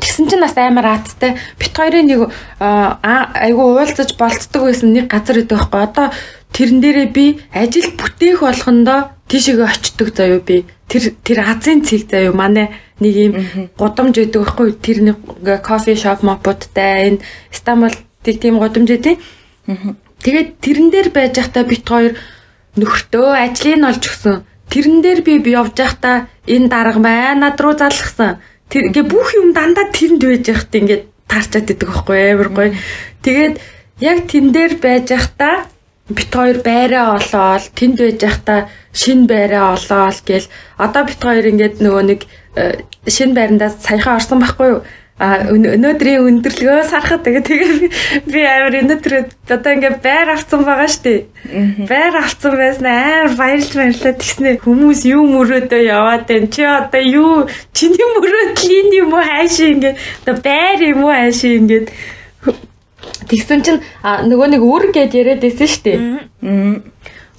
Тэгсэн 0.00 0.26
чинь 0.26 0.42
бас 0.42 0.56
амар 0.58 0.98
аацтай. 0.98 1.38
Бит 1.62 1.76
хоёрын 1.76 2.10
нэг 2.10 2.20
айгу 2.58 3.62
уулзаж 3.70 4.18
болцдог 4.18 4.66
байсан 4.66 4.96
нэг 4.96 5.06
газар 5.06 5.38
идэх 5.44 5.70
байхгүй. 5.70 5.86
Одоо 5.86 6.06
тэрэн 6.52 6.78
дээрээ 6.82 7.08
би 7.14 7.24
ажил 7.54 7.88
бүтээх 7.96 8.40
болгондоо 8.42 9.00
тийшээгээ 9.30 9.68
очдөг 9.70 10.08
заяо 10.14 10.40
би. 10.42 10.66
Тэр 10.90 11.14
тэр 11.22 11.38
Азийн 11.46 11.86
цэг 11.86 12.10
заяо. 12.10 12.34
Манай 12.34 12.74
нэг 12.98 13.14
юм 13.14 13.32
гудамж 13.78 14.18
өгдөг 14.18 14.42
байхгүй 14.42 14.68
тэр 14.82 14.98
нэг 15.06 15.16
кофе 15.62 15.94
шоп 15.94 16.26
мопудтай 16.26 17.14
энэ 17.14 17.22
Стамбул 17.54 17.94
тийм 18.24 18.58
гудамж 18.58 18.90
өгдөө 18.90 19.16
тэгээд 20.24 20.48
тэрэн 20.60 20.88
дээр 20.90 21.08
байж 21.14 21.32
байхдаа 21.38 21.64
бит 21.64 21.86
хоёр 21.86 22.12
нөхртөө 22.76 23.28
ажлыг 23.38 23.82
олж 23.86 24.04
өгсөн. 24.10 24.36
Тэрэн 24.70 24.98
дээр 25.02 25.20
би 25.26 25.38
би 25.38 25.50
явж 25.54 25.74
байхдаа 25.78 26.28
энэ 26.46 26.70
дарга 26.70 27.00
маань 27.02 27.42
над 27.42 27.58
руу 27.60 27.74
залгсан. 27.74 28.38
Тэр 28.70 28.90
ингээ 28.90 29.06
бүх 29.06 29.34
юм 29.34 29.50
дандаа 29.54 29.90
тэрэнд 29.90 30.22
байж 30.22 30.44
байхад 30.46 30.74
ингээ 30.74 31.00
таарчаад 31.26 31.70
идэг 31.70 31.88
байхгүй 31.90 32.18
амар 32.34 32.50
гоё. 32.54 32.70
Тэгээд 33.22 33.54
яг 33.98 34.18
тэн 34.30 34.46
дээр 34.54 34.72
байж 34.78 35.06
байхдаа 35.10 35.66
бит 36.16 36.30
хоёр 36.34 36.58
байраа 36.66 37.18
олоод 37.18 37.64
тэнд 37.78 37.98
байж 38.02 38.18
байхдаа 38.22 38.60
шин 38.92 39.26
байраа 39.26 39.76
олоод 39.76 40.18
гэл 40.26 40.46
одоо 40.78 41.02
бит 41.06 41.20
хоёр 41.22 41.46
ингээд 41.50 41.76
нөгөө 41.84 42.04
нэг 42.10 42.20
э, 42.56 42.82
шин 43.06 43.34
байрандаа 43.34 43.70
саяхан 43.70 44.18
орсон 44.18 44.40
байхгүй 44.42 44.68
юу? 44.74 44.82
А 45.20 45.44
өнөөдрийн 45.52 46.24
өндөрлөгөө 46.24 46.84
сарахад 46.88 47.28
тэгээ 47.28 47.44
тэгээ 47.44 47.68
би 48.32 48.40
амар 48.40 48.74
өнөөдөр 48.80 49.14
одоо 49.52 49.72
ингээ 49.76 50.00
байр 50.00 50.32
авсан 50.32 50.64
байгаа 50.64 50.88
штэ 50.88 51.28
байр 51.84 52.14
авсан 52.16 52.56
байсан 52.56 52.88
амар 52.88 53.36
баярлж 53.36 53.68
баярлаа. 53.76 54.16
Тэгснэ 54.16 54.64
хүмүүс 54.64 55.04
юу 55.12 55.28
мөрөөдөө 55.28 55.82
яваад 55.92 56.24
байна? 56.24 56.48
Чи 56.48 56.64
одоо 56.64 57.04
юу 57.04 57.34
чиний 57.76 58.08
мөрөөдөл 58.16 58.96
юм 58.96 59.12
уу? 59.12 59.20
Хайшаа 59.20 59.68
ингээ 59.68 59.94
одоо 60.24 60.36
байр 60.40 60.80
юм 60.88 61.04
уу? 61.04 61.12
Хайшаа 61.12 61.52
ингээ 61.52 61.84
Тэгсэн 63.28 63.60
чинь 63.64 63.80
нөгөө 64.02 64.48
нэг 64.56 64.62
үр 64.64 64.84
гэд 64.94 65.14
яриад 65.14 65.40
байсан 65.44 65.68
шүү 65.70 65.82
дээ. 65.86 66.00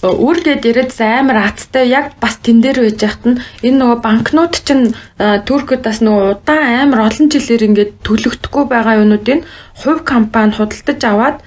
Үр 0.02 0.38
гэд 0.42 0.66
яриад 0.66 0.92
амар 0.98 1.38
аттай 1.46 1.86
яг 1.92 2.18
бас 2.18 2.42
тэн 2.42 2.62
дээр 2.62 2.90
байж 2.90 3.00
яхад 3.06 3.26
нь 3.30 3.42
энэ 3.62 3.78
нөгөө 3.78 4.00
банкнууд 4.02 4.54
чинь 4.66 4.98
Туркид 5.46 5.86
бас 5.86 6.02
нөгөө 6.02 6.42
удаан 6.42 6.90
амар 6.90 7.06
олон 7.06 7.30
жилээр 7.30 7.68
ингээд 7.70 7.92
төлөгдөхгүй 8.02 8.64
байгаа 8.66 9.02
юмнуудыг 9.06 9.46
хувь 9.78 10.02
компани 10.02 10.58
худалдаж 10.58 11.02
аваад 11.06 11.38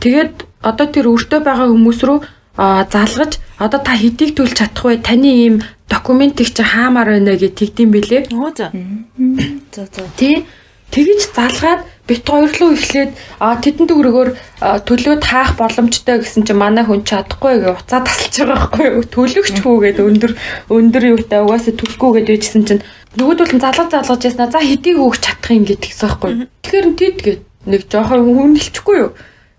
тэгээд 0.00 0.48
одоо 0.64 0.86
тэр 0.88 1.06
өртөө 1.12 1.40
байгаа 1.44 1.68
хүмүүс 1.68 2.00
рүү 2.08 2.18
залгаж 2.58 3.38
одоо 3.58 3.80
та 3.80 3.94
хэдийг 3.94 4.34
төлж 4.34 4.58
чадах 4.58 4.84
вэ? 4.84 4.98
Таны 4.98 5.30
ийм 5.30 5.62
документийг 5.88 6.50
чи 6.50 6.62
хаамаар 6.62 7.14
байна 7.14 7.38
гэж 7.38 7.54
тэгдэм 7.54 7.90
билээ. 7.94 8.22
Оо 8.34 8.50
за. 8.56 8.72
За 9.74 9.86
за. 9.86 10.02
Тий. 10.16 10.46
Тэгэж 10.98 11.30
залгаад 11.30 11.86
бит 12.10 12.26
хоёр 12.26 12.50
руу 12.58 12.74
эхлээд 12.74 13.14
а 13.38 13.54
тэдэн 13.54 13.86
төгрөгөөр 13.86 14.30
төлөөд 14.82 15.22
хаах 15.22 15.54
боломжтой 15.54 16.18
гэсэн 16.26 16.42
чинь 16.42 16.58
манай 16.58 16.82
хүн 16.82 17.06
чадахгүй 17.06 17.62
гэж 17.62 17.86
уцаа 17.86 18.02
тасалж 18.02 18.34
байгаа 18.34 18.58
байхгүй 18.66 19.06
төлөгч 19.06 19.56
хүүгээд 19.62 20.02
өндөр 20.02 20.32
өндөр 20.74 21.04
юутай 21.14 21.46
угаасаа 21.46 21.78
төлөхгүй 21.78 22.10
гэж 22.18 22.26
байжсэн 22.34 22.64
чинь 22.66 22.82
нөгөөдөл 23.14 23.54
нь 23.54 23.62
залгаж 23.62 23.94
залгаж 23.94 24.22
яснаа 24.26 24.50
за 24.50 24.58
хэдийг 24.58 24.98
өгч 24.98 25.22
чадах 25.22 25.54
юм? 25.54 25.64
гэдэг 25.70 25.86
гэсэн 25.86 26.02
байхгүй 26.10 26.30
тэгэхээр 26.66 26.86
тэд 26.98 27.16
гээд 27.22 27.42
нэг 27.70 27.82
жоохон 27.86 28.26
хүндэлчихгүй 28.34 28.96
юу 28.98 29.10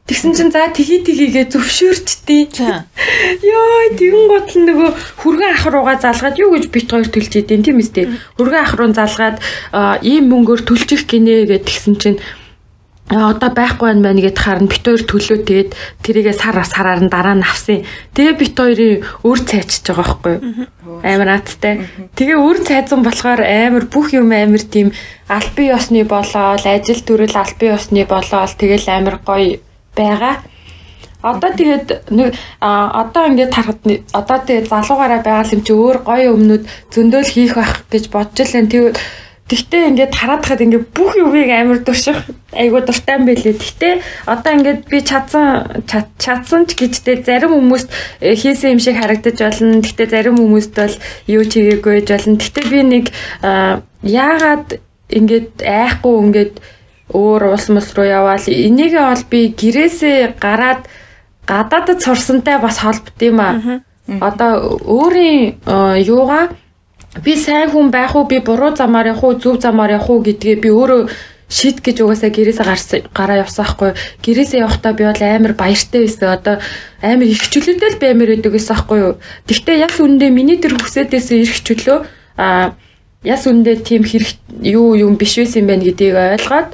Тэгсэн 0.10 0.34
чинь 0.34 0.50
за 0.50 0.74
тгий 0.74 1.06
тгийгээ 1.06 1.54
зөвшөөрчдээ. 1.54 2.50
Йоо, 3.46 3.94
тэгэн 3.94 4.26
гот 4.26 4.50
л 4.58 4.66
нөгөө 4.66 4.90
хүргэн 5.22 5.54
ах 5.54 5.70
руугаа 5.70 6.02
залгаад 6.02 6.42
юу 6.42 6.58
гэж 6.58 6.66
бит 6.74 6.90
хоёр 6.90 7.14
төлж 7.14 7.30
идэв 7.38 7.62
тийм 7.62 7.78
үстэй. 7.78 8.10
Хүргэн 8.34 8.58
ах 8.66 8.74
руу 8.74 8.90
залгаад 8.90 9.38
ийм 10.02 10.34
мөнгөөр 10.34 10.66
төлчих 10.66 11.06
гинэ 11.06 11.46
гэд 11.46 11.70
тэгсэн 11.70 11.96
чинь 12.02 12.18
одоо 13.14 13.54
байхгүй 13.54 13.86
байна 13.86 14.02
байна 14.10 14.22
гэд 14.26 14.38
харна 14.42 14.66
бит 14.66 14.82
хоёр 14.82 15.02
төлөө 15.06 15.38
тэгээд 15.46 15.72
тэрийгэ 16.02 16.34
сар 16.34 16.58
сараар 16.66 17.06
нь 17.06 17.14
дараа 17.14 17.38
нь 17.38 17.46
авсан. 17.46 17.86
Тэгээ 18.18 18.34
бит 18.34 18.58
хоёрын 18.58 19.06
өр 19.22 19.40
цайчж 19.46 19.94
байгаа 19.94 20.06
байхгүй 20.10 20.34
юу? 20.42 21.02
Амар 21.06 21.30
наадтай. 21.38 21.86
Тэгээ 22.18 22.38
өр 22.38 22.58
цайзан 22.66 23.06
болохоор 23.06 23.46
амар 23.46 23.86
бүх 23.86 24.14
юм 24.14 24.34
амар 24.34 24.62
тийм 24.62 24.90
албан 25.30 25.70
ёсны 25.78 26.02
болоод 26.06 26.66
ажил 26.66 27.02
төрөл 27.06 27.34
албан 27.34 27.78
ёсны 27.78 28.06
болоод 28.10 28.58
тэгэл 28.58 28.90
амар 28.90 29.18
гоё 29.22 29.58
байгаа. 30.00 30.36
Одоо 31.20 31.52
тэгээд 31.52 31.88
нэг 32.16 32.32
одоо 32.64 33.24
ингээд 33.28 33.52
харахад 33.52 33.84
одоо 34.16 34.38
тэгээд 34.48 34.72
залуугаараа 34.72 35.20
байгаа 35.20 35.52
юм 35.52 35.62
чи 35.68 35.74
өөр 35.76 35.98
гоё 36.08 36.32
өмнөд 36.32 36.64
зөндөөл 36.96 37.34
хийх 37.36 37.54
байх 37.60 37.84
гэж 37.92 38.04
бодож 38.08 38.48
лэн 38.56 38.72
тэгээд 38.72 38.96
Тэгтээ 39.50 39.90
ингээд 39.90 40.14
хараад 40.14 40.46
хаад 40.46 40.62
ингээд 40.62 40.94
бүх 40.94 41.18
юмыг 41.18 41.50
амар 41.50 41.82
турших 41.82 42.22
айгуу 42.54 42.86
дуртай 42.86 43.18
юм 43.18 43.26
байлээ. 43.26 43.58
Тэгтээ 43.58 43.94
одоо 44.30 44.52
ингээд 44.54 44.82
би 44.86 45.02
чадсан 45.02 45.82
чадсан 45.90 46.70
ч 46.70 46.78
гэжтэй 46.78 47.26
зарим 47.26 47.58
хүмүүст 47.58 47.90
э, 48.22 48.38
хийсэн 48.38 48.78
юм 48.78 48.80
шиг 48.80 49.02
харагдаж 49.02 49.42
болно. 49.42 49.82
Тэгтээ 49.82 50.08
зарим 50.14 50.38
хүмүүст 50.38 50.74
бол 50.78 50.96
юу 51.26 51.44
ч 51.50 51.66
хийгээгүй 51.66 51.94
гэж 51.98 52.08
болно. 52.14 52.38
Тэгтээ 52.38 52.66
би 52.70 52.80
нэг 52.94 53.06
яагаад 54.06 54.68
ингээд 55.18 55.66
айхгүй 55.66 56.14
ингээд 56.30 56.54
өөр 57.14 57.54
улс 57.54 57.68
мөл 57.70 57.90
руу 57.96 58.06
яваал. 58.06 58.46
Энийгээ 58.46 59.04
бол 59.06 59.24
би 59.30 59.40
гэрээсээ 59.54 60.38
гараад 60.40 60.86
гадаадд 61.50 62.02
сурсантай 62.02 62.58
бас 62.62 62.80
холбот 62.80 63.20
юм 63.22 63.40
а. 63.42 63.82
Одоо 64.22 64.78
өөрийн 64.86 65.62
юугаа 66.06 66.54
би 67.24 67.34
сайн 67.36 67.70
хүн 67.70 67.90
байх 67.90 68.16
уу? 68.16 68.30
Би 68.30 68.40
буруу 68.40 68.76
замаар 68.76 69.14
явах 69.14 69.24
уу? 69.24 69.40
зөв 69.42 69.62
замаар 69.62 69.98
явах 69.98 70.10
уу 70.10 70.22
гэдгээ 70.22 70.56
би 70.62 70.70
өөрөө 70.70 71.10
шийд 71.50 71.82
гэж 71.82 72.06
угаасаа 72.06 72.30
гэрээсээ 72.30 72.66
гарсан 72.66 73.02
гараа 73.10 73.42
явсан 73.42 73.66
хгүй 73.66 73.98
гэрээсээ 74.22 74.62
явахдаа 74.62 74.94
би 74.94 75.04
бол 75.10 75.22
амар 75.26 75.54
баяртай 75.58 76.06
байсан. 76.06 76.30
Одоо 76.38 76.56
амар 77.02 77.26
их 77.26 77.42
чөлөөтэй 77.50 77.90
л 77.90 78.02
баймаар 78.02 78.30
байдаг 78.38 78.54
гэсэн 78.54 78.78
хгүй 78.78 79.00
юу? 79.02 79.14
Тэгтээ 79.50 79.82
яг 79.82 79.94
үндэ 79.98 80.30
миний 80.30 80.62
тэр 80.62 80.78
хүсэдээс 80.78 81.34
ирэх 81.34 81.66
чөлөө 81.66 81.98
а 82.38 82.78
яс 83.26 83.44
үндэ 83.50 83.82
тийм 83.82 84.06
хэрэг 84.06 84.38
юу 84.62 84.94
юм 84.94 85.18
биш 85.18 85.42
байсан 85.42 85.66
юм 85.66 85.68
байна 85.74 85.90
гэдгийг 85.90 86.14
ойлгоод 86.38 86.70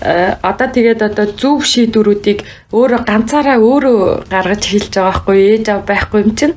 одоо 0.00 0.68
тэгээд 0.72 1.00
одоо 1.04 1.26
зөв 1.40 1.64
шийдвэрүүдийг 1.72 2.40
өөрөө 2.72 3.00
ганцаараа 3.04 3.58
өөрөө 3.60 3.98
гаргаж 4.32 4.62
хэлж 4.64 4.92
байгаа 4.96 5.12
байхгүй 5.12 5.38
ээж 5.52 5.64
аав 5.68 5.82
байхгүй 5.84 6.20
юм 6.24 6.32
чинь 6.38 6.56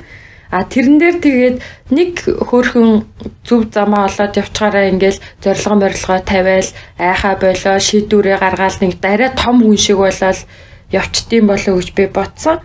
А 0.53 0.61
тэрэн 0.69 1.01
дээр 1.01 1.17
тэгээд 1.17 1.57
нэг 1.97 2.29
хөөрхөн 2.29 3.09
зөв 3.41 3.73
замаа 3.73 4.05
олоод 4.05 4.37
явчихаараа 4.37 4.85
ингээл 4.93 5.17
зорилго 5.41 5.75
морилгоо 5.81 6.21
тавиал 6.21 6.69
айхаа 7.01 7.41
болоо 7.41 7.81
шийдвэрээ 7.81 8.37
гаргаал 8.37 8.77
нэг 8.85 9.01
дараа 9.01 9.33
том 9.33 9.65
хүн 9.65 9.81
шиг 9.81 9.97
болоод 9.97 10.45
явчдсан 10.93 11.49
болоо 11.49 11.73
гэж 11.81 11.89
би 11.97 12.05
бодсон. 12.05 12.61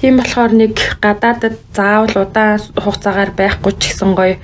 Тийм 0.00 0.16
болохоор 0.16 0.52
нэг 0.56 0.74
гадаадад 1.04 1.60
заавал 1.76 2.24
удаан 2.24 2.56
хугацаагаар 2.56 3.36
байхгүй 3.36 3.72
ч 3.76 3.92
гэсэн 3.92 4.16
гоё 4.16 4.40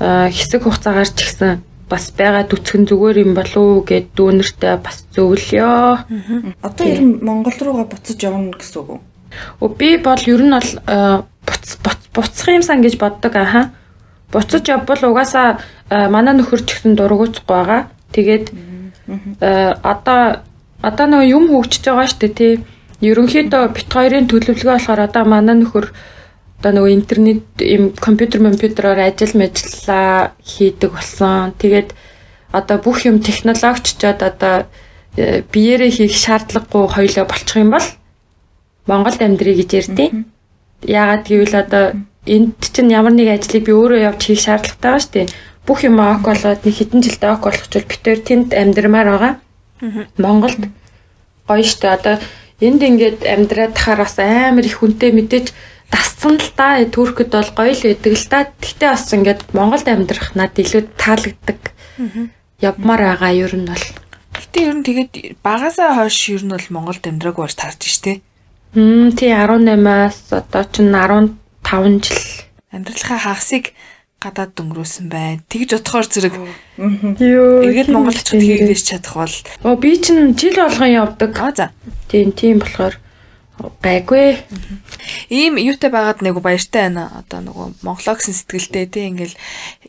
хэсэг 0.00 0.64
хугацаагаар 0.64 1.12
ч 1.12 1.20
гэсэн 1.28 1.60
бас 1.90 2.14
байгаа 2.14 2.46
дүцгэн 2.46 2.86
зүгээр 2.86 3.16
юм 3.26 3.32
болов 3.34 3.58
уу 3.58 3.82
гэд 3.82 4.14
дүүнэртэй 4.14 4.78
бас 4.78 5.02
зөвлөё. 5.10 5.98
Одоо 6.62 6.86
ер 6.86 7.00
нь 7.02 7.18
Монгол 7.18 7.58
руугаа 7.58 7.86
буцаж 7.90 8.18
явна 8.22 8.54
гэсэн 8.54 8.78
үг 8.80 8.88
үү? 8.94 9.00
Өө 9.60 9.70
би 9.74 9.88
бол 9.98 10.22
ер 10.22 10.42
нь 10.46 10.54
бол 10.54 10.70
буц 11.42 11.68
буцах 12.14 12.48
юмсан 12.48 12.82
гэж 12.82 12.94
боддог 13.02 13.34
аха. 13.36 13.70
Буцаж 14.30 14.64
явбал 14.70 15.02
угаасаа 15.10 15.58
манай 15.90 16.34
нөхөр 16.38 16.62
ч 16.62 16.78
гэсэн 16.78 16.94
дургуцахгүй 16.94 17.46
байгаа. 17.50 17.82
Тэгээд 18.14 18.46
одоо 19.82 20.46
одоо 20.82 21.06
нөгөө 21.10 21.28
юм 21.34 21.44
хөгжиж 21.50 21.84
байгаа 21.90 22.06
шүү 22.06 22.20
дээ 22.22 22.34
тий. 22.38 22.52
Ерөнхийдөө 23.00 23.62
бит 23.74 23.88
хоёрын 23.90 24.28
төлөвлөгөө 24.30 24.76
болохоор 24.76 25.00
одоо 25.08 25.24
манай 25.24 25.56
нөхөр 25.58 25.86
одоо 26.60 26.76
нөгөө 26.76 26.92
интернет 26.92 27.44
им 27.64 27.96
компьютер 27.96 28.44
компьютероор 28.44 29.00
ажил 29.00 29.32
мэжлээ 29.32 30.36
хийдэг 30.44 30.92
болсон. 30.92 31.56
Тэгээд 31.56 31.96
одоо 32.52 32.76
бүх 32.76 33.08
юм 33.08 33.24
технологиччод 33.24 34.20
одоо 34.20 34.68
э, 35.16 35.40
биеэрээ 35.40 35.88
хийх 35.88 36.12
шаардлагагүй 36.12 36.84
хоёлоо 36.92 37.24
болчих 37.24 37.56
юм 37.56 37.72
бол 37.72 37.86
Монголд 38.84 39.24
амьдрий 39.24 39.56
гэж 39.56 39.70
ярьдیں۔ 39.72 40.28
Яагаад 40.84 41.24
гэвэл 41.24 41.56
одоо 41.56 41.84
энд 42.28 42.60
чинь 42.60 42.92
ямар 42.92 43.16
нэг 43.16 43.40
ажлыг 43.40 43.64
би 43.64 43.72
өөрөө 43.72 44.04
явж 44.12 44.20
хийх 44.20 44.44
шаардлагатай 44.44 44.84
байгаа 44.84 45.00
шүү 45.00 45.12
дээ. 45.16 45.32
Бүх 45.64 45.80
юм 45.88 45.96
ок 45.96 46.28
болоод 46.28 46.60
нэг 46.60 46.74
хэдэн 46.76 47.00
жилдээ 47.00 47.30
ок 47.32 47.48
болгочвол 47.48 47.88
битээр 47.88 48.20
тэнд 48.20 48.48
амьдрмаар 48.52 49.08
байгаа. 49.08 49.32
Монголд 50.20 50.68
гоё 51.48 51.64
штэ 51.64 51.88
одоо 51.88 52.20
энд 52.60 52.80
ингээд 52.84 53.24
амьдраад 53.24 53.72
тахаар 53.72 54.04
бас 54.04 54.20
амар 54.20 54.64
их 54.68 54.84
хүнтэй 54.84 55.12
мэдээж 55.16 55.46
дасцсан 55.90 56.38
л 56.38 56.50
да 56.56 56.78
Туркэд 56.86 57.30
бол 57.34 57.50
гоё 57.54 57.74
л 57.74 57.82
байдаг 57.84 58.12
л 58.14 58.26
да. 58.30 58.38
Гэхдээ 58.62 58.88
бас 58.90 59.06
ингээд 59.12 59.40
Монголд 59.52 59.86
амьдрах 59.86 60.34
над 60.38 60.54
илүү 60.56 60.82
таалагддаг. 60.96 61.60
Явмаар 62.60 63.02
байгаа 63.16 63.32
ер 63.34 63.52
нь 63.56 63.66
бол. 63.68 63.86
Гэтэ 64.38 64.58
ер 64.64 64.74
нь 64.78 64.86
тэгээд 64.86 65.12
багасаа 65.42 65.96
хойш 65.98 66.18
ер 66.30 66.42
нь 66.46 66.54
бол 66.54 66.66
Монголд 66.70 67.04
амьдраагүй 67.04 67.44
бач 67.44 67.54
таарч 67.58 67.82
штэ. 67.86 68.20
Хм 68.74 69.10
тий 69.18 69.34
18-аас 69.34 70.30
одоо 70.30 70.62
ч 70.70 70.78
15 70.86 71.34
жил 72.06 72.22
амьдралынхаа 72.70 73.18
хагасыг 73.18 73.74
гадаад 74.20 74.52
дөнгөрөөсөн 74.54 75.08
байна. 75.08 75.40
Тэгж 75.48 75.80
утгаар 75.80 76.06
зэрэг 76.06 76.34
Йоо. 77.18 77.64
эргээд 77.64 77.88
Монгол 77.88 78.14
очиход 78.14 78.44
хийгдэж 78.44 78.80
чадах 78.84 79.16
бол 79.16 79.34
Оо 79.64 79.74
би 79.80 79.96
чинь 79.96 80.36
жил 80.36 80.54
болгон 80.60 80.92
явдаг. 80.92 81.32
аа 81.40 81.52
за. 81.56 81.66
Тийм 82.12 82.30
тийм 82.36 82.60
болохоор 82.60 82.94
гайгүй. 83.82 84.40
Ийм 85.28 85.60
юутай 85.60 85.90
байгаад 85.92 86.24
нэг 86.24 86.40
баяртай 86.40 86.88
байна. 86.88 87.10
Одоо 87.20 87.44
нөгөө 87.44 87.66
Монголоо 87.84 88.16
гэсэн 88.16 88.34
сэтгэлтэй 88.34 88.86
тийм 88.88 89.14
ингээл 89.14 89.36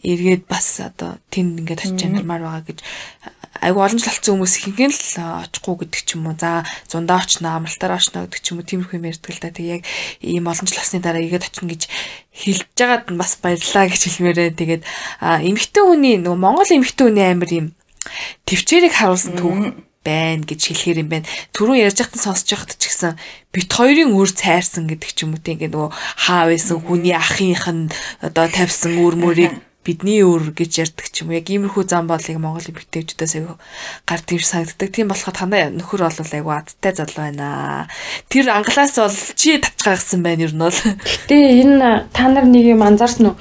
эргээд 0.04 0.44
бас 0.50 0.84
одоо 0.84 1.18
тэнд 1.32 1.64
ингээд 1.64 1.84
очиж 1.88 2.02
амьдмаар 2.04 2.44
байгаа 2.44 2.64
гэж 2.68 2.80
айгу 3.62 3.80
олон 3.84 4.00
жил 4.00 4.10
болсон 4.10 4.34
хүмүүс 4.42 4.56
нь 4.64 4.90
л 4.90 5.02
очихгүй 5.46 5.76
гэдэг 5.86 6.02
ч 6.02 6.10
юм 6.18 6.28
уу. 6.28 6.36
За 6.40 6.66
зундаа 6.90 7.22
очно, 7.22 7.54
амралтаар 7.56 8.00
очно 8.00 8.26
гэдэг 8.26 8.42
ч 8.42 8.48
юм 8.52 8.58
уу. 8.60 8.68
Тиймэрхүү 8.68 8.98
юм 8.98 9.10
ярьдаг 9.12 9.32
л 9.32 9.42
да. 9.44 9.52
Тэг 9.54 9.66
яг 9.68 9.82
ийм 10.24 10.50
олон 10.50 10.66
жил 10.66 10.82
болсны 10.82 11.00
дараа 11.04 11.22
игээд 11.22 11.48
очно 11.52 11.70
гэж 11.70 11.82
хэлж 12.32 12.66
байгаад 12.80 13.12
нь 13.12 13.20
бас 13.22 13.38
баярлаа 13.38 13.86
гэж 13.92 14.02
хэлмээрээ. 14.08 14.58
Тэгээд 14.58 14.84
эмэгтэй 15.22 15.84
хүний 15.84 16.16
нөгөө 16.18 16.40
Монгол 16.40 16.72
эмэгтэй 16.72 17.06
хүний 17.06 17.28
амир 17.28 17.52
юм 17.52 17.68
төвчээрийг 18.50 18.98
харуулсан 18.98 19.38
түүх 19.38 19.91
байна 20.04 20.44
гэж 20.46 20.62
хэлэхэр 20.74 21.02
юм 21.06 21.10
байна. 21.10 21.30
Түрүүн 21.54 21.82
ярьж 21.86 21.98
байхад 22.02 22.22
сонсож 22.22 22.50
байхад 22.50 22.74
ч 22.78 22.90
гэсэн 22.90 23.14
бит 23.54 23.70
хоёрын 23.70 24.18
үр 24.18 24.30
цайрсан 24.34 24.90
гэдэг 24.90 25.12
ч 25.14 25.24
юм 25.26 25.38
уу 25.38 25.42
тийм 25.42 25.62
ингээ 25.62 25.74
нөгөө 25.74 25.92
хаа 25.94 26.44
байсан 26.50 26.78
хүний 26.82 27.14
ахынх 27.14 27.66
нь 27.70 27.94
одоо 28.26 28.50
тавьсан 28.50 28.98
үр 28.98 29.16
мөрийг 29.20 29.54
бидний 29.82 30.22
өөр 30.22 30.54
гэж 30.54 30.72
ярьдаг 30.86 31.10
ч 31.10 31.26
юм 31.26 31.34
уу. 31.34 31.38
Яг 31.42 31.50
иймэрхүү 31.50 31.86
зам 31.90 32.06
боолыг 32.06 32.38
Монгол 32.38 32.70
эмэгтэйчүүдээс 32.70 33.34
аягүй 33.42 33.58
гар 34.06 34.22
тийм 34.22 34.42
санагддаг. 34.46 34.90
Тийм 34.94 35.10
болохоор 35.10 35.34
танай 35.34 35.74
нөхөр 35.74 36.06
бол 36.06 36.22
аягүй 36.22 36.54
адтай 36.54 36.94
залуу 36.94 37.18
байна. 37.18 37.90
Тэр 38.30 38.54
англаас 38.54 38.98
бол 39.02 39.18
чи 39.34 39.58
татчихсан 39.58 40.22
байна 40.22 40.46
ер 40.46 40.54
нь 40.54 40.62
бол. 40.62 40.82
Гэтэ 41.02 41.38
энэ 41.66 42.14
та 42.14 42.30
нар 42.30 42.46
нэг 42.46 42.78
юм 42.78 42.86
анзаарсан 42.86 43.34
уу? 43.34 43.38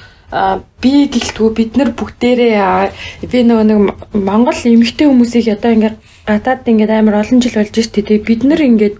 Би 0.81 1.11
гэлтгүү 1.13 1.49
бид 1.53 1.77
нар 1.77 1.93
бүгдээрээ 1.93 3.29
би 3.29 3.39
нөгөө 3.45 3.67
нэг 3.69 3.79
Монгол 4.17 4.61
эмэгтэй 4.65 5.13
хүмүүсийг 5.13 5.61
одоо 5.61 5.77
ингээд 5.77 5.97
гадаад 6.31 6.71
ингээд 6.71 6.93
амар 6.95 7.21
олон 7.23 7.43
жил 7.43 7.59
болж 7.59 7.75
штэ 7.75 8.07
тэгээ 8.07 8.27
бид 8.29 8.43
нар 8.47 8.63
ингээд 8.63 8.97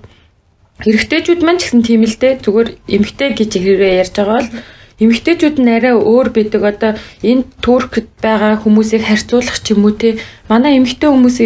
эрэгтэйчүүд 0.91 1.41
маань 1.45 1.61
ч 1.61 1.69
гэсэн 1.69 1.83
тийм 1.87 2.03
л 2.09 2.17
дээ. 2.17 2.41
Зүгээр 2.45 2.69
эмэгтэй 2.97 3.31
гэж 3.37 3.51
хэрэг 3.55 3.83
ярьж 4.03 4.15
байгаа 4.17 4.39
бол 4.41 4.51
эмэгтэйчүүд 5.01 5.57
нь 5.61 5.73
арай 5.77 5.95
өөр 5.97 6.29
бидэг 6.37 6.63
одоо 6.65 6.93
энэ 7.25 7.45
туркд 7.65 8.09
байгаа 8.25 8.61
хүмүүсийг 8.61 9.05
харьцуулах 9.05 9.59
ч 9.65 9.73
юм 9.73 9.85
уу 9.89 9.97
те 9.97 10.21
манай 10.49 10.77
эмэгтэй 10.77 11.09
хүмүүс 11.09 11.37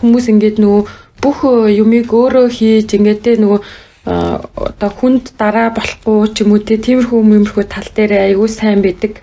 хүмүүс 0.00 0.26
ингээд 0.32 0.56
нөгөө 0.60 0.82
бүх 1.20 1.38
юмыг 1.84 2.08
өөрөө 2.12 2.46
хийж 2.56 2.88
ингээд 2.96 3.20
те 3.24 3.32
нөгөө 3.40 3.60
одоо 4.06 4.90
хүнд 4.96 5.24
дараа 5.40 5.68
болохгүй 5.76 6.32
ч 6.32 6.36
юм 6.44 6.56
уу 6.56 6.60
те 6.64 6.80
тиймэрхүү 6.80 7.20
юмэрхүү 7.20 7.64
тал 7.68 7.88
дээр 7.96 8.12
аягүй 8.32 8.48
сайн 8.48 8.80
бидэг 8.80 9.20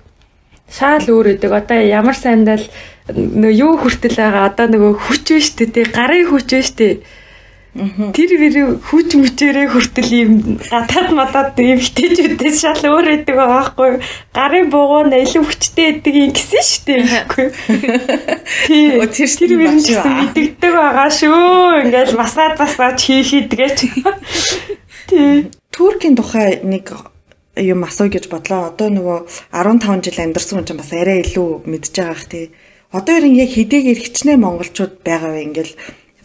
шаал 0.70 1.06
өөр 1.08 1.36
өдөг. 1.36 1.52
Одоо 1.52 1.78
ямар 1.82 2.16
сайндаа 2.16 2.58
л 2.60 2.66
нөгөө 3.10 3.52
юу 3.52 3.72
хүртэл 3.80 4.16
байгаа? 4.16 4.48
Одоо 4.48 4.66
нөгөө 4.72 4.92
хүч 5.04 5.24
биш 5.34 5.48
тэ 5.58 5.68
гарын 5.92 6.28
хүч 6.30 6.48
биш 6.52 6.70
тэ 6.78 6.88
Тэр 7.74 8.30
бэр 8.38 8.78
хүч 8.86 9.18
мүчээрээ 9.18 9.66
хүртэл 9.74 10.10
юм 10.14 10.62
гадаад 10.62 11.10
мадаад 11.10 11.58
юм 11.58 11.82
хтэйчүүдээс 11.82 12.62
шал 12.62 12.78
өөр 12.86 13.26
байгаа 13.26 13.50
байхгүй 13.50 13.98
гарын 14.30 14.70
бугуу 14.70 15.10
нь 15.10 15.18
илүү 15.18 15.42
хүчтэй 15.42 15.98
байдаг 15.98 16.14
юм 16.14 16.30
гисэн 16.30 16.62
дээ 16.86 17.02
гэхгүй. 17.02 17.46
Тэр 18.70 19.10
тэр 19.10 19.52
бэр 19.58 19.74
нь 19.74 19.82
мэддэг 20.38 20.70
байгаа 20.70 21.10
шүү. 21.10 21.82
Ингээл 21.82 22.14
масаа 22.14 22.54
засаач 22.54 23.10
хийхэд 23.10 23.50
гэж. 23.58 23.78
Тий. 25.10 25.50
Туркийн 25.74 26.14
тухай 26.14 26.62
нэг 26.62 26.94
юм 27.56 27.84
асуу 27.86 28.10
гэж 28.10 28.26
бодлоо. 28.30 28.74
Одоо 28.74 28.88
нөгөө 28.90 29.18
15 29.54 30.04
жил 30.10 30.18
амьдарсан 30.18 30.58
хүн 30.58 30.66
чинь 30.66 30.80
бас 30.80 30.90
арай 30.90 31.22
илүү 31.22 31.66
мэдж 31.70 31.94
байгаа 31.94 32.18
х 32.18 32.26
тий. 32.26 32.46
Одоо 32.90 33.14
ер 33.14 33.26
нь 33.30 33.38
яг 33.38 33.50
хэдийгээр 33.54 34.00
хичнээн 34.00 34.42
монголчууд 34.42 35.02
байгаа 35.06 35.30
вэ? 35.38 35.46
Ингээл 35.46 35.74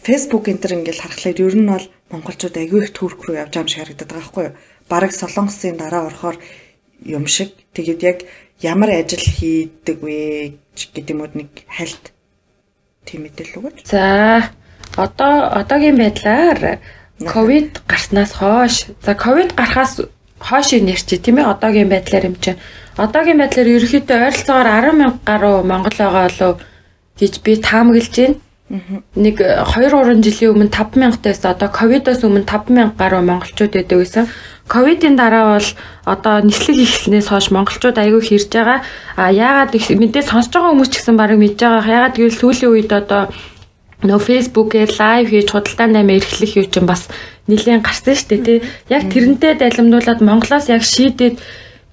Facebook 0.02 0.50
энэ 0.50 0.62
төр 0.62 0.72
ингээл 0.82 1.02
харахад 1.06 1.38
ер 1.38 1.54
нь 1.54 1.70
бол 1.70 1.86
монголчууд 2.10 2.56
аягүй 2.58 2.80
их 2.82 2.92
турк 2.94 3.22
руу 3.26 3.38
явж 3.38 3.54
байгаа 3.54 3.62
юм 3.62 3.70
шиг 3.70 3.80
харагдаад 3.86 4.10
байгаа 4.10 4.22
байхгүй 4.22 4.44
юу? 4.50 4.56
Бараг 4.90 5.12
солонгосын 5.14 5.76
дараа 5.78 6.02
орохоор 6.10 6.36
юм 7.06 7.24
шиг. 7.26 7.54
Тэгээд 7.74 8.00
яг 8.02 8.18
ямар 8.58 8.90
ажил 8.90 9.22
хийдэг 9.22 9.98
вэ 10.02 10.58
гэдэг 10.74 11.10
юм 11.14 11.20
уу 11.22 11.30
нэг 11.34 11.50
хальт 11.70 12.10
тийм 13.06 13.26
мэдээлэл 13.26 13.58
өгөөч. 13.58 13.78
За 13.86 14.50
одоо 14.96 15.34
одоогийн 15.62 15.96
байдлаар 15.96 16.80
ковид 17.26 17.80
гарснаас 17.86 18.32
хойш 18.36 18.90
за 19.04 19.14
ковид 19.14 19.54
гарахаас 19.54 20.00
хойш 20.48 20.68
нэрчээ 20.74 21.18
тийм 21.24 21.36
ээ 21.40 21.50
одоогийн 21.52 21.92
байдлаар 21.92 22.28
юм 22.28 22.36
чинь 22.42 22.60
одоогийн 23.04 23.40
байдлаар 23.40 23.68
ерөөхдөө 23.76 24.16
ойролцоогоор 24.26 24.68
10 24.68 25.00
мянга 25.00 25.20
гаруй 25.28 25.56
Монгол 25.70 25.96
байгаа 26.00 26.24
болов 26.28 26.54
гэж 27.20 27.32
би 27.44 27.52
таамаглаж 27.68 28.14
байна 28.16 28.36
Нэг 28.70 29.42
2 29.42 29.90
3 29.90 30.22
жилийн 30.22 30.54
өмнө 30.54 30.70
5000-таас 30.70 31.42
одоо 31.42 31.66
ковидоос 31.74 32.22
өмнө 32.22 32.46
5000 32.46 32.94
гаруй 32.94 33.22
монголчууд 33.26 33.74
байдаг 33.74 33.98
байсан. 33.98 34.30
Ковидын 34.70 35.18
дараа 35.18 35.58
бол 35.58 35.68
одоо 36.06 36.38
нислэг 36.46 36.78
ихснээс 36.78 37.34
хойш 37.34 37.50
монголчууд 37.50 37.98
аягүй 37.98 38.22
хэрж 38.22 38.46
байгаа. 38.54 38.78
А 39.18 39.34
яагаад 39.34 39.74
мэдээ 39.74 40.22
сонсож 40.22 40.54
байгаа 40.54 40.70
хүмүүс 40.70 40.90
ч 40.94 40.94
гэсэн 41.02 41.18
барыг 41.18 41.42
мэдж 41.42 41.58
байгаа. 41.58 41.90
Яагаад 41.98 42.14
гэвэл 42.14 42.38
сүүлийн 42.38 42.70
үед 42.70 42.90
одоо 42.94 43.34
нөө 44.06 44.20
фэйсбүүкээр 44.26 44.90
лайв 44.96 45.26
хийж 45.28 45.48
худалдаа 45.52 45.88
наймаа 45.88 46.16
эрхлэх 46.16 46.56
юу 46.56 46.66
чинь 46.72 46.88
бас 46.88 47.08
нэлээд 47.48 47.84
гарсан 47.84 48.16
шүү 48.16 48.28
дээ 48.30 48.44
тий. 48.46 48.58
Яг 48.88 49.02
тэрнтэй 49.12 49.54
дайлимдуулаад 49.60 50.20
Монголоос 50.24 50.72
яг 50.72 50.84
шийдээд 50.84 51.36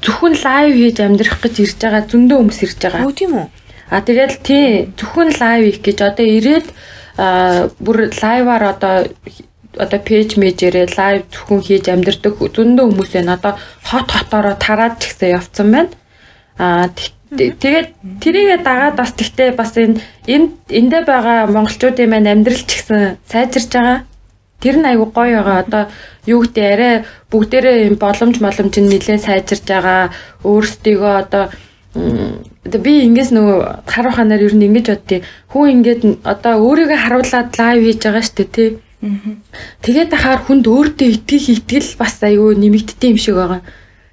зөвхөн 0.03 0.35
лайв 0.39 0.71
хийж 0.77 0.97
амьдрах 1.03 1.39
гэж 1.43 1.55
ирж 1.59 1.77
байгаа 1.81 2.03
зөндөө 2.07 2.37
хүмүүс 2.37 2.59
ирж 2.63 2.77
байгаа. 2.79 3.03
Хөө 3.03 3.17
тийм 3.17 3.33
үү? 3.35 3.47
А 3.91 4.01
тэгэл 4.03 4.35
тий 4.43 4.65
зөвхөн 4.95 5.29
лайв 5.35 5.63
их 5.67 5.79
гэж 5.83 5.97
одоо 6.05 6.25
ирээд 6.27 6.67
бүр 7.81 7.97
лайваар 8.13 8.63
одоо 8.71 8.95
одоо 9.77 9.99
пэйж 9.99 10.37
мэжээрээ 10.37 10.87
лайв 10.97 11.21
зөвхөн 11.33 11.61
хийж 11.65 11.85
амьдэрдэг 11.89 12.33
зөндөө 12.39 12.85
хүмүүс 12.87 13.11
байна. 13.15 13.35
Одоо 13.35 13.53
хот 13.83 14.07
хотоороо 14.11 14.55
тараад 14.55 15.01
ч 15.01 15.11
гэсэн 15.11 15.35
явцсан 15.37 15.67
байна. 15.73 15.91
А 16.57 16.89
тэгээд 17.35 17.87
тэрийгэ 18.23 18.63
дагаад 18.63 18.95
бас 18.95 19.11
тэгтээ 19.11 19.51
бас 19.59 19.75
энэ 19.75 19.99
энд 20.27 20.51
эндээ 20.71 21.03
байгаа 21.03 21.51
монголчуудын 21.51 22.07
маань 22.07 22.31
амьдрал 22.31 22.63
ч 22.63 22.79
гэсэн 22.79 23.19
сайжирч 23.27 23.71
байгаа. 23.75 24.07
Тэр 24.63 24.75
нь 24.79 24.87
айгүй 24.87 25.09
гоё 25.11 25.43
байгаа. 25.43 25.57
Одоо 25.63 25.83
юу 26.25 26.41
гэдэг 26.47 26.65
арай 26.71 26.93
бүгдээрээ 27.31 27.99
боломж 27.99 28.35
боломж 28.39 28.73
нь 28.79 28.87
нэлээд 28.87 29.27
сайжирч 29.27 29.65
байгаа. 29.67 30.15
Өөрсдийгөө 30.47 31.13
одоо 31.23 31.43
одоо 32.65 32.79
би 32.83 33.03
ингээс 33.07 33.31
нөгөө 33.35 33.59
харуу 33.91 34.13
ханаар 34.15 34.47
ер 34.47 34.55
нь 34.55 34.67
ингэж 34.67 34.87
боддیں۔ 34.87 35.25
Хүн 35.51 35.71
ингээд 35.75 36.01
одоо 36.23 36.53
өөрийгөө 36.63 36.99
харуулад 37.03 37.49
лайв 37.59 37.79
хийж 37.83 37.99
байгаа 38.03 38.23
шүү 38.23 38.37
дээ 38.39 38.49
тий. 38.55 38.69
Тэгээд 39.83 40.11
ахаар 40.13 40.41
хүнд 40.41 40.65
өөртөө 40.65 41.07
итгэх 41.15 41.45
итгэл 41.53 41.91
бас 42.01 42.17
аюу 42.23 42.57
нэмэгддэг 42.57 43.09
юм 43.13 43.19
шиг 43.21 43.35
байгаа. 43.35 43.61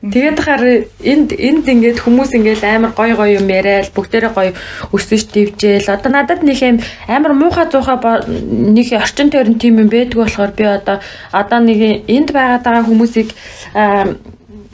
Тэгээд 0.05 0.37
хахаар 0.37 0.85
энд 1.01 1.33
энд 1.33 1.65
ингээд 1.65 2.05
хүмүүс 2.05 2.37
ингээд 2.37 2.61
амар 2.61 2.93
гой 2.93 3.17
гой 3.17 3.41
юм 3.41 3.49
яриад 3.49 3.89
бүгдээрээ 3.97 4.33
гой 4.37 4.49
өсөж 4.93 5.33
дивжээл 5.33 5.89
одоо 5.97 6.11
надад 6.13 6.45
нэг 6.45 6.61
юм 6.61 6.77
амар 7.09 7.33
муухай 7.33 7.65
зуухай 7.73 7.97
нэг 8.29 8.93
орчин 8.93 9.33
тойрон 9.33 9.57
тийм 9.57 9.81
юм 9.81 9.89
байдг 9.89 10.21
болохоор 10.21 10.53
би 10.53 10.65
одоо 10.69 11.01
одоо 11.33 11.59
нэг 11.65 12.05
энд 12.05 12.37
байгаад 12.37 12.65
байгаа 12.69 12.85
хүмүүсийг 12.85 13.33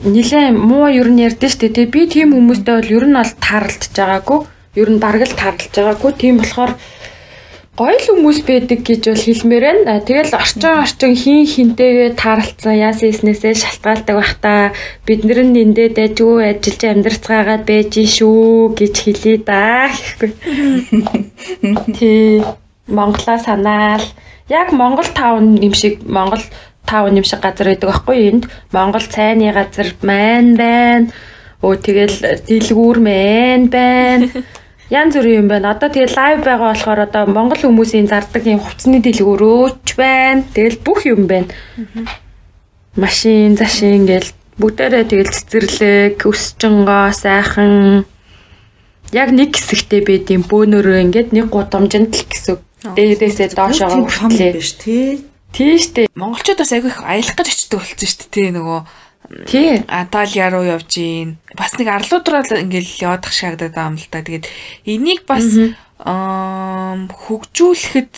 нилээ 0.03 0.51
муу 0.51 0.91
ер 0.91 1.07
нь 1.07 1.23
ярьдэн 1.23 1.47
штэ. 1.47 1.69
Тий 1.79 1.85
би 1.85 2.11
тийм 2.11 2.35
хүмүүстэй 2.35 2.75
бол 2.75 2.91
ер 2.91 3.05
нь 3.07 3.15
бол 3.15 3.33
таарлаж 3.39 3.87
байгаагүй 3.95 4.39
ер 4.81 4.89
нь 4.91 4.99
бараг 4.99 5.23
л 5.29 5.39
таарлаж 5.39 5.71
байгаагүй. 5.71 6.11
Тийм 6.17 6.43
болохоор 6.43 6.75
гоё 7.79 7.95
л 7.95 8.03
хүмүүс 8.03 8.43
байдаг 8.43 8.83
гэж 8.83 9.01
бол 9.07 9.23
хэлмээр 9.23 9.63
байна. 9.63 10.03
Тэгэл 10.03 10.35
орчин 10.35 10.75
орчин 10.83 11.15
хин 11.15 11.47
хинтэйгээ 11.47 12.19
тааралцсан 12.19 12.75
яасан 12.75 13.15
эснээсээ 13.15 13.55
шалтгаалдаг 13.55 14.15
бах 14.19 14.33
та 14.43 14.75
бид 15.07 15.23
нэр 15.23 15.47
нь 15.47 15.55
эндээ 15.63 15.95
дайжгүй 15.95 16.51
ажиллаж 16.51 16.81
амьдрцгаагаад 16.83 17.63
байж 17.63 17.93
шүү 17.95 18.75
гэж 18.75 18.95
хэлээ 19.07 19.37
да 19.47 19.87
гэхгүй. 19.87 20.31
Тий. 21.95 22.43
Монголоо 22.91 23.39
санаал 23.39 24.03
яг 24.51 24.75
Монгол 24.75 25.07
таун 25.15 25.55
юм 25.55 25.71
шиг 25.73 26.03
Монгол 26.03 26.43
таун 26.83 27.15
юм 27.15 27.23
шиг 27.23 27.39
газар 27.39 27.71
байдаг 27.71 27.87
байхгүй 27.87 28.17
энд 28.27 28.43
Монгол 28.75 29.05
цайны 29.07 29.47
газар 29.55 29.95
маань 30.03 30.59
байна. 30.59 31.07
Өө 31.63 31.75
тэгэл 31.79 32.17
дэлгүүр 32.51 32.97
мэн 32.99 33.71
байна 33.71 34.27
янз 34.91 35.15
бүрийн 35.15 35.41
юм 35.41 35.47
байна. 35.47 35.71
Одоо 35.71 35.87
тэгээ 35.87 36.15
лайв 36.19 36.39
байгаа 36.43 36.75
болохоор 36.75 36.99
одоо 37.07 37.23
монгол 37.31 37.63
хүмүүсийн 37.63 38.11
зардаг 38.11 38.43
юм 38.43 38.59
хувцсны 38.59 38.99
дэлгүүрөөч 38.99 39.87
байна. 39.95 40.43
Тэгэл 40.51 40.83
бүх 40.83 41.07
юм 41.07 41.31
байна. 41.31 41.47
Машин, 42.99 43.55
зашин 43.55 44.03
гэл 44.03 44.27
бүгдээрээ 44.59 45.07
тэгэл 45.07 45.31
цэцэрлэг, 45.31 46.27
өсчөнгөө, 46.27 47.07
сайхан 47.15 48.03
яг 49.15 49.29
нэг 49.31 49.55
хэсэгтэй 49.55 50.03
байд 50.03 50.27
юм 50.27 50.43
бөөнөрөө 50.43 50.97
ингээд 51.07 51.29
нэг 51.31 51.47
гудамжинд 51.47 52.11
л 52.11 52.27
гэсэн. 52.27 52.59
Дээрээсээ 52.91 53.55
доошоо 53.55 54.03
хүртлээ. 54.11 54.59
биш 54.59 54.75
тий. 54.75 55.23
Тийш 55.55 55.91
дээ. 55.95 56.11
Монголчууд 56.15 56.59
бас 56.59 56.71
айгүй 56.75 56.91
их 56.91 56.99
аялах 56.99 57.35
гэж 57.35 57.47
очдог 57.47 57.79
болсон 57.83 58.07
шүү 58.07 58.27
дээ 58.27 58.31
тий 58.31 58.49
нөгөө 58.55 58.79
Тий. 59.47 59.83
Анталиа 59.87 60.49
руу 60.51 60.65
явж 60.65 60.95
гин. 60.95 61.37
Бас 61.55 61.77
нэг 61.79 61.87
арлуудраа 61.87 62.43
ингээл 62.43 63.03
явах 63.03 63.31
шаагдаад 63.31 63.73
байгаа 63.75 63.91
юм 63.91 63.97
л 63.97 64.07
та. 64.11 64.21
Тэгээд 64.21 64.45
энийг 64.85 65.25
бас 65.29 65.45
хөгжүүлэхэд 66.01 68.11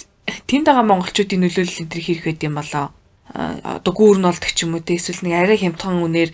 тэнд 0.48 0.66
байгаа 0.68 0.86
монголчуудын 0.88 1.42
нөлөөлөл 1.44 1.82
энэ 1.84 1.92
төр 1.92 2.02
хэрэг 2.02 2.26
байд 2.26 2.44
юм 2.48 2.56
болоо. 2.58 2.88
Одоо 3.34 3.94
гүүр 3.94 4.18
нь 4.22 4.28
болдог 4.28 4.52
ч 4.54 4.64
юм 4.66 4.74
уу 4.78 4.86
те 4.86 4.96
эсвэл 4.98 5.26
нэг 5.28 5.34
арай 5.36 5.58
хямдхан 5.60 6.02
үнээр 6.02 6.32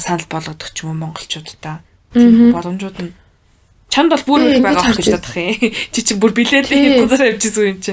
санал 0.00 0.26
болгодог 0.28 0.68
ч 0.74 0.76
юм 0.84 0.90
уу 0.92 0.98
монголчуудаа. 1.06 1.80
Тийм 2.12 2.52
боломжууд 2.52 2.98
нь 3.00 3.12
чамд 3.88 4.10
бол 4.12 4.24
бүр 4.26 4.40
их 4.50 4.62
байгаа 4.62 4.92
гэж 4.92 5.08
бодох 5.14 5.36
юм. 5.38 5.54
Чи 5.92 6.00
чи 6.02 6.14
бүр 6.18 6.32
билетийн 6.36 7.06
газар 7.06 7.26
явжсэн 7.32 7.66
юм 7.70 7.78
чи. 7.80 7.92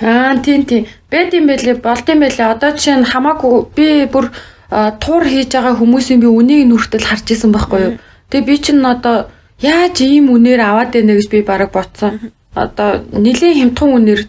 Аа 0.00 0.36
тийм 0.42 0.64
тийм. 0.64 0.86
Бэд 1.10 1.34
юм 1.34 1.46
бэлээ, 1.46 1.76
болд 1.82 2.08
юм 2.08 2.20
бэлээ. 2.24 2.52
Одоо 2.54 2.70
жишээ 2.74 2.96
нь 3.02 3.10
хамаагүй 3.12 3.54
би 3.74 4.06
бүр 4.10 4.30
тур 4.74 5.22
хийж 5.22 5.54
байгаа 5.54 5.78
хүмүүсийн 5.78 6.20
би 6.20 6.26
үнийг 6.26 6.66
нүртэл 6.66 7.06
харж 7.06 7.26
исэн 7.30 7.54
байхгүй 7.54 7.80
юу. 7.80 7.94
Тэгээ 8.30 8.48
би 8.48 8.56
чинь 8.58 8.82
одоо 8.82 9.30
яаж 9.62 10.02
ийм 10.02 10.34
үнээр 10.34 10.60
аваад 10.60 10.90
байна 10.90 11.14
гэж 11.14 11.26
би 11.30 11.46
бараг 11.46 11.70
ботсон. 11.70 12.34
Одоо 12.54 13.06
нэлийн 13.14 13.54
хямдхан 13.70 13.94
үнээр 13.94 14.20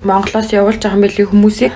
Монголоос 0.00 0.48
явуулж 0.56 0.80
байгаа 0.80 0.96
юм 0.96 1.04
билий 1.04 1.26
хүмүүсийг. 1.28 1.72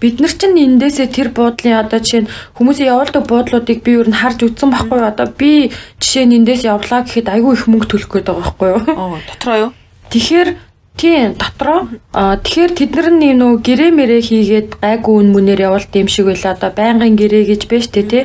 Бид 0.00 0.16
нар 0.18 0.32
чинь 0.32 0.56
эндээсээ 0.56 1.08
тэр 1.12 1.28
буудлын 1.30 1.84
одоо 1.84 2.00
жишээ 2.00 2.24
нь 2.24 2.32
хүмүүсийн 2.56 2.88
явуулдаг 2.88 3.28
буудлуудыг 3.28 3.84
би 3.84 4.00
юу 4.00 4.08
н 4.08 4.16
харж 4.16 4.40
үзсэн 4.48 4.72
байхгүй 4.72 4.98
юу. 4.98 5.12
Одоо 5.12 5.28
би 5.28 5.70
жишээ 6.00 6.24
нь 6.24 6.36
эндээс 6.40 6.64
явлаа 6.64 7.04
гэхэд 7.04 7.28
айгүй 7.28 7.52
их 7.52 7.68
мөнгө 7.68 7.86
төлөх 7.94 8.08
гээд 8.08 8.26
байгаа 8.32 8.42
байхгүй 8.42 8.68
юу. 8.74 8.82
Оо 8.96 9.20
дотроо 9.28 9.56
юу? 9.68 9.70
Тэгэхээр 10.08 10.48
Тийм 10.96 11.34
дотроо. 11.38 11.88
Аа 12.12 12.36
тэгэхээр 12.40 12.72
тэд 12.74 12.92
нар 12.96 13.08
нөө 13.14 13.52
гэрээ 13.62 13.90
мэрээ 13.94 14.22
хийгээд 14.26 14.68
гайгүй 14.82 15.14
үн 15.20 15.28
мүнээр 15.34 15.70
явуулт 15.70 15.92
юм 15.94 16.08
шиг 16.10 16.26
байла. 16.26 16.54
Одоо 16.54 16.70
байнгын 16.74 17.16
гэрээ 17.16 17.44
гэж 17.50 17.62
байна 17.70 17.86
штэ 17.86 18.02
тий. 18.02 18.24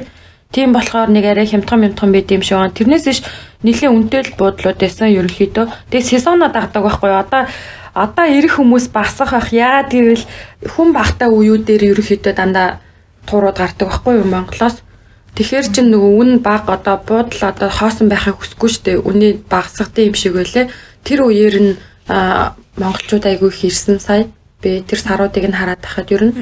Тийм 0.51 0.71
болохоор 0.73 1.09
нэг 1.11 1.25
арай 1.25 1.47
хямдхан 1.47 1.83
хямдхан 1.83 2.11
байд 2.11 2.31
юм 2.31 2.43
шиг 2.43 2.57
байна. 2.57 2.75
Тэрнээс 2.75 3.05
иш 3.07 3.19
нэлийн 3.63 3.91
үнэтэй 3.95 4.21
л 4.23 4.37
буудлууд 4.39 4.79
байсан 4.79 5.11
ерөнхийдөө. 5.11 5.65
Тэгээ 5.91 6.09
сезоноо 6.09 6.49
дагдаг 6.49 6.83
байхгүй 6.83 7.09
юу? 7.11 7.21
Одоо 7.23 7.43
одоо 7.95 8.25
ирэх 8.27 8.59
хүмүүс 8.59 8.91
багсах 8.91 9.31
ах 9.31 9.49
яа 9.55 9.87
гэвэл 9.87 10.23
хүн 10.67 10.89
багтаа 10.91 11.31
үеүүдээр 11.31 11.95
ерөнхийдөө 11.95 12.33
дандаа 12.35 12.83
туурууд 13.23 13.57
гардаг 13.57 13.87
байхгүй 13.87 14.19
юу 14.19 14.27
Монголоос. 14.27 14.83
Тэгэхээр 15.35 15.67
чин 15.75 15.91
нөгөө 15.91 16.11
үн 16.19 16.31
баг 16.39 16.67
одоо 16.71 16.99
буудал 17.03 17.41
одоо 17.51 17.69
хоосон 17.71 18.07
байхыг 18.07 18.39
хүсэхгүй 18.39 18.71
штэ. 18.71 18.91
Үний 19.03 19.35
багсахтай 19.35 20.07
юм 20.07 20.15
шиг 20.15 20.39
байлээ. 20.39 20.71
Тэр 21.03 21.27
үеэр 21.27 21.55
нь 21.59 21.71
монголчууд 22.07 23.25
айгүй 23.25 23.49
их 23.49 23.63
ирсэн 23.65 23.99
сая. 23.99 24.27
Би 24.61 24.81
тэр 24.81 24.99
саруудыг 24.99 25.45
нь 25.45 25.57
хараад 25.57 25.81
тахад 25.81 26.11
ер 26.11 26.23
нь. 26.29 26.33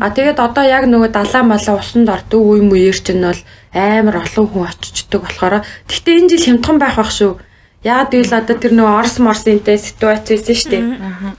А 0.00 0.10
тэгээд 0.10 0.38
одоо 0.38 0.64
яг 0.64 0.86
нөгөө 0.86 1.10
далаа 1.10 1.42
малаа 1.42 1.78
усанд 1.78 2.08
ордог 2.08 2.40
үе 2.42 2.62
мүеэр 2.62 2.98
чинь 2.98 3.22
бол 3.22 3.40
амар 3.74 4.22
олон 4.22 4.46
хүн 4.46 4.68
очичдаг 4.68 5.20
болохоор 5.22 5.64
гэхдээ 5.88 6.18
энэ 6.18 6.30
жил 6.30 6.46
хямдхан 6.46 6.78
байх 6.78 6.96
бах 7.00 7.10
шүү. 7.10 7.40
Яагаад 7.82 8.10
гэвэл 8.14 8.38
одоо 8.38 8.56
тэр 8.62 8.72
нөгөө 8.78 8.98
орс 9.00 9.16
морсынтэй 9.18 9.78
ситуац 9.78 10.30
байсан 10.30 10.54
шүү 10.54 10.70
дээ. 10.70 10.84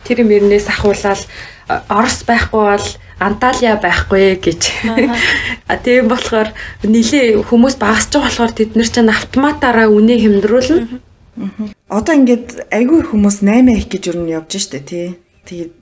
Тэр 0.03 0.17
мөрнээс 0.27 0.67
ахуулаад 0.67 1.23
орс 1.87 2.27
байхгүй 2.27 2.63
бол 2.67 2.87
Анталия 3.23 3.79
байхгүй 3.79 4.35
гэж. 4.43 4.61
А 5.71 5.79
тийм 5.79 6.11
болохоор 6.11 6.51
нилээ 6.83 7.39
хүмүүс 7.47 7.79
багасч 7.79 8.11
байгаа 8.11 8.27
болохоор 8.27 8.51
тэд 8.51 8.75
нар 8.75 8.89
чинь 8.91 9.07
автоматаараа 9.07 9.87
үнэ 9.87 10.19
хямдруулна. 10.19 10.99
Одоо 11.93 12.17
ингээд 12.17 12.73
айгүй 12.73 13.05
хүмүүс 13.05 13.45
8 13.45 13.69
их 13.69 13.85
гэж 13.85 14.03
юу 14.09 14.25
нь 14.25 14.33
явж 14.33 14.57
штэ 14.57 14.81
тий. 14.81 15.21
Тэгээд 15.45 15.73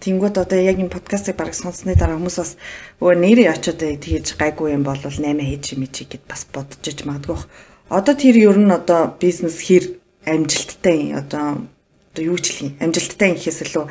Тэнгүүд 0.00 0.40
одоо 0.40 0.56
яг 0.56 0.80
энэ 0.80 0.88
подкастыг 0.88 1.36
бараг 1.36 1.52
сонссны 1.52 1.92
дараа 1.92 2.16
хүмүүс 2.16 2.38
бас 2.40 2.52
өө 3.04 3.12
нэрээ 3.20 3.52
очиод 3.52 3.82
тэгэж 3.82 4.40
гайгүй 4.40 4.72
юм 4.72 4.86
бол 4.88 4.96
8 4.96 5.12
хийж 5.12 5.76
юм 5.76 5.84
чи 5.92 6.08
гэд 6.08 6.24
бас 6.24 6.48
бодож 6.48 6.80
иж 6.80 7.04
магадгүй. 7.04 7.36
Одоо 7.92 8.14
тэр 8.16 8.36
ер 8.38 8.56
нь 8.56 8.72
одоо 8.72 9.12
бизнес 9.20 9.60
хэр 9.60 10.00
амжилттай 10.24 11.12
одоо 11.12 11.68
одоо 12.16 12.22
юу 12.24 12.40
ч 12.40 12.48
хэлхий 12.48 12.72
амжилттай 12.80 13.36
гэхээс 13.36 13.60
илүү 13.68 13.84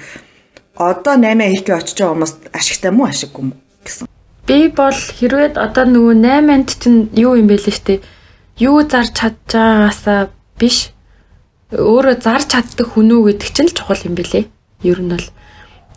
одоо 0.82 1.14
8 1.14 1.46
хийх 1.46 1.70
очиж 1.70 2.02
байгаа 2.02 2.14
хүмүүс 2.18 2.34
ашигтай 2.58 2.90
мó 2.90 3.06
ашиггүй 3.06 3.44
мó 3.52 3.56
гэсэн. 3.86 4.10
Би 4.50 4.74
бол 4.74 4.98
хэрвээ 4.98 5.54
одоо 5.54 5.86
нөгөө 5.86 6.16
8-нд 6.26 6.70
чинь 6.82 7.14
юу 7.14 7.38
юм 7.38 7.54
бэ 7.54 7.62
лээ 7.62 7.76
штэ. 7.78 8.02
Юу 8.58 8.82
зарж 8.82 9.14
чадж 9.14 9.46
байгаагаасаа 9.54 10.34
биш 10.58 10.97
өөрөө 11.72 12.16
зарж 12.24 12.48
чаддаг 12.48 12.88
хүн 12.96 13.12
үү 13.12 13.36
гэдэг 13.36 13.50
чинь 13.52 13.68
л 13.68 13.76
чухал 13.76 14.00
юм 14.08 14.16
бэлээ. 14.16 14.48
Ер 14.88 15.00
нь 15.04 15.12
бол 15.12 15.28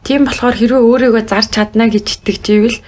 тийм 0.03 0.27
болохоор 0.27 0.57
хэрвээ 0.59 0.83
өөрийгөө 0.83 1.23
зарж 1.31 1.49
чадна 1.55 1.87
гэж 1.87 2.07
итгэжээвэл 2.19 2.79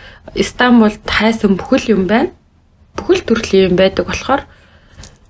Стамбулд 0.43 1.07
хайсан 1.07 1.55
бүхэл 1.55 1.95
юм 1.95 2.11
байна. 2.11 2.35
Бүхэл 2.99 3.23
төрлийн 3.23 3.71
юм 3.71 3.75
байдаг 3.79 4.11
болохоор 4.11 4.43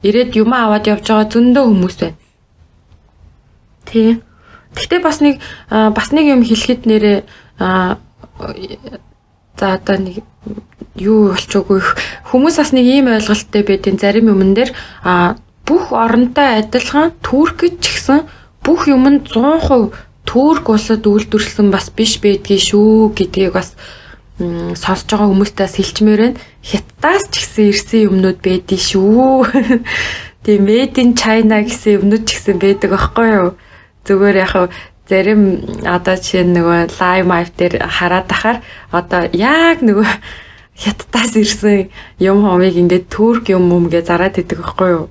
ирээд 0.01 0.33
юм 0.41 0.57
аваад 0.57 0.89
явж 0.89 1.05
байгаа 1.05 1.29
зөндөө 1.29 1.65
хүмүүс 1.69 1.97
байна. 2.01 2.19
Тий. 3.85 4.23
Гэхдээ 4.73 5.01
бас 5.05 5.21
нэг 5.21 5.37
бас 5.69 6.09
нэг 6.17 6.25
юм 6.33 6.41
хэлэхэд 6.41 6.89
нэрээ 6.89 7.19
за 9.61 9.67
одоо 9.77 9.97
нэг 10.01 10.25
юу 10.97 11.37
болчихгүй 11.37 11.81
хүмүүс 12.33 12.57
бас 12.57 12.73
нэг 12.73 12.87
ийм 12.89 13.13
ойлголттой 13.13 13.63
байдیں۔ 13.63 14.01
Зарим 14.01 14.33
юмн 14.33 14.57
дээр 14.57 14.73
бүх 15.67 15.93
оронтой 15.93 16.63
адилхан 16.63 17.13
Туркид 17.23 17.81
ч 17.83 17.97
гэсэн 17.97 18.27
бүх 18.65 18.87
юм 18.89 19.07
нь 19.09 19.23
100% 19.23 19.93
Турк 20.25 20.71
улсад 20.71 21.03
үйлдвэрлэсэн 21.07 21.69
бас 21.75 21.91
биш 21.91 22.23
байдгийг 22.23 22.63
шүү 22.63 23.11
гэдгийг 23.13 23.53
бас 23.53 23.75
сонсож 24.39 25.11
байгаа 25.11 25.29
хүмүүстээс 25.29 25.75
хэлчмээр 25.77 26.21
байна. 26.23 26.41
Хятадаас 26.63 27.27
ч 27.31 27.35
гэсэн 27.43 27.65
ирсэн 27.71 28.01
юмнууд 28.07 28.39
байдгийг 28.39 28.83
шүү. 28.83 29.51
Тэгээ 30.47 30.63
made 30.63 30.99
in 31.03 31.15
China 31.19 31.63
гэсэн 31.63 32.03
юмнууд 32.03 32.25
ч 32.27 32.39
гэсэн 32.39 32.57
байдаг 32.59 32.91
аахгүй 32.95 33.29
юу? 33.35 33.51
Зүгээр 34.07 34.37
яг 34.43 34.55
зарим 35.07 35.43
одоо 35.87 36.17
жишээ 36.17 36.47
нөгөө 36.49 36.81
live 36.97 37.27
mic 37.29 37.49
дээр 37.59 37.75
хараад 37.87 38.27
тахаар 38.31 38.59
одоо 38.91 39.29
яг 39.37 39.83
нөгөө 39.83 40.09
хятадаас 40.83 41.35
ирсэн 41.37 41.91
юм 42.19 42.47
хомыг 42.47 42.75
ингээд 42.79 43.11
турк 43.13 43.51
юм 43.51 43.69
юм 43.71 43.87
гэж 43.93 44.07
зараад 44.09 44.39
идэг 44.39 44.63
аахгүй 44.65 44.91
юу? 44.97 45.07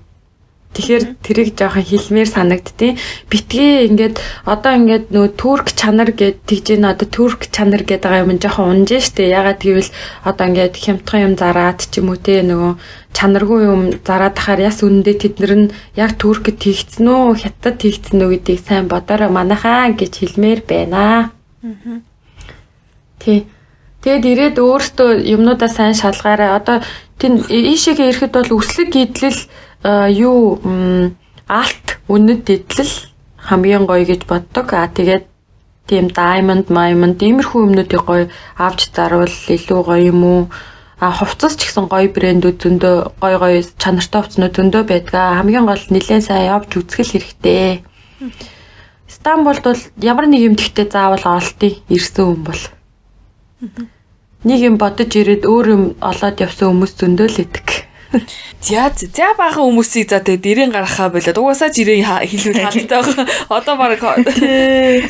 Тэгэхээр 0.71 1.03
тэрийг 1.19 1.59
жоохон 1.59 1.83
хэлмээр 1.83 2.29
санагдтiin. 2.31 2.95
Битгий 3.27 3.91
ингээд 3.91 4.23
одоо 4.47 4.71
ингээд 4.79 5.11
нөө 5.11 5.35
турк 5.35 5.75
чанар 5.75 6.15
гэд 6.15 6.47
тэгж 6.47 6.79
ин 6.79 6.87
одоо 6.87 7.07
турк 7.11 7.51
чанар 7.51 7.83
гэдэг 7.83 8.07
байгаа 8.07 8.23
юм 8.23 8.39
жоохон 8.39 8.87
унжин 8.87 9.03
штэ. 9.03 9.35
Ягаад 9.35 9.59
гэвэл 9.59 9.91
одоо 10.23 10.45
ингээд 10.47 10.75
хямдхан 10.79 11.21
юм 11.27 11.33
зараад 11.35 11.83
ч 11.83 11.99
юм 11.99 12.15
уу 12.15 12.19
те 12.23 12.39
нөгөө 12.39 12.79
чанаргүй 13.11 13.59
юм 13.67 13.81
зараад 13.99 14.39
тахаар 14.39 14.71
яс 14.71 14.79
үнэндээ 14.79 15.15
тэднэр 15.19 15.53
нь 15.59 15.71
яг 15.99 16.15
туркд 16.15 16.55
тэгцэн 16.63 17.03
үү 17.03 17.35
хятад 17.43 17.75
тэгцэн 17.83 18.23
үү 18.23 18.39
гэдгийг 18.39 18.61
сайн 18.63 18.87
бодорой 18.87 19.27
манайхаа 19.27 19.91
гэж 19.91 20.23
хэлмээр 20.23 20.63
байна. 20.63 21.35
Тий. 23.19 23.43
Тэгэд 24.01 24.25
ирээд 24.25 24.57
өөртөө 24.57 25.29
юмнуудаа 25.35 25.69
сайн 25.69 25.93
шалгаарай. 25.93 26.55
Одоо 26.57 26.81
тэн 27.21 27.43
ийшээгээ 27.45 28.09
ирэхэд 28.09 28.33
бол 28.33 28.57
өслөг 28.57 28.89
гидлэл 28.89 29.39
юу 29.83 30.61
алт 31.47 31.87
үнэт 32.07 32.45
идэл 32.49 32.93
хамгийн 33.37 33.85
гоё 33.85 34.05
гэж 34.05 34.25
боддог. 34.29 34.73
А 34.73 34.87
тэгээд 34.87 35.25
тийм 35.89 36.07
diamond, 36.13 36.69
diamond 36.69 37.17
иймэрхүү 37.17 37.61
юмнуудыг 37.65 38.01
гоё 38.05 38.29
авч 38.57 38.93
зарвал 38.93 39.27
илүү 39.27 39.81
гоё 39.83 40.03
юм 40.13 40.21
уу? 40.23 40.41
А 41.01 41.09
хувцас 41.09 41.57
ч 41.57 41.65
гэсэн 41.65 41.89
гоё 41.89 42.13
брэндүүд 42.13 42.57
зөндөө 42.61 42.95
гоё 43.17 43.37
гоё 43.41 43.65
чанартай 43.81 44.21
хувцнууд 44.21 44.53
зөндөө 44.53 44.83
байдгаа. 44.85 45.41
Хамгийн 45.41 45.65
гол 45.65 45.83
нэлээд 45.89 46.29
сайн 46.29 46.45
явж 46.53 46.77
үзгэл 46.77 47.17
хэрэгтэй. 47.17 47.81
Стамбулд 49.09 49.65
бол 49.65 49.81
ямар 49.97 50.29
нэг 50.29 50.41
юм 50.45 50.55
тэгтээ 50.55 50.93
заавал 50.93 51.25
оролтыг 51.25 51.81
ирсэн 51.89 52.25
хүн 52.29 52.41
бол. 52.45 52.63
Нэг 54.45 54.59
юм 54.61 54.77
бодож 54.77 55.09
ирээд 55.09 55.49
өөр 55.49 55.67
юм 55.73 55.83
олоод 56.05 56.37
явсан 56.37 56.69
хүмүүс 56.69 56.93
зөндөө 57.01 57.27
л 57.33 57.41
идэг. 57.49 57.80
За 58.59 58.91
за 58.91 59.27
баахан 59.39 59.63
хүмүүсийг 59.71 60.11
за 60.11 60.19
тэгээ 60.19 60.67
дэрэн 60.67 60.71
гаргахаа 60.75 61.09
болоод 61.15 61.37
угаасаа 61.39 61.71
жирийн 61.71 62.03
хэлүүл 62.03 62.59
хаалттай 62.59 62.99
байгаа. 62.99 63.27
Одоо 63.47 63.75
баг 63.79 64.01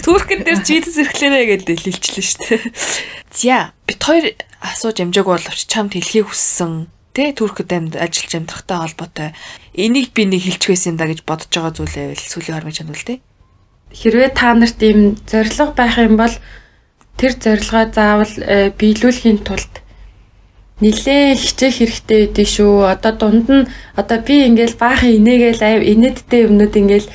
Туркэн 0.06 0.46
дээр 0.46 0.62
Jesus 0.70 1.02
ирэхлээрээ 1.02 1.46
гэдэг 1.66 1.78
хэлчихлээ 1.82 2.26
шүү 2.30 2.42
дээ. 2.46 2.62
За 3.34 3.74
бит 3.90 4.02
хоёр 4.06 4.38
асууж 4.62 4.98
амжааг 5.02 5.28
боловч 5.28 5.66
чамд 5.66 5.98
хэлхийг 5.98 6.30
хүссэн 6.30 6.94
тэ 7.18 7.34
Туркэд 7.34 7.74
амьд 7.74 7.94
ажиллаж 7.98 8.32
амьдрахтай 8.38 8.78
холбоотой 8.78 9.30
энийг 9.74 10.14
би 10.14 10.30
нэг 10.30 10.46
хэлчих 10.46 10.78
байсан 10.78 10.96
да 10.96 11.10
гэж 11.10 11.26
бодож 11.26 11.50
байгаа 11.50 11.74
зүйлээ 11.74 12.06
байл 12.14 12.30
сүлийн 12.30 12.56
хормыг 12.62 12.78
чанал 12.78 13.02
тэ. 13.02 13.20
Хэрвээ 13.92 14.32
та 14.32 14.54
нарт 14.54 14.80
ийм 14.80 15.18
зориг 15.26 15.74
байх 15.76 15.98
юм 15.98 16.16
бол 16.16 16.36
тэр 17.18 17.34
зорилгоо 17.36 17.86
заавал 17.92 18.34
э, 18.40 18.72
биелүүлэхийн 18.72 19.44
тулд 19.44 19.81
нилээ 20.82 21.38
хичээх 21.38 21.76
хэрэгтэй 21.78 22.20
байдгийг 22.26 22.50
шүү. 22.50 22.74
Одоо 22.94 23.14
дунд 23.14 23.48
нь 23.50 23.70
одоо 23.96 24.18
би 24.20 24.50
ингээл 24.50 24.76
баахан 24.82 25.16
инээгээл 25.18 25.86
инээдтэй 25.94 26.42
юмнууд 26.50 26.74
ингээл 26.76 27.08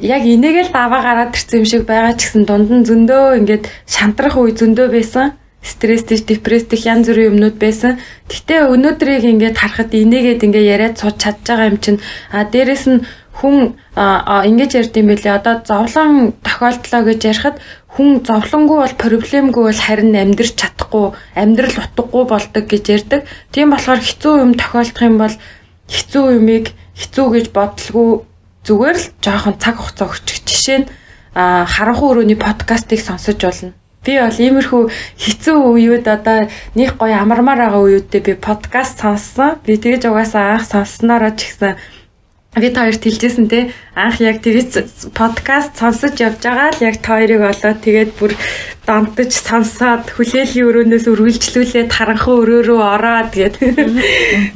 яг 0.00 0.22
инээгээл 0.26 0.74
даваа 0.74 1.00
гараад 1.02 1.32
ирсэн 1.34 1.62
юм 1.62 1.66
шиг 1.70 1.82
байгаа 1.86 2.14
ч 2.18 2.26
гэсэн 2.26 2.44
дунд 2.44 2.70
нь 2.70 2.86
зөндөө 2.88 3.38
ингээд 3.40 3.64
шантрах 3.86 4.36
үе 4.36 4.52
зөндөө 4.58 4.88
байсан. 4.90 5.38
Стресстэй, 5.66 6.22
депресстэй 6.22 6.78
янз 6.86 7.10
бүрийн 7.10 7.34
юмнууд 7.34 7.56
байсан. 7.58 7.98
Гэтэ 8.30 8.70
өнөөдрийг 8.70 9.24
ингээд 9.26 9.58
харахад 9.58 9.90
инээгээд 9.94 10.46
ингээд 10.46 10.70
яриад 10.74 10.94
сууж 10.98 11.18
чадж 11.18 11.42
байгаа 11.42 11.70
юм 11.70 11.78
чинь 11.82 11.98
а 12.30 12.46
дээрэс 12.46 12.84
нь 12.86 13.02
хүн 13.38 13.74
ингэж 13.96 14.70
ярьд 14.80 14.94
юм 14.96 15.10
бэлээ. 15.10 15.36
Одоо 15.36 15.54
зовлон 15.66 16.32
тохиолдлоо 16.46 17.02
гэж 17.04 17.20
ярихад 17.26 17.56
хүн 17.96 18.20
зовлонгүй 18.28 18.78
бол 18.84 18.94
проблемгүй 19.00 19.64
бол 19.72 19.80
харин 19.88 20.12
амьдрч 20.12 20.52
чадахгүй 20.60 21.16
амьдрал 21.32 21.80
утгагүй 21.80 22.24
болдог 22.28 22.64
гэж 22.68 22.84
ярьдаг. 22.92 23.20
Тийм 23.52 23.72
болохоор 23.72 24.04
хэцүү 24.04 24.34
юм 24.44 24.52
тохиолдох 24.52 25.00
юм 25.00 25.16
бол 25.16 25.36
хэцүү 25.88 26.24
юмыг 26.36 26.76
хэцүү 26.92 27.26
гэж 27.32 27.46
бодлого 27.56 28.28
зүгээр 28.68 28.96
л 29.00 29.06
жоохон 29.24 29.56
цаг 29.56 29.80
хугацаа 29.80 30.12
өгчих. 30.12 30.44
Жишээ 30.44 30.78
нь 30.84 30.90
харанхуй 31.32 32.08
өрөөний 32.12 32.36
подкастыг 32.36 33.00
сонсож 33.00 33.40
болно. 33.40 33.72
Би 34.04 34.20
бол 34.20 34.38
иймэрхүү 34.44 34.82
хэцүү 35.16 35.56
үеуд 35.56 36.04
одоо 36.04 36.52
нэг 36.76 37.00
гоё 37.00 37.16
амармаар 37.16 37.64
байгаа 37.64 37.80
үеүдээ 37.80 38.22
би 38.22 38.32
подкаст 38.36 39.00
сонссон. 39.00 39.56
Би 39.64 39.80
тэгэж 39.80 40.12
угаасаа 40.12 40.60
анх 40.60 40.68
сонсснороо 40.68 41.32
ч 41.32 41.48
гэсэн 41.48 41.80
би 42.60 42.70
та 42.72 42.88
хоёрт 42.88 43.04
хэлжсэн 43.04 43.48
те. 43.52 43.70
Анх 43.92 44.20
яг 44.20 44.40
тэгэж 44.40 45.12
подкаст 45.12 45.76
сонсож 45.76 46.16
явж 46.16 46.40
байгаа 46.40 46.72
л 46.72 46.84
яг 46.84 46.96
та 47.04 47.20
хоёрыг 47.20 47.42
олоод 47.44 47.84
тэгээд 47.84 48.10
бүр 48.16 48.32
донтож 48.88 49.32
сонсоод 49.34 50.08
хүлээлийн 50.16 50.64
өрөөнөөс 50.64 51.06
үргэлжлүүлээд 51.10 51.90
харанхуй 51.92 52.36
өрөө 52.40 52.60
рүү 52.64 52.80
ороод 52.80 53.28
тэгээд 53.34 53.56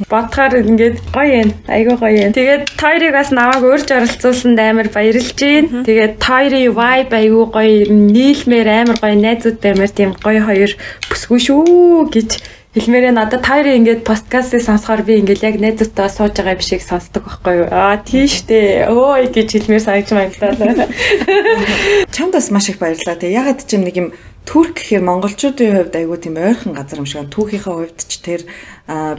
бодхоор 0.09 0.53
ингээд 0.65 0.97
гоё 1.13 1.45
юм. 1.45 1.49
Айгүй 1.69 1.95
гоё 1.99 2.17
юм. 2.25 2.33
Тэгээд 2.33 2.63
та 2.73 2.89
хоёрыг 2.89 3.13
бас 3.13 3.29
намайг 3.29 3.63
урьж 3.69 3.87
оролцуулсанд 3.91 4.57
амар 4.57 4.89
баярлж 4.89 5.37
байна 5.37 5.85
тэгээд 5.85 6.13
та 6.17 6.41
хоёрын 6.41 6.73
vibe 6.73 7.13
айгүй 7.21 7.45
гоё. 7.53 7.85
Нийлмээр 7.91 8.67
амар 8.81 8.97
гоё 8.97 9.15
найзууд 9.19 9.61
амар 9.61 9.91
тийм 9.91 10.15
гоё 10.17 10.41
хоёр 10.41 10.71
бүсгүй 11.05 11.39
шүү 11.43 12.09
гэж 12.09 12.29
Хэлмээрээ 12.71 13.11
надад 13.11 13.43
та 13.43 13.59
хоёрын 13.59 13.83
ингээд 13.83 14.07
подкастыг 14.07 14.63
сонсохоор 14.63 15.03
би 15.03 15.19
ингээд 15.19 15.43
яг 15.43 15.59
найзуудтай 15.59 16.07
сууж 16.07 16.39
байгаа 16.39 16.55
юм 16.55 16.63
шиг 16.63 16.79
сонсдог 16.79 17.27
байхгүй 17.27 17.55
юу? 17.59 17.67
Аа 17.67 17.99
тийш 17.99 18.47
дээ. 18.47 18.87
Өө 18.87 19.27
гэж 19.27 19.59
хэлмээр 19.59 19.83
санагч 19.83 20.09
маягдлаа. 20.15 20.87
Чамд 22.15 22.31
бас 22.31 22.47
маш 22.47 22.71
их 22.71 22.79
баярлалаа. 22.79 23.19
Тэг 23.19 23.35
ягаад 23.35 23.59
ч 23.67 23.75
юм 23.75 23.83
нэг 23.83 23.95
юм 23.99 24.09
Турк 24.47 24.79
гэхээр 24.79 25.03
монголчуудын 25.03 25.83
хувьд 25.83 25.99
айгүй 25.99 26.17
тийм 26.23 26.39
ойрхон 26.39 26.71
газар 26.71 27.03
юм 27.03 27.11
шиг. 27.11 27.27
Түүхийнхээ 27.27 27.75
хувьд 27.75 27.99
ч 28.07 28.13
тэр 28.23 28.41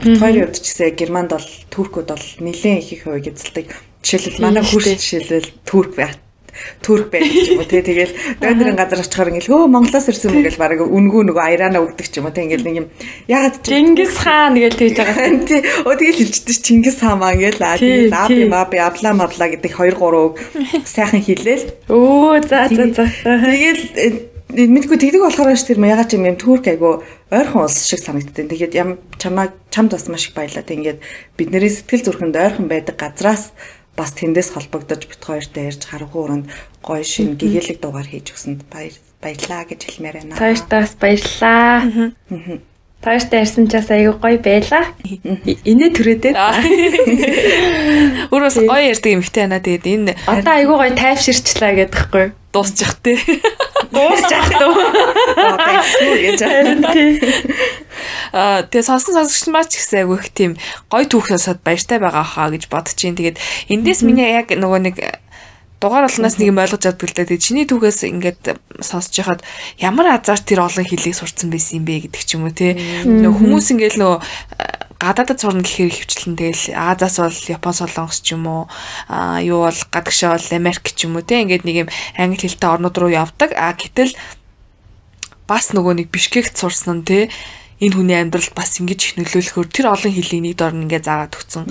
бит 0.01 0.17
хоёрын 0.17 0.49
хувьд 0.49 0.57
ч 0.57 0.65
гэсэн 0.73 0.97
Германд 0.97 1.37
бол 1.37 1.49
туркууд 1.69 2.09
бол 2.09 2.25
нэлээд 2.41 2.81
их 2.81 2.89
их 2.89 3.01
хувийг 3.05 3.37
эзэлдэг. 3.37 3.69
Жишээлбэл 4.01 4.41
манай 4.49 4.65
хурц 4.65 4.97
жишээлбэл 4.97 5.53
турк 5.61 5.93
байх 5.93 6.17
Түрк 6.83 7.09
байдаг 7.09 7.33
ч 7.33 7.51
юм 7.53 7.61
уу 7.61 7.67
тий? 7.67 7.81
Тэгэл 7.81 8.13
дойдрын 8.39 8.77
газар 8.77 9.01
очихоор 9.01 9.29
ингээл 9.33 9.51
хөө 9.51 9.71
Монголоос 9.73 10.07
ирсэн 10.09 10.29
юм 10.31 10.37
ингээл 10.43 10.61
баг 10.61 10.81
үнгүү 10.83 11.21
нөгөө 11.29 11.43
айраана 11.43 11.81
өгдөг 11.81 12.07
ч 12.09 12.21
юм 12.21 12.29
уу 12.29 12.35
тий? 12.35 12.45
Ингээл 12.45 12.67
нэг 12.67 12.75
юм 12.83 12.87
ягаад 13.27 13.55
Чингис 13.63 14.15
хаан 14.21 14.57
гэж 14.57 14.73
тэгж 14.77 14.97
байгаа. 14.97 15.27
Тий. 15.49 15.61
Өө 15.85 15.95
тэгэл 15.97 16.19
хэлчихдэг 16.21 16.57
Чингис 16.61 16.97
хаан 17.01 17.19
маа 17.19 17.33
ингээл 17.33 17.61
аа 17.63 17.77
тэгэл 17.77 18.13
аби 18.13 18.43
маби 18.45 18.77
абла 18.77 19.11
мабла 19.17 19.45
гэдэг 19.49 19.71
2 19.73 19.97
3 19.97 20.85
сайхан 20.85 21.21
хэлээл 21.21 21.65
өө 21.89 22.37
за 22.45 22.69
за 22.69 22.85
за. 22.93 23.05
тэгэл 23.25 23.83
э, 23.97 24.33
мэдгүй 24.53 24.97
тэгдэг 25.01 25.21
болохоор 25.25 25.57
ш 25.57 25.65
тэр 25.65 25.81
ягаад 25.81 26.09
ч 26.09 26.21
юм 26.21 26.37
турк 26.37 26.69
айгу 26.69 27.01
ойрхон 27.33 27.65
улс 27.65 27.89
шиг 27.89 27.99
санагддаг. 27.99 28.45
Тэгээд 28.53 28.77
ям 28.77 29.01
чамаа 29.17 29.49
чамд 29.73 29.97
бас 29.97 30.05
маш 30.07 30.29
их 30.29 30.37
баялаа. 30.37 30.61
Тэг 30.61 30.77
ингээд 30.77 30.99
бидний 31.37 31.69
сэтгэл 31.69 32.05
зүрхэнд 32.05 32.37
ойрхон 32.37 32.69
байдаг 32.69 32.93
газраас 32.93 33.49
бас 33.97 34.11
тэндээс 34.17 34.49
холбогдож 34.53 35.05
бит 35.05 35.21
хоёртой 35.21 35.69
ярьж 35.69 35.85
харанхуй 35.85 36.21
өрөнд 36.25 36.45
гоё 36.81 37.03
шин 37.05 37.37
гэгээлэг 37.37 37.77
дугаар 37.81 38.07
хийж 38.09 38.33
өгсөнд 38.33 38.61
баяр 38.73 38.95
баярлаа 39.21 39.63
гэж 39.69 39.81
хэлмээр 39.85 40.15
байна. 40.19 40.35
Тааштай 40.35 40.79
бас 40.81 40.93
баярлаа. 40.97 42.13
Тааштай 43.03 43.43
ярьсан 43.43 43.67
ч 43.67 43.75
бас 43.75 43.91
аягүй 43.91 44.15
гоё 44.15 44.39
байлаа. 44.39 44.85
Инээ 45.67 45.91
түрээдээ. 45.91 46.33
Өөрөөс 48.31 48.57
гоё 48.63 48.83
ярьдаг 48.87 49.11
юм 49.11 49.23
хтэй 49.27 49.43
байна. 49.43 49.59
Тэгээд 49.59 49.85
энэ 49.91 50.15
одоо 50.23 50.53
аягүй 50.55 50.77
гоё 50.79 50.93
тайвширчлаа 50.95 51.75
гэдэг 51.75 51.99
хгүй 51.99 52.25
дуусчих 52.53 52.95
тий. 53.03 53.19
Дуусчих 53.91 54.45
дөө. 54.55 54.71
Аа 58.33 58.63
тэгээ 58.71 58.87
сонсон 58.87 59.19
сонсогч 59.19 59.51
маань 59.51 59.67
ч 59.67 59.83
гэсэн 59.83 60.07
айгүй 60.07 60.17
их 60.23 60.29
тийм 60.31 60.51
гой 60.87 61.03
түүх 61.03 61.27
сонсоод 61.33 61.59
баяртай 61.65 61.99
байгаа 61.99 62.23
хаа 62.23 62.55
гэж 62.55 62.71
бодож 62.71 62.95
чинь. 62.95 63.19
Тэгээд 63.19 63.37
эндээс 63.67 64.01
миний 64.07 64.31
яг 64.31 64.47
нөгөө 64.53 64.79
нэг 64.79 64.95
дугаар 65.83 66.07
болноос 66.07 66.39
нэг 66.39 66.47
юм 66.47 66.63
ойлгож 66.63 66.79
чаддаг 66.87 67.11
л 67.11 67.15
да. 67.19 67.27
Тэгээ 67.27 67.43
чиний 67.43 67.67
түүхээс 67.67 68.07
ингээд 68.07 68.55
сонсож 68.79 69.19
яхад 69.19 69.43
ямар 69.83 70.15
азар 70.15 70.39
тэр 70.39 70.63
олон 70.63 70.87
хэлийг 70.87 71.11
сурцсан 71.11 71.51
байсан 71.51 71.83
юм 71.83 71.85
бэ 71.91 72.07
гэдэг 72.07 72.23
ч 72.23 72.39
юм 72.39 72.47
уу 72.47 72.55
те. 72.55 72.79
Нөгөө 73.03 73.35
хүмүүс 73.43 73.67
ингээд 73.75 73.99
нөгөө 73.99 74.19
гадаадд 75.03 75.39
сурна 75.43 75.67
гэхээр 75.67 75.91
хөвчлэн 75.91 76.39
тэгэл 76.39 76.63
Азаас 76.79 77.19
бол 77.19 77.39
Япон 77.51 77.75
солонгос 77.75 78.23
ч 78.23 78.39
юм 78.39 78.47
уу 78.47 78.63
а 79.11 79.43
юу 79.43 79.67
бол 79.67 79.81
гадагшаа 79.91 80.39
бол 80.39 80.49
Америк 80.55 80.87
ч 80.95 81.03
юм 81.03 81.19
уу 81.19 81.27
те 81.27 81.43
ингээд 81.43 81.67
нэг 81.67 81.75
юм 81.83 81.89
англи 82.15 82.47
хэлтэй 82.47 82.69
орнууд 82.71 82.95
руу 82.95 83.11
явдаг 83.11 83.51
а 83.51 83.75
гэтэл 83.75 84.15
бас 85.43 85.75
нөгөө 85.75 85.99
нэг 85.99 86.07
бишкект 86.07 86.55
сурсан 86.55 87.03
нь 87.03 87.07
те 87.07 87.27
энэ 87.81 87.95
хүний 87.97 88.17
амьдралд 88.19 88.53
бас 88.53 88.77
ингэж 88.77 89.01
их 89.01 89.13
нөлөөлөхөөр 89.17 89.67
тэр 89.73 89.87
олон 89.89 90.13
хэлийг 90.13 90.41
нэг 90.43 90.55
дор 90.59 90.73
ингээ 90.77 91.01
заагаад 91.01 91.33
өгсөн. 91.33 91.63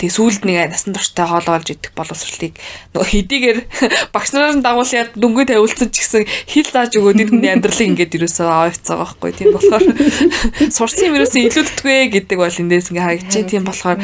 Тэгээ 0.00 0.16
сүүлд 0.16 0.42
нэг 0.48 0.56
насан 0.72 0.96
турштай 0.96 1.26
хоолоо 1.28 1.54
олж 1.60 1.68
идэх 1.76 1.92
боловсролыг 1.92 2.54
нөгөө 2.96 3.08
хэдийгээр 3.12 3.58
багш 4.14 4.30
нарын 4.32 4.64
дагуулад 4.64 5.12
дүнгээ 5.14 5.46
тавиулсан 5.52 5.88
ч 5.92 5.96
гэсэн 6.00 6.24
хэл 6.24 6.70
зааж 6.72 6.92
өгөөд 6.96 7.20
энэ 7.20 7.32
хүний 7.36 7.52
амьдралыг 7.52 7.88
ингээд 7.92 8.16
юусоо 8.16 8.48
аваацгаа 8.48 8.96
байхгүй. 9.04 9.30
Тийм 9.36 9.50
болохоор 9.52 9.84
сурсан 10.76 11.04
юм 11.12 11.18
юусоо 11.20 11.40
илүүддэгвэ 11.44 11.96
гэдэг 12.16 12.38
бол 12.40 12.60
эндээс 12.64 12.88
ингээ 12.90 13.04
харагдчихэ. 13.04 13.50
Тийм 13.50 13.64
болохоор 13.68 13.98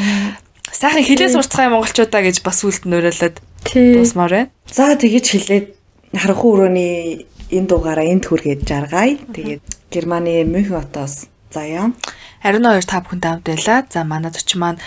сайхан 0.70 1.04
хэлээ 1.04 1.30
сурцгаа 1.32 1.72
монголчуудаа 1.72 2.22
гэж 2.22 2.44
бас 2.44 2.60
үлд 2.62 2.84
нөөрөлөд 2.84 3.36
дуусмаар 3.72 4.32
байна. 4.32 4.50
За 4.68 4.92
тэгэж 4.92 5.26
хэлээд 5.32 5.66
харанхуй 6.14 6.50
өрөөний 6.52 7.26
энэ 7.50 7.68
дугаараа 7.70 8.06
энд 8.06 8.26
хүргээд 8.26 8.66
жаргая. 8.66 9.16
Тэгээд 9.32 9.64
Германы 9.90 10.44
Мюнхен 10.44 10.82
хотоос 10.82 11.30
заяа. 11.56 11.90
Харин 12.44 12.68
2 12.68 12.84
5 12.84 13.08
хүнтэй 13.08 13.30
хамт 13.32 13.48
байлаа. 13.48 13.78
За 13.88 14.04
манай 14.04 14.30
зочин 14.30 14.60
маань 14.60 14.80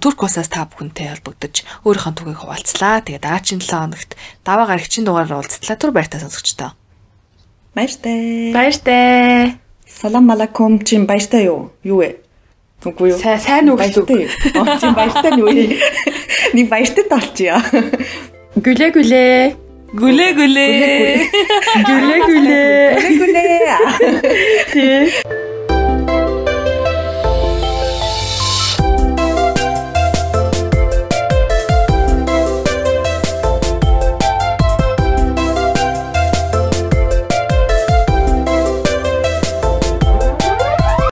Турк 0.00 0.24
улсаас 0.24 0.48
5 0.48 0.80
хүнтэй 0.80 1.12
холбогдож 1.12 1.62
өөрийнхөө 1.84 2.12
түгийг 2.16 2.40
хуваалцлаа. 2.40 3.04
Тэгээд 3.04 3.28
аачин 3.28 3.60
7 3.60 3.92
хоногт 3.92 4.16
даваа 4.44 4.66
гарагчин 4.72 5.04
дугаараар 5.04 5.44
уулзлаа. 5.44 5.76
Түр 5.76 5.92
баяртай 5.92 6.24
сонсогчдоо. 6.24 6.72
Баяртай. 7.76 8.52
Баяртай. 8.56 9.60
Салам 9.86 10.30
алейкум 10.32 10.80
чин 10.84 11.06
баяртай 11.06 11.44
юу? 11.46 11.72
Юу 11.84 12.00
вэ? 12.00 12.16
Үгүй 12.84 13.12
юу. 13.12 13.18
Сайн 13.20 13.40
сайн 13.40 13.68
уу 13.70 13.76
гэж 13.76 14.00
үү? 14.00 14.28
Оо 14.56 14.76
чин 14.80 14.96
баяртай 14.96 15.36
юу? 15.38 15.48
Ни 16.56 16.64
баяртай 16.64 17.04
талчия. 17.04 17.60
Гүлэ 18.56 18.88
гүлэ. 18.96 19.24
Гүлэ 19.92 20.26
гүлэ. 20.36 20.68
Гүлэ 21.88 22.16
гүлэ. 22.24 22.60
Гүлэ 23.20 23.42
гүлэ. 23.44 23.78
Тий. 24.72 25.40